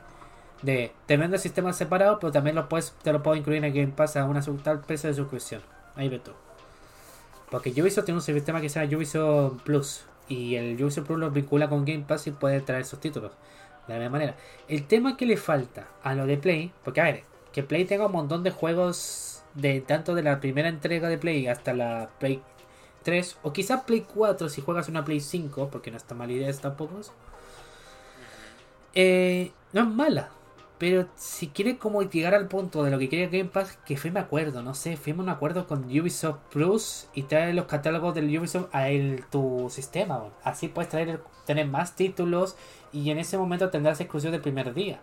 De 0.61 0.93
te 1.07 1.17
vendo 1.17 1.39
sistemas 1.39 1.77
separados, 1.77 2.19
pero 2.21 2.33
también 2.33 2.57
lo 2.57 2.69
puedes, 2.69 2.93
te 3.03 3.13
lo 3.13 3.23
puedo 3.23 3.37
incluir 3.37 3.59
en 3.59 3.65
el 3.65 3.73
Game 3.73 3.93
Pass 3.93 4.17
a 4.17 4.25
una 4.25 4.43
tal 4.63 4.81
precio 4.81 5.09
de 5.09 5.15
suscripción. 5.15 5.63
Ahí 5.95 6.09
ve 6.09 6.19
tú. 6.19 6.33
Porque 7.51 7.71
Ubisoft 7.71 8.05
tiene 8.05 8.19
un 8.19 8.23
sistema 8.23 8.61
que 8.61 8.69
se 8.69 8.81
llama 8.81 8.97
Ubisoft 8.97 9.63
Plus. 9.63 10.05
Y 10.29 10.57
el 10.57 10.83
Ubisoft 10.83 11.07
Plus 11.07 11.19
lo 11.19 11.31
vincula 11.31 11.69
con 11.71 11.87
Game 11.87 12.05
Pass 12.07 12.27
y 12.27 12.33
puede 12.33 12.61
traer 12.61 12.85
sus 12.85 13.01
títulos. 13.01 13.33
De 13.89 13.95
la 13.95 14.01
misma 14.01 14.19
manera. 14.19 14.37
El 14.69 14.87
tema 14.87 15.17
que 15.17 15.27
le 15.27 15.37
falta 15.37 15.89
a 16.03 16.15
lo 16.15 16.27
de 16.27 16.37
Play, 16.37 16.71
porque 16.85 17.01
a 17.01 17.05
ver, 17.05 17.23
que 17.53 17.63
Play 17.63 17.85
tenga 17.87 18.07
un 18.07 18.13
montón 18.13 18.43
de 18.45 18.51
juegos 18.51 19.43
de 19.55 19.81
tanto 19.81 20.15
de 20.15 20.23
la 20.23 20.41
primera 20.41 20.69
entrega 20.69 21.09
de 21.09 21.19
Play 21.19 21.49
hasta 21.49 21.73
la 21.73 22.11
Play 22.21 22.43
3, 23.03 23.39
o 23.43 23.53
quizás 23.53 23.83
Play 23.83 24.03
4 24.03 24.49
si 24.49 24.61
juegas 24.61 24.89
una 24.89 25.05
Play 25.05 25.21
5, 25.21 25.69
porque 25.71 25.91
no 25.91 25.97
está 25.97 26.15
mal 26.15 26.31
idea 26.31 26.53
tampoco. 26.53 27.01
Eh, 28.95 29.53
no 29.73 29.83
es 29.83 29.89
mala, 29.89 30.31
pero 30.79 31.09
si 31.17 31.49
quiere 31.49 31.77
como 31.77 32.03
llegar 32.03 32.35
al 32.35 32.47
punto 32.47 32.85
de 32.85 32.93
lo 32.93 32.99
que 32.99 33.09
quiere 33.09 33.27
Game 33.27 33.51
Pass, 33.51 33.79
que 33.85 33.97
firme 33.97 34.21
acuerdo, 34.21 34.63
no 34.63 34.75
sé, 34.75 34.97
firme 34.97 35.23
un 35.23 35.29
acuerdo 35.29 35.67
con 35.67 35.85
Ubisoft 35.85 36.39
Plus 36.53 37.09
y 37.15 37.25
trae 37.25 37.53
los 37.53 37.67
catálogos 37.67 38.15
del 38.15 38.37
Ubisoft 38.39 38.73
a 38.73 38.87
tu 39.31 39.69
sistema. 39.71 40.23
Así 40.45 40.69
puedes 40.69 40.89
traer, 40.89 41.21
tener 41.47 41.67
más 41.67 41.97
títulos 41.97 42.57
y 42.93 43.11
en 43.11 43.19
ese 43.19 43.37
momento 43.39 43.71
tendrás 43.71 44.01
exclusión 44.01 44.31
del 44.31 44.41
primer 44.41 44.73
día. 44.73 45.01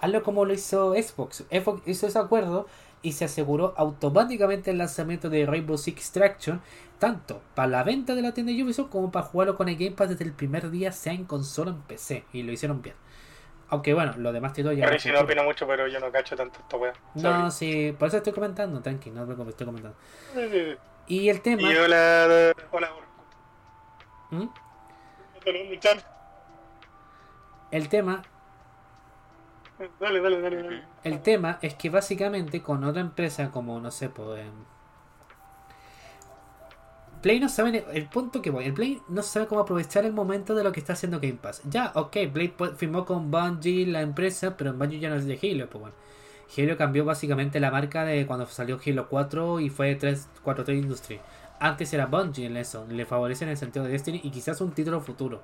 Hazlo 0.00 0.24
como 0.24 0.44
lo 0.44 0.52
hizo 0.52 0.94
Xbox. 0.94 1.44
Xbox 1.48 1.86
hizo 1.86 2.08
ese 2.08 2.18
acuerdo 2.18 2.66
y 3.02 3.12
se 3.12 3.24
aseguró 3.24 3.74
automáticamente 3.76 4.72
el 4.72 4.78
lanzamiento 4.78 5.30
de 5.30 5.46
Rainbow 5.46 5.78
Six 5.78 5.96
Extraction, 5.96 6.60
tanto 6.98 7.40
para 7.54 7.68
la 7.68 7.84
venta 7.84 8.16
de 8.16 8.22
la 8.22 8.34
tienda 8.34 8.52
de 8.52 8.64
Ubisoft 8.64 8.90
como 8.90 9.12
para 9.12 9.26
jugarlo 9.26 9.56
con 9.56 9.68
el 9.68 9.76
Game 9.76 9.92
Pass 9.92 10.08
desde 10.08 10.24
el 10.24 10.32
primer 10.32 10.72
día, 10.72 10.90
sea 10.90 11.12
en 11.12 11.24
consola 11.24 11.70
o 11.70 11.74
en 11.74 11.82
PC. 11.82 12.24
Y 12.32 12.42
lo 12.42 12.50
hicieron 12.50 12.82
bien. 12.82 12.96
Aunque 13.72 13.94
bueno, 13.94 14.12
los 14.18 14.34
demás 14.34 14.52
títulos 14.52 14.76
ya... 14.76 14.98
Sí 14.98 15.10
no 15.10 15.20
opina 15.20 15.42
mucho, 15.42 15.66
pero 15.66 15.88
yo 15.88 15.98
no 15.98 16.12
cacho 16.12 16.36
tanto 16.36 16.58
esta 16.60 16.76
wea. 16.76 16.92
No, 17.14 17.50
sí, 17.50 17.96
por 17.98 18.08
eso 18.08 18.18
estoy 18.18 18.34
comentando, 18.34 18.82
tranqui, 18.82 19.10
no 19.10 19.24
te 19.24 19.32
estoy 19.48 19.64
comentando. 19.64 19.96
Y 21.06 21.30
el 21.30 21.40
tema... 21.40 21.62
Y 21.62 21.74
hola, 21.74 22.52
hola, 22.70 22.90
¿Mm? 24.30 24.44
El 27.70 27.88
tema 27.88 28.22
Dale, 29.98 30.20
dale, 30.20 30.40
dale. 30.42 30.62
dale. 30.62 30.82
El 31.02 31.22
tema 31.22 31.58
es 31.62 31.74
que 31.74 31.88
básicamente 31.88 32.60
con 32.60 32.84
otra 32.84 33.00
empresa 33.00 33.50
como, 33.50 33.80
no 33.80 33.90
sé, 33.90 34.10
pues... 34.10 34.44
Play 37.22 37.38
no 37.38 37.48
sabe, 37.48 37.84
el 37.92 38.08
punto 38.08 38.42
que 38.42 38.50
voy, 38.50 38.64
el 38.64 38.74
Play 38.74 39.00
no 39.08 39.22
sabe 39.22 39.46
cómo 39.46 39.60
aprovechar 39.60 40.04
el 40.04 40.12
momento 40.12 40.56
de 40.56 40.64
lo 40.64 40.72
que 40.72 40.80
está 40.80 40.94
haciendo 40.94 41.20
Game 41.20 41.38
Pass. 41.40 41.62
Ya, 41.70 41.92
ok, 41.94 42.16
Play 42.32 42.52
firmó 42.76 43.04
con 43.04 43.30
Bungie 43.30 43.86
la 43.86 44.00
empresa, 44.00 44.56
pero 44.56 44.72
Bungie 44.72 44.98
ya 44.98 45.08
no 45.08 45.14
es 45.14 45.24
de 45.24 45.38
Halo, 45.40 45.70
pues 45.70 45.80
bueno. 45.80 45.96
Halo 46.58 46.76
cambió 46.76 47.04
básicamente 47.04 47.60
la 47.60 47.70
marca 47.70 48.04
de 48.04 48.26
cuando 48.26 48.44
salió 48.46 48.78
Halo 48.84 49.08
4 49.08 49.60
y 49.60 49.70
fue 49.70 49.94
343 49.94 50.82
Industry. 50.82 51.20
Antes 51.60 51.92
era 51.94 52.06
Bungie 52.06 52.46
en 52.46 52.56
eso, 52.56 52.84
le 52.90 53.06
favorece 53.06 53.44
en 53.44 53.50
el 53.50 53.56
sentido 53.56 53.84
de 53.84 53.92
Destiny 53.92 54.20
y 54.24 54.30
quizás 54.30 54.60
un 54.60 54.72
título 54.72 55.00
futuro. 55.00 55.42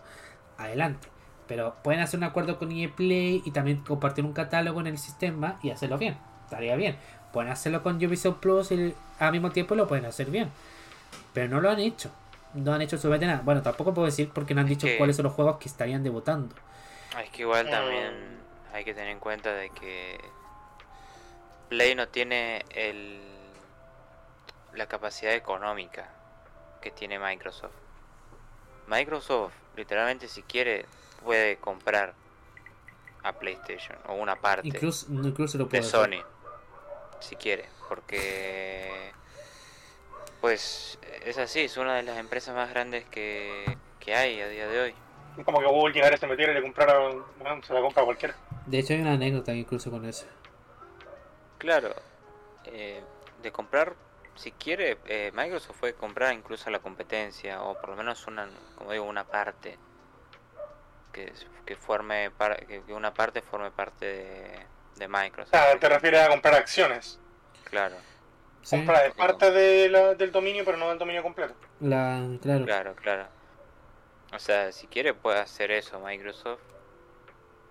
Adelante. 0.57 1.07
Pero 1.47 1.77
pueden 1.85 2.01
hacer 2.01 2.19
un 2.19 2.25
acuerdo 2.25 2.59
con 2.59 2.73
EA 2.73 2.91
Play 2.95 3.41
y 3.45 3.53
también 3.53 3.79
compartir 3.79 4.25
un 4.25 4.33
catálogo 4.33 4.81
en 4.81 4.89
el 4.89 4.99
sistema 4.99 5.61
y 5.63 5.71
hacerlo 5.71 5.97
bien. 5.97 6.19
Estaría 6.45 6.75
bien. 6.75 6.97
Pueden 7.33 7.53
hacerlo 7.53 7.85
con 7.85 8.05
Ubisoft 8.05 8.39
Plus 8.39 8.73
y 8.73 8.95
al 9.21 9.33
mismo 9.33 9.53
tiempo 9.53 9.77
lo 9.77 9.87
pueden 9.87 10.07
hacer 10.07 10.29
bien. 10.29 10.51
Pero 11.33 11.49
no 11.49 11.61
lo 11.61 11.71
han 11.71 11.79
hecho. 11.81 12.11
No 12.55 12.73
han 12.73 12.83
hecho 12.83 12.97
absolutamente 12.97 13.27
nada. 13.27 13.43
Bueno, 13.45 13.63
tampoco 13.63 13.93
puedo 13.95 14.07
decir 14.07 14.31
porque 14.33 14.55
no 14.55 14.61
han 14.63 14.67
Es 14.67 14.71
dicho 14.71 14.87
que- 14.87 14.97
cuáles 14.97 15.17
son 15.17 15.25
los 15.25 15.33
juegos 15.35 15.59
que 15.59 15.69
estarían 15.69 16.03
debutando. 16.03 16.55
Es 17.23 17.31
que 17.31 17.43
igual 17.43 17.67
Mm. 17.67 17.71
también 17.71 18.39
hay 18.73 18.85
que 18.85 18.95
tener 18.95 19.11
en 19.11 19.19
cuenta 19.21 19.53
de 19.53 19.71
que 19.71 20.19
Play 21.69 21.95
no 21.95 22.09
tiene 22.09 22.65
el 22.71 23.21
la 24.75 24.87
capacidad 24.87 25.33
económica 25.35 26.09
que 26.81 26.91
tiene 26.91 27.19
Microsoft. 27.19 27.73
Microsoft, 28.87 29.53
literalmente, 29.77 30.29
si 30.29 30.43
quiere, 30.43 30.87
puede 31.25 31.57
comprar 31.57 32.15
a 33.25 33.33
PlayStation 33.33 33.99
o 34.07 34.15
una 34.15 34.37
parte 34.37 34.69
Incluso, 34.69 35.07
incluso 35.11 35.59
lo 35.59 35.65
de 35.65 35.71
puedo 35.71 35.83
hacer. 35.85 36.01
Sony, 36.21 36.25
si 37.21 37.37
quiere, 37.37 37.69
porque 37.89 39.13
pues 40.41 40.99
es 41.25 41.39
así, 41.39 41.61
es 41.61 41.77
una 41.77 41.97
de 41.97 42.03
las 42.03 42.19
empresas 42.19 42.55
más 42.55 42.71
grandes 42.71 43.05
que, 43.07 43.77
que 44.01 44.15
hay 44.15 44.41
a 44.41 44.49
día 44.49 44.67
de 44.69 44.81
hoy. 44.81 44.95
Como 45.45 45.61
que 45.61 45.67
Google 45.67 45.95
llegara 45.95 46.17
y 46.17 46.19
se 46.19 46.27
metiera 46.27 46.53
y 46.53 46.57
le 46.57 46.63
comprara, 46.63 46.99
bueno, 47.39 47.63
se 47.65 47.73
la 47.73 47.81
compra 47.81 48.03
a 48.03 48.07
cualquiera. 48.07 48.35
De 48.67 48.79
hecho 48.79 48.93
hay 48.95 49.01
una 49.01 49.13
anécdota 49.13 49.55
incluso 49.55 49.91
con 49.91 50.05
eso. 50.05 50.27
Claro, 51.59 51.95
eh, 52.65 53.03
de 53.43 53.53
comprar, 53.53 53.95
si 54.37 54.53
quiere, 54.53 54.99
eh, 55.07 55.31
Microsoft 55.35 55.79
puede 55.79 55.95
comprar 55.95 56.33
incluso 56.33 56.71
la 56.71 56.79
competencia, 56.79 57.63
o 57.63 57.75
por 57.81 57.91
lo 57.91 57.97
menos 57.97 58.27
una, 58.27 58.49
como 58.77 58.93
digo, 58.93 59.05
una 59.05 59.25
parte, 59.25 59.77
que, 61.13 61.33
que 61.65 61.77
forme, 61.77 62.31
par- 62.31 62.65
que, 62.67 62.81
una 62.93 63.13
parte 63.13 63.43
forme 63.43 63.71
parte 63.71 64.07
de, 64.07 64.67
de 64.97 65.09
Microsoft. 65.09 65.51
sea, 65.51 65.79
te 65.79 65.89
refieres 65.89 66.21
a 66.21 66.29
comprar 66.29 66.55
acciones. 66.55 67.19
Claro, 67.65 67.97
Sí. 68.69 68.77
Compra 68.77 69.03
de 69.03 69.11
parte 69.13 69.51
de 69.51 69.89
la- 69.89 70.15
del 70.15 70.31
dominio, 70.31 70.63
pero 70.63 70.77
no 70.77 70.91
del 70.91 70.99
dominio 70.99 71.23
completo. 71.23 71.55
La, 71.81 72.23
claro. 72.43 72.67
Claro, 72.67 72.95
claro. 72.97 73.27
O 74.35 74.39
sea, 74.39 74.73
si 74.73 74.87
quiere 74.89 75.15
puede 75.15 75.39
hacer 75.39 75.71
eso 75.71 75.99
Microsoft, 76.01 76.61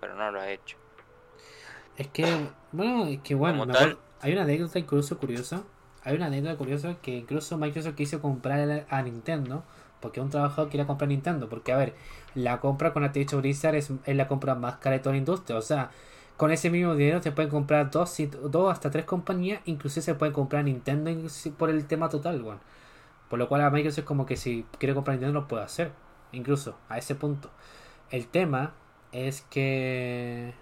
pero 0.00 0.16
no 0.16 0.32
lo 0.32 0.40
ha 0.40 0.50
hecho. 0.50 0.76
Es 1.96 2.08
que, 2.08 2.24
bueno, 2.72 3.06
es 3.06 3.20
que 3.20 3.36
bueno, 3.36 3.64
me 3.64 3.72
acuerdo- 3.72 3.98
hay 4.20 4.32
una 4.32 4.42
anécdota 4.42 4.78
incluso 4.80 5.18
curiosa. 5.18 5.62
Hay 6.02 6.16
una 6.16 6.26
anécdota 6.26 6.56
curiosa 6.56 6.96
que 7.00 7.12
incluso 7.12 7.56
Microsoft 7.58 7.94
quiso 7.94 8.20
comprar 8.20 8.86
a 8.88 9.02
Nintendo 9.02 9.62
porque 10.00 10.20
un 10.20 10.30
trabajador 10.30 10.68
quería 10.68 10.86
comprar 10.86 11.08
Nintendo. 11.08 11.48
Porque, 11.48 11.72
a 11.72 11.76
ver, 11.76 11.94
la 12.34 12.58
compra 12.58 12.92
con 12.92 13.04
Activision 13.04 13.40
Blizzard 13.40 13.76
es, 13.76 13.90
es 14.04 14.16
la 14.16 14.26
compra 14.26 14.56
más 14.56 14.78
cara 14.78 14.94
de 14.96 15.00
toda 15.00 15.12
la 15.12 15.18
industria. 15.18 15.56
O 15.56 15.62
sea, 15.62 15.90
con 16.38 16.52
ese 16.52 16.70
mismo 16.70 16.94
dinero 16.94 17.20
se 17.20 17.32
pueden 17.32 17.50
comprar 17.50 17.90
dos, 17.90 18.16
dos 18.44 18.72
hasta 18.72 18.90
tres 18.92 19.04
compañías. 19.04 19.60
Inclusive 19.64 20.02
se 20.02 20.14
pueden 20.14 20.32
comprar 20.32 20.64
Nintendo 20.64 21.10
por 21.58 21.68
el 21.68 21.84
tema 21.86 22.08
total, 22.08 22.40
weón. 22.40 22.60
Por 23.28 23.40
lo 23.40 23.48
cual 23.48 23.62
a 23.62 23.70
Microsoft 23.70 23.98
es 23.98 24.04
como 24.04 24.24
que 24.24 24.36
si 24.36 24.64
quiere 24.78 24.94
comprar 24.94 25.16
Nintendo 25.16 25.40
lo 25.40 25.48
puede 25.48 25.64
hacer. 25.64 25.90
Incluso 26.30 26.78
a 26.88 26.96
ese 26.96 27.16
punto. 27.16 27.50
El 28.10 28.28
tema 28.28 28.72
es 29.10 29.42
que... 29.50 30.54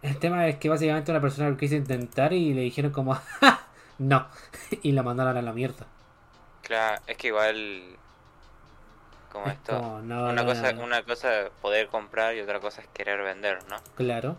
El 0.00 0.16
tema 0.16 0.48
es 0.48 0.56
que 0.56 0.70
básicamente 0.70 1.10
una 1.10 1.20
persona 1.20 1.50
lo 1.50 1.58
quiso 1.58 1.74
intentar 1.74 2.32
y 2.32 2.54
le 2.54 2.62
dijeron 2.62 2.90
como 2.90 3.14
"Ja, 3.40 3.66
no 3.98 4.28
y 4.82 4.92
la 4.92 5.02
mandaron 5.02 5.36
a 5.36 5.42
la 5.42 5.52
mierda. 5.52 5.86
Claro, 6.62 7.02
es 7.06 7.18
que 7.18 7.26
igual 7.28 7.82
como 9.30 9.46
Es 9.46 9.52
esto, 9.54 9.76
como, 9.76 10.00
no, 10.00 10.24
una 10.24 10.32
no, 10.32 10.44
cosa, 10.46 10.72
no. 10.72 10.82
una 10.84 11.02
cosa 11.02 11.40
es 11.42 11.50
poder 11.62 11.88
comprar 11.88 12.34
y 12.36 12.40
otra 12.40 12.60
cosa 12.60 12.80
es 12.82 12.88
querer 12.88 13.22
vender, 13.22 13.58
¿no? 13.68 13.76
Claro. 13.96 14.36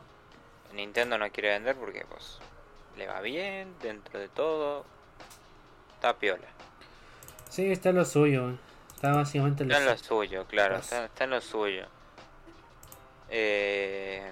Nintendo 0.74 1.18
no 1.18 1.30
quiere 1.32 1.50
vender 1.50 1.76
porque 1.76 2.06
pues 2.10 2.40
le 2.98 3.08
va 3.08 3.22
bien 3.22 3.74
dentro 3.82 4.20
de 4.20 4.28
todo. 4.30 4.86
Está 5.96 6.18
piola. 6.18 6.48
Sí, 7.50 7.72
está 7.72 7.90
en 7.90 7.96
lo 7.98 8.06
suyo. 8.06 8.54
Está 8.96 9.14
básicamente 9.14 9.64
en 9.64 9.70
lo 9.70 9.76
Está 9.76 9.84
en 9.86 9.92
lo 9.92 9.98
suyo. 9.98 10.08
suyo, 10.08 10.46
claro, 10.48 10.76
Pues. 10.76 10.86
está, 10.86 11.06
está 11.06 11.24
en 11.24 11.30
lo 11.32 11.42
suyo. 11.42 11.88
Eh, 13.30 14.32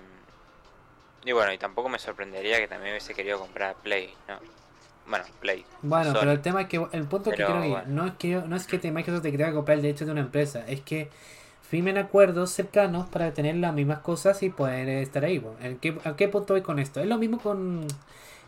y 1.25 1.31
bueno, 1.31 1.51
y 1.53 1.57
tampoco 1.57 1.89
me 1.89 1.99
sorprendería 1.99 2.57
que 2.57 2.67
también 2.67 2.91
hubiese 2.93 3.13
querido 3.13 3.39
comprar 3.39 3.75
Play, 3.75 4.13
¿no? 4.27 4.39
Bueno, 5.09 5.25
Play. 5.39 5.65
Bueno, 5.81 6.11
Sony. 6.11 6.19
pero 6.19 6.31
el 6.31 6.41
tema 6.41 6.61
es 6.61 6.67
que 6.67 6.77
el 6.91 7.03
punto 7.05 7.29
que 7.31 7.37
quiero 7.37 7.63
ir 7.63 7.71
bueno. 7.71 7.85
no 7.87 8.05
es 8.07 8.13
que 8.13 8.29
yo- 8.29 8.45
no 8.47 8.55
es 8.55 8.67
que 8.67 8.77
te- 8.77 8.91
Microsoft 8.91 9.23
te 9.23 9.29
quiera 9.29 9.51
comprar 9.53 9.77
el 9.77 9.81
derecho 9.81 10.05
de 10.05 10.11
una 10.11 10.21
empresa, 10.21 10.63
es 10.67 10.81
que 10.81 11.09
firmen 11.61 11.97
acuerdos 11.97 12.51
cercanos 12.51 13.07
para 13.09 13.33
tener 13.33 13.55
las 13.55 13.73
mismas 13.73 13.99
cosas 13.99 14.41
y 14.43 14.49
poder 14.49 14.87
estar 14.89 15.23
ahí. 15.25 15.43
¿En 15.61 15.77
qué, 15.79 15.97
¿A 16.03 16.15
qué 16.15 16.27
punto 16.27 16.53
voy 16.53 16.61
con 16.61 16.79
esto? 16.79 16.99
Es 17.01 17.07
lo 17.07 17.17
mismo 17.17 17.39
con, 17.39 17.85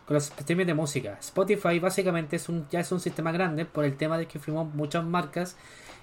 con 0.05 0.14
los 0.16 0.26
streamers 0.26 0.68
de 0.68 0.74
música. 0.74 1.18
Spotify 1.20 1.80
básicamente 1.80 2.36
es 2.38 2.47
un, 2.49 2.68
ya 2.70 2.80
es 2.80 2.91
un 2.91 2.99
sistema 2.99 3.32
grande 3.32 3.66
por 3.66 3.84
el 3.86 3.95
tema 3.97 4.18
de 4.18 4.26
que 4.28 4.39
firmó 4.39 4.66
muchas 4.66 5.03
marcas 5.03 5.55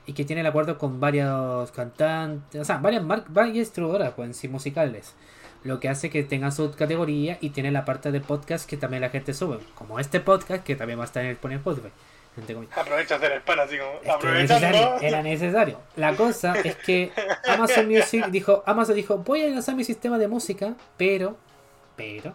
y 0.07 0.13
que 0.13 0.25
tiene 0.25 0.41
el 0.43 0.47
acuerdo 0.47 0.79
con 0.79 1.01
varios 1.01 1.71
cantantes, 1.73 2.61
o 2.61 2.65
sea, 2.65 2.77
varias 2.79 3.03
marcas, 3.03 3.33
varias 3.33 3.55
distribuidoras 3.55 4.13
pues, 4.15 4.49
musicales. 4.49 5.15
Lo 5.67 5.81
que 5.81 5.89
hace 5.89 6.11
que 6.11 6.23
tengan 6.23 6.53
su 6.53 6.73
categoría 6.73 7.39
y 7.41 7.51
tiene 7.51 7.73
la 7.73 7.85
parte 7.85 8.13
de 8.13 8.21
podcast 8.21 8.69
que 8.69 8.77
también 8.77 9.01
la 9.01 9.11
gente 9.11 9.35
sube. 9.35 9.59
Como 9.75 9.99
este 9.99 10.21
podcast 10.21 10.63
que 10.63 10.77
también 10.77 10.99
va 10.99 11.03
a 11.03 11.07
estar 11.07 11.25
en 11.25 11.31
el 11.31 11.37
pone 11.37 11.57
Spotify. 11.57 11.89
Aprovecha 12.77 13.15
hacer 13.17 13.33
el 13.33 13.41
pan 13.41 13.59
así 13.61 13.77
como. 13.79 14.23
Es 14.23 14.49
necesario, 14.49 15.01
era 15.01 15.23
necesario. 15.23 15.81
La 15.97 16.15
cosa 16.15 16.55
es 16.65 16.77
que 16.77 17.11
Amazon 17.49 17.89
Music 17.89 18.27
dijo, 18.27 18.63
Amazon 18.67 18.95
dijo, 18.95 19.19
voy 19.19 19.43
a 19.43 19.49
lanzar 19.49 19.75
mi 19.75 19.85
sistema 19.85 20.19
de 20.19 20.29
música, 20.29 20.75
pero, 20.97 21.37
pero, 21.97 22.35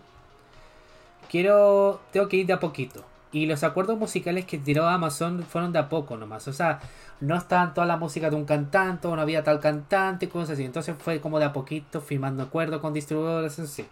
quiero, 1.30 2.02
tengo 2.12 2.28
que 2.28 2.38
ir 2.38 2.48
de 2.48 2.54
a 2.54 2.60
poquito. 2.60 3.06
Y 3.34 3.46
los 3.46 3.64
acuerdos 3.64 3.98
musicales 3.98 4.46
que 4.46 4.58
tiró 4.58 4.88
Amazon 4.88 5.44
fueron 5.44 5.72
de 5.72 5.80
a 5.80 5.88
poco 5.88 6.18
nomás. 6.18 6.48
O 6.48 6.54
sea, 6.54 6.80
no 7.22 7.36
estaban 7.38 7.74
toda 7.74 7.88
la 7.88 7.98
música 7.98 8.30
de 8.30 8.36
un 8.36 8.46
cantante, 8.46 9.08
no 9.08 9.22
había 9.22 9.44
tal 9.44 9.60
cantante, 9.60 10.28
cosas 10.28 10.52
así. 10.52 10.66
Entonces 10.66 10.96
fue 11.00 11.22
como 11.22 11.40
de 11.40 11.46
a 11.46 11.54
poquito, 11.54 12.02
firmando 12.02 12.44
acuerdos 12.44 12.82
con 12.82 12.94
distribuidores, 12.94 13.58
así. 13.60 13.86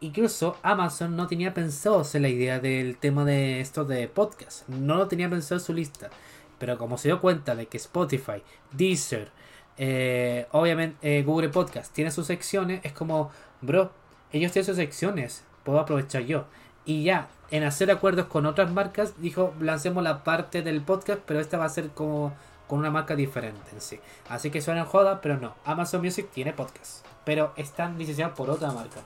Incluso 0.00 0.56
Amazon 0.62 1.16
no 1.16 1.26
tenía 1.26 1.54
pensado 1.54 2.00
hacer 2.00 2.22
la 2.22 2.28
idea 2.28 2.58
del 2.58 2.98
tema 2.98 3.24
de 3.24 3.60
esto 3.60 3.84
de 3.84 4.08
podcast. 4.08 4.68
No 4.68 4.96
lo 4.96 5.06
tenía 5.08 5.30
pensado 5.30 5.60
en 5.60 5.64
su 5.64 5.72
lista. 5.72 6.10
Pero 6.58 6.78
como 6.78 6.98
se 6.98 7.08
dio 7.08 7.20
cuenta 7.20 7.54
de 7.54 7.66
que 7.66 7.76
Spotify, 7.76 8.42
Deezer, 8.72 9.30
eh, 9.78 10.46
obviamente 10.52 11.18
eh, 11.18 11.22
Google 11.22 11.50
Podcast 11.50 11.92
tiene 11.92 12.10
sus 12.10 12.26
secciones, 12.26 12.80
es 12.82 12.92
como, 12.92 13.30
bro, 13.60 13.90
ellos 14.32 14.52
tienen 14.52 14.66
sus 14.66 14.76
secciones, 14.76 15.44
puedo 15.64 15.78
aprovechar 15.78 16.22
yo. 16.22 16.46
Y 16.84 17.02
ya, 17.04 17.28
en 17.50 17.62
hacer 17.64 17.90
acuerdos 17.90 18.26
con 18.26 18.46
otras 18.46 18.70
marcas, 18.72 19.14
dijo, 19.18 19.54
lancemos 19.60 20.02
la 20.02 20.24
parte 20.24 20.62
del 20.62 20.80
podcast, 20.82 21.20
pero 21.26 21.40
esta 21.40 21.58
va 21.58 21.64
a 21.66 21.68
ser 21.70 21.90
como 21.90 22.32
con 22.66 22.80
una 22.80 22.90
marca 22.90 23.14
diferente 23.14 23.70
en 23.72 23.80
sí. 23.80 24.00
Así 24.28 24.50
que 24.50 24.60
suena 24.60 24.84
joda, 24.84 25.20
pero 25.20 25.38
no. 25.38 25.54
Amazon 25.64 26.02
Music 26.02 26.28
tiene 26.32 26.52
podcast, 26.52 27.04
pero 27.24 27.52
están 27.56 27.96
licenciados 27.98 28.36
por 28.36 28.50
otra 28.50 28.72
marca. 28.72 29.00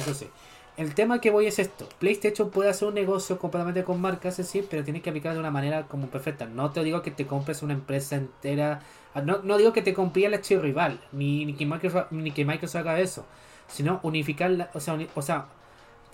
Eso 0.00 0.14
sí. 0.14 0.28
El 0.76 0.94
tema 0.94 1.20
que 1.22 1.30
voy 1.30 1.46
es 1.46 1.58
esto. 1.58 1.88
PlayStation 1.98 2.50
puede 2.50 2.68
hacer 2.68 2.88
un 2.88 2.94
negocio 2.94 3.38
completamente 3.38 3.82
con 3.82 3.98
marcas, 4.00 4.36
sí, 4.36 4.66
pero 4.68 4.84
tiene 4.84 5.00
que 5.00 5.08
aplicar 5.08 5.32
de 5.32 5.40
una 5.40 5.50
manera 5.50 5.84
como 5.86 6.08
perfecta. 6.08 6.44
No 6.46 6.70
te 6.70 6.84
digo 6.84 7.00
que 7.00 7.10
te 7.10 7.26
compres 7.26 7.62
una 7.62 7.72
empresa 7.72 8.16
entera. 8.16 8.80
ah, 9.14 9.22
No, 9.22 9.38
no 9.42 9.56
digo 9.56 9.72
que 9.72 9.80
te 9.80 9.94
compres 9.94 10.30
la 10.30 10.60
rival, 10.60 11.00
ni, 11.12 11.46
ni, 11.46 11.54
que 11.54 11.64
Microsoft, 11.64 12.08
ni 12.12 12.30
que 12.30 12.44
Microsoft 12.44 12.80
haga 12.80 13.00
eso. 13.00 13.24
Sino 13.68 14.00
unificar, 14.02 14.50
la- 14.50 14.70
o, 14.74 14.80
sea, 14.80 14.94
uni- 14.94 15.08
o 15.14 15.22
sea, 15.22 15.46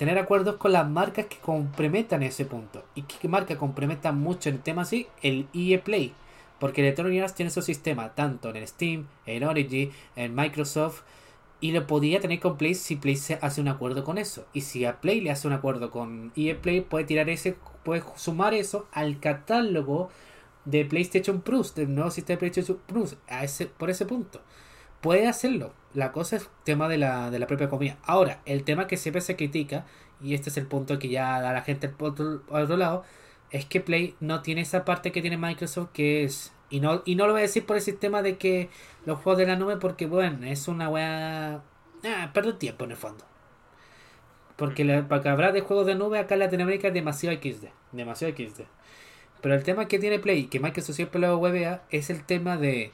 tener 0.02 0.18
acuerdos 0.18 0.56
con 0.56 0.72
las 0.72 0.90
marcas 0.90 1.26
que 1.26 1.36
comprometan 1.36 2.24
ese 2.24 2.44
punto. 2.44 2.82
¿Y 2.96 3.02
qué 3.02 3.28
marca 3.28 3.56
comprometa 3.56 4.10
mucho 4.10 4.48
en 4.48 4.56
el 4.56 4.60
tema 4.60 4.82
así? 4.82 5.06
El 5.22 5.46
EA 5.54 5.84
Play. 5.84 6.12
Porque 6.58 6.80
Electronic 6.80 7.22
Arts 7.22 7.36
tiene 7.36 7.52
su 7.52 7.62
sistema 7.62 8.12
tanto 8.16 8.52
en 8.52 8.66
Steam, 8.66 9.06
en 9.26 9.44
Origin, 9.44 9.92
en 10.16 10.34
Microsoft. 10.34 11.02
Y 11.60 11.70
lo 11.70 11.86
podría 11.86 12.18
tener 12.18 12.40
con 12.40 12.56
Play 12.56 12.74
si 12.74 12.96
Play 12.96 13.14
se 13.14 13.38
hace 13.42 13.60
un 13.60 13.68
acuerdo 13.68 14.02
con 14.02 14.18
eso. 14.18 14.44
Y 14.52 14.62
si 14.62 14.84
a 14.84 15.00
Play 15.00 15.20
le 15.20 15.30
hace 15.30 15.46
un 15.46 15.52
acuerdo 15.52 15.92
con 15.92 16.32
EA 16.34 16.60
Play, 16.60 16.80
puede 16.80 17.04
tirar 17.04 17.30
ese, 17.30 17.56
puede 17.84 18.02
sumar 18.16 18.54
eso 18.54 18.88
al 18.90 19.20
catálogo 19.20 20.10
de 20.64 20.84
PlayStation 20.84 21.42
Plus, 21.42 21.76
del 21.76 21.94
nuevo 21.94 22.10
sistema 22.10 22.34
de 22.34 22.50
PlayStation 22.50 22.80
Plus, 22.88 23.16
a 23.28 23.44
ese, 23.44 23.66
por 23.66 23.88
ese 23.88 24.04
punto. 24.04 24.40
Puede 25.02 25.26
hacerlo. 25.26 25.74
La 25.94 26.12
cosa 26.12 26.36
es 26.36 26.48
tema 26.64 26.88
de 26.88 26.96
la, 26.96 27.30
de 27.30 27.38
la 27.40 27.48
propia 27.48 27.68
compañía. 27.68 27.98
Ahora, 28.04 28.40
el 28.46 28.62
tema 28.62 28.86
que 28.86 28.96
siempre 28.96 29.20
se 29.20 29.36
critica, 29.36 29.84
y 30.22 30.34
este 30.34 30.48
es 30.48 30.56
el 30.56 30.66
punto 30.66 30.98
que 30.98 31.08
ya 31.08 31.40
da 31.40 31.52
la 31.52 31.62
gente 31.62 31.88
por 31.88 32.12
otro, 32.12 32.42
por 32.46 32.62
otro 32.62 32.76
lado, 32.76 33.04
es 33.50 33.66
que 33.66 33.80
Play 33.80 34.14
no 34.20 34.42
tiene 34.42 34.62
esa 34.62 34.84
parte 34.84 35.12
que 35.12 35.20
tiene 35.20 35.36
Microsoft 35.36 35.90
que 35.92 36.24
es... 36.24 36.52
Y 36.70 36.80
no, 36.80 37.02
y 37.04 37.16
no 37.16 37.26
lo 37.26 37.32
voy 37.32 37.40
a 37.40 37.42
decir 37.42 37.66
por 37.66 37.76
el 37.76 37.82
sistema 37.82 38.22
de 38.22 38.38
que 38.38 38.70
los 39.04 39.18
juegos 39.18 39.38
de 39.38 39.46
la 39.46 39.56
nube, 39.56 39.76
porque 39.76 40.06
bueno, 40.06 40.46
es 40.46 40.68
una 40.68 40.88
weá... 40.88 41.62
Ah, 42.04 42.30
perder 42.32 42.58
tiempo 42.58 42.84
en 42.84 42.92
el 42.92 42.96
fondo. 42.96 43.24
Porque 44.56 44.84
la, 44.84 45.08
para 45.08 45.20
que 45.20 45.28
habrá 45.28 45.52
de 45.52 45.60
juegos 45.62 45.86
de 45.86 45.96
nube 45.96 46.18
acá 46.20 46.34
en 46.34 46.40
Latinoamérica 46.40 46.88
es 46.88 46.94
demasiado 46.94 47.36
XD. 47.36 47.66
Demasiado 47.90 48.34
XD. 48.34 48.62
Pero 49.42 49.54
el 49.56 49.64
tema 49.64 49.88
que 49.88 49.98
tiene 49.98 50.20
Play, 50.20 50.46
que 50.46 50.60
Microsoft 50.60 50.94
siempre 50.94 51.20
lo 51.20 51.36
huevea, 51.38 51.82
es 51.90 52.08
el 52.08 52.24
tema 52.24 52.56
de 52.56 52.92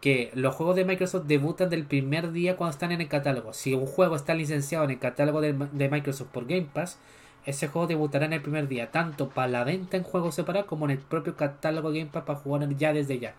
que 0.00 0.30
los 0.34 0.54
juegos 0.54 0.76
de 0.76 0.84
Microsoft 0.84 1.26
debutan 1.26 1.70
del 1.70 1.84
primer 1.84 2.32
día 2.32 2.56
cuando 2.56 2.72
están 2.72 2.92
en 2.92 3.00
el 3.00 3.08
catálogo. 3.08 3.52
Si 3.52 3.74
un 3.74 3.86
juego 3.86 4.16
está 4.16 4.34
licenciado 4.34 4.84
en 4.84 4.90
el 4.92 4.98
catálogo 4.98 5.40
de, 5.40 5.52
Microsoft 5.52 6.28
por 6.28 6.46
Game 6.46 6.68
Pass, 6.72 6.98
ese 7.46 7.68
juego 7.68 7.86
debutará 7.86 8.26
en 8.26 8.34
el 8.34 8.42
primer 8.42 8.68
día, 8.68 8.90
tanto 8.90 9.28
para 9.30 9.48
la 9.48 9.64
venta 9.64 9.96
en 9.96 10.02
juegos 10.04 10.34
separados 10.34 10.68
como 10.68 10.84
en 10.84 10.92
el 10.92 10.98
propio 10.98 11.36
catálogo 11.36 11.90
Game 11.90 12.06
Pass 12.06 12.24
para 12.24 12.38
jugar 12.38 12.68
ya 12.76 12.92
desde 12.92 13.18
ya. 13.18 13.34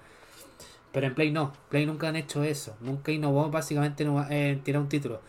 Pero 0.91 1.07
en 1.07 1.15
Play 1.15 1.31
no, 1.31 1.53
Play 1.69 1.85
nunca 1.85 2.09
han 2.09 2.15
hecho 2.15 2.43
eso, 2.43 2.75
nunca 2.81 3.11
innovó 3.11 3.49
básicamente 3.49 4.03
en 4.03 4.25
eh, 4.29 4.59
tirar 4.63 4.81
un 4.81 4.89
título. 4.89 5.21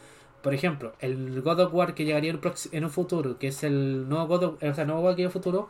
Por 0.42 0.54
ejemplo, 0.54 0.94
el 1.00 1.42
God 1.42 1.60
of 1.60 1.74
War 1.74 1.94
que 1.94 2.04
llegaría 2.04 2.30
en 2.72 2.84
un, 2.84 2.90
futuro, 2.90 3.38
que 3.38 3.48
es 3.48 3.62
el 3.62 4.08
nuevo 4.08 4.26
God 4.26 4.42
of, 4.44 4.62
o 4.62 4.74
sea, 4.74 4.86
nuevo 4.86 5.02
God 5.02 5.16
que 5.16 5.22
en 5.22 5.26
un 5.26 5.32
futuro, 5.32 5.68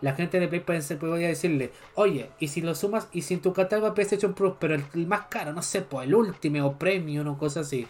la 0.00 0.14
gente 0.14 0.38
de 0.38 0.48
Play 0.48 0.60
podría 0.60 1.28
decirle, 1.28 1.72
oye, 1.94 2.30
y 2.38 2.48
si 2.48 2.60
lo 2.60 2.74
sumas, 2.74 3.08
y 3.12 3.22
si 3.22 3.34
en 3.34 3.40
tu 3.40 3.52
catálogo 3.52 3.88
de 3.88 3.94
PlayStation 3.94 4.34
Plus, 4.34 4.54
pero 4.58 4.74
el, 4.74 5.06
más 5.06 5.26
caro, 5.28 5.52
no 5.52 5.62
sé, 5.62 5.82
pues 5.82 6.06
el 6.06 6.14
último 6.14 6.66
o 6.66 6.78
Premium 6.78 7.28
o 7.28 7.38
cosas 7.38 7.66
así, 7.66 7.86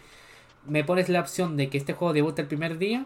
me 0.65 0.83
pones 0.83 1.09
la 1.09 1.19
opción 1.19 1.57
de 1.57 1.69
que 1.69 1.77
este 1.77 1.93
juego 1.93 2.13
debuta 2.13 2.41
el 2.41 2.47
primer 2.47 2.77
día, 2.77 3.05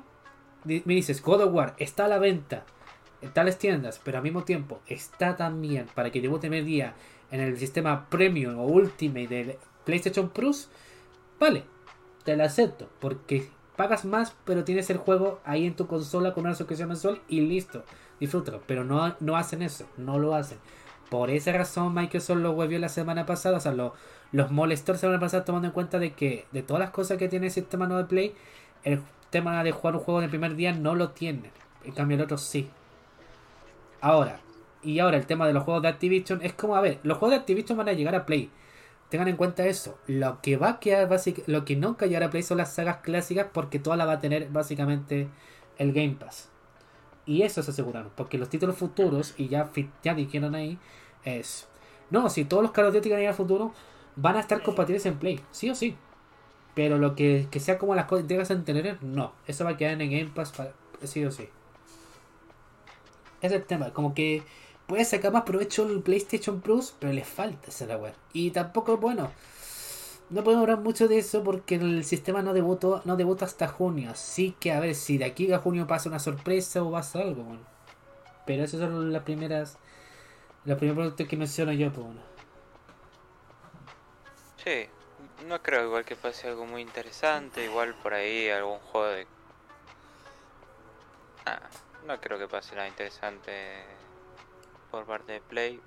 me 0.64 0.82
dices, 0.86 1.22
God 1.24 1.42
of 1.42 1.54
War 1.54 1.76
está 1.80 2.06
a 2.06 2.08
la 2.08 2.20
venta 2.20 2.66
en 3.22 3.32
tales 3.32 3.58
tiendas, 3.58 4.00
pero 4.04 4.18
al 4.18 4.24
mismo 4.24 4.44
tiempo 4.44 4.82
está 4.88 5.36
también 5.36 5.88
para 5.96 6.12
que 6.12 6.22
debute 6.22 6.48
el 6.48 6.52
primer 6.52 6.66
día 6.66 6.96
en 7.32 7.40
el 7.40 7.58
sistema 7.58 8.08
Premium 8.10 8.60
o 8.60 8.66
Ultimate 8.66 9.28
de 9.28 9.60
PlayStation 9.86 10.30
Plus, 10.30 10.70
vale, 11.40 11.64
te 12.24 12.36
la 12.36 12.46
acepto, 12.46 12.90
porque 13.00 13.50
pagas 13.76 14.06
más, 14.06 14.36
pero 14.46 14.64
tienes 14.64 14.90
el 14.90 14.98
juego 14.98 15.40
ahí 15.44 15.66
en 15.66 15.76
tu 15.76 15.88
consola 15.88 16.34
con 16.34 16.46
una 16.46 16.56
suscripción 16.56 16.90
mensual 16.90 17.22
y 17.28 17.42
listo, 17.42 17.84
disfrútalo. 18.22 18.62
Pero 18.68 18.86
no, 18.86 19.16
no 19.20 19.36
hacen 19.36 19.62
eso, 19.62 19.86
no 19.98 20.18
lo 20.20 20.34
hacen. 20.36 20.58
Por 21.10 21.30
esa 21.30 21.52
razón 21.52 21.94
Microsoft 21.94 22.38
lo 22.40 22.54
volvió 22.54 22.80
la 22.80 22.88
semana 22.88 23.26
pasada, 23.26 23.58
o 23.58 23.60
sea, 23.60 23.74
lo- 23.74 23.94
los 24.32 24.50
molestó 24.50 24.94
la 24.94 24.98
semana 25.00 25.20
pasada 25.20 25.44
tomando 25.44 25.68
en 25.68 25.74
cuenta 25.74 26.00
de 26.00 26.14
que 26.14 26.46
de 26.54 26.64
todas 26.64 26.80
las 26.80 26.92
cosas 26.92 27.18
que 27.18 27.28
tiene 27.28 27.48
el 27.48 27.52
sistema 27.52 27.86
nuevo 27.88 28.04
de 28.04 28.08
Play, 28.08 28.36
el 28.86 29.02
tema 29.30 29.62
de 29.64 29.74
jugar 29.74 29.96
un 29.98 30.02
juego 30.04 30.20
en 30.22 30.24
el 30.26 30.30
primer 30.30 30.56
día 30.56 30.72
no 30.74 30.96
lo 30.96 31.10
tiene. 31.10 31.52
En 31.84 31.92
cambio 31.94 32.16
el 32.16 32.24
otro 32.24 32.38
sí. 32.38 32.70
Ahora, 34.00 34.40
y 34.84 35.00
ahora 35.00 35.18
el 35.18 35.26
tema 35.26 35.48
de 35.48 35.54
los 35.54 35.64
juegos 35.64 35.84
de 35.84 35.90
Activision 35.90 36.42
es 36.44 36.54
como, 36.54 36.76
a 36.76 36.82
ver, 36.82 37.00
los 37.04 37.18
juegos 37.18 37.32
de 37.36 37.40
Activision 37.42 37.78
van 37.78 37.90
a 37.90 37.94
llegar 37.94 38.16
a 38.16 38.26
Play. 38.26 38.50
Tengan 39.10 39.28
en 39.28 39.36
cuenta 39.38 39.66
eso. 39.68 39.98
Lo 40.08 40.42
que 40.42 40.58
va 40.58 40.70
a 40.70 40.80
quedar, 40.80 41.10
básic- 41.10 41.44
lo 41.48 41.66
que 41.66 41.76
nunca 41.76 42.06
llegará 42.06 42.28
a 42.28 42.30
Play 42.32 42.44
son 42.44 42.58
las 42.60 42.74
sagas 42.74 42.98
clásicas 42.98 43.48
porque 43.54 43.80
todas 43.80 43.98
las 43.98 44.08
va 44.08 44.14
a 44.14 44.20
tener 44.22 44.48
básicamente 44.50 45.30
el 45.78 45.94
Game 45.94 46.16
Pass. 46.20 46.51
Y 47.26 47.44
eso 47.44 47.62
se 47.64 47.72
aseguraron, 47.72 48.12
porque 48.16 48.38
los 48.38 48.50
títulos 48.50 48.78
futuros, 48.78 49.36
y 49.38 49.48
ya, 49.48 49.72
ya 50.04 50.14
dijeron 50.16 50.56
ahí, 50.56 50.80
es... 51.24 51.68
No, 52.10 52.30
si 52.30 52.46
todos 52.46 52.64
los 52.64 52.72
Call 52.72 52.86
of 52.86 52.94
Duty 52.94 53.10
que 53.10 53.14
van 53.14 53.20
a 53.20 53.24
ir 53.24 53.30
al 53.30 53.36
futuro 53.36 53.74
van 54.16 54.36
a 54.36 54.42
estar 54.42 54.62
compatibles 54.64 55.06
en 55.06 55.18
Play, 55.18 55.40
sí 55.52 55.70
o 55.70 55.76
sí. 55.76 55.96
Pero 56.76 56.98
lo 56.98 57.16
que, 57.16 57.48
que 57.52 57.60
sea 57.60 57.78
como 57.78 57.96
las 57.96 58.06
co- 58.06 58.18
entregas 58.18 58.52
anteriores, 58.52 59.02
no. 59.02 59.34
Eso 59.48 59.64
va 59.66 59.72
a 59.72 59.78
quedar 59.78 59.94
en 59.94 60.02
el 60.02 60.10
Game 60.10 60.32
Pass 60.34 60.52
para, 60.52 60.74
sí 61.04 61.24
o 61.26 61.32
sí. 61.32 61.48
Ese 63.42 63.56
es 63.56 63.62
el 63.62 63.68
tema, 63.68 63.92
como 63.92 64.14
que 64.14 64.44
puede 64.88 65.06
sacar 65.06 65.32
más 65.32 65.44
provecho 65.44 65.88
el 65.88 66.02
PlayStation 66.02 66.62
Plus, 66.62 66.94
pero 67.00 67.14
le 67.14 67.24
falta 67.24 67.70
esa 67.70 67.86
la 67.86 67.98
web. 67.98 68.14
Y 68.34 68.52
tampoco, 68.52 68.98
bueno, 68.98 69.32
no 70.32 70.46
podemos 70.46 70.64
hablar 70.64 70.80
mucho 70.80 71.10
de 71.10 71.18
eso 71.18 71.44
porque 71.44 71.76
el 71.76 72.06
sistema 72.06 72.42
no 72.42 72.54
debutó, 72.54 73.02
no 73.04 73.18
debuta 73.18 73.46
hasta 73.46 73.68
junio. 73.68 74.12
Así 74.12 74.56
que 74.60 74.72
a 74.72 74.80
ver 74.80 74.96
si 74.96 75.18
de 75.18 75.26
aquí 75.26 75.52
a 75.52 75.60
junio 75.60 75.88
pasa 75.88 76.08
una 76.08 76.20
sorpresa 76.20 76.82
o 76.82 76.92
pasa 76.92 77.20
algo. 77.20 77.58
Pero 78.46 78.64
esas 78.64 78.80
son 78.80 79.12
las 79.12 79.24
primeras, 79.24 79.78
los 80.64 80.78
primeros 80.78 80.98
productos 80.98 81.28
que 81.28 81.36
menciono 81.36 81.74
yo, 81.74 81.92
pues 81.92 82.06
bueno. 82.06 82.22
Sí, 84.64 84.88
no 85.48 85.62
creo 85.62 85.86
igual 85.86 86.06
que 86.06 86.16
pase 86.16 86.48
algo 86.48 86.66
muy 86.66 86.82
interesante, 86.82 87.66
igual 87.66 87.94
por 87.96 88.14
ahí 88.14 88.50
algún 88.50 88.80
juego 88.80 89.08
de... 89.08 89.28
Ah, 91.46 91.60
no 92.08 92.22
creo 92.22 92.40
que 92.40 92.48
pase 92.48 92.76
nada 92.76 92.88
interesante 92.88 93.52
por 94.92 95.06
parte 95.06 95.34
de 95.34 95.42
Play. 95.42 95.82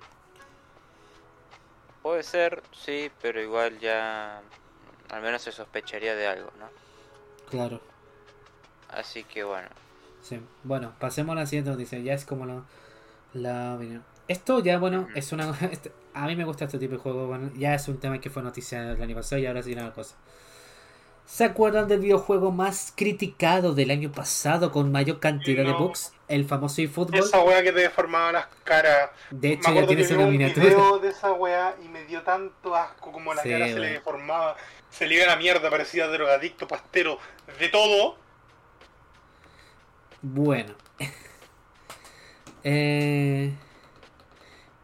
Puede 2.05 2.21
ser, 2.21 2.61
sí, 2.71 3.09
pero 3.19 3.41
igual 3.41 3.79
ya 3.79 4.39
al 5.09 5.21
menos 5.23 5.41
se 5.41 5.51
sospecharía 5.51 6.13
de 6.13 6.27
algo, 6.27 6.51
¿no? 6.59 6.69
Claro. 7.49 7.81
Así 8.89 9.23
que 9.23 9.43
bueno, 9.43 9.67
Sí. 10.21 10.39
Bueno, 10.63 10.93
pasemos 10.99 11.35
a 11.35 11.39
la 11.39 11.45
siguiente 11.47 11.71
noticia. 11.71 11.97
Ya 11.97 12.13
es 12.13 12.23
como 12.23 12.45
la, 12.45 12.61
la 13.33 13.73
opinión. 13.73 14.03
Esto 14.27 14.59
ya, 14.59 14.77
bueno, 14.77 15.01
Ujú. 15.01 15.09
es 15.15 15.31
una... 15.31 15.49
este- 15.71 15.91
a 16.13 16.27
mí 16.27 16.35
me 16.35 16.45
gusta 16.45 16.65
este 16.65 16.77
tipo 16.77 16.93
de 16.93 16.99
juego. 16.99 17.25
Bueno, 17.25 17.49
ya 17.55 17.73
es 17.73 17.87
un 17.87 17.99
tema 17.99 18.21
que 18.21 18.29
fue 18.29 18.43
noticia 18.43 18.91
el 18.91 19.01
año 19.01 19.15
pasado 19.15 19.41
y 19.41 19.47
ahora 19.47 19.63
sí 19.63 19.73
una 19.73 19.91
cosa. 19.91 20.15
¿Se 21.25 21.43
acuerdan 21.43 21.87
del 21.87 21.99
videojuego 21.99 22.51
más 22.51 22.93
criticado 22.95 23.73
del 23.73 23.89
año 23.89 24.11
pasado 24.11 24.71
con 24.71 24.91
mayor 24.91 25.19
cantidad 25.19 25.63
de 25.65 25.73
bugs? 25.73 26.13
El 26.27 26.45
famoso 26.45 26.81
eFootball. 26.81 27.19
Esa 27.19 27.41
wea 27.41 27.63
que 27.63 27.71
te 27.71 27.81
deformaba 27.81 28.31
las 28.31 28.47
caras. 28.63 29.09
De 29.31 29.49
Me 29.49 29.53
hecho, 29.55 29.63
ya 29.63 29.69
acuerdo 29.71 29.87
tienes 29.87 30.11
una 30.11 30.25
un 30.25 30.31
miniatura. 30.31 30.65
video 30.67 30.99
de 30.99 31.09
esa 31.09 31.33
wea 31.33 31.75
y 31.83 31.87
me 31.87 32.03
dio 32.05 32.21
tanto 32.21 32.75
asco 32.75 33.11
como 33.11 33.33
la 33.33 33.41
Sí, 33.41 33.49
cara 33.49 33.65
se 33.67 33.79
le 33.79 33.89
deformaba. 33.89 34.55
Se 34.89 35.07
le 35.07 35.15
iba 35.15 35.23
a 35.25 35.27
la 35.27 35.35
mierda, 35.35 35.69
parecía 35.69 36.07
drogadicto, 36.07 36.67
pastero, 36.67 37.17
de 37.59 37.69
todo. 37.69 38.17
Bueno. 40.21 40.73
Eh, 42.67 43.53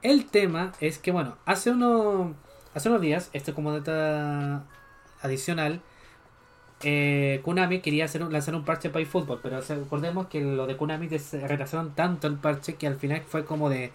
el 0.03 0.29
tema 0.29 0.71
es 0.79 0.99
que, 0.99 1.11
bueno, 1.11 1.37
hace, 1.45 1.71
uno, 1.71 2.35
hace 2.75 2.89
unos 2.89 3.01
días, 3.01 3.29
esto 3.33 3.55
como 3.55 3.71
data 3.71 4.63
adicional, 5.21 5.81
eh, 6.83 7.41
Konami 7.43 7.79
quería 7.81 8.05
hacer 8.05 8.23
un- 8.23 8.31
lanzar 8.33 8.55
un 8.55 8.65
parche 8.65 8.89
para 8.89 9.03
eFootball, 9.03 9.39
pero 9.41 9.61
recordemos 9.61 10.27
que 10.27 10.41
lo 10.41 10.67
de 10.67 10.77
Konami 10.77 11.07
des- 11.07 11.33
retrasaron 11.33 11.91
tanto 11.95 12.27
el 12.27 12.35
parche 12.37 12.75
que 12.75 12.87
al 12.87 12.95
final 12.95 13.21
fue 13.27 13.45
como 13.45 13.69
de 13.69 13.91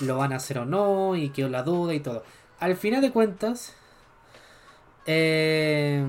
lo 0.00 0.16
van 0.16 0.32
a 0.32 0.36
hacer 0.36 0.58
o 0.58 0.64
no 0.64 1.16
y 1.16 1.30
quedó 1.30 1.48
la 1.48 1.62
duda 1.62 1.94
y 1.94 2.00
todo. 2.00 2.24
Al 2.58 2.76
final 2.76 3.00
de 3.02 3.10
cuentas, 3.12 3.74
eh, 5.06 6.04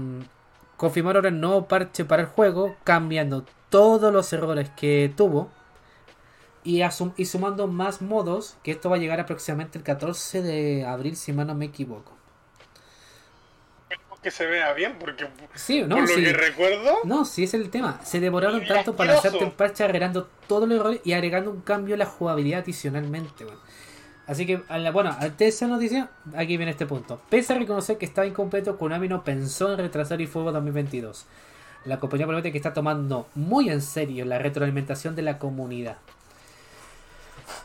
confirmaron 0.78 1.26
el 1.26 1.40
nuevo 1.40 1.68
parche 1.68 2.06
para 2.06 2.24
el 2.24 2.28
juego, 2.28 2.76
cambiando 2.84 3.46
todos 3.70 4.14
los 4.14 4.32
errores 4.34 4.70
que 4.76 5.12
tuvo 5.16 5.50
y 6.64 7.26
sumando 7.26 7.68
más 7.68 8.02
modos, 8.02 8.56
que 8.64 8.72
esto 8.72 8.90
va 8.90 8.98
a 8.98 9.00
llegar 9.00 9.20
aproximadamente 9.20 9.78
el 9.80 9.84
14 9.84 10.42
de 10.44 10.86
abril, 10.86 11.16
si 11.16 11.34
mal 11.34 11.48
no 11.48 11.56
me 11.56 11.66
equivoco. 11.66 12.12
Que 14.24 14.30
se 14.32 14.46
vea 14.46 14.72
bien, 14.74 14.98
porque 15.00 15.28
Sí, 15.56 15.80
por 15.80 15.90
no, 15.90 16.02
lo 16.02 16.08
sí. 16.08 16.24
que 16.24 16.34
recuerdo, 16.34 17.00
No, 17.06 17.26
sí 17.26 17.44
es 17.44 17.54
el 17.56 17.70
tema. 17.72 18.00
Se 18.04 18.20
demoraron 18.20 18.64
tanto 18.68 18.96
para 18.96 19.14
hacerte 19.18 19.44
el 19.44 19.52
parche 19.52 19.84
agregando 19.84 20.30
todos 20.48 20.70
los 20.70 20.80
errores 20.80 21.02
y 21.04 21.14
agregando 21.14 21.50
un 21.50 21.62
cambio 21.62 21.96
en 21.96 22.00
la 22.00 22.06
jugabilidad 22.06 22.60
adicionalmente. 22.62 23.46
weón. 23.46 23.58
Así 24.28 24.46
que, 24.46 24.62
a 24.70 24.92
bueno, 24.92 25.16
ante 25.20 25.48
esa 25.48 25.66
noticia, 25.68 26.10
aquí 26.36 26.56
viene 26.56 26.72
este 26.72 26.86
punto. 26.86 27.20
Pese 27.30 27.54
a 27.54 27.58
reconocer 27.58 27.98
que 27.98 28.06
estaba 28.06 28.28
incompleto, 28.28 28.78
Konami 28.78 29.08
no 29.08 29.24
pensó 29.24 29.72
en 29.72 29.80
retrasar 29.80 30.22
eFootball 30.22 30.54
2022. 30.54 31.26
La 31.86 32.00
compañía 32.00 32.28
promete 32.28 32.52
que 32.52 32.58
está 32.60 32.74
tomando 32.74 33.28
muy 33.34 33.72
en 33.72 33.82
serio 33.82 34.24
la 34.26 34.38
retroalimentación 34.38 35.16
de 35.16 35.24
la 35.24 35.40
comunidad. 35.40 35.98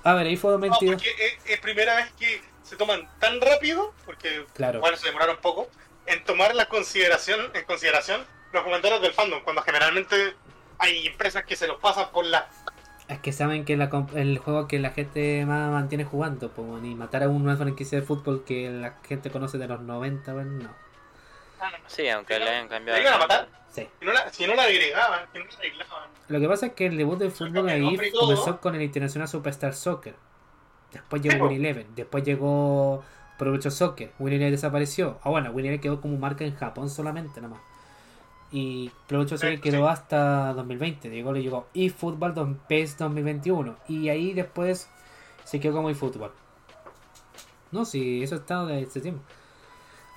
A 0.04 0.14
ver, 0.14 0.26
eFootball 0.28 0.60
no, 0.60 0.66
2022. 0.68 0.94
porque 1.02 1.26
es, 1.26 1.50
es 1.54 1.60
primera 1.60 1.94
vez 1.96 2.10
que 2.18 2.40
se 2.62 2.76
toman 2.76 3.08
tan 3.20 3.40
rápido, 3.40 3.92
porque 4.04 4.44
Claro. 4.54 4.80
bueno, 4.80 4.96
se 4.96 5.06
demoraron 5.06 5.36
poco, 5.42 5.68
en 6.06 6.24
tomar 6.24 6.54
la 6.54 6.66
consideración, 6.66 7.50
en 7.54 7.64
consideración 7.64 8.24
los 8.52 8.62
comentarios 8.62 9.00
del 9.02 9.12
fandom, 9.12 9.42
cuando 9.42 9.62
generalmente 9.62 10.34
hay 10.78 11.06
empresas 11.06 11.44
que 11.44 11.56
se 11.56 11.66
los 11.66 11.78
pasan 11.78 12.10
por 12.12 12.24
la... 12.24 12.48
Es 13.08 13.20
que 13.20 13.32
saben 13.32 13.64
que 13.64 13.76
la 13.76 13.88
el 14.14 14.38
juego 14.38 14.66
que 14.66 14.78
la 14.80 14.90
gente 14.90 15.44
más 15.46 15.70
mantiene 15.70 16.04
jugando, 16.04 16.50
pues, 16.50 16.84
y 16.84 16.94
matar 16.94 17.22
a 17.22 17.28
una 17.28 17.56
franquicia 17.56 18.00
de 18.00 18.06
fútbol 18.06 18.44
que 18.44 18.68
la 18.70 18.94
gente 19.06 19.30
conoce 19.30 19.58
de 19.58 19.68
los 19.68 19.80
90, 19.80 20.34
weón, 20.34 20.58
no. 20.58 20.74
sí, 21.86 22.08
aunque 22.08 22.38
le 22.38 22.48
hayan 22.48 22.68
cambiado... 22.68 22.98
¿Le 22.98 23.04
iban 23.04 23.14
a 23.14 23.18
matar? 23.18 23.48
Sí. 23.70 23.88
Si 24.00 24.04
no 24.06 24.12
la, 24.12 24.32
si 24.32 24.46
no 24.46 24.54
la 24.54 24.62
agregaban, 24.62 25.26
si 25.32 25.38
no 25.38 25.44
la 25.44 25.58
arreglaban. 25.58 26.10
Lo 26.28 26.40
que 26.40 26.48
pasa 26.48 26.66
es 26.66 26.72
que 26.72 26.86
el 26.86 26.96
debut 26.96 27.18
del 27.18 27.30
fútbol 27.30 27.68
ahí 27.68 28.10
comenzó 28.18 28.60
con 28.60 28.74
el 28.74 28.82
International 28.82 29.28
Superstar 29.28 29.74
Soccer. 29.74 30.14
Después 30.92 31.22
llegó. 31.22 31.46
Win 31.46 31.58
Eleven. 31.58 31.94
Después 31.94 32.24
llegó 32.24 33.04
Provecho 33.38 33.70
Soccer. 33.70 34.12
Win 34.18 34.34
Eleven 34.34 34.52
desapareció. 34.52 35.18
Ah, 35.22 35.30
bueno, 35.30 35.50
Win 35.50 35.66
Eleven 35.66 35.80
quedó 35.80 36.00
como 36.00 36.16
marca 36.16 36.44
en 36.44 36.54
Japón 36.54 36.88
solamente, 36.90 37.40
nomás. 37.40 37.60
Y 38.52 38.90
Provecho 39.06 39.36
Soccer 39.36 39.60
quedó 39.60 39.88
hasta 39.88 40.52
2020. 40.54 41.10
Llegó, 41.10 41.32
le 41.32 41.42
llegó 41.42 41.66
eFootball 41.74 42.34
don- 42.34 42.60
PES 42.68 42.96
2021. 42.98 43.76
Y 43.88 44.08
ahí 44.08 44.32
después 44.32 44.88
se 45.44 45.60
quedó 45.60 45.74
como 45.74 45.90
eFootball. 45.90 46.30
No, 47.72 47.84
sí, 47.84 48.22
eso 48.22 48.36
está 48.36 48.64
de 48.64 48.82
ese 48.82 49.00
tiempo. 49.00 49.22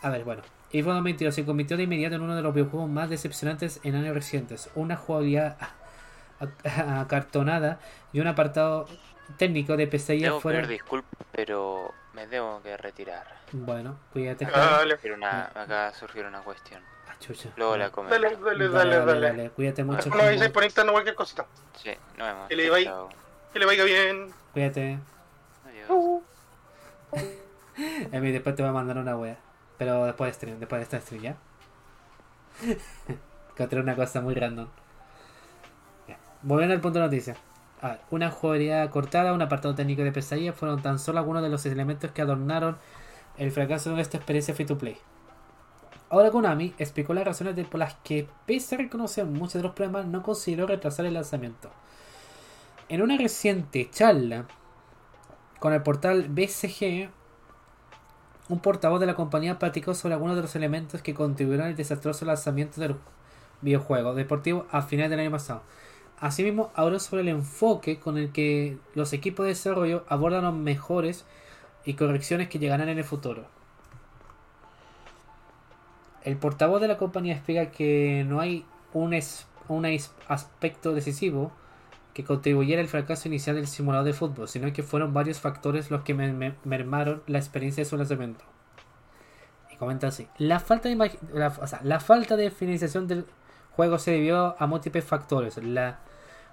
A 0.01 0.09
ver, 0.09 0.23
bueno. 0.23 0.41
eFootball 0.71 0.95
2022 0.97 1.33
se 1.35 1.45
convirtió 1.45 1.75
de 1.75 1.83
inmediato 1.83 2.15
en 2.15 2.21
uno 2.21 2.35
de 2.35 2.41
los 2.43 2.53
videojuegos 2.53 2.89
más 2.89 3.09
decepcionantes 3.09 3.79
en 3.83 3.95
años 3.95 4.13
recientes. 4.13 4.69
Una 4.75 4.95
jugabilidad 4.95 5.57
acartonada 6.63 7.79
y 8.13 8.19
un 8.19 8.27
apartado 8.27 8.85
técnico 9.37 9.75
de 9.77 9.87
pesadilla 9.87 10.27
Debo 10.27 10.39
fuera. 10.41 10.59
pedir 10.59 10.71
disculpas, 10.73 11.27
pero 11.31 11.91
me 12.19 12.27
debo 12.27 12.61
que 12.61 12.75
retirar. 12.75 13.25
Bueno, 13.53 13.97
cuídate. 14.11 14.45
Ah, 14.45 14.83
dale, 14.83 14.97
una, 15.13 15.45
acaba 15.45 15.89
de 15.89 15.93
surgir 15.95 16.25
una 16.25 16.41
cuestión. 16.41 16.83
Ah, 17.07 17.15
chucha. 17.19 17.49
Luego 17.55 17.77
la 17.77 17.89
comento. 17.91 18.19
dale, 18.19 18.35
dale, 18.35 18.99
dale, 18.99 19.19
dale. 19.21 19.49
Cuídate 19.51 19.83
mucho. 19.85 20.11
Javi. 20.11 20.49
por 20.49 20.63
internet 20.63 20.91
cualquier 20.91 21.15
cosita. 21.15 21.45
Sí, 21.81 21.91
nos 22.17 22.27
vemos. 22.27 22.47
Que 22.49 22.55
le 22.57 22.69
vaya-. 22.69 22.93
Que 23.53 23.59
le 23.59 23.65
vaya 23.65 23.83
bien. 23.85 24.33
Cuídate. 24.51 24.99
Adiós. 25.65 26.23
Emi, 28.11 28.31
después 28.31 28.55
te 28.55 28.63
voy 28.63 28.69
a 28.69 28.73
mandar 28.73 28.97
una 28.97 29.15
wea. 29.15 29.37
Pero 29.77 30.05
después 30.05 30.29
de 30.29 30.33
stream, 30.33 30.59
después 30.59 30.79
de 30.79 30.83
esta 30.83 30.99
stream, 30.99 31.23
¿ya? 31.23 31.37
Encontré 33.51 33.79
una 33.79 33.95
cosa 33.95 34.19
muy 34.19 34.35
random. 34.35 34.67
Volviendo 36.41 36.73
al 36.75 36.81
punto 36.81 36.99
de 36.99 37.05
noticia. 37.05 37.35
A 37.81 37.87
ver, 37.89 37.99
una 38.11 38.29
jugabilidad 38.29 38.89
cortada, 38.89 39.33
un 39.33 39.41
apartado 39.41 39.75
técnico 39.75 40.03
de 40.03 40.11
pesadilla 40.11 40.53
fueron 40.53 40.81
tan 40.81 40.99
solo 40.99 41.19
algunos 41.19 41.41
de 41.41 41.49
los 41.49 41.65
elementos 41.65 42.11
que 42.11 42.21
adornaron 42.21 42.77
el 43.37 43.51
fracaso 43.51 43.95
de 43.95 44.01
esta 44.01 44.17
experiencia 44.17 44.53
free 44.53 44.65
to 44.65 44.77
play. 44.77 44.97
Ahora 46.09 46.31
Konami 46.31 46.73
explicó 46.77 47.13
las 47.13 47.23
razones 47.23 47.67
por 47.67 47.79
las 47.79 47.93
que, 48.03 48.27
pese 48.45 48.75
a 48.75 48.77
reconocer 48.79 49.25
muchos 49.25 49.53
de 49.53 49.61
los 49.61 49.73
problemas, 49.73 50.07
no 50.07 50.23
consideró 50.23 50.65
retrasar 50.65 51.05
el 51.05 51.13
lanzamiento. 51.13 51.69
En 52.89 53.01
una 53.01 53.15
reciente 53.15 53.89
charla 53.91 54.45
con 55.59 55.71
el 55.71 55.83
portal 55.83 56.27
BCG, 56.29 57.09
un 58.49 58.59
portavoz 58.59 58.99
de 58.99 59.05
la 59.05 59.13
compañía 59.13 59.59
platicó 59.59 59.93
sobre 59.93 60.15
algunos 60.15 60.35
de 60.35 60.41
los 60.41 60.55
elementos 60.55 61.03
que 61.03 61.13
contribuyeron 61.13 61.67
al 61.67 61.75
desastroso 61.75 62.25
lanzamiento 62.25 62.81
del 62.81 62.95
videojuego 63.61 64.15
deportivo 64.15 64.65
a 64.71 64.81
finales 64.81 65.11
del 65.11 65.19
año 65.19 65.31
pasado. 65.31 65.61
Asimismo, 66.19 66.71
habló 66.75 66.99
sobre 66.99 67.21
el 67.21 67.29
enfoque 67.29 67.99
con 67.99 68.17
el 68.17 68.31
que 68.31 68.77
los 68.93 69.13
equipos 69.13 69.45
de 69.45 69.51
desarrollo 69.51 70.03
abordan 70.09 70.43
los 70.43 70.53
mejores 70.53 71.25
y 71.85 71.93
correcciones 71.93 72.49
que 72.49 72.59
llegarán 72.59 72.89
en 72.89 72.97
el 72.97 73.05
futuro. 73.05 73.45
El 76.23 76.35
portavoz 76.35 76.81
de 76.81 76.89
la 76.89 76.97
compañía 76.97 77.35
explica 77.35 77.71
que 77.71 78.25
no 78.27 78.41
hay 78.41 78.65
un, 78.93 79.13
es- 79.13 79.47
un 79.69 79.85
aspecto 80.27 80.93
decisivo 80.93 81.53
que 82.13 82.25
contribuyera 82.25 82.81
al 82.81 82.89
fracaso 82.89 83.29
inicial 83.29 83.55
del 83.55 83.67
simulador 83.67 84.05
de 84.05 84.13
fútbol, 84.13 84.49
sino 84.49 84.73
que 84.73 84.83
fueron 84.83 85.13
varios 85.13 85.39
factores 85.39 85.89
los 85.89 86.01
que 86.01 86.13
me- 86.13 86.33
me- 86.33 86.55
mermaron 86.65 87.23
la 87.27 87.37
experiencia 87.37 87.83
de 87.83 87.89
su 87.89 87.95
lanzamiento. 87.95 88.43
Y 89.71 89.77
comenta 89.77 90.07
así: 90.07 90.27
la 90.37 90.59
falta 90.59 90.89
de, 90.89 90.95
la, 91.31 91.47
o 91.47 91.67
sea, 91.67 91.79
la 91.83 92.01
falta 92.01 92.35
de 92.35 92.51
finalización 92.51 93.07
del 93.07 93.25
juego 93.71 93.97
se 93.99 94.11
debió 94.11 94.57
a 94.59 94.67
múltiples 94.67 95.05
factores. 95.05 95.55
La 95.63 95.99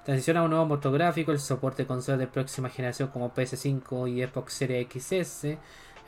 transición 0.06 0.36
a 0.36 0.44
un 0.44 0.50
nuevo 0.50 0.66
motor 0.66 0.92
gráfico, 0.92 1.32
el 1.32 1.40
soporte 1.40 1.82
de 1.82 1.88
consolas 1.88 2.20
de 2.20 2.28
próxima 2.28 2.68
generación 2.68 3.08
como 3.08 3.34
PS5 3.34 4.08
y 4.08 4.24
Xbox 4.24 4.52
Series 4.52 4.86
XS, 4.88 5.58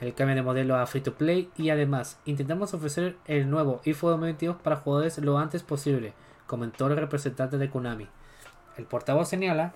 el 0.00 0.14
cambio 0.14 0.36
de 0.36 0.42
modelo 0.42 0.76
a 0.76 0.86
free 0.86 1.00
to 1.00 1.14
play 1.14 1.50
y 1.56 1.70
además 1.70 2.20
intentamos 2.24 2.72
ofrecer 2.74 3.16
el 3.24 3.50
nuevo 3.50 3.80
eFootball 3.84 4.20
2022 4.20 4.56
para 4.62 4.76
jugadores 4.76 5.18
lo 5.18 5.36
antes 5.36 5.64
posible, 5.64 6.12
comentó 6.46 6.86
el 6.86 6.96
representante 6.96 7.58
de 7.58 7.70
Konami. 7.70 8.06
El 8.76 8.84
portavoz 8.84 9.28
señala 9.28 9.74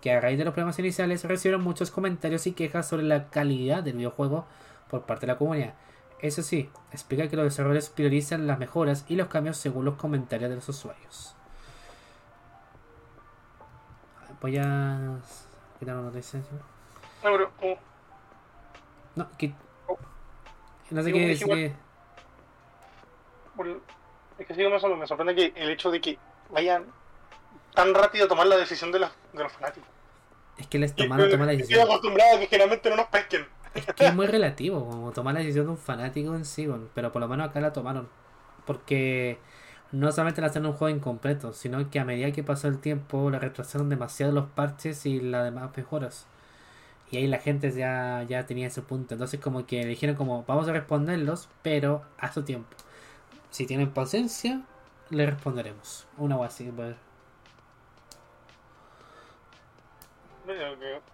que 0.00 0.10
a 0.10 0.20
raíz 0.20 0.36
de 0.36 0.46
los 0.46 0.52
problemas 0.52 0.80
iniciales 0.80 1.22
recibieron 1.22 1.62
muchos 1.62 1.92
comentarios 1.92 2.48
y 2.48 2.52
quejas 2.54 2.88
sobre 2.88 3.04
la 3.04 3.30
calidad 3.30 3.84
del 3.84 3.98
videojuego 3.98 4.46
por 4.90 5.02
parte 5.02 5.26
de 5.26 5.32
la 5.34 5.38
comunidad. 5.38 5.74
Eso 6.18 6.42
sí, 6.42 6.70
explica 6.90 7.28
que 7.28 7.36
los 7.36 7.44
desarrolladores 7.44 7.90
priorizan 7.90 8.48
las 8.48 8.58
mejoras 8.58 9.04
y 9.06 9.14
los 9.14 9.28
cambios 9.28 9.58
según 9.58 9.84
los 9.84 9.94
comentarios 9.94 10.50
de 10.50 10.56
los 10.56 10.68
usuarios. 10.68 11.36
Voy 14.40 14.56
a 14.58 15.18
quitar 15.78 15.94
una 15.96 16.04
noticia. 16.10 16.40
No, 17.22 17.30
pero 17.32 17.50
No, 19.16 19.28
que... 19.36 19.52
No 20.90 21.02
sé 21.02 21.12
qué 21.12 21.32
es 21.32 21.40
decir. 21.40 21.74
por- 23.56 23.80
es 24.38 24.46
que 24.46 24.54
sí, 24.54 24.66
me, 24.66 24.80
sor- 24.80 24.96
me 24.96 25.06
sorprende 25.06 25.34
que 25.34 25.52
el 25.54 25.70
hecho 25.70 25.90
de 25.90 26.00
que 26.00 26.18
vayan 26.50 26.86
tan 27.74 27.94
rápido 27.94 28.24
a 28.24 28.28
tomar 28.28 28.46
la 28.46 28.56
decisión 28.56 28.90
de, 28.90 29.00
la- 29.00 29.12
de 29.32 29.42
los 29.42 29.52
fanáticos. 29.52 29.88
Es 30.56 30.66
que 30.66 30.78
les 30.78 30.94
tomaron 30.94 31.30
tomar 31.30 31.46
la 31.46 31.52
Estoy 31.52 31.66
decisión. 31.68 31.86
acostumbrado 31.86 32.36
a 32.36 32.40
que 32.40 32.46
generalmente 32.46 32.90
no 32.90 32.96
nos 32.96 33.06
pesquen. 33.06 33.46
Es 33.74 33.86
que 33.86 34.06
es 34.06 34.14
muy 34.14 34.26
relativo, 34.26 34.84
como 34.88 35.12
tomar 35.12 35.34
la 35.34 35.40
decisión 35.40 35.66
de 35.66 35.70
un 35.72 35.78
fanático 35.78 36.34
en 36.34 36.44
sí, 36.44 36.68
pero 36.94 37.12
por 37.12 37.20
lo 37.20 37.28
menos 37.28 37.48
acá 37.48 37.60
la 37.60 37.72
tomaron. 37.72 38.08
Porque 38.66 39.38
no 39.92 40.12
solamente 40.12 40.40
lanzaron 40.40 40.70
un 40.70 40.76
juego 40.76 40.96
incompleto, 40.96 41.52
sino 41.52 41.90
que 41.90 41.98
a 41.98 42.04
medida 42.04 42.32
que 42.32 42.42
pasó 42.44 42.68
el 42.68 42.78
tiempo 42.80 43.30
le 43.30 43.38
retrasaron 43.38 43.88
demasiado 43.88 44.32
los 44.32 44.46
parches 44.46 45.04
y 45.06 45.20
las 45.20 45.44
demás 45.44 45.70
mejoras. 45.76 46.26
Y 47.10 47.16
ahí 47.16 47.26
la 47.26 47.38
gente 47.38 47.72
ya, 47.72 48.24
ya 48.28 48.46
tenía 48.46 48.68
ese 48.68 48.82
punto. 48.82 49.14
Entonces 49.14 49.40
como 49.40 49.66
que 49.66 49.84
dijeron 49.84 50.14
como 50.16 50.44
vamos 50.44 50.68
a 50.68 50.72
responderlos, 50.72 51.48
pero 51.62 52.02
a 52.18 52.32
su 52.32 52.44
tiempo. 52.44 52.76
Si 53.50 53.66
tienen 53.66 53.90
paciencia, 53.90 54.62
le 55.10 55.26
responderemos. 55.26 56.06
Una 56.18 56.36
o 56.36 56.44
así, 56.44 56.70
pues. 56.74 56.94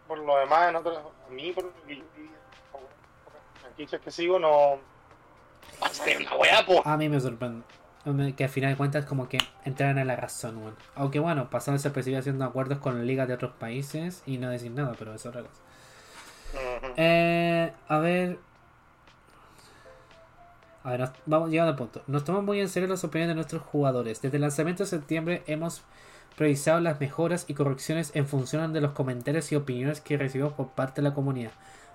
Por 0.06 0.18
lo 0.18 0.36
demás, 0.38 0.70
en 0.70 0.76
a 0.76 0.80
mí, 1.30 1.52
por 1.52 1.64
lo 1.64 1.72
que 3.76 4.10
sigo, 4.10 4.38
no. 4.38 4.78
Va 5.82 5.86
a 5.86 5.94
salir 5.94 6.20
la 6.22 6.36
weá, 6.36 6.64
po. 6.64 6.82
A 6.84 6.96
mí 6.96 7.08
me 7.08 7.20
sorprende. 7.20 7.64
Que 8.36 8.44
al 8.44 8.50
final 8.50 8.70
de 8.70 8.76
cuentas 8.76 9.04
como 9.04 9.28
que 9.28 9.38
entraran 9.64 9.98
en 9.98 10.06
la 10.06 10.14
razón. 10.14 10.60
Aunque 10.94 11.18
bueno, 11.18 11.50
pasaron 11.50 11.76
desapercibido 11.76 12.20
haciendo 12.20 12.44
acuerdos 12.44 12.78
con 12.78 13.04
ligas 13.04 13.26
de 13.26 13.34
otros 13.34 13.52
países 13.58 14.22
y 14.26 14.38
no 14.38 14.48
decir 14.48 14.70
nada, 14.70 14.94
pero 14.96 15.12
eso 15.12 15.28
es 15.28 15.34
otra 15.36 15.42
cosa. 15.42 15.60
Eh, 16.96 17.72
a 17.88 17.98
ver. 17.98 18.38
A 20.84 20.90
ver, 20.90 21.00
nos- 21.00 21.10
vamos 21.26 21.50
llegando 21.50 21.72
al 21.72 21.76
punto. 21.76 22.02
Nos 22.06 22.22
tomamos 22.24 22.46
muy 22.46 22.60
en 22.60 22.68
serio 22.68 22.88
las 22.88 23.02
opiniones 23.02 23.30
de 23.30 23.34
nuestros 23.34 23.62
jugadores. 23.62 24.22
Desde 24.22 24.36
el 24.36 24.42
lanzamiento 24.42 24.84
de 24.84 24.88
septiembre 24.88 25.42
hemos 25.48 25.82
priorizado 26.36 26.78
las 26.80 27.00
mejoras 27.00 27.44
y 27.48 27.54
correcciones 27.54 28.12
en 28.14 28.26
función 28.26 28.72
de 28.72 28.80
los 28.82 28.92
comentarios 28.92 29.50
y 29.50 29.56
opiniones 29.56 30.00
que 30.00 30.16
recibimos 30.16 30.52
por 30.52 30.68
parte 30.68 31.02
de 31.02 31.08
la 31.08 31.14
comunidad. 31.14 31.50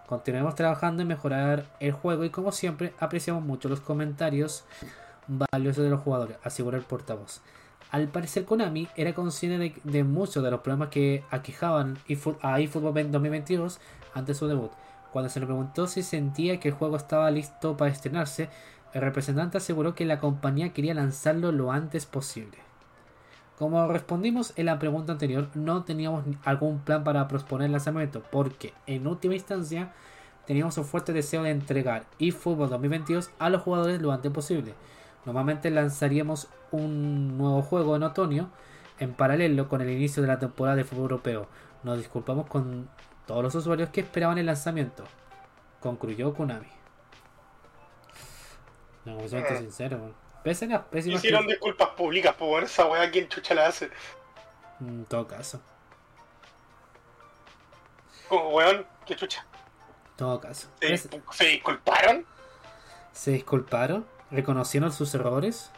Continuemos 0.08 0.56
trabajando 0.56 1.04
en 1.04 1.08
mejorar 1.08 1.68
el 1.80 1.94
juego 1.94 2.26
y 2.26 2.32
como 2.32 2.52
siempre 2.52 2.94
apreciamos 3.00 3.44
mucho 3.44 3.70
los 3.70 3.80
comentarios 3.80 4.66
valiosos 5.32 5.84
de 5.84 5.90
los 5.90 6.02
jugadores, 6.02 6.38
aseguró 6.44 6.78
el 6.78 6.84
portavoz. 6.84 7.41
Al 7.91 8.08
parecer 8.08 8.45
Konami 8.45 8.88
era 8.95 9.14
consciente 9.14 9.74
de, 9.84 10.03
muchos 10.03 10.44
de 10.44 10.52
los 10.52 10.62
problemas 10.62 10.90
que 10.90 11.24
aquejaban 11.30 11.98
a 12.41 12.60
eFootball 12.60 13.12
2022 13.12 13.80
antes 14.14 14.36
de 14.36 14.40
su 14.40 14.48
debut. 14.48 14.72
Cuando 15.12 15.30
se 15.30 15.41
le 15.41 15.45
preguntó 15.45 15.88
si 15.88 16.03
sentía 16.03 16.60
que 16.60 16.70
el 16.70 16.74
juego 16.74 16.95
estaba 16.95 17.30
listo 17.32 17.76
para 17.76 17.91
estrenarse, 17.91 18.49
el 18.94 19.02
representante 19.02 19.58
aseguró 19.58 19.94
que 19.94 20.06
la 20.06 20.20
compañía 20.20 20.74
quería 20.74 20.94
lanzarlo 20.94 21.52
lo 21.52 21.72
antes 21.72 22.06
posible. 22.06 22.58
Como 23.58 23.86
respondimos 23.88 24.53
en 24.56 24.66
la 24.68 24.80
pregunta 24.80 25.12
anterior, 25.12 25.49
no 25.53 25.84
teníamos 25.84 26.24
algún 26.44 26.80
plan 26.80 27.03
para 27.03 27.28
posponer 27.28 27.66
el 27.68 27.74
lanzamiento, 27.74 28.24
porque 28.32 28.74
en 28.88 29.06
última 29.06 29.36
instancia 29.36 29.94
teníamos 30.48 30.78
un 30.78 30.86
fuerte 30.86 31.14
deseo 31.14 31.44
de 31.44 31.52
entregar 31.52 32.06
eFootball 32.20 32.70
2022 32.70 33.32
a 33.38 33.49
los 33.49 33.62
jugadores 33.62 34.02
lo 34.02 34.12
antes 34.12 34.32
posible. 34.32 34.74
Normalmente 35.26 35.69
lanzaríamos 35.69 36.48
un 36.72 37.38
nuevo 37.38 37.61
juego 37.61 37.95
en 37.95 38.03
otoño 38.03 38.49
en 38.99 39.14
paralelo 39.14 39.68
con 39.68 39.81
el 39.81 39.89
inicio 39.89 40.22
de 40.22 40.27
la 40.27 40.39
temporada 40.39 40.76
de 40.77 40.84
fútbol 40.84 41.03
europeo. 41.11 41.48
Nos 41.84 41.98
disculpamos 41.98 42.48
con 42.48 42.89
todos 43.26 43.43
los 43.43 43.56
usuarios 43.56 43.89
que 43.89 44.02
esperaban 44.02 44.38
el 44.38 44.45
lanzamiento. 44.45 45.03
Concluyó 45.80 46.34
Konami. 46.34 46.68
No, 49.06 49.15
como 49.15 49.27
siento 49.27 49.53
Eh. 49.53 49.57
sincero. 49.57 50.14
Pese 50.43 50.65
a 50.73 50.85
Hicieron 50.93 51.45
disculpas 51.45 51.89
públicas, 51.89 52.34
po, 52.35 52.48
bueno, 52.48 52.65
esa 52.65 52.85
weá, 52.88 53.10
¿quién 53.11 53.27
chucha 53.30 53.53
la 53.53 53.68
hace? 53.68 53.89
En 54.80 55.06
todo 55.06 55.27
caso. 55.27 55.61
Como, 58.27 58.49
weón, 58.49 58.85
¿qué 59.06 59.15
chucha? 59.15 59.45
En 60.11 60.18
todo 60.18 60.39
caso. 60.39 60.68
¿Se, 60.80 60.88
Pese- 60.88 61.22
se 61.31 61.45
disculparon? 61.45 62.26
se 63.11 63.31
disculparon, 63.31 64.06
reconocieron 64.32 64.91
sus 64.91 65.14
errores. 65.14 65.72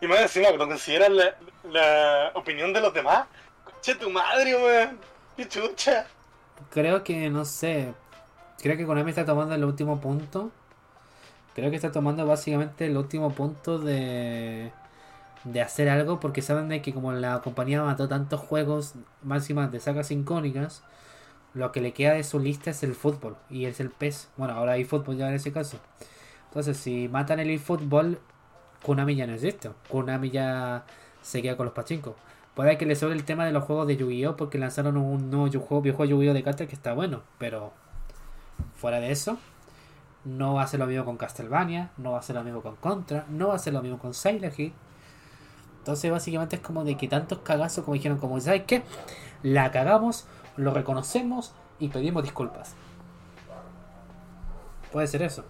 Y 0.00 0.06
más 0.06 0.20
encima, 0.20 0.48
cuando 0.48 0.68
consideran 0.68 1.16
la, 1.16 1.34
la 1.70 2.30
opinión 2.34 2.72
de 2.72 2.80
los 2.80 2.92
demás, 2.94 3.26
che 3.80 3.94
tu 3.94 4.10
madre, 4.10 4.54
weón, 4.56 4.98
qué 5.36 5.48
chucha. 5.48 6.06
Creo 6.70 7.02
que, 7.02 7.30
no 7.30 7.44
sé. 7.44 7.94
Creo 8.60 8.76
que 8.76 8.86
Konami 8.86 9.10
está 9.10 9.24
tomando 9.24 9.54
el 9.54 9.64
último 9.64 10.00
punto. 10.00 10.50
Creo 11.54 11.70
que 11.70 11.76
está 11.76 11.92
tomando 11.92 12.26
básicamente 12.26 12.86
el 12.86 12.96
último 12.96 13.32
punto 13.32 13.78
de. 13.78 14.72
De 15.44 15.62
hacer 15.62 15.88
algo 15.88 16.18
porque 16.18 16.42
saben 16.42 16.68
de 16.68 16.82
que 16.82 16.92
como 16.92 17.12
la 17.12 17.40
compañía 17.40 17.82
mató 17.82 18.08
tantos 18.08 18.40
juegos 18.40 18.94
máximas 19.22 19.70
de 19.70 19.78
sagas 19.78 20.10
icónicas, 20.10 20.82
lo 21.54 21.70
que 21.70 21.80
le 21.80 21.92
queda 21.92 22.14
de 22.14 22.24
su 22.24 22.40
lista 22.40 22.70
es 22.70 22.82
el 22.82 22.94
fútbol 22.94 23.36
y 23.48 23.66
es 23.66 23.78
el 23.78 23.90
PES. 23.90 24.28
Bueno, 24.36 24.54
ahora 24.54 24.72
hay 24.72 24.84
fútbol 24.84 25.16
ya 25.16 25.28
en 25.28 25.34
ese 25.34 25.52
caso. 25.52 25.78
Entonces, 26.58 26.82
si 26.82 27.06
matan 27.06 27.38
el 27.38 27.50
eFootball, 27.50 28.18
Konami 28.84 29.14
ya 29.14 29.28
no 29.28 29.34
existe. 29.34 29.70
Konami 29.88 30.30
ya 30.30 30.84
se 31.22 31.40
queda 31.40 31.56
con 31.56 31.66
los 31.66 31.72
pachincos. 31.72 32.16
Puede 32.56 32.76
que 32.76 32.84
le 32.84 32.96
sobre 32.96 33.14
el 33.14 33.22
tema 33.22 33.46
de 33.46 33.52
los 33.52 33.62
juegos 33.62 33.86
de 33.86 33.96
Yu-Gi-Oh! 33.96 34.34
porque 34.34 34.58
lanzaron 34.58 34.96
un 34.96 35.30
nuevo 35.30 35.48
juego, 35.60 35.82
viejo 35.82 36.04
Yu-Gi-Oh! 36.04 36.34
de 36.34 36.42
cartas 36.42 36.66
que 36.66 36.74
está 36.74 36.94
bueno, 36.94 37.22
pero 37.38 37.72
fuera 38.74 38.98
de 38.98 39.12
eso, 39.12 39.38
no 40.24 40.54
va 40.54 40.62
a 40.62 40.66
ser 40.66 40.80
lo 40.80 40.88
mismo 40.88 41.04
con 41.04 41.16
Castlevania, 41.16 41.92
no 41.96 42.10
va 42.10 42.18
a 42.18 42.22
ser 42.22 42.34
lo 42.34 42.42
mismo 42.42 42.60
con 42.60 42.74
Contra, 42.74 43.24
no 43.28 43.46
va 43.46 43.54
a 43.54 43.60
ser 43.60 43.72
lo 43.72 43.80
mismo 43.80 44.00
con 44.00 44.12
Silent 44.12 44.58
Hill. 44.58 44.72
Entonces, 45.78 46.10
básicamente 46.10 46.56
es 46.56 46.62
como 46.62 46.82
de 46.82 46.96
que 46.96 47.06
tantos 47.06 47.38
cagazos, 47.38 47.84
como 47.84 47.94
dijeron, 47.94 48.18
como, 48.18 48.40
¿sabes 48.40 48.64
qué? 48.66 48.82
La 49.44 49.70
cagamos, 49.70 50.26
lo 50.56 50.74
reconocemos 50.74 51.52
y 51.78 51.86
pedimos 51.86 52.24
disculpas. 52.24 52.74
Puede 54.90 55.06
ser 55.06 55.22
eso. 55.22 55.44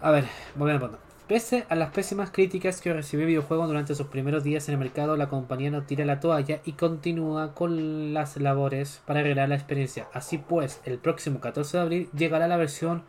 A 0.00 0.10
ver, 0.12 0.26
volviendo 0.54 0.84
al 0.84 0.90
punto. 0.92 1.08
Pese 1.26 1.66
a 1.68 1.74
las 1.74 1.90
pésimas 1.90 2.30
críticas 2.30 2.80
que 2.80 2.92
recibió 2.92 3.24
el 3.24 3.28
videojuego 3.28 3.66
durante 3.66 3.94
sus 3.94 4.06
primeros 4.06 4.44
días 4.44 4.66
en 4.68 4.74
el 4.74 4.78
mercado, 4.78 5.16
la 5.16 5.28
compañía 5.28 5.70
no 5.70 5.82
tira 5.82 6.06
la 6.06 6.20
toalla 6.20 6.60
y 6.64 6.72
continúa 6.72 7.52
con 7.54 8.14
las 8.14 8.38
labores 8.38 9.02
para 9.04 9.20
arreglar 9.20 9.48
la 9.50 9.56
experiencia. 9.56 10.08
Así 10.14 10.38
pues, 10.38 10.80
el 10.84 10.98
próximo 10.98 11.40
14 11.40 11.76
de 11.76 11.82
abril 11.82 12.08
llegará 12.16 12.48
la 12.48 12.56
versión 12.56 13.02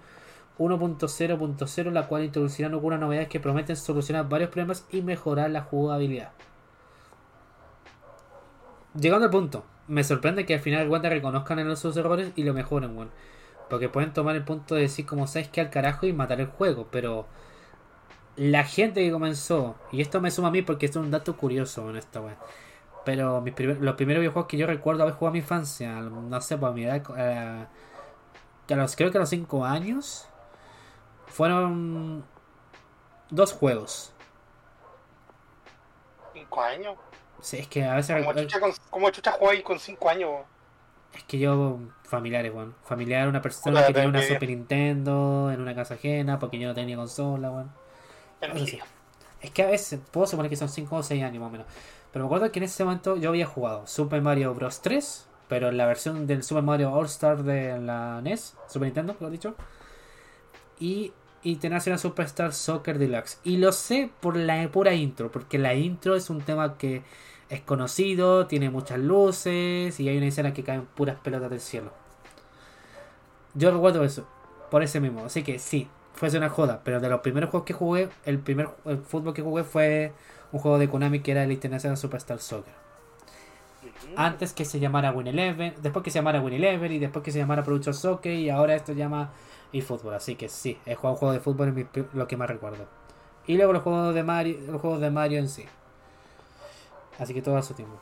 1.0.0, 0.57 1.91
la 1.91 2.07
cual 2.07 2.26
introducirán 2.26 2.74
algunas 2.74 2.99
novedades 2.99 3.30
que 3.30 3.40
prometen 3.40 3.78
solucionar 3.78 4.28
varios 4.28 4.49
problemas 4.49 4.86
y 4.91 5.02
mejorar 5.02 5.49
la 5.52 5.61
jugabilidad. 5.61 6.32
Llegando 8.99 9.26
al 9.26 9.32
punto, 9.32 9.64
me 9.88 10.03
sorprende 10.03 10.45
que 10.45 10.56
al 10.56 10.60
final 10.60 10.90
cuenta 10.90 11.07
reconozcan 11.07 11.60
en 11.60 11.78
sus 11.78 11.95
errores 11.95 12.34
y 12.36 12.44
lo 12.44 12.53
mejoren. 12.53 13.10
Porque 13.70 13.90
pueden 13.90 14.14
tomar 14.14 14.36
el 14.36 14.44
punto 14.44 14.76
de 14.76 14.82
decir 14.82 15.06
como 15.06 15.28
sabes 15.28 15.48
que 15.50 15.62
al 15.62 15.70
carajo 15.70 16.06
y 16.06 16.14
matar 16.14 16.40
el 16.41 16.48
juego, 16.48 16.88
pero 16.91 17.28
la 18.36 18.64
gente 18.64 19.04
que 19.04 19.12
comenzó, 19.12 19.76
y 19.91 20.02
esto 20.02 20.22
me 20.22 20.32
suma 20.32 20.48
a 20.48 20.52
mí 20.52 20.62
porque 20.62 20.86
esto 20.88 21.00
es 21.00 21.06
un 21.06 21.12
dato 21.12 21.36
curioso 21.38 21.90
en 21.90 21.98
esta 21.98 22.20
web. 22.22 22.36
Pero 23.06 23.41
mis 23.41 23.54
primer- 23.54 23.78
los 23.82 23.96
primeros 23.96 24.22
videojuegos 24.22 24.48
que 24.50 24.58
yo 24.58 24.68
recuerdo 24.68 25.04
haber 25.04 25.16
jugado 25.16 25.30
en 25.30 25.34
mi 25.34 25.40
infancia, 25.40 25.94
no 26.02 26.41
sé, 26.41 26.58
por 26.58 26.74
mi 26.74 26.84
edad, 26.84 27.02
eh, 27.18 27.66
a 28.74 28.76
los, 28.76 28.96
creo 28.96 29.12
que 29.12 29.18
a 29.18 29.22
los 29.22 29.30
5 29.30 29.66
años, 29.66 30.28
fueron 31.28 32.24
dos 33.30 33.54
juegos. 33.54 34.14
¿Cinco 36.34 36.62
años? 36.62 36.96
Sí, 37.41 37.58
es 37.58 37.68
que 37.68 37.84
a 37.84 37.96
veces. 37.96 38.26
Como 38.26 38.40
chucha, 38.40 38.60
con, 38.60 38.72
como 38.90 39.10
chucha 39.10 39.32
jugáis 39.32 39.64
con 39.64 39.80
5 39.80 40.10
años. 40.10 40.32
Es 41.14 41.24
que 41.24 41.40
yo, 41.40 41.80
familiares, 42.10 42.52
bueno. 42.52 42.73
Familiar, 42.84 43.27
una 43.27 43.41
persona 43.41 43.86
que 43.86 43.94
tenía 43.94 44.11
te 44.11 44.18
una. 44.18 44.27
Super 44.27 44.49
Nintendo 44.49 45.52
en 45.53 45.61
una 45.61 45.76
casa 45.76 45.94
ajena 45.94 46.40
porque 46.40 46.60
yo 46.60 46.68
no 46.68 46.73
tenía 46.73 46.95
consola, 46.95 47.49
bueno. 47.49 47.69
Envidia. 48.41 48.86
Es 49.41 49.52
que 49.52 49.64
a 49.64 49.68
veces, 49.68 49.99
puedo 50.11 50.27
suponer 50.27 50.49
que 50.49 50.57
son 50.57 50.69
5 50.69 50.95
o 50.95 51.03
6 51.03 51.23
años 51.23 51.40
más 51.40 51.48
o 51.48 51.52
menos. 51.52 51.68
Pero 52.11 52.26
me 52.26 52.27
acuerdo 52.27 52.52
que 52.52 52.60
en 52.60 52.65
ese 52.65 52.84
momento 52.84 53.15
yo 53.15 53.30
había 53.30 53.45
jugado 53.45 53.86
Super 53.88 54.22
Mario 54.22 54.53
Bros. 54.53 54.81
3, 54.81 55.27
pero 55.48 55.69
en 55.69 55.77
la 55.77 55.86
versión 55.86 56.27
del 56.27 56.44
Super 56.44 56.64
Mario 56.64 56.91
All 56.91 57.06
Star 57.06 57.44
de 57.44 57.80
la 57.80 58.22
NES, 58.22 58.56
Super 58.68 58.88
Nintendo, 58.88 59.15
lo 59.19 59.27
he 59.27 59.31
dicho. 59.31 59.56
Y 60.80 61.14
International 61.44 61.99
Superstar 61.99 62.53
Soccer 62.53 62.98
Deluxe. 62.98 63.40
Y 63.44 63.57
lo 63.57 63.72
sé 63.72 64.10
por 64.19 64.36
la 64.36 64.68
pura 64.72 64.94
intro, 64.94 65.31
porque 65.31 65.57
la 65.57 65.73
intro 65.76 66.15
es 66.15 66.30
un 66.30 66.41
tema 66.41 66.77
que 66.77 67.03
es 67.50 67.62
conocido, 67.62 68.48
tiene 68.48 68.70
muchas 68.70 69.00
luces 69.00 70.00
y 70.00 70.08
hay 70.08 70.18
una 70.18 70.28
escena 70.28 70.54
que 70.54 70.64
caen 70.64 70.86
puras 70.86 71.18
pelotas 71.22 71.50
del 71.50 71.60
cielo. 71.60 71.92
Yo 73.56 73.72
recuerdo 73.72 74.04
eso, 74.04 74.28
por 74.70 74.84
ese 74.84 75.00
mismo. 75.00 75.26
Así 75.26 75.44
que 75.44 75.58
sí, 75.58 75.88
fue 76.14 76.30
una 76.38 76.50
joda, 76.50 76.82
pero 76.84 77.00
de 77.00 77.10
los 77.10 77.22
primeros 77.22 77.50
juegos 77.50 77.66
que 77.66 77.74
jugué, 77.74 78.10
el 78.26 78.40
primer 78.40 78.70
el 78.86 79.00
fútbol 79.00 79.34
que 79.34 79.42
jugué 79.42 79.64
fue 79.64 80.14
un 80.52 80.60
juego 80.60 80.78
de 80.78 80.90
Konami 80.90 81.22
que 81.22 81.32
era 81.32 81.44
el 81.44 81.52
International 81.52 81.98
Superstar 81.98 82.40
Soccer. 82.40 82.74
Antes 84.16 84.54
que 84.54 84.66
se 84.66 84.80
llamara 84.80 85.12
Win 85.12 85.28
Eleven, 85.28 85.74
después 85.82 86.04
que 86.04 86.12
se 86.12 86.20
llamara 86.20 86.42
Win 86.42 86.54
Eleven 86.54 86.92
y 86.92 87.00
después 87.00 87.24
que 87.24 87.32
se 87.32 87.40
llamara 87.40 87.64
Production 87.64 87.94
Soccer 87.94 88.34
y 88.34 88.50
ahora 88.50 88.76
esto 88.76 88.94
se 88.94 89.00
llama 89.00 89.32
eFootball. 89.74 90.14
Así 90.14 90.36
que 90.36 90.50
sí, 90.50 90.78
he 90.86 90.96
jugado 90.96 91.14
un 91.14 91.20
juego 91.20 91.34
de 91.34 91.40
fútbol 91.40 91.88
lo 92.14 92.28
que 92.28 92.38
más 92.38 92.50
recuerdo. 92.50 92.86
Y 93.48 93.56
luego 93.58 93.74
los 93.74 93.82
juegos 93.82 94.14
de 94.14 94.24
Mario, 94.24 94.58
los 94.68 94.82
juegos 94.82 95.02
de 95.02 95.10
Mario 95.10 95.40
en 95.40 95.50
sí. 95.50 95.66
Así 97.20 97.34
que 97.34 97.41
todo 97.41 97.58
a 97.58 97.62
su 97.64 97.74
tiempo. 97.74 98.00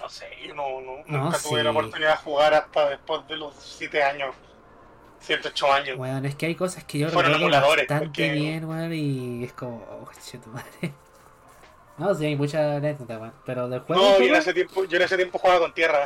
No 0.00 0.08
sé, 0.08 0.26
yo 0.46 0.54
no, 0.54 0.80
no, 0.80 0.92
No, 1.06 1.24
nunca 1.24 1.38
tuve 1.38 1.62
la 1.64 1.70
oportunidad 1.70 2.10
de 2.12 2.16
jugar 2.18 2.54
hasta 2.54 2.90
después 2.90 3.26
de 3.28 3.36
los 3.36 3.54
7 3.56 4.02
años. 4.02 4.34
7, 5.20 5.48
8 5.48 5.72
años. 5.72 5.96
Bueno, 5.96 6.26
es 6.28 6.36
que 6.36 6.46
hay 6.46 6.54
cosas 6.54 6.84
que 6.84 6.98
yo 6.98 7.08
Fueron 7.08 7.32
recuerdo 7.32 7.60
bastante 7.60 7.98
porque- 8.06 8.30
bien, 8.32 8.64
weón, 8.64 8.92
y 8.92 9.44
es 9.44 9.52
como, 9.54 9.78
oh, 9.78 10.08
che, 10.24 10.38
tu 10.38 10.50
madre. 10.50 10.92
No, 11.98 12.14
sí, 12.14 12.26
hay 12.26 12.36
mucha 12.36 12.76
anécdota, 12.76 13.16
weón. 13.18 13.32
Pero 13.46 13.70
del 13.70 13.80
juego. 13.80 14.02
No, 14.02 14.18
yo 14.18 14.24
en, 14.26 14.34
ese 14.34 14.52
tiempo, 14.52 14.84
yo 14.84 14.96
en 14.98 15.02
ese 15.04 15.16
tiempo 15.16 15.38
jugaba 15.38 15.60
con 15.60 15.72
tierra. 15.72 16.04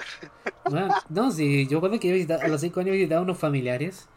weón, 0.71 0.89
no, 1.09 1.33
sí, 1.33 1.67
yo 1.67 1.79
recuerdo 1.79 1.99
que 1.99 2.09
yo 2.09 2.15
visitaba- 2.15 2.45
a 2.45 2.49
los 2.49 2.61
5 2.61 2.79
años 2.81 2.93
visitaba 2.93 3.21
unos 3.23 3.37
familiares. 3.39 4.09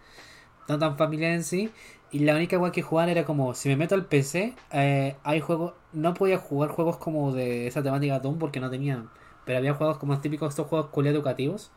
No 0.68 0.80
tan 0.80 0.98
familiares 0.98 1.38
en 1.38 1.44
sí. 1.44 1.72
Y 2.12 2.20
la 2.20 2.36
única 2.36 2.58
weá 2.60 2.72
que 2.72 2.82
jugaban 2.84 3.10
era 3.10 3.26
como, 3.26 3.54
si 3.56 3.70
me 3.70 3.76
meto 3.76 3.96
al 3.96 4.06
PC, 4.06 4.54
eh, 4.72 5.16
hay 5.24 5.40
juegos. 5.42 5.74
No 5.94 6.14
podía 6.14 6.38
jugar 6.38 6.70
juegos 6.70 6.98
como 6.98 7.34
de 7.34 7.68
esa 7.68 7.82
temática 7.84 8.20
Doom 8.20 8.38
porque 8.40 8.60
no 8.60 8.70
tenían. 8.70 9.10
Pero 9.46 9.58
había 9.58 9.74
juegos 9.74 9.98
como 9.98 10.20
típicos 10.22 10.50
estos 10.50 10.68
juegos 10.68 10.88
culiados 10.90 11.18
educativos. 11.18 11.72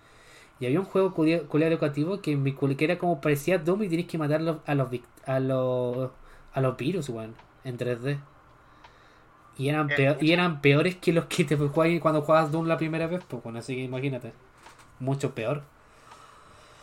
Y 0.61 0.67
había 0.67 0.81
un 0.81 0.87
juego 0.87 1.15
culia- 1.15 1.47
culiado 1.47 1.73
educativo 1.73 2.21
que, 2.21 2.37
mi 2.37 2.55
que 2.55 2.85
era 2.85 2.99
como 2.99 3.21
parecía 3.21 3.59
Doom 3.59 3.83
y 3.85 3.89
tenías 3.89 4.09
que 4.09 4.19
matar 4.19 4.41
los- 4.43 4.59
a 4.67 4.75
los 4.75 4.89
a 5.27 5.41
los 5.41 6.11
a 6.55 6.61
los 6.61 6.77
virus, 6.77 7.09
weón, 7.11 7.35
en 7.65 7.77
3D. 7.77 8.19
Y 9.59 9.69
eran, 9.69 9.91
Eh, 9.91 9.95
peor- 9.97 10.19
y 10.23 10.33
eran 10.33 10.61
peores 10.61 10.97
que 10.97 11.13
los 11.13 11.27
que 11.27 11.45
te 11.45 11.57
juegas 11.57 12.01
cuando 12.01 12.23
jugabas 12.23 12.53
Doom 12.53 12.67
la 12.67 12.77
primera 12.77 13.07
vez, 13.07 13.23
pues 13.29 13.43
bueno, 13.43 13.59
así 13.59 13.75
que 13.75 13.83
imagínate. 13.83 14.33
Mucho 15.01 15.35
peor. 15.35 15.63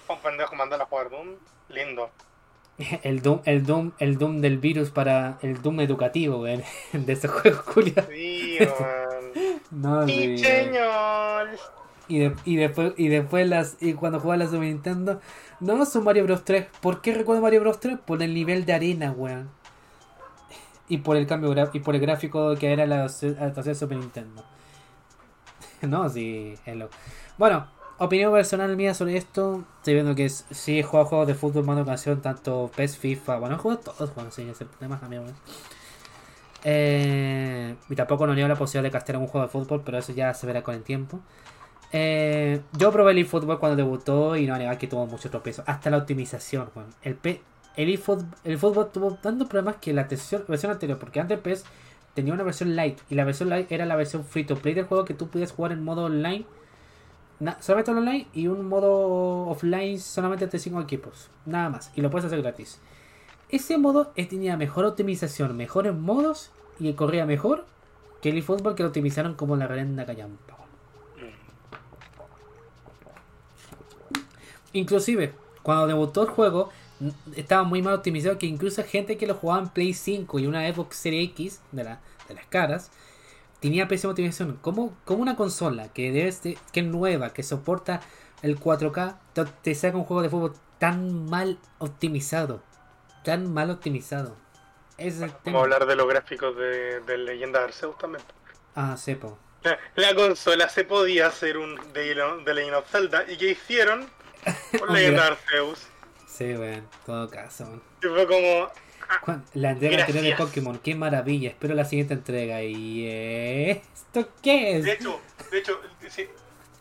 Un 0.09 0.17
pendejo 0.19 0.55
a 0.55 0.85
jugar 0.85 1.09
Doom. 1.09 1.27
Lindo. 1.69 2.09
El 3.03 3.21
Doom, 3.21 3.41
el 3.45 3.65
Doom, 3.65 3.91
el 3.99 4.17
Doom 4.17 4.41
del 4.41 4.57
virus 4.57 4.89
para 4.89 5.37
el 5.43 5.61
Doom 5.61 5.79
educativo, 5.81 6.37
weón, 6.41 6.63
de 6.93 7.13
esos 7.13 7.29
juegos 7.31 7.61
culiados. 7.61 8.07
Sí. 8.09 8.57
No, 9.69 10.05
sí, 10.07 10.37
señor. 10.39 11.49
Y, 12.07 12.19
de- 12.19 12.35
y 12.45 12.55
después 12.57 12.93
y 12.97 13.07
después 13.09 13.47
las 13.47 13.77
y 13.79 13.93
cuando 13.93 14.19
jugaba 14.19 14.37
la 14.37 14.45
Super 14.45 14.61
Nintendo, 14.61 15.21
no 15.59 15.85
son 15.85 16.03
Mario 16.03 16.23
Bros 16.25 16.43
3. 16.43 16.65
¿Por 16.81 17.01
qué 17.01 17.13
recuerdo 17.13 17.41
Mario 17.43 17.61
Bros 17.61 17.79
3? 17.79 17.99
Por 18.05 18.21
el 18.23 18.33
nivel 18.33 18.65
de 18.65 18.73
arena, 18.73 19.11
weón. 19.11 19.49
Y 20.89 20.97
por 20.97 21.15
el 21.15 21.27
cambio 21.27 21.53
y 21.73 21.79
por 21.79 21.95
el 21.95 22.01
gráfico 22.01 22.55
que 22.55 22.73
era 22.73 22.85
la 22.87 23.07
su- 23.07 23.27
adaptación 23.27 23.73
de 23.73 23.79
Super 23.79 23.97
Nintendo. 23.99 24.43
no, 25.83 26.09
sí, 26.09 26.55
hello. 26.65 26.89
Bueno, 27.37 27.67
opinión 28.05 28.31
personal 28.31 28.75
mía 28.75 28.93
sobre 28.93 29.17
esto. 29.17 29.63
Estoy 29.79 29.93
viendo 29.95 30.15
que 30.15 30.29
sí 30.29 30.79
he 30.79 30.83
jugado 30.83 31.07
juegos 31.09 31.27
de 31.27 31.35
fútbol 31.35 31.65
más 31.65 31.75
de 31.75 31.81
ocasión, 31.83 32.21
tanto 32.21 32.69
PES, 32.75 32.97
FIFA. 32.97 33.37
Bueno, 33.39 33.55
he 33.55 33.57
jugado 33.57 33.81
todos, 33.81 34.13
bueno, 34.15 34.31
sí, 34.31 34.41
ese 34.49 34.65
tema 34.79 34.99
también, 34.99 35.23
weón. 35.23 35.35
Eh, 36.63 37.75
y 37.89 37.95
tampoco 37.95 38.25
no 38.25 38.33
niego 38.33 38.47
la 38.47 38.55
posibilidad 38.55 38.83
de 38.83 38.91
castear 38.91 39.17
un 39.17 39.27
juego 39.27 39.45
de 39.45 39.51
fútbol, 39.51 39.81
pero 39.85 39.97
eso 39.97 40.13
ya 40.13 40.33
se 40.33 40.47
verá 40.47 40.61
con 40.63 40.75
el 40.75 40.83
tiempo. 40.83 41.19
Eh, 41.91 42.61
yo 42.77 42.91
probé 42.91 43.11
el 43.11 43.19
eFootball 43.19 43.59
cuando 43.59 43.75
debutó 43.75 44.35
y 44.35 44.47
no 44.47 44.55
a 44.55 44.57
negar 44.57 44.77
que 44.77 44.87
tuvo 44.87 45.05
mucho 45.05 45.29
tropiezo. 45.29 45.63
Hasta 45.67 45.89
la 45.89 45.97
optimización, 45.97 46.69
weón. 46.75 46.89
El, 47.03 47.15
P- 47.15 47.41
el 47.75 47.89
eFootball 47.93 48.27
el 48.43 48.57
fútbol 48.57 48.89
tuvo 48.91 49.13
tantos 49.15 49.47
problemas 49.47 49.75
que 49.77 49.93
la 49.93 50.03
versión, 50.05 50.43
anterior, 50.71 50.97
porque 50.97 51.19
antes 51.19 51.39
PES 51.39 51.65
tenía 52.13 52.33
una 52.33 52.43
versión 52.43 52.75
light 52.75 52.99
y 53.09 53.15
la 53.15 53.25
versión 53.25 53.49
light 53.49 53.71
era 53.71 53.85
la 53.85 53.95
versión 53.95 54.23
free 54.23 54.43
to 54.43 54.55
play 54.55 54.73
del 54.73 54.85
juego 54.85 55.03
que 55.05 55.13
tú 55.13 55.27
podías 55.29 55.51
jugar 55.51 55.71
en 55.71 55.83
modo 55.83 56.05
online. 56.05 56.45
Solamente 57.59 57.91
online 57.91 58.27
y 58.33 58.47
un 58.47 58.67
modo 58.67 59.47
offline 59.47 59.99
solamente 59.99 60.45
entre 60.45 60.59
5 60.59 60.81
equipos. 60.81 61.29
Nada 61.45 61.69
más. 61.69 61.91
Y 61.95 62.01
lo 62.01 62.09
puedes 62.09 62.25
hacer 62.25 62.41
gratis. 62.41 62.79
Ese 63.49 63.77
modo 63.77 64.07
tenía 64.07 64.57
mejor 64.57 64.85
optimización, 64.85 65.55
mejores 65.55 65.93
modos 65.93 66.51
y 66.79 66.91
corría 66.93 67.25
mejor 67.25 67.65
que 68.21 68.29
el 68.29 68.37
eFootball 68.37 68.75
que 68.75 68.83
lo 68.83 68.89
optimizaron 68.89 69.35
como 69.35 69.55
la 69.55 69.67
reverenda 69.67 70.05
callampa. 70.05 70.57
Inclusive, 74.73 75.33
cuando 75.61 75.85
debutó 75.85 76.23
el 76.23 76.29
juego, 76.29 76.69
estaba 77.35 77.63
muy 77.63 77.81
mal 77.81 77.93
optimizado 77.93 78.39
que 78.39 78.47
incluso 78.47 78.83
gente 78.83 79.17
que 79.17 79.27
lo 79.27 79.35
jugaba 79.35 79.61
en 79.61 79.69
Play 79.69 79.93
5 79.93 80.39
y 80.39 80.47
una 80.47 80.67
Xbox 80.73 80.95
Series 80.97 81.29
X 81.31 81.61
de, 81.71 81.83
la, 81.83 82.01
de 82.27 82.33
las 82.33 82.45
caras, 82.47 82.91
tenía 83.63 83.87
pésima 83.87 84.11
optimización. 84.11 84.59
¿Cómo, 84.61 84.95
cómo 85.05 85.21
una 85.23 85.35
consola 85.35 85.87
que, 85.93 86.11
debe 86.11 86.31
ser- 86.31 86.57
que 86.71 86.81
es 86.81 86.85
nueva, 86.85 87.33
que 87.33 87.43
soporta 87.43 88.01
el 88.41 88.59
4K, 88.59 89.17
te, 89.33 89.45
te 89.45 89.73
saca 89.73 89.97
un 89.97 90.03
juego 90.03 90.21
de 90.21 90.29
fútbol 90.29 90.53
tan 90.79 91.25
mal 91.29 91.57
optimizado? 91.79 92.61
Tan 93.23 93.53
mal 93.53 93.69
optimizado. 93.71 94.35
Es 94.97 95.21
el 95.21 95.31
tema. 95.31 95.59
Vamos 95.59 95.61
a 95.61 95.63
hablar 95.63 95.85
de 95.87 95.95
los 95.95 96.07
gráficos 96.07 96.55
de, 96.57 96.99
de 97.01 97.17
Leyenda 97.17 97.59
de 97.59 97.65
Arceus 97.65 97.97
también. 97.97 98.23
Ah, 98.75 98.97
sepo. 98.97 99.37
La, 99.63 99.79
la 99.95 100.13
consola 100.13 100.67
se 100.67 100.83
podía 100.83 101.27
hacer 101.27 101.57
un 101.57 101.79
de, 101.93 102.13
de 102.45 102.53
Legend 102.53 102.75
of 102.75 102.89
Zelda. 102.91 103.23
¿Y 103.31 103.37
qué 103.37 103.51
hicieron? 103.51 104.09
Con 104.79 104.93
Leyenda 104.93 105.23
de 105.23 105.27
Arceus. 105.29 105.87
Sí, 106.27 106.53
weón, 106.53 106.73
en 106.73 106.87
todo 107.05 107.29
caso. 107.29 107.81
Y 108.03 108.07
fue 108.07 108.27
como. 108.27 108.69
Juan, 109.21 109.45
La 109.53 109.71
entrega 109.71 109.99
anterior 110.01 110.23
de. 110.23 110.35
Pokémon, 110.35 110.77
qué 110.79 110.95
maravilla. 110.95 111.49
Espero 111.49 111.73
la 111.75 111.85
siguiente 111.85 112.13
entrega. 112.13 112.61
¿Y 112.63 113.07
esto 113.07 114.29
qué 114.41 114.81
De 114.81 114.91
es? 114.91 114.99
hecho, 114.99 115.19
de 115.51 115.59
hecho, 115.59 115.79
sí, 116.09 116.27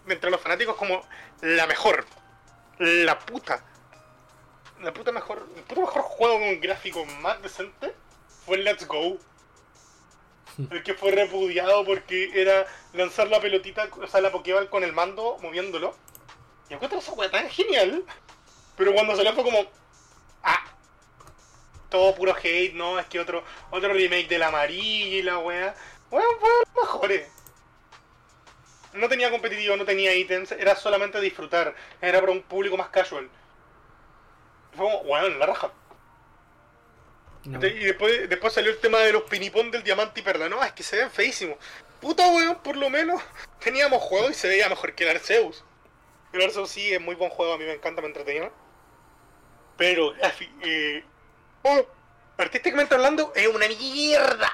entre 0.08 0.30
los 0.30 0.40
fanáticos 0.40 0.76
como 0.76 1.02
la 1.40 1.66
mejor. 1.66 2.04
La 2.78 3.18
puta. 3.18 3.64
La 4.82 4.92
puta 4.92 5.12
mejor. 5.12 5.46
El 5.56 5.62
puto 5.62 5.82
mejor 5.82 6.02
juego 6.02 6.38
con 6.38 6.60
gráfico 6.60 7.04
más 7.20 7.40
decente 7.42 7.94
fue 8.44 8.56
el 8.56 8.64
Let's 8.64 8.86
Go. 8.86 9.18
El 10.70 10.82
que 10.82 10.94
fue 10.94 11.12
repudiado 11.12 11.84
porque 11.84 12.30
era 12.34 12.66
lanzar 12.92 13.28
la 13.28 13.40
pelotita, 13.40 13.88
o 14.02 14.06
sea, 14.06 14.20
la 14.20 14.30
Pokéball 14.30 14.68
con 14.68 14.84
el 14.84 14.92
mando 14.92 15.38
moviéndolo. 15.40 15.96
Y 16.68 16.74
encuentro 16.74 16.98
esa 16.98 17.12
wea 17.12 17.30
tan 17.30 17.48
genial. 17.48 18.04
Pero 18.76 18.92
cuando 18.92 19.14
salió 19.16 19.32
fue 19.34 19.44
como. 19.44 19.58
Ah. 20.42 20.58
Todo 21.92 22.14
puro 22.14 22.34
hate, 22.34 22.72
no, 22.72 22.98
es 22.98 23.04
que 23.04 23.20
otro 23.20 23.44
otro 23.70 23.92
remake 23.92 24.26
del 24.26 24.42
amarillo 24.42 25.18
y 25.18 25.22
la 25.22 25.38
fue 25.38 25.56
de 25.56 26.24
los 26.24 26.74
mejores. 26.74 27.28
No 28.94 29.10
tenía 29.10 29.30
competitivo, 29.30 29.76
no 29.76 29.84
tenía 29.84 30.14
ítems, 30.14 30.52
era 30.52 30.74
solamente 30.74 31.20
disfrutar. 31.20 31.74
Era 32.00 32.18
para 32.20 32.32
un 32.32 32.40
público 32.40 32.78
más 32.78 32.88
casual. 32.88 33.28
Fue 34.74 34.86
como, 34.86 35.04
bueno, 35.04 35.36
la 35.36 35.44
raja. 35.44 35.70
No. 37.44 37.58
Y 37.66 37.84
después, 37.84 38.26
después 38.26 38.54
salió 38.54 38.70
el 38.70 38.78
tema 38.78 39.00
de 39.00 39.12
los 39.12 39.24
pinipón 39.24 39.70
del 39.70 39.82
diamante 39.82 40.20
y 40.20 40.22
perla. 40.22 40.48
No, 40.48 40.64
es 40.64 40.72
que 40.72 40.82
se 40.82 40.96
ven 40.96 41.10
feísimos. 41.10 41.58
Puta 42.00 42.26
weón, 42.26 42.56
por 42.62 42.76
lo 42.76 42.88
menos 42.88 43.22
teníamos 43.62 44.02
juego 44.02 44.30
y 44.30 44.34
se 44.34 44.48
veía 44.48 44.70
mejor 44.70 44.94
que 44.94 45.04
el 45.04 45.10
Arceus. 45.10 45.62
El 46.32 46.40
Arceus 46.40 46.70
sí 46.70 46.90
es 46.90 47.02
muy 47.02 47.16
buen 47.16 47.30
juego, 47.30 47.52
a 47.52 47.58
mí 47.58 47.64
me 47.64 47.74
encanta, 47.74 48.00
me 48.00 48.08
entretenía. 48.08 48.50
Pero, 49.76 50.14
eh, 50.62 51.04
oh, 51.64 51.86
artísticamente 52.38 52.94
hablando, 52.94 53.32
es 53.34 53.46
una 53.48 53.66
mierda. 53.68 54.50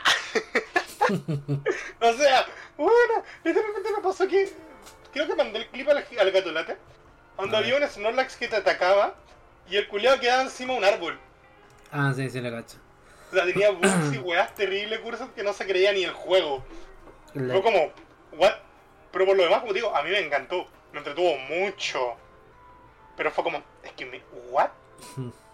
o 2.01 2.13
sea, 2.15 2.47
bueno, 2.77 3.25
literalmente 3.45 3.91
me 3.97 4.03
pasó 4.03 4.27
que. 4.29 4.53
Creo 5.13 5.27
que 5.27 5.35
mandé 5.35 5.59
el 5.61 5.69
clip 5.69 5.89
al, 5.89 6.05
al 6.21 6.31
gatolate. 6.31 6.77
Donde 7.37 7.57
había 7.57 7.77
un 7.77 7.87
Snorlax 7.89 8.37
que 8.37 8.49
te 8.49 8.57
atacaba 8.57 9.15
y 9.71 9.77
el 9.77 9.89
culiado 9.89 10.19
quedaba 10.21 10.43
encima 10.43 10.73
de 10.73 10.79
un 10.81 10.85
árbol. 10.85 11.19
Ah, 11.93 12.13
sí, 12.15 12.29
sí, 12.29 12.41
lo 12.41 12.51
cacho. 12.51 12.77
O 13.31 13.35
sea, 13.35 13.45
tenía 13.45 13.71
bugs 13.71 14.13
y 14.15 14.19
weas 14.19 14.55
terribles, 14.55 14.99
cursos 15.01 15.29
que 15.35 15.43
no 15.43 15.53
se 15.53 15.67
creía 15.67 15.93
ni 15.93 16.05
el 16.05 16.13
juego. 16.13 16.65
La- 17.35 17.55
Fue 17.55 17.63
como, 17.63 17.93
what? 18.33 18.55
Pero 19.13 19.27
por 19.27 19.37
lo 19.37 19.45
demás, 19.45 19.61
como 19.61 19.73
digo, 19.73 19.95
a 19.95 20.03
mí 20.03 20.11
me 20.11 20.19
encantó. 20.19 20.67
Me 20.93 20.99
entretuvo 20.99 21.37
mucho. 21.39 22.17
Pero 23.17 23.31
fue 23.31 23.45
como, 23.45 23.63
es 23.83 23.93
que 23.93 24.05
me, 24.07 24.23
what? 24.51 24.71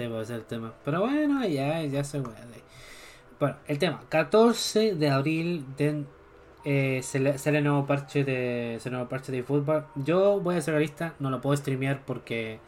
Sí, 0.00 0.08
puede 0.08 0.24
ser 0.24 0.36
el 0.36 0.44
tema. 0.46 0.72
Pero 0.82 1.00
bueno, 1.00 1.46
ya, 1.46 1.82
ya 1.82 2.04
se 2.04 2.20
puede. 2.20 2.36
Bueno, 3.38 3.56
el 3.66 3.78
tema. 3.78 4.02
14 4.08 4.94
de 4.94 5.10
abril 5.10 5.66
de, 5.76 6.04
eh, 6.64 7.02
sale, 7.02 7.58
el 7.58 7.64
nuevo 7.64 7.86
parche 7.86 8.24
de 8.24 8.76
el 8.76 8.92
nuevo 8.92 9.10
parche 9.10 9.30
de 9.30 9.42
fútbol. 9.42 9.84
Yo 9.96 10.40
voy 10.40 10.56
a 10.56 10.62
ser 10.62 10.72
realista, 10.72 11.14
no 11.18 11.28
lo 11.28 11.42
puedo 11.42 11.54
streamear 11.54 12.02
porque 12.06 12.60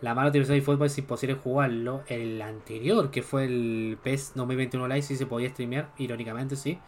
la 0.00 0.14
mala 0.14 0.30
utilización 0.30 0.60
de 0.60 0.64
fútbol 0.64 0.86
es 0.86 0.96
imposible 0.96 1.34
jugarlo. 1.34 2.04
El 2.06 2.40
anterior, 2.40 3.10
que 3.10 3.22
fue 3.22 3.44
el 3.44 3.98
PES 4.02 4.32
2021 4.34 4.88
Live, 4.88 5.02
sí 5.02 5.16
se 5.16 5.26
podía 5.26 5.50
streamear, 5.50 5.90
irónicamente 5.98 6.56
sí. 6.56 6.78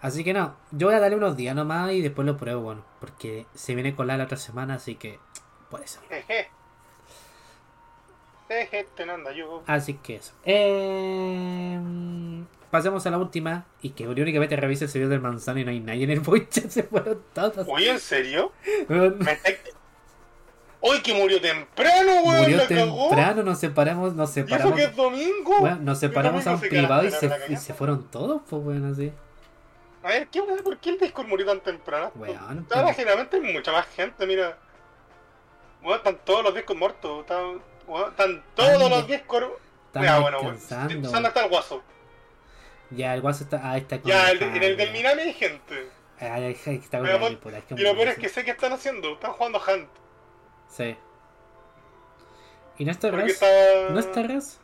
Así 0.00 0.24
que 0.24 0.32
no, 0.32 0.56
yo 0.70 0.86
voy 0.86 0.96
a 0.96 1.00
darle 1.00 1.16
unos 1.18 1.36
días 1.36 1.54
nomás 1.54 1.92
y 1.92 2.00
después 2.00 2.24
lo 2.24 2.38
pruebo, 2.38 2.62
bueno, 2.62 2.84
porque 3.00 3.46
se 3.52 3.74
viene 3.74 3.94
con 3.94 4.06
la 4.06 4.16
la 4.16 4.24
otra 4.24 4.38
semana, 4.38 4.74
así 4.74 4.94
que 4.94 5.18
puede 5.68 5.86
ser. 5.86 6.02
Yo. 9.34 9.62
Así 9.66 9.94
que 9.94 10.16
eso. 10.16 10.32
Eh, 10.44 11.78
pasemos 12.70 13.06
a 13.06 13.10
la 13.10 13.18
última. 13.18 13.66
Y 13.82 13.90
que 13.90 14.08
únicamente 14.08 14.56
revise 14.56 14.84
el 14.84 14.90
servidor 14.90 15.10
del 15.12 15.20
manzano 15.20 15.60
y 15.60 15.64
no 15.64 15.70
hay 15.70 15.80
nadie 15.80 16.04
en 16.04 16.10
el 16.10 16.20
voice 16.20 16.48
chat. 16.48 16.70
Se 16.70 16.82
fueron 16.82 17.22
todos. 17.32 17.66
Oye, 17.68 17.90
¿en 17.90 18.00
serio? 18.00 18.52
Me. 18.88 19.38
¡Uy, 20.80 21.02
que 21.02 21.12
murió 21.12 21.40
temprano, 21.40 22.22
weón! 22.22 22.42
Murió 22.42 22.56
la 22.58 22.66
cagó. 22.68 23.08
temprano, 23.08 23.42
nos 23.42 23.58
separamos, 23.58 24.14
nos 24.14 24.36
¿Y 24.36 24.40
eso 24.40 24.46
separamos. 24.48 24.76
que 24.76 24.84
es 24.84 24.94
domingo? 24.94 25.56
Weón, 25.58 25.84
nos 25.84 25.98
separamos 25.98 26.46
a 26.46 26.52
un 26.52 26.60
se 26.60 26.68
privado 26.68 27.04
y 27.04 27.10
se, 27.10 27.26
y 27.48 27.56
fueron 27.56 28.08
todos, 28.10 28.42
pues 28.48 28.62
bueno, 28.62 28.92
así. 28.92 29.12
A 30.04 30.08
ver, 30.08 30.28
¿qué? 30.28 30.40
¿por 30.40 30.78
qué 30.78 30.90
el 30.90 30.98
Discord 30.98 31.26
murió 31.26 31.46
tan 31.46 31.60
temprano? 31.60 32.12
Weón, 32.14 32.64
pues- 32.70 32.96
generalmente 32.96 33.40
mucha 33.40 33.72
más 33.72 33.86
gente, 33.88 34.24
mira. 34.24 34.56
Weón, 35.82 35.96
están 35.96 36.16
todos 36.24 36.44
los 36.44 36.54
Discord 36.54 36.78
muertos. 36.78 37.20
Están, 37.22 37.60
están 38.08 38.42
todos 38.54 38.90
los 38.90 39.06
Discord. 39.06 39.50
Están 39.86 40.02
Ya, 40.02 40.18
bueno, 40.18 40.38
descansando. 40.38 41.10
¿Dónde 41.10 41.28
está 41.28 41.44
el 41.44 41.48
guaso? 41.50 41.82
Ya, 42.90 43.14
el 43.14 43.20
guaso 43.20 43.44
está. 43.44 43.60
Ah, 43.62 43.76
está 43.76 44.00
con 44.00 44.10
Ya, 44.10 44.30
el 44.30 44.42
en 44.42 44.62
el 44.62 44.76
del 44.76 44.92
Minami 44.92 45.22
hay 45.22 45.32
gente. 45.34 45.88
Ah, 46.20 46.38
está 46.40 46.70
con 46.98 47.06
Pero 47.06 47.14
el 47.16 47.20
pon- 47.20 47.30
bipolar, 47.30 47.62
que 47.62 47.74
Y 47.74 47.78
lo 47.78 47.94
peor 47.94 48.08
es 48.08 48.18
que 48.18 48.28
sé 48.28 48.44
qué 48.44 48.50
están 48.52 48.72
haciendo. 48.72 49.12
Están 49.14 49.32
jugando 49.32 49.60
Hunt. 49.66 49.88
Sí. 50.68 50.96
¿Y 52.78 52.84
no 52.84 52.90
está 52.92 53.10
Raz? 53.10 53.30
está. 53.30 53.46
¿No 53.90 53.98
está 53.98 54.22
Raz? 54.22 54.58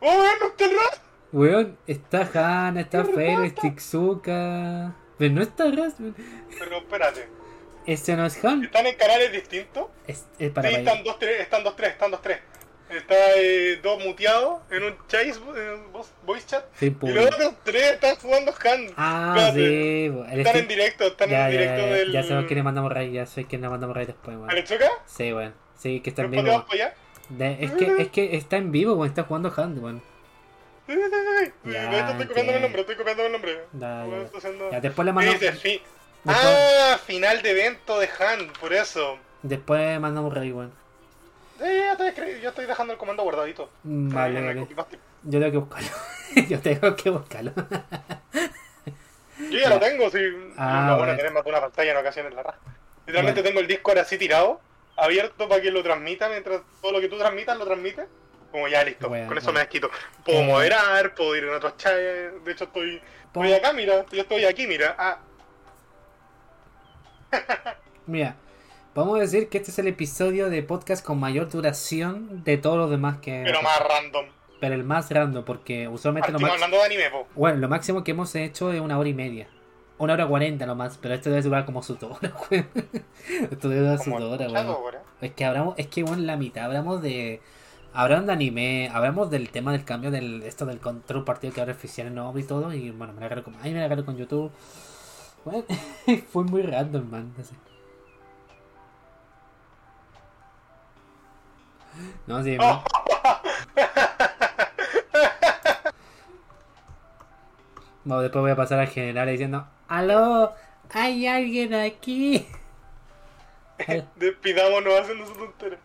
¡Oh, 0.00 0.24
no 0.40 0.46
está 0.46 0.64
Raz! 0.66 1.00
Weón, 1.32 1.78
está 1.86 2.28
Hana, 2.34 2.80
está 2.80 3.04
¿Qué 3.04 3.12
Fero, 3.12 3.42
rata? 3.42 3.60
Tixuka. 3.60 4.94
Pero 5.18 5.34
no 5.34 5.42
está 5.42 5.64
Raz. 5.70 5.94
Pero 6.58 6.76
espérate. 6.78 7.28
Ese 7.86 8.16
no 8.16 8.26
es 8.26 8.42
Han. 8.44 8.64
¿Están 8.64 8.86
en 8.86 8.94
canales 8.96 9.32
distintos? 9.32 9.86
Es, 10.06 10.26
es 10.38 10.50
para 10.50 10.68
sí, 10.68 10.74
están 10.76 11.02
dos, 11.04 11.18
tres, 11.18 11.40
están 11.40 11.64
dos, 11.64 11.76
tres, 11.76 11.90
están 11.92 12.10
dos, 12.10 12.22
tres. 12.22 12.38
Está 12.90 13.14
eh, 13.36 13.78
dos 13.82 14.04
muteados 14.04 14.62
en 14.70 14.82
un 14.82 14.96
chase, 15.06 15.28
en 15.30 15.92
voice- 15.92 16.10
voice 16.24 16.46
chat. 16.46 16.64
Sí, 16.74 16.86
Y 16.86 16.90
pues. 16.90 17.14
los 17.14 17.26
otros 17.26 17.54
tres 17.62 17.92
están 17.92 18.16
jugando 18.16 18.50
Hunt. 18.52 18.92
Ah, 18.96 19.50
sí. 19.54 20.06
Están 20.06 20.38
este- 20.38 20.58
en 20.58 20.68
directo, 20.68 21.06
están 21.06 21.30
ya, 21.30 21.44
en 21.46 21.50
directo 21.52 21.82
ya, 21.86 21.86
del. 21.94 22.12
ya 22.12 22.22
sabemos 22.24 22.46
quién 22.46 22.58
le 22.58 22.62
mandamos 22.64 22.92
raid, 22.92 23.12
ya 23.12 23.26
sé 23.26 23.44
quién 23.44 23.60
le 23.62 23.68
mandamos 23.68 23.94
raid 23.96 24.08
después, 24.08 24.36
weón. 24.36 24.50
¿Alechoca? 24.50 24.90
Sí, 25.06 25.32
weón. 25.32 25.54
Sí, 25.78 26.00
que 26.00 26.10
está 26.10 26.22
en 26.22 26.32
¿Después 26.32 26.52
vivo. 26.52 26.66
De- 27.28 27.58
es, 27.64 27.70
que, 27.72 28.02
es 28.02 28.08
que 28.08 28.36
está 28.36 28.56
en 28.56 28.72
vivo, 28.72 28.94
weón. 28.94 29.08
Está 29.08 29.22
jugando 29.22 29.52
Hand, 29.56 29.78
weón. 29.82 30.02
Sí, 30.88 30.94
sí, 30.94 31.00
sí, 31.00 31.44
sí. 31.44 31.52
Sí, 31.64 31.70
Ya, 31.70 32.10
estoy 32.10 32.26
copiando 32.26 32.52
el 32.54 32.62
nombre, 32.62 32.80
estoy 32.80 32.96
copiando 32.96 33.26
el 33.26 33.32
nombre. 33.32 33.60
Bueno, 33.70 34.22
ya. 34.32 34.36
haciendo- 34.38 34.70
Ya, 34.72 34.80
después 34.80 35.06
le 35.06 35.10
¿Qué 35.10 35.14
mandamos. 35.14 35.40
dice? 35.40 35.82
Después, 36.24 36.46
Ah, 36.46 36.98
final 37.06 37.40
de 37.42 37.50
evento 37.50 37.98
de 37.98 38.06
Hunt, 38.08 38.56
por 38.58 38.72
eso. 38.72 39.18
después 39.42 39.98
mandamos 40.00 40.34
raid, 40.34 40.52
weón. 40.54 40.72
Eh, 41.60 41.90
yo 42.42 42.48
estoy 42.50 42.66
dejando 42.66 42.92
el 42.94 42.98
comando 42.98 43.22
guardadito. 43.22 43.70
Mm, 43.84 44.12
Vale. 44.14 44.66
Yo 45.24 45.40
tengo 45.40 45.50
que 45.52 45.58
buscarlo. 45.58 45.88
Yo 46.48 46.60
tengo 46.60 46.96
que 46.96 47.10
buscarlo. 47.10 47.52
Yo 49.50 49.58
ya 49.58 49.68
lo 49.68 49.78
tengo, 49.80 50.08
sí. 50.10 50.18
Ah, 50.56 50.86
lo 50.90 50.96
bueno 50.98 51.16
tener 51.16 51.32
más 51.32 51.42
de 51.44 51.50
una 51.50 51.60
pantalla 51.60 51.90
en 51.92 51.96
ocasiones 51.96 52.34
la 52.34 52.42
raja. 52.42 52.58
Literalmente 53.06 53.42
tengo 53.42 53.60
el 53.60 53.66
Discord 53.66 53.98
así 53.98 54.16
tirado, 54.18 54.60
abierto 54.96 55.48
para 55.48 55.60
que 55.60 55.70
lo 55.70 55.82
transmita 55.82 56.28
mientras 56.28 56.60
todo 56.80 56.92
lo 56.92 57.00
que 57.00 57.08
tú 57.08 57.18
transmitas 57.18 57.56
lo 57.58 57.64
transmite. 57.66 58.06
Como 58.52 58.68
ya 58.68 58.82
listo, 58.84 59.08
Bueno, 59.08 59.26
con 59.28 59.38
eso 59.38 59.46
bueno. 59.46 59.54
me 59.58 59.60
desquito. 59.60 59.90
Puedo 60.24 60.40
Eh. 60.40 60.44
moderar, 60.46 61.14
puedo 61.14 61.36
ir 61.36 61.44
en 61.44 61.54
otros 61.54 61.76
chats. 61.76 61.96
De 62.44 62.52
hecho, 62.52 62.64
estoy, 62.64 63.00
estoy 63.26 63.52
acá, 63.52 63.72
mira. 63.72 64.04
Yo 64.12 64.22
estoy 64.22 64.44
aquí, 64.44 64.66
mira. 64.66 64.94
Ah, 64.98 65.18
Mira, 68.06 68.36
a 69.18 69.22
decir 69.22 69.48
que 69.48 69.58
este 69.58 69.70
es 69.70 69.78
el 69.78 69.86
episodio 69.88 70.50
de 70.50 70.62
podcast 70.62 71.04
con 71.04 71.18
mayor 71.20 71.48
duración 71.50 72.42
de 72.44 72.56
todos 72.58 72.76
los 72.76 72.90
demás 72.90 73.18
que. 73.18 73.42
pero 73.44 73.62
más 73.62 73.78
random. 73.80 74.26
Pero 74.60 74.74
el 74.74 74.84
más 74.84 75.10
random, 75.10 75.44
porque 75.44 75.88
usualmente 75.88 76.30
lo, 76.32 76.38
Partimos 76.38 76.50
max- 76.52 76.62
hablando 76.62 76.76
de 76.78 76.84
anime, 76.84 77.10
po. 77.10 77.26
bueno, 77.34 77.58
lo 77.58 77.68
máximo 77.68 78.04
que 78.04 78.10
hemos 78.10 78.34
hecho 78.34 78.72
es 78.72 78.80
una 78.80 78.98
hora 78.98 79.08
y 79.08 79.14
media. 79.14 79.48
Una 79.98 80.14
hora 80.14 80.26
cuarenta 80.26 80.66
lo 80.66 80.74
más, 80.74 80.98
pero 81.00 81.14
esto 81.14 81.28
debe 81.30 81.42
durar 81.42 81.64
como 81.66 81.82
su 81.82 81.92
hora, 81.94 82.32
weón. 82.50 82.66
Esto 83.50 83.68
debe 83.68 83.82
durar 83.82 83.98
su 83.98 84.12
hora, 84.14 84.48
weón. 84.48 84.76
Es 85.20 85.32
que 85.32 85.44
hablamos, 85.44 85.74
es 85.78 85.86
que 85.88 86.02
bueno, 86.02 86.18
en 86.18 86.26
la 86.26 86.36
mitad 86.36 86.64
hablamos 86.64 87.00
de. 87.02 87.40
Hablamos 87.92 88.26
de 88.26 88.32
anime, 88.32 88.88
hablamos 88.92 89.30
del 89.30 89.50
tema 89.50 89.72
del 89.72 89.84
cambio 89.84 90.10
del 90.12 90.42
esto 90.44 90.64
del 90.64 90.78
control 90.78 91.24
partido 91.24 91.52
que 91.52 91.60
ahora 91.60 91.72
oficial 91.72 92.06
en 92.06 92.18
y 92.38 92.42
todo, 92.44 92.72
y 92.72 92.90
bueno, 92.90 93.12
me 93.14 93.20
la 93.20 93.26
agarro 93.26 93.44
con. 93.44 93.56
Ay, 93.62 93.72
me 93.72 93.80
la 93.80 93.86
agarro 93.86 94.04
con 94.04 94.16
YouTube. 94.16 94.50
Bueno, 95.44 95.64
fue 96.32 96.44
muy 96.44 96.62
random, 96.62 97.10
man. 97.10 97.34
así. 97.38 97.54
No, 102.26 102.42
sí, 102.42 102.56
man. 102.56 102.80
Bueno, 108.02 108.22
después 108.22 108.42
voy 108.42 108.50
a 108.50 108.56
pasar 108.56 108.80
al 108.80 108.88
general 108.88 109.28
diciendo, 109.28 109.68
¡Aló! 109.86 110.54
¿Hay 110.92 111.26
alguien 111.26 111.74
aquí? 111.74 112.46
Despidámonos 114.16 115.00
haciendo 115.00 115.26
su 115.26 115.34
tontera. 115.34 115.76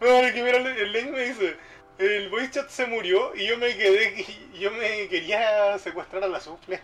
No, 0.00 0.32
que 0.32 0.42
mira, 0.42 0.58
el, 0.58 0.92
link 0.92 1.10
me 1.10 1.22
dice, 1.22 1.56
el 1.98 2.28
voice 2.28 2.50
chat 2.50 2.68
se 2.68 2.86
murió 2.86 3.34
y 3.34 3.46
yo 3.46 3.56
me 3.58 3.74
quedé, 3.76 4.24
yo 4.58 4.70
me 4.70 5.08
quería 5.08 5.78
secuestrar 5.78 6.22
a 6.24 6.28
la 6.28 6.40
sufle. 6.40 6.80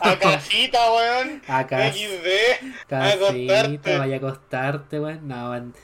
A 0.00 0.18
casita, 0.18 0.78
weón. 0.92 1.42
A 1.48 1.66
cas- 1.66 1.94
XD. 1.96 2.26
A 2.86 2.88
Casita, 2.88 3.12
acostarte. 3.14 3.98
vaya 3.98 4.14
a 4.14 4.18
acostarte, 4.18 5.00
weón. 5.00 5.28
No, 5.28 5.50
weón. 5.50 5.74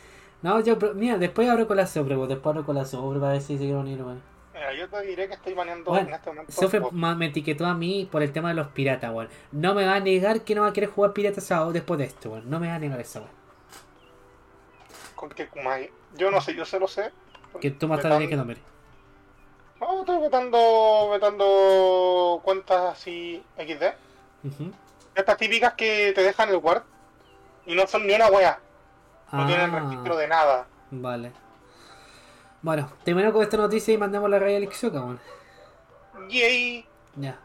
No, 0.43 0.61
yo, 0.61 0.79
pero- 0.79 0.95
mira, 0.95 1.19
después 1.19 1.49
abro 1.49 1.67
con 1.67 1.77
la 1.77 1.87
sobre, 1.87 2.17
weón. 2.17 2.29
Después 2.29 2.53
abro 2.55 2.67
con 2.67 2.75
la 2.77 2.85
sobre 2.85 3.21
para 3.21 3.33
ver 3.33 3.41
si 3.43 3.55
se 3.55 3.59
quieren 3.65 3.77
unir, 3.77 4.03
weón. 4.03 4.23
Mira, 4.55 4.73
yo 4.73 4.89
te 4.89 5.03
diré 5.03 5.29
que 5.29 5.35
estoy 5.35 5.53
baneando 5.53 5.91
Bueno, 5.91 6.09
en 6.09 6.15
este 6.15 6.31
momento. 6.31 6.51
Sofre 6.53 6.81
me 6.91 7.27
etiquetó 7.27 7.67
a 7.67 7.75
mí 7.75 8.09
por 8.11 8.23
el 8.23 8.33
tema 8.33 8.49
de 8.49 8.55
los 8.55 8.69
piratas, 8.69 9.13
weón. 9.13 9.29
No 9.53 9.75
me 9.75 9.85
va 9.85 9.97
a 9.97 10.01
negar 10.01 10.41
que 10.43 10.55
no 10.55 10.63
va 10.63 10.69
a 10.69 10.73
querer 10.73 10.89
jugar 10.91 11.13
piratas 11.13 11.53
ahora 11.53 11.73
después 11.73 11.99
de 11.99 12.05
esto, 12.07 12.31
weón. 12.31 12.49
No 12.51 12.59
me 12.59 12.69
va 12.69 12.77
a 12.77 12.79
negar 12.79 12.99
eso, 13.01 13.21
weón. 13.21 13.31
con 15.15 15.29
que 15.31 15.47
Kumai. 15.49 15.91
Yo 16.17 16.31
no 16.31 16.41
sé, 16.41 16.55
yo 16.55 16.65
se 16.65 16.79
lo 16.79 16.89
sé. 16.89 17.11
Que 17.61 17.71
tú 17.71 17.89
más 17.89 18.01
tarde 18.01 18.29
que 18.29 18.37
no, 18.37 18.45
mire. 18.45 18.61
No, 19.81 20.01
estoy 20.01 20.21
vetando, 20.21 21.11
vetando 21.11 22.41
cuentas 22.43 22.93
así 22.95 23.43
XD. 23.59 23.85
Ujú. 24.45 24.73
Estas 25.15 25.37
típicas 25.37 25.75
que 25.75 26.13
te 26.15 26.23
dejan 26.23 26.49
el 26.49 26.57
Word 26.57 26.83
y 27.67 27.75
no 27.75 27.87
son 27.87 28.07
ni 28.07 28.15
una 28.15 28.29
wea. 28.29 28.59
No 29.33 29.47
tienen 29.47 29.75
Ah, 29.75 29.81
registro 29.81 30.17
de 30.17 30.29
nada. 30.29 30.67
Vale. 30.91 31.33
Bueno, 32.63 32.91
terminamos 33.05 33.35
con 33.35 33.43
esta 33.43 33.57
noticia 33.57 33.93
y 33.95 33.99
mandamos 33.99 34.31
la 34.31 34.39
raya 34.39 34.57
al 34.57 34.65
Ixoka, 34.65 35.01
weón. 35.01 35.21
Yay. 36.29 36.87
Ya. 37.17 37.39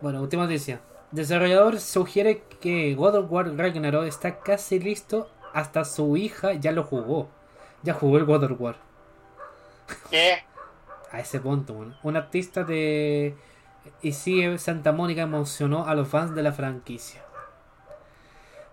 Bueno, 0.00 0.20
última 0.20 0.44
noticia. 0.44 0.80
Desarrollador 1.10 1.80
sugiere 1.80 2.42
que 2.60 2.94
God 2.94 3.16
of 3.16 3.26
War 3.32 3.46
Ragnarok 3.56 4.04
está 4.04 4.38
casi 4.40 4.78
listo. 4.78 5.30
Hasta 5.52 5.84
su 5.84 6.16
hija 6.16 6.52
ya 6.52 6.70
lo 6.72 6.84
jugó. 6.84 7.28
Ya 7.82 7.94
jugó 7.94 8.18
el 8.18 8.24
God 8.24 8.44
of 8.44 8.60
War. 8.60 8.76
¿Qué? 10.10 10.44
A 11.16 11.20
ese 11.20 11.40
punto. 11.40 11.74
Un 12.02 12.16
artista 12.18 12.62
de 12.62 13.34
ICE 14.02 14.58
Santa 14.58 14.92
Mónica 14.92 15.22
emocionó 15.22 15.86
a 15.86 15.94
los 15.94 16.08
fans 16.08 16.34
de 16.34 16.42
la 16.42 16.52
franquicia. 16.52 17.22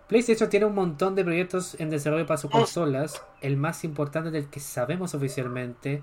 PlayStation 0.08 0.50
tiene 0.50 0.66
un 0.66 0.74
montón 0.74 1.14
de 1.14 1.24
proyectos 1.24 1.74
en 1.80 1.88
desarrollo 1.88 2.26
para 2.26 2.36
sus 2.36 2.50
consolas. 2.50 3.24
El 3.40 3.56
más 3.56 3.82
importante 3.82 4.30
del 4.30 4.50
que 4.50 4.60
sabemos 4.60 5.14
oficialmente 5.14 6.02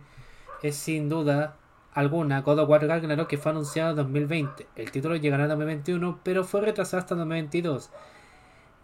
es 0.63 0.75
sin 0.77 1.09
duda 1.09 1.57
alguna 1.93 2.41
God 2.41 2.57
of 2.57 2.69
War 2.69 2.87
Ragnarok 2.87 3.27
que 3.27 3.37
fue 3.37 3.51
anunciado 3.51 3.91
en 3.91 3.97
2020. 3.97 4.65
El 4.75 4.89
título 4.89 5.17
llegará 5.17 5.43
en 5.43 5.49
2021, 5.49 6.21
pero 6.23 6.43
fue 6.43 6.61
retrasado 6.61 7.01
hasta 7.01 7.13
2022. 7.13 7.91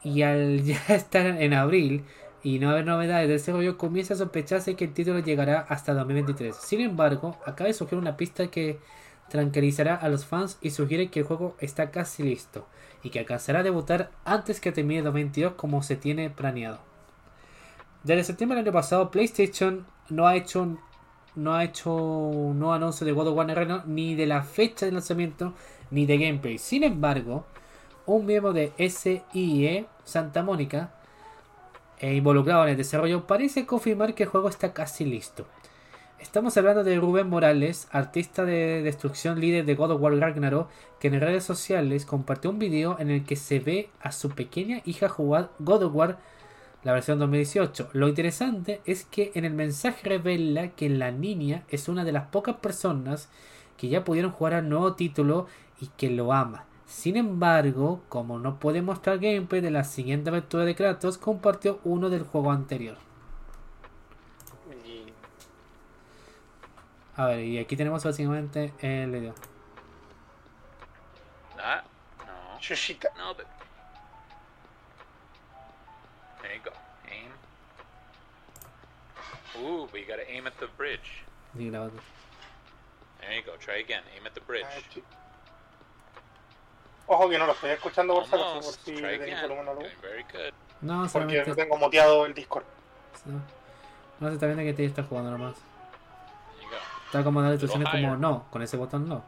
Y 0.04 0.22
al 0.22 0.62
ya 0.64 0.80
estar 0.90 1.26
en 1.26 1.56
abril 1.56 2.06
y 2.44 2.60
no 2.60 2.70
haber 2.70 2.86
novedades 2.86 3.28
de 3.28 3.34
desarrollo, 3.34 3.78
comienza 3.78 4.14
a 4.14 4.18
sospecharse 4.18 4.76
que 4.76 4.86
el 4.86 4.94
título 4.94 5.20
llegará 5.20 5.62
hasta 5.70 5.94
2023. 5.94 6.56
Sin 6.56 6.82
embargo, 6.82 7.38
acaba 7.46 7.68
de 7.68 7.74
surgir 7.74 7.98
una 7.98 8.18
pista 8.18 8.48
que 8.48 8.80
tranquilizará 9.30 9.96
a 9.96 10.10
los 10.10 10.26
fans 10.26 10.58
y 10.62 10.70
sugiere 10.70 11.10
que 11.10 11.22
el 11.22 11.26
juego 11.26 11.56
está 11.60 11.92
casi 11.92 12.24
listo 12.24 12.68
y 13.04 13.10
que 13.10 13.20
alcanzará 13.20 13.60
a 13.60 13.64
debutar 13.64 14.12
antes 14.26 14.60
que 14.60 14.72
termine 14.72 15.02
2022 15.02 15.54
como 15.54 15.84
se 15.84 15.96
tiene 15.96 16.30
planeado. 16.30 16.80
Desde 18.04 18.24
septiembre 18.24 18.58
del 18.58 18.68
año 18.68 18.74
pasado, 18.74 19.12
PlayStation 19.12 19.86
no 20.10 20.28
ha 20.28 20.36
hecho 20.36 20.78
no 21.36 21.54
ha 21.54 21.64
hecho 21.64 21.94
un 21.94 22.64
anuncio 22.64 23.06
de 23.06 23.12
God 23.12 23.28
of 23.28 23.38
War 23.38 23.48
Reno 23.48 23.84
ni 23.86 24.16
de 24.16 24.26
la 24.26 24.42
fecha 24.42 24.88
de 24.88 24.92
lanzamiento 24.92 25.54
ni 25.92 26.08
de 26.08 26.18
gameplay. 26.18 26.58
Sin 26.58 26.84
embargo, 26.84 27.46
un 28.08 28.26
miembro 28.26 28.54
de 28.54 28.74
SIE 28.78 29.86
Santa 30.04 30.42
Mónica 30.42 30.92
e 32.00 32.14
involucrado 32.16 32.64
en 32.64 32.70
el 32.70 32.78
desarrollo 32.78 33.28
parece 33.28 33.66
confirmar 33.66 34.14
que 34.14 34.24
el 34.24 34.30
juego 34.30 34.50
está 34.50 34.74
casi 34.74 35.06
listo. 35.06 35.46
Estamos 36.20 36.58
hablando 36.58 36.84
de 36.84 37.00
Rubén 37.00 37.30
Morales, 37.30 37.88
artista 37.92 38.44
de 38.44 38.82
destrucción 38.82 39.40
líder 39.40 39.66
de 39.66 39.76
God 39.76 39.92
of 39.92 40.02
War 40.02 40.18
Ragnarok, 40.18 40.70
que 41.00 41.10
en 41.10 41.22
redes 41.22 41.44
sociales 41.44 42.06
compartió 42.06 42.50
un 42.50 42.60
video 42.60 42.98
en 43.00 43.12
el 43.12 43.24
que 43.24 43.36
se 43.36 43.60
ve 43.60 43.90
a 44.02 44.12
su 44.12 44.32
pequeña 44.32 44.82
hija 44.86 45.10
jugar 45.10 45.52
God 45.60 45.84
of 45.84 45.96
War 45.96 46.18
la 46.84 46.94
versión 46.94 47.20
2018. 47.20 47.90
Lo 47.94 48.08
interesante 48.08 48.82
es 48.86 49.06
que 49.06 49.32
en 49.36 49.46
el 49.46 49.54
mensaje 49.54 50.08
revela 50.08 50.70
que 50.70 50.90
la 50.90 51.12
niña 51.12 51.64
es 51.70 51.88
una 51.88 52.06
de 52.06 52.12
las 52.12 52.28
pocas 52.28 52.56
personas 52.58 53.30
que 53.78 53.90
ya 53.90 54.04
pudieron 54.04 54.32
jugar 54.32 54.54
al 54.54 54.70
nuevo 54.70 54.94
título 54.94 55.48
y 55.82 55.88
que 55.98 56.10
lo 56.10 56.34
ama. 56.34 56.66
Sin 56.88 57.18
embargo, 57.18 58.02
como 58.08 58.40
no 58.40 58.60
puede 58.60 58.82
mostrar 58.82 59.20
gameplay 59.20 59.60
de 59.62 59.72
la 59.72 59.84
siguiente 59.84 60.30
aventura 60.30 60.64
de 60.64 60.74
Kratos, 60.74 61.18
compartió 61.18 61.82
uno 61.84 62.10
del 62.10 62.24
juego 62.24 62.52
anterior. 62.52 62.98
A 67.18 67.26
ver, 67.26 67.44
y 67.44 67.58
aquí 67.58 67.76
tenemos 67.76 68.04
básicamente 68.04 68.74
el 68.80 69.12
video. 69.12 69.36
Ah, 71.60 71.84
no. 72.20 72.60
Chuchita. 72.60 73.10
No, 73.18 73.34
but... 73.34 73.48
There 76.42 76.56
you 76.56 76.62
go. 76.64 76.72
Aim. 77.10 77.32
Ooh, 79.66 79.88
but 79.92 80.00
you 80.00 80.06
gotta 80.08 80.30
aim 80.30 80.46
at 80.46 80.58
the 80.60 80.68
bridge. 80.78 81.24
There 81.54 81.66
you 81.66 81.72
go. 83.44 83.58
Try 83.60 83.80
again. 83.80 84.04
Aim 84.16 84.26
at 84.28 84.36
the 84.36 84.42
bridge. 84.42 85.02
Ojo 87.08 87.30
que 87.30 87.38
no 87.38 87.46
lo 87.46 87.54
estoy 87.54 87.72
escuchando 87.72 88.14
por 88.14 88.26
si 88.26 88.36
acaso, 88.36 88.54
por 88.56 88.64
si 88.64 88.96
tenéis 88.96 89.42
volumen. 89.42 89.66
No, 90.82 91.00
Porque 91.02 91.10
solamente. 91.10 91.46
no 91.48 91.56
tengo 91.56 91.78
muteado 91.78 92.26
el 92.26 92.34
Discord. 92.34 92.66
No, 93.26 93.42
no 94.20 94.28
se 94.28 94.34
está 94.34 94.46
viendo 94.46 94.64
que 94.64 94.74
te 94.74 94.86
está 94.86 95.04
jugando 95.04 95.32
nomás. 95.32 95.56
Está 97.06 97.24
como 97.24 97.42
dando 97.42 97.54
instrucciones 97.54 97.90
como 97.90 98.18
no, 98.18 98.46
con 98.52 98.62
ese 98.62 98.76
botón 98.76 99.08
no. 99.08 99.24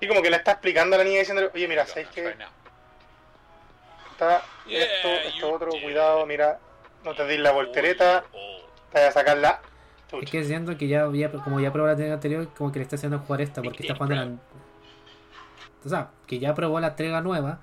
Y 0.00 0.08
como 0.08 0.20
que 0.20 0.30
le 0.30 0.36
está 0.36 0.52
explicando 0.52 0.96
a 0.96 0.98
la 0.98 1.04
niña 1.04 1.20
diciéndole, 1.20 1.50
oye, 1.54 1.68
mira, 1.68 1.84
try 1.84 2.04
now. 2.36 2.48
Está 4.10 4.42
esto, 4.68 5.08
esto 5.08 5.52
otro, 5.52 5.70
cuidado, 5.70 6.26
mira, 6.26 6.58
no 7.04 7.14
te 7.14 7.24
des 7.24 7.38
la 7.38 7.52
voltereta, 7.52 8.24
te 8.92 8.98
vas 8.98 9.08
a 9.08 9.12
sacar 9.12 9.38
la... 9.38 9.60
Es 10.20 10.30
que 10.30 10.44
siento 10.44 10.76
que 10.76 10.88
ya, 10.88 11.08
ya 11.12 11.30
como 11.30 11.60
ya 11.60 11.72
probó 11.72 11.86
la 11.86 11.92
anterior, 11.92 12.48
como 12.58 12.72
que 12.72 12.80
le 12.80 12.82
está 12.82 12.96
haciendo 12.96 13.20
jugar 13.20 13.40
esta 13.40 13.62
porque 13.62 13.82
está 13.84 13.94
jugando 13.94 14.16
la. 14.16 14.30
O 15.84 15.88
sea, 15.88 16.10
que 16.26 16.38
ya 16.38 16.54
probó 16.54 16.80
la 16.80 16.88
entrega 16.88 17.20
nueva, 17.20 17.58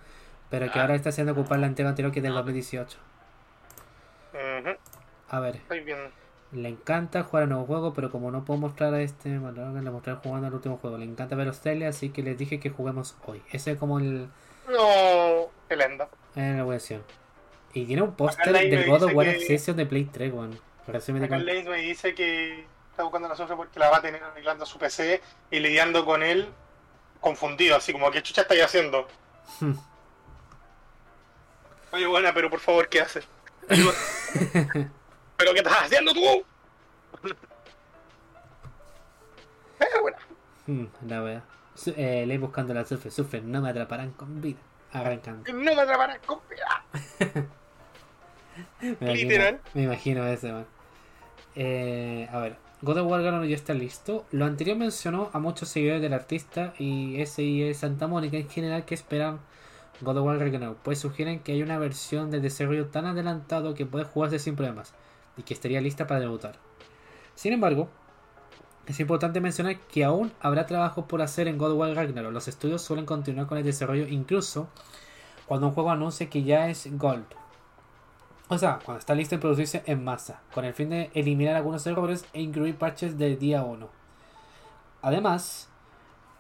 pero 0.50 0.72
que 0.72 0.80
Ah. 0.80 0.84
ahora 0.84 0.96
está 0.96 1.10
haciendo 1.10 1.34
ocupar 1.34 1.60
la 1.60 1.68
entrega 1.68 1.90
anterior 1.90 2.12
que 2.12 2.20
es 2.20 2.24
del 2.24 2.34
Ah. 2.34 2.38
2018. 2.38 2.98
Ujú, 4.34 4.70
A 5.30 5.40
ver, 5.40 5.60
bien. 5.86 5.98
le 6.52 6.70
encanta 6.70 7.24
jugar 7.24 7.44
a 7.44 7.48
nuevos 7.48 7.68
juegos, 7.68 7.94
pero 7.96 8.12
como 8.12 8.32
no 8.32 8.46
puedo 8.46 8.60
mostrar 8.60 8.94
a 8.94 9.02
este, 9.02 9.38
bueno, 9.38 9.80
le 9.82 9.92
mostré 9.92 10.14
jugando 10.16 10.48
al 10.48 10.54
último 10.54 10.78
juego. 10.78 10.98
Le 10.98 11.06
encanta 11.06 11.36
ver 11.36 11.48
los 11.48 11.60
trailers, 11.62 11.96
así 11.96 12.10
que 12.10 12.22
les 12.24 12.38
dije 12.38 12.60
que 12.60 12.70
juguemos 12.70 13.16
hoy. 13.26 13.42
Ese 13.52 13.72
es 13.72 13.78
como 13.78 14.00
el, 14.00 14.28
No, 14.68 15.48
qué 15.68 15.76
lenda. 15.76 16.08
en 16.36 16.58
la 16.58 16.64
versión. 16.64 17.04
Y 17.74 17.86
tiene 17.86 18.02
un 18.02 18.14
póster 18.16 18.52
del 18.54 18.88
God 18.88 19.04
of 19.04 19.14
War 19.14 19.28
Accession 19.30 19.78
de 19.78 19.86
Play 19.86 20.06
3, 20.06 20.34
weón. 20.34 20.60
El. 20.88 21.46
Lanes 21.46 21.66
me 21.68 21.78
dice 21.78 22.16
que 22.16 22.66
está 22.90 23.04
buscando 23.04 23.28
la 23.30 23.36
solución 23.36 23.58
porque 23.60 23.78
la 23.80 23.92
va 23.92 23.98
a 23.98 24.02
tener 24.02 24.24
arreglando 24.24 24.66
su 24.66 24.80
PC 24.80 25.22
y 25.52 25.60
lidiando 25.60 26.04
con 26.04 26.24
él 26.24 26.50
confundido, 27.20 27.76
así 27.76 27.92
como, 27.94 28.10
¿qué 28.12 28.22
chucha 28.24 28.42
estáis 28.42 28.64
haciendo? 28.64 29.08
Hmm. 29.60 29.74
Oye, 31.92 32.06
buena, 32.08 32.34
pero 32.34 32.50
por 32.50 32.60
favor, 32.60 32.88
¿qué 32.90 33.02
haces? 33.02 33.28
¿Pero 33.68 35.54
qué 35.54 35.60
estás 35.60 35.84
haciendo 35.84 36.14
tú? 36.14 36.44
Eh, 39.80 40.00
buena. 40.02 40.18
Hmm, 40.68 40.86
la 41.08 41.24
wea. 41.24 41.42
Su- 41.76 41.94
Eh, 41.96 42.38
buscando 42.40 42.74
la 42.74 42.86
sufre, 42.86 43.12
sufre, 43.12 43.42
no 43.42 43.62
me 43.62 43.70
atraparán 43.70 44.12
con 44.12 44.42
vida. 44.42 44.60
Arrancando. 44.92 45.52
No 45.54 45.76
me 45.76 45.82
atraparás 45.82 46.20
con 46.26 46.40
vida. 46.50 46.84
Me 48.82 48.90
imagino- 48.90 49.14
Literal. 49.14 49.62
Me 49.74 49.84
imagino 49.84 50.28
ese, 50.28 50.52
man. 50.52 50.66
Eh, 51.56 52.28
a 52.32 52.40
ver, 52.40 52.58
God 52.82 53.00
of 53.00 53.12
War 53.12 53.22
Ragnarok 53.22 53.50
ya 53.50 53.56
está 53.58 53.74
listo. 53.74 54.26
Lo 54.32 54.46
anterior 54.46 54.78
mencionó 54.78 55.30
a 55.34 55.40
muchos 55.40 55.68
seguidores 55.68 56.02
del 56.02 56.14
artista 56.14 56.74
y 56.80 57.22
SIE 57.26 57.74
Santa 57.74 58.08
Mónica 58.08 58.38
en 58.38 58.50
general 58.50 58.86
que 58.86 58.96
esperan 58.96 59.40
God 60.00 60.18
of 60.18 60.26
War 60.26 60.40
Ragnarok, 60.40 60.78
pues 60.78 60.98
sugieren 61.00 61.40
que 61.40 61.52
hay 61.52 61.62
una 61.62 61.78
versión 61.78 62.32
de 62.32 62.40
desarrollo 62.40 62.88
tan 62.88 63.06
adelantado 63.06 63.74
que 63.74 63.86
puede 63.86 64.06
jugarse 64.06 64.40
sin 64.40 64.56
problemas 64.56 64.94
y 65.36 65.44
que 65.44 65.54
estaría 65.54 65.82
lista 65.82 66.08
para 66.08 66.22
debutar. 66.22 66.56
Sin 67.36 67.52
embargo, 67.52 67.90
es 68.88 68.98
importante 69.02 69.42
mencionar 69.42 69.78
que 69.78 70.06
aún 70.06 70.32
habrá 70.40 70.66
trabajo 70.66 71.06
por 71.06 71.22
hacer 71.22 71.50
en 71.50 71.58
God 71.58 71.74
of 71.74 71.80
War 71.80 71.94
Ragnarok. 71.94 72.32
Los 72.32 72.48
estudios 72.48 72.82
suelen 72.82 73.06
continuar 73.06 73.48
con 73.48 73.58
el 73.58 73.66
desarrollo 73.66 74.08
incluso 74.08 74.70
cuando 75.48 75.68
un 75.68 75.74
juego 75.74 75.92
anuncie 75.92 76.30
que 76.30 76.44
ya 76.44 76.70
es 76.70 76.88
Gold. 76.98 77.26
O 78.52 78.58
sea, 78.58 78.80
cuando 78.84 79.00
está 79.00 79.14
listo 79.14 79.36
en 79.36 79.42
producirse 79.42 79.84
en 79.86 80.04
masa, 80.04 80.42
con 80.54 80.66
el 80.66 80.74
fin 80.74 80.90
de 80.90 81.12
eliminar 81.14 81.56
algunos 81.56 81.86
errores 81.86 82.26
e 82.34 82.42
incluir 82.42 82.78
parches 82.78 83.18
del 83.18 83.38
día 83.38 83.64
1. 83.64 83.88
Además, 85.04 85.70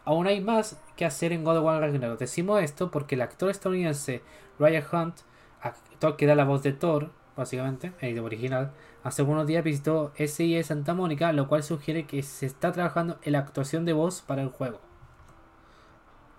aún 0.05 0.25
hay 0.25 0.41
más 0.41 0.79
que 0.95 1.05
hacer 1.05 1.31
en 1.31 1.43
God 1.43 1.57
of 1.57 1.65
War 1.65 1.81
Ragnarok. 1.81 2.17
Decimos 2.19 2.61
esto 2.63 2.89
porque 2.89 3.13
el 3.15 3.21
actor 3.21 3.49
estadounidense 3.51 4.23
Ryan 4.57 4.83
Hunt, 4.91 5.15
actor 5.61 6.17
que 6.17 6.25
da 6.25 6.33
la 6.33 6.45
voz 6.45 6.63
de 6.63 6.73
Thor, 6.73 7.11
básicamente, 7.37 7.93
el 8.01 8.17
original, 8.19 8.71
hace 9.03 9.21
unos 9.21 9.45
días 9.45 9.63
visitó 9.63 10.11
SIE 10.17 10.63
Santa 10.63 10.95
Mónica, 10.95 11.31
lo 11.31 11.47
cual 11.47 11.61
sugiere 11.61 12.07
que 12.07 12.23
se 12.23 12.47
está 12.47 12.71
trabajando 12.71 13.19
en 13.21 13.33
la 13.33 13.39
actuación 13.39 13.85
de 13.85 13.93
voz 13.93 14.21
para 14.23 14.41
el 14.41 14.49
juego. 14.49 14.79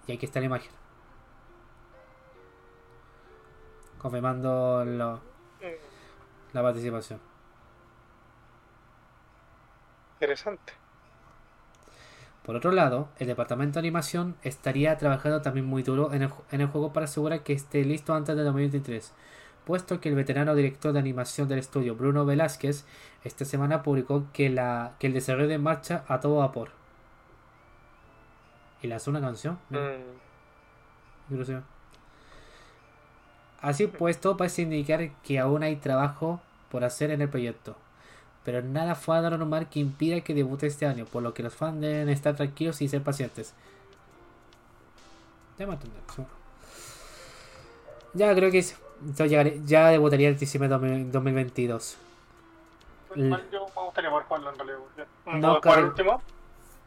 Y 0.09 0.12
aquí 0.12 0.26
está 0.26 0.40
la 0.40 0.47
imagen. 0.47 0.72
Confirmando 3.98 4.84
lo- 4.84 5.30
la 6.53 6.62
participación. 6.62 7.20
Interesante. 10.15 10.73
Por 12.45 12.57
otro 12.57 12.73
lado, 12.73 13.09
el 13.19 13.27
departamento 13.27 13.74
de 13.74 13.81
animación 13.81 14.37
estaría 14.43 14.97
trabajando 14.99 15.43
también 15.43 15.66
muy 15.66 15.82
duro 15.82 16.12
en 16.12 16.23
el, 16.23 16.31
en 16.51 16.62
el 16.62 16.66
juego 16.66 16.93
para 16.93 17.05
asegurar 17.05 17.43
que 17.43 17.53
esté 17.53 17.85
listo 17.85 18.15
antes 18.15 18.37
de 18.37 18.43
2023, 18.43 19.12
puesto 19.65 20.01
que 20.01 20.09
el 20.09 20.15
veterano 20.15 20.55
director 20.55 20.93
de 20.93 20.99
animación 20.99 21.49
del 21.49 21.59
estudio, 21.59 21.95
Bruno 21.95 22.24
Velázquez, 22.24 22.87
esta 23.24 23.45
semana 23.45 23.82
publicó 23.82 24.27
que, 24.32 24.49
la, 24.49 24.95
que 24.99 25.07
el 25.07 25.12
desarrollo 25.12 25.49
de 25.49 25.59
marcha 25.59 26.05
a 26.09 26.20
todo 26.20 26.39
vapor. 26.39 26.70
Y 28.82 28.89
lanzó 28.89 29.11
una 29.11 29.20
canción. 29.20 29.59
Mm. 29.69 30.31
Así 33.61 33.87
pues, 33.87 34.20
todo 34.20 34.37
parece 34.37 34.62
indicar 34.62 35.11
que 35.23 35.39
aún 35.39 35.62
hay 35.62 35.77
trabajo 35.77 36.41
por 36.70 36.85
hacer 36.85 37.11
en 37.11 37.20
el 37.20 37.28
proyecto. 37.28 37.77
Pero 38.45 38.62
nada 38.62 38.95
fuera 38.95 39.20
de 39.23 39.31
lo 39.31 39.39
normal 39.39 39.69
que 39.69 39.81
impida 39.81 40.20
que 40.23 40.32
debute 40.35 40.66
este 40.66 40.87
año, 40.87 41.05
por 41.05 41.23
lo 41.23 41.35
que 41.35 41.43
los 41.43 41.55
fans 41.55 41.81
deben 41.81 42.09
estar 42.09 42.35
tranquilos 42.37 42.81
y 42.81 42.89
ser 42.89 43.03
pacientes. 43.03 43.53
Ya 48.15 48.35
creo 48.35 48.51
que 48.51 48.59
es- 48.59 48.77
ya, 49.66 49.89
debutaría 49.89 50.28
el 50.28 50.39
diciembre 50.39 50.69
de 50.69 50.74
2000 50.74 51.12
2022. 51.12 51.97
pues, 53.09 53.20
igual 53.20 53.45
yo 53.51 53.66
me 53.77 53.82
gustaría 53.82 54.11
poder 54.11 54.27
jugarlo 54.27 54.51
en 54.51 54.57
realidad. 54.57 54.78
No, 55.27 55.39
No, 55.39 55.55
jugar 55.61 55.78
el 55.81 55.85
último. 55.87 56.23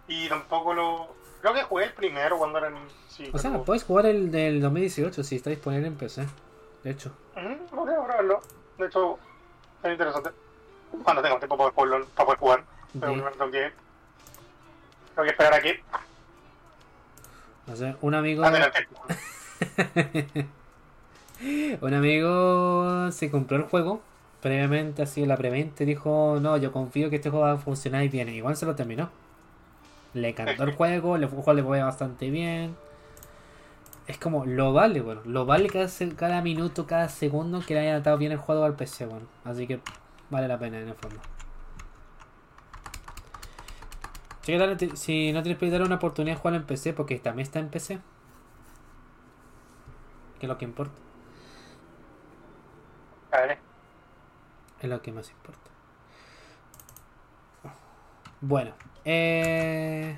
Y 0.08 0.30
tampoco 0.30 0.74
lo. 0.74 1.08
Creo 1.41 1.54
que 1.54 1.64
jugué 1.64 1.84
el 1.86 1.94
primero 1.94 2.38
cuando 2.38 2.58
era 2.60 2.68
en. 2.70 2.76
Sí, 3.10 3.30
O 3.34 3.38
sea, 3.38 3.62
puedes 3.64 3.84
jugar 3.84 4.06
el 4.06 4.32
del 4.32 4.62
2018 4.62 5.24
si 5.24 5.36
está 5.36 5.50
disponible 5.50 5.88
en 5.88 5.95
PC. 5.95 6.26
De 6.84 6.91
hecho. 6.91 7.11
Ujú, 7.35 7.81
Ok, 7.81 7.89
verlo. 8.07 8.41
De 8.77 8.85
hecho, 8.88 9.18
es 9.84 9.91
interesante. 9.91 10.30
Cuando 11.03 11.22
tenga 11.22 11.39
tiempo 11.39 11.57
para 11.57 11.72
poder, 11.72 11.89
jugarlo- 12.01 12.07
para 12.15 12.26
poder 12.26 12.39
jugar. 12.39 12.64
Pero 12.99 13.14
primero 13.14 13.31
tengo 13.31 13.51
que. 13.51 13.72
Tengo 15.15 15.23
que 15.23 15.30
esperar 15.30 15.53
aquí. 15.53 15.72
no 17.68 17.76
sé, 17.76 17.95
un 18.01 18.14
amigo. 18.15 18.43
Un 21.81 21.93
amigo 21.93 23.11
se 23.11 23.30
compró 23.30 23.57
el 23.57 23.64
juego 23.64 24.01
previamente, 24.41 25.01
así 25.01 25.26
la 25.26 25.35
preventa 25.38 25.84
dijo, 25.84 26.38
no, 26.41 26.55
yo 26.57 26.72
confío 26.72 27.10
que 27.10 27.18
este 27.18 27.30
juego 27.30 27.45
va 27.45 27.53
a 27.53 27.57
funcionar 27.57 28.03
y 28.03 28.10
bien. 28.10 28.30
Igual 28.30 28.55
se 28.55 28.65
lo 28.65 28.76
terminó. 28.76 29.10
Le 30.14 30.30
encantó 30.30 30.64
el 30.64 30.73
juego, 30.76 31.15
el 31.15 31.26
juego 31.26 31.53
le 31.53 31.64
fue 31.64 31.81
bastante 31.81 32.30
bien. 32.30 32.76
Es 34.07 34.17
como, 34.17 34.45
lo 34.45 34.73
vale, 34.73 35.01
bueno. 35.01 35.21
Lo 35.25 35.45
vale 35.45 35.69
cada, 35.69 35.88
cada 36.15 36.41
minuto, 36.41 36.85
cada 36.88 37.09
segundo 37.09 37.61
que 37.65 37.73
le 37.73 37.81
haya 37.81 37.91
adaptado 37.91 38.17
bien 38.17 38.31
el 38.31 38.38
juego 38.38 38.63
al 38.65 38.75
PC, 38.75 39.05
bueno. 39.05 39.27
Así 39.43 39.67
que 39.67 39.80
vale 40.30 40.47
la 40.47 40.59
pena 40.59 40.80
en 40.80 40.89
el 40.89 40.95
fondo. 40.95 41.19
Si, 44.41 44.51
¿qué 44.51 44.59
tal 44.59 44.77
te- 44.77 44.95
si 44.95 45.34
no 45.34 45.41
tienes 45.41 45.57
que 45.59 45.69
dar 45.71 45.81
una 45.81 45.95
oportunidad 45.95 46.35
de 46.35 46.39
jugarlo 46.41 46.59
en 46.59 46.65
PC, 46.67 46.93
porque 46.93 47.17
también 47.17 47.47
está 47.47 47.57
en 47.59 47.69
PC. 47.69 47.99
Que 50.39 50.45
es 50.45 50.49
lo 50.49 50.57
que 50.57 50.65
importa. 50.65 50.99
Vale. 53.31 53.57
Es 54.80 54.88
lo 54.88 55.01
que 55.01 55.11
más 55.11 55.31
importa. 55.31 55.71
Bueno, 58.41 58.73
eh... 59.05 60.17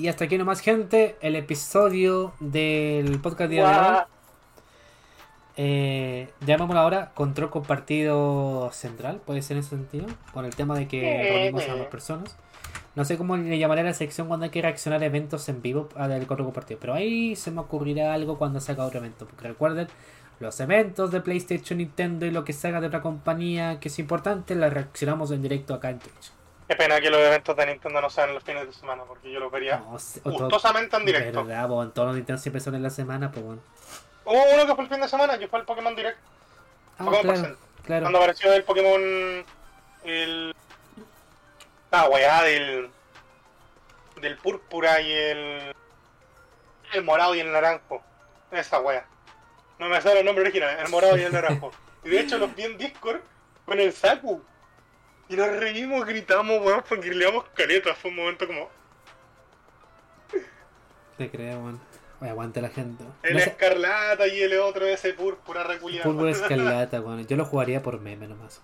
Y 0.00 0.08
hasta 0.08 0.24
aquí 0.24 0.38
nomás, 0.38 0.60
gente, 0.60 1.16
el 1.20 1.36
episodio 1.36 2.32
del 2.40 3.20
podcast 3.20 3.50
día 3.50 3.68
de 3.68 3.76
hoy. 3.76 3.96
Eh, 5.58 6.28
llamémoslo 6.46 6.80
ahora 6.80 7.10
control 7.12 7.50
compartido 7.50 8.70
central, 8.72 9.20
puede 9.26 9.42
ser 9.42 9.58
en 9.58 9.60
ese 9.60 9.76
sentido, 9.76 10.06
con 10.32 10.46
el 10.46 10.56
tema 10.56 10.74
de 10.74 10.88
que 10.88 11.02
reunimos 11.02 11.68
a 11.68 11.76
más 11.76 11.86
personas. 11.88 12.34
No 12.96 13.04
sé 13.04 13.18
cómo 13.18 13.36
le 13.36 13.58
llamaré 13.58 13.82
a 13.82 13.84
la 13.84 13.92
sección 13.92 14.28
cuando 14.28 14.44
hay 14.44 14.50
que 14.50 14.62
reaccionar 14.62 15.02
a 15.02 15.04
eventos 15.04 15.46
en 15.50 15.60
vivo 15.60 15.90
del 15.94 16.26
control 16.26 16.46
compartido, 16.46 16.80
pero 16.80 16.94
ahí 16.94 17.36
se 17.36 17.50
me 17.50 17.60
ocurrirá 17.60 18.14
algo 18.14 18.38
cuando 18.38 18.58
saca 18.58 18.86
otro 18.86 19.00
evento, 19.00 19.26
porque 19.26 19.48
recuerden, 19.48 19.88
los 20.38 20.58
eventos 20.60 21.10
de 21.10 21.20
PlayStation, 21.20 21.76
Nintendo 21.76 22.24
y 22.24 22.30
lo 22.30 22.42
que 22.42 22.54
salga 22.54 22.80
de 22.80 22.86
otra 22.86 23.02
compañía 23.02 23.80
que 23.80 23.88
es 23.88 23.98
importante, 23.98 24.54
la 24.54 24.70
reaccionamos 24.70 25.30
en 25.30 25.42
directo 25.42 25.74
acá 25.74 25.90
en 25.90 25.98
Twitch. 25.98 26.39
Qué 26.70 26.76
pena 26.76 27.00
que 27.00 27.10
los 27.10 27.20
eventos 27.20 27.56
de 27.56 27.66
Nintendo 27.66 28.00
no 28.00 28.08
sean 28.10 28.32
los 28.32 28.44
fines 28.44 28.64
de 28.64 28.72
semana, 28.72 29.02
porque 29.02 29.28
yo 29.32 29.40
los 29.40 29.50
vería 29.50 29.78
No, 29.78 29.98
gustosamente 30.22 30.96
en 30.96 31.04
directo. 31.04 31.44
Verdad, 31.44 31.66
po, 31.66 31.82
en 31.82 31.90
todos 31.90 32.06
los 32.06 32.16
Nintendo 32.16 32.40
siempre 32.40 32.60
son 32.60 32.76
en 32.76 32.84
la 32.84 32.90
semana, 32.90 33.32
pues 33.32 33.44
bueno. 33.44 33.60
Hubo 34.24 34.54
uno 34.54 34.66
que 34.66 34.74
fue 34.76 34.84
el 34.84 34.90
fin 34.90 35.00
de 35.00 35.08
semana, 35.08 35.36
que 35.36 35.48
fue 35.48 35.58
el 35.58 35.64
Pokémon 35.64 35.96
Direct. 35.96 36.18
Ah, 36.96 37.06
Pokémon 37.06 37.34
claro, 37.34 37.56
claro. 37.82 38.02
Cuando 38.02 38.18
apareció 38.18 38.52
el 38.52 38.62
Pokémon. 38.62 39.44
El. 40.04 40.54
Ah, 41.90 42.08
weá, 42.08 42.42
del. 42.44 42.88
Del 44.20 44.36
púrpura 44.36 45.00
y 45.00 45.12
el. 45.12 45.74
El 46.92 47.02
morado 47.02 47.34
y 47.34 47.40
el 47.40 47.50
naranjo. 47.50 48.00
Esa 48.52 48.78
weá. 48.78 49.04
No 49.80 49.88
me 49.88 50.00
sale 50.00 50.20
el 50.20 50.24
nombre 50.24 50.44
original, 50.44 50.78
el 50.78 50.88
morado 50.88 51.18
y 51.18 51.22
el 51.22 51.32
naranjo. 51.32 51.72
Y 52.04 52.10
de 52.10 52.20
hecho 52.20 52.38
los 52.38 52.54
vi 52.54 52.62
en 52.62 52.78
Discord 52.78 53.22
con 53.66 53.80
el 53.80 53.92
Saku. 53.92 54.40
Y 55.30 55.36
nos 55.36 55.48
reímos, 55.56 56.04
gritamos, 56.04 56.60
weón, 56.60 56.82
damos 57.20 57.44
caleta. 57.54 57.94
Fue 57.94 58.10
un 58.10 58.16
momento 58.16 58.46
como. 58.48 58.68
Te 61.16 61.30
creo, 61.30 61.58
weón. 61.60 61.80
Oye, 62.20 62.30
aguante 62.30 62.60
la 62.60 62.68
gente. 62.68 63.04
El 63.22 63.34
No 63.34 63.38
sé- 63.38 63.50
escarlata 63.50 64.26
y 64.26 64.42
el 64.42 64.58
otro 64.58 64.86
ese 64.86 65.14
púrpura 65.14 65.62
reculiado. 65.62 66.10
Fútbol 66.10 66.28
escarlata, 66.30 67.00
weón. 67.00 67.26
Yo 67.26 67.36
lo 67.36 67.44
jugaría 67.44 67.82
por 67.82 68.00
meme 68.00 68.26
nomás, 68.26 68.60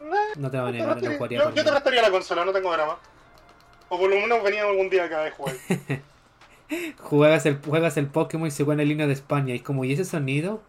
weón. 0.00 0.16
No 0.36 0.50
te 0.50 0.58
va 0.58 0.68
a 0.68 0.72
negar, 0.72 1.02
lo 1.02 1.12
jugaría 1.12 1.38
yo, 1.38 1.44
por 1.44 1.52
yo 1.54 1.56
te 1.56 1.60
meme. 1.62 1.70
prestaría 1.72 2.02
la 2.02 2.10
consola, 2.10 2.44
no 2.44 2.52
tengo 2.52 2.72
drama. 2.72 2.96
O 3.88 3.98
por 3.98 4.08
lo 4.08 4.16
menos 4.16 4.42
venía 4.42 4.62
algún 4.64 4.88
día 4.88 5.04
acá 5.04 5.22
de 5.24 5.30
jugar. 5.32 5.56
Juegas 7.00 7.44
el, 7.46 7.58
juegas 7.60 7.96
el 7.96 8.06
Pokémon 8.06 8.46
y 8.46 8.52
se 8.52 8.64
pone 8.64 8.84
el 8.84 8.88
línea 8.88 9.08
de 9.08 9.12
España. 9.12 9.52
Y 9.52 9.56
es 9.56 9.62
como, 9.62 9.84
¿y 9.84 9.92
ese 9.92 10.04
sonido? 10.04 10.62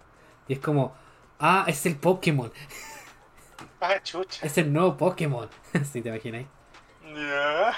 Y 0.47 0.53
es 0.53 0.59
como, 0.59 0.95
ah, 1.39 1.65
es 1.67 1.85
el 1.85 1.95
Pokémon. 1.95 2.51
ah, 3.81 4.01
chucha. 4.03 4.45
Es 4.45 4.57
el 4.57 4.71
nuevo 4.71 4.97
Pokémon. 4.97 5.49
si 5.91 6.01
te 6.01 6.09
imagináis. 6.09 6.47
Ya. 7.03 7.73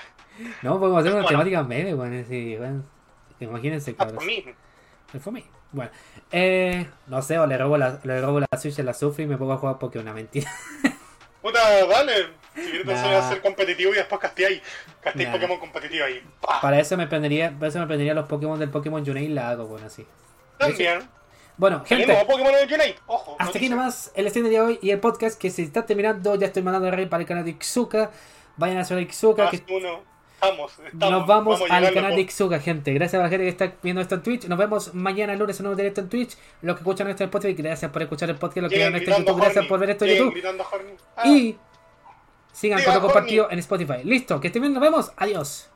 No, 0.61 0.79
podemos 0.79 0.99
hacer 1.01 1.11
una 1.13 1.23
Bueno. 1.23 1.39
temática 1.43 1.63
meme. 1.63 2.23
Sí, 2.25 2.57
weón. 2.59 2.85
Imagínense, 3.39 3.95
Ah, 3.99 4.05
mí. 4.25 4.45
El 5.13 5.19
fue 5.19 5.33
mí. 5.33 5.45
Bueno, 5.71 5.91
eh, 6.31 6.87
no 7.07 7.21
sé, 7.21 7.39
o 7.39 7.47
le 7.47 7.57
robo 7.57 7.77
la, 7.77 7.99
le 8.03 8.21
robo 8.21 8.39
la 8.39 8.47
Switch 8.59 8.79
a 8.79 8.83
la 8.83 8.93
Sufri 8.93 9.23
y 9.23 9.27
me 9.27 9.37
pongo 9.37 9.53
a 9.53 9.57
jugar 9.57 9.79
Pokémon. 9.79 10.05
Una 10.05 10.13
mentira. 10.13 10.49
Puta, 11.41 11.59
dale. 11.87 12.27
Si 12.55 12.61
quieres 12.61 12.85
Nah. 12.85 13.29
ser 13.29 13.41
competitivo 13.41 13.91
y 13.91 13.95
después 13.97 14.21
casteáis. 14.21 14.61
Casteáis 15.01 15.29
Nah. 15.29 15.35
Pokémon 15.35 15.59
competitivo 15.59 16.05
ahí. 16.05 16.23
Para 16.61 16.79
eso 16.79 16.95
me 16.95 17.07
prendería, 17.07 17.51
para 17.51 17.67
eso 17.67 17.79
me 17.79 17.87
prendería 17.87 18.13
los 18.13 18.27
Pokémon 18.27 18.59
del 18.59 18.69
Pokémon 18.69 19.01
Unite 19.01 19.21
y 19.25 19.27
la 19.29 19.49
hago, 19.49 19.65
bueno, 19.65 19.87
así. 19.87 20.05
También. 20.57 20.99
Bueno, 21.57 21.81
El 21.81 21.97
gente. 21.97 22.07
nuevo 22.07 22.27
Pokémon 22.27 22.51
de 22.51 22.63
Unite. 22.63 22.95
Ojo. 23.05 23.35
Hasta 23.39 23.57
aquí 23.57 23.69
nomás 23.69 24.11
el 24.15 24.29
stream 24.29 24.49
de 24.49 24.59
hoy 24.59 24.79
y 24.81 24.89
el 24.91 24.99
podcast 24.99 25.39
que 25.39 25.49
se 25.51 25.61
está 25.63 25.85
terminando. 25.85 26.35
Ya 26.35 26.47
estoy 26.47 26.63
mandando 26.63 26.87
a 26.87 26.91
rey 26.91 27.05
para 27.05 27.21
el 27.21 27.27
canal 27.27 27.43
de 27.43 27.51
Ixuka. 27.51 28.11
Vayan 28.57 28.77
a 28.77 28.81
a 28.81 29.01
Ixuka. 29.01 29.49
Que 29.49 29.63
uno. 29.69 30.13
Estamos, 30.33 30.73
estamos. 30.77 31.11
nos 31.11 31.27
vamos, 31.27 31.61
al 31.69 31.93
canal 31.93 32.15
de 32.15 32.21
Ixuka, 32.21 32.59
gente. 32.59 32.93
Gracias 32.93 33.17
a 33.19 33.23
la 33.23 33.29
gente 33.29 33.45
que 33.45 33.49
está 33.49 33.73
viendo 33.81 34.01
esto 34.01 34.15
en 34.15 34.23
Twitch. 34.23 34.45
Nos 34.45 34.57
vemos 34.57 34.93
mañana 34.93 35.35
lunes 35.35 35.57
en 35.59 35.65
un 35.65 35.69
nuevo 35.69 35.77
directo 35.77 36.01
en 36.01 36.09
Twitch. 36.09 36.35
Los 36.61 36.75
que 36.75 36.81
escuchan 36.81 37.07
esto 37.09 37.23
en 37.23 37.29
Spotify, 37.29 37.53
gracias 37.53 37.91
por 37.91 38.01
escuchar 38.01 38.29
el 38.29 38.35
podcast. 38.35 38.63
Los 38.63 38.71
que 38.73 38.79
ven 38.79 38.95
esto 38.95 39.11
en 39.11 39.17
YouTube, 39.19 39.37
gracias 39.39 39.65
por 39.67 39.79
ver 39.79 39.91
esto 39.91 40.05
en 40.05 40.17
YouTube. 40.17 40.43
Ah, 41.15 41.27
Y 41.27 41.57
sigan 42.51 42.83
con 42.83 42.93
lo 42.93 43.01
compartido 43.01 43.49
en 43.49 43.59
Spotify. 43.59 44.03
Listo, 44.03 44.41
que 44.41 44.47
estén 44.47 44.61
bien, 44.63 44.73
nos 44.73 44.81
vemos. 44.81 45.11
Adiós. 45.15 45.69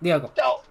Diego. 0.00 0.32
Chao. 0.34 0.67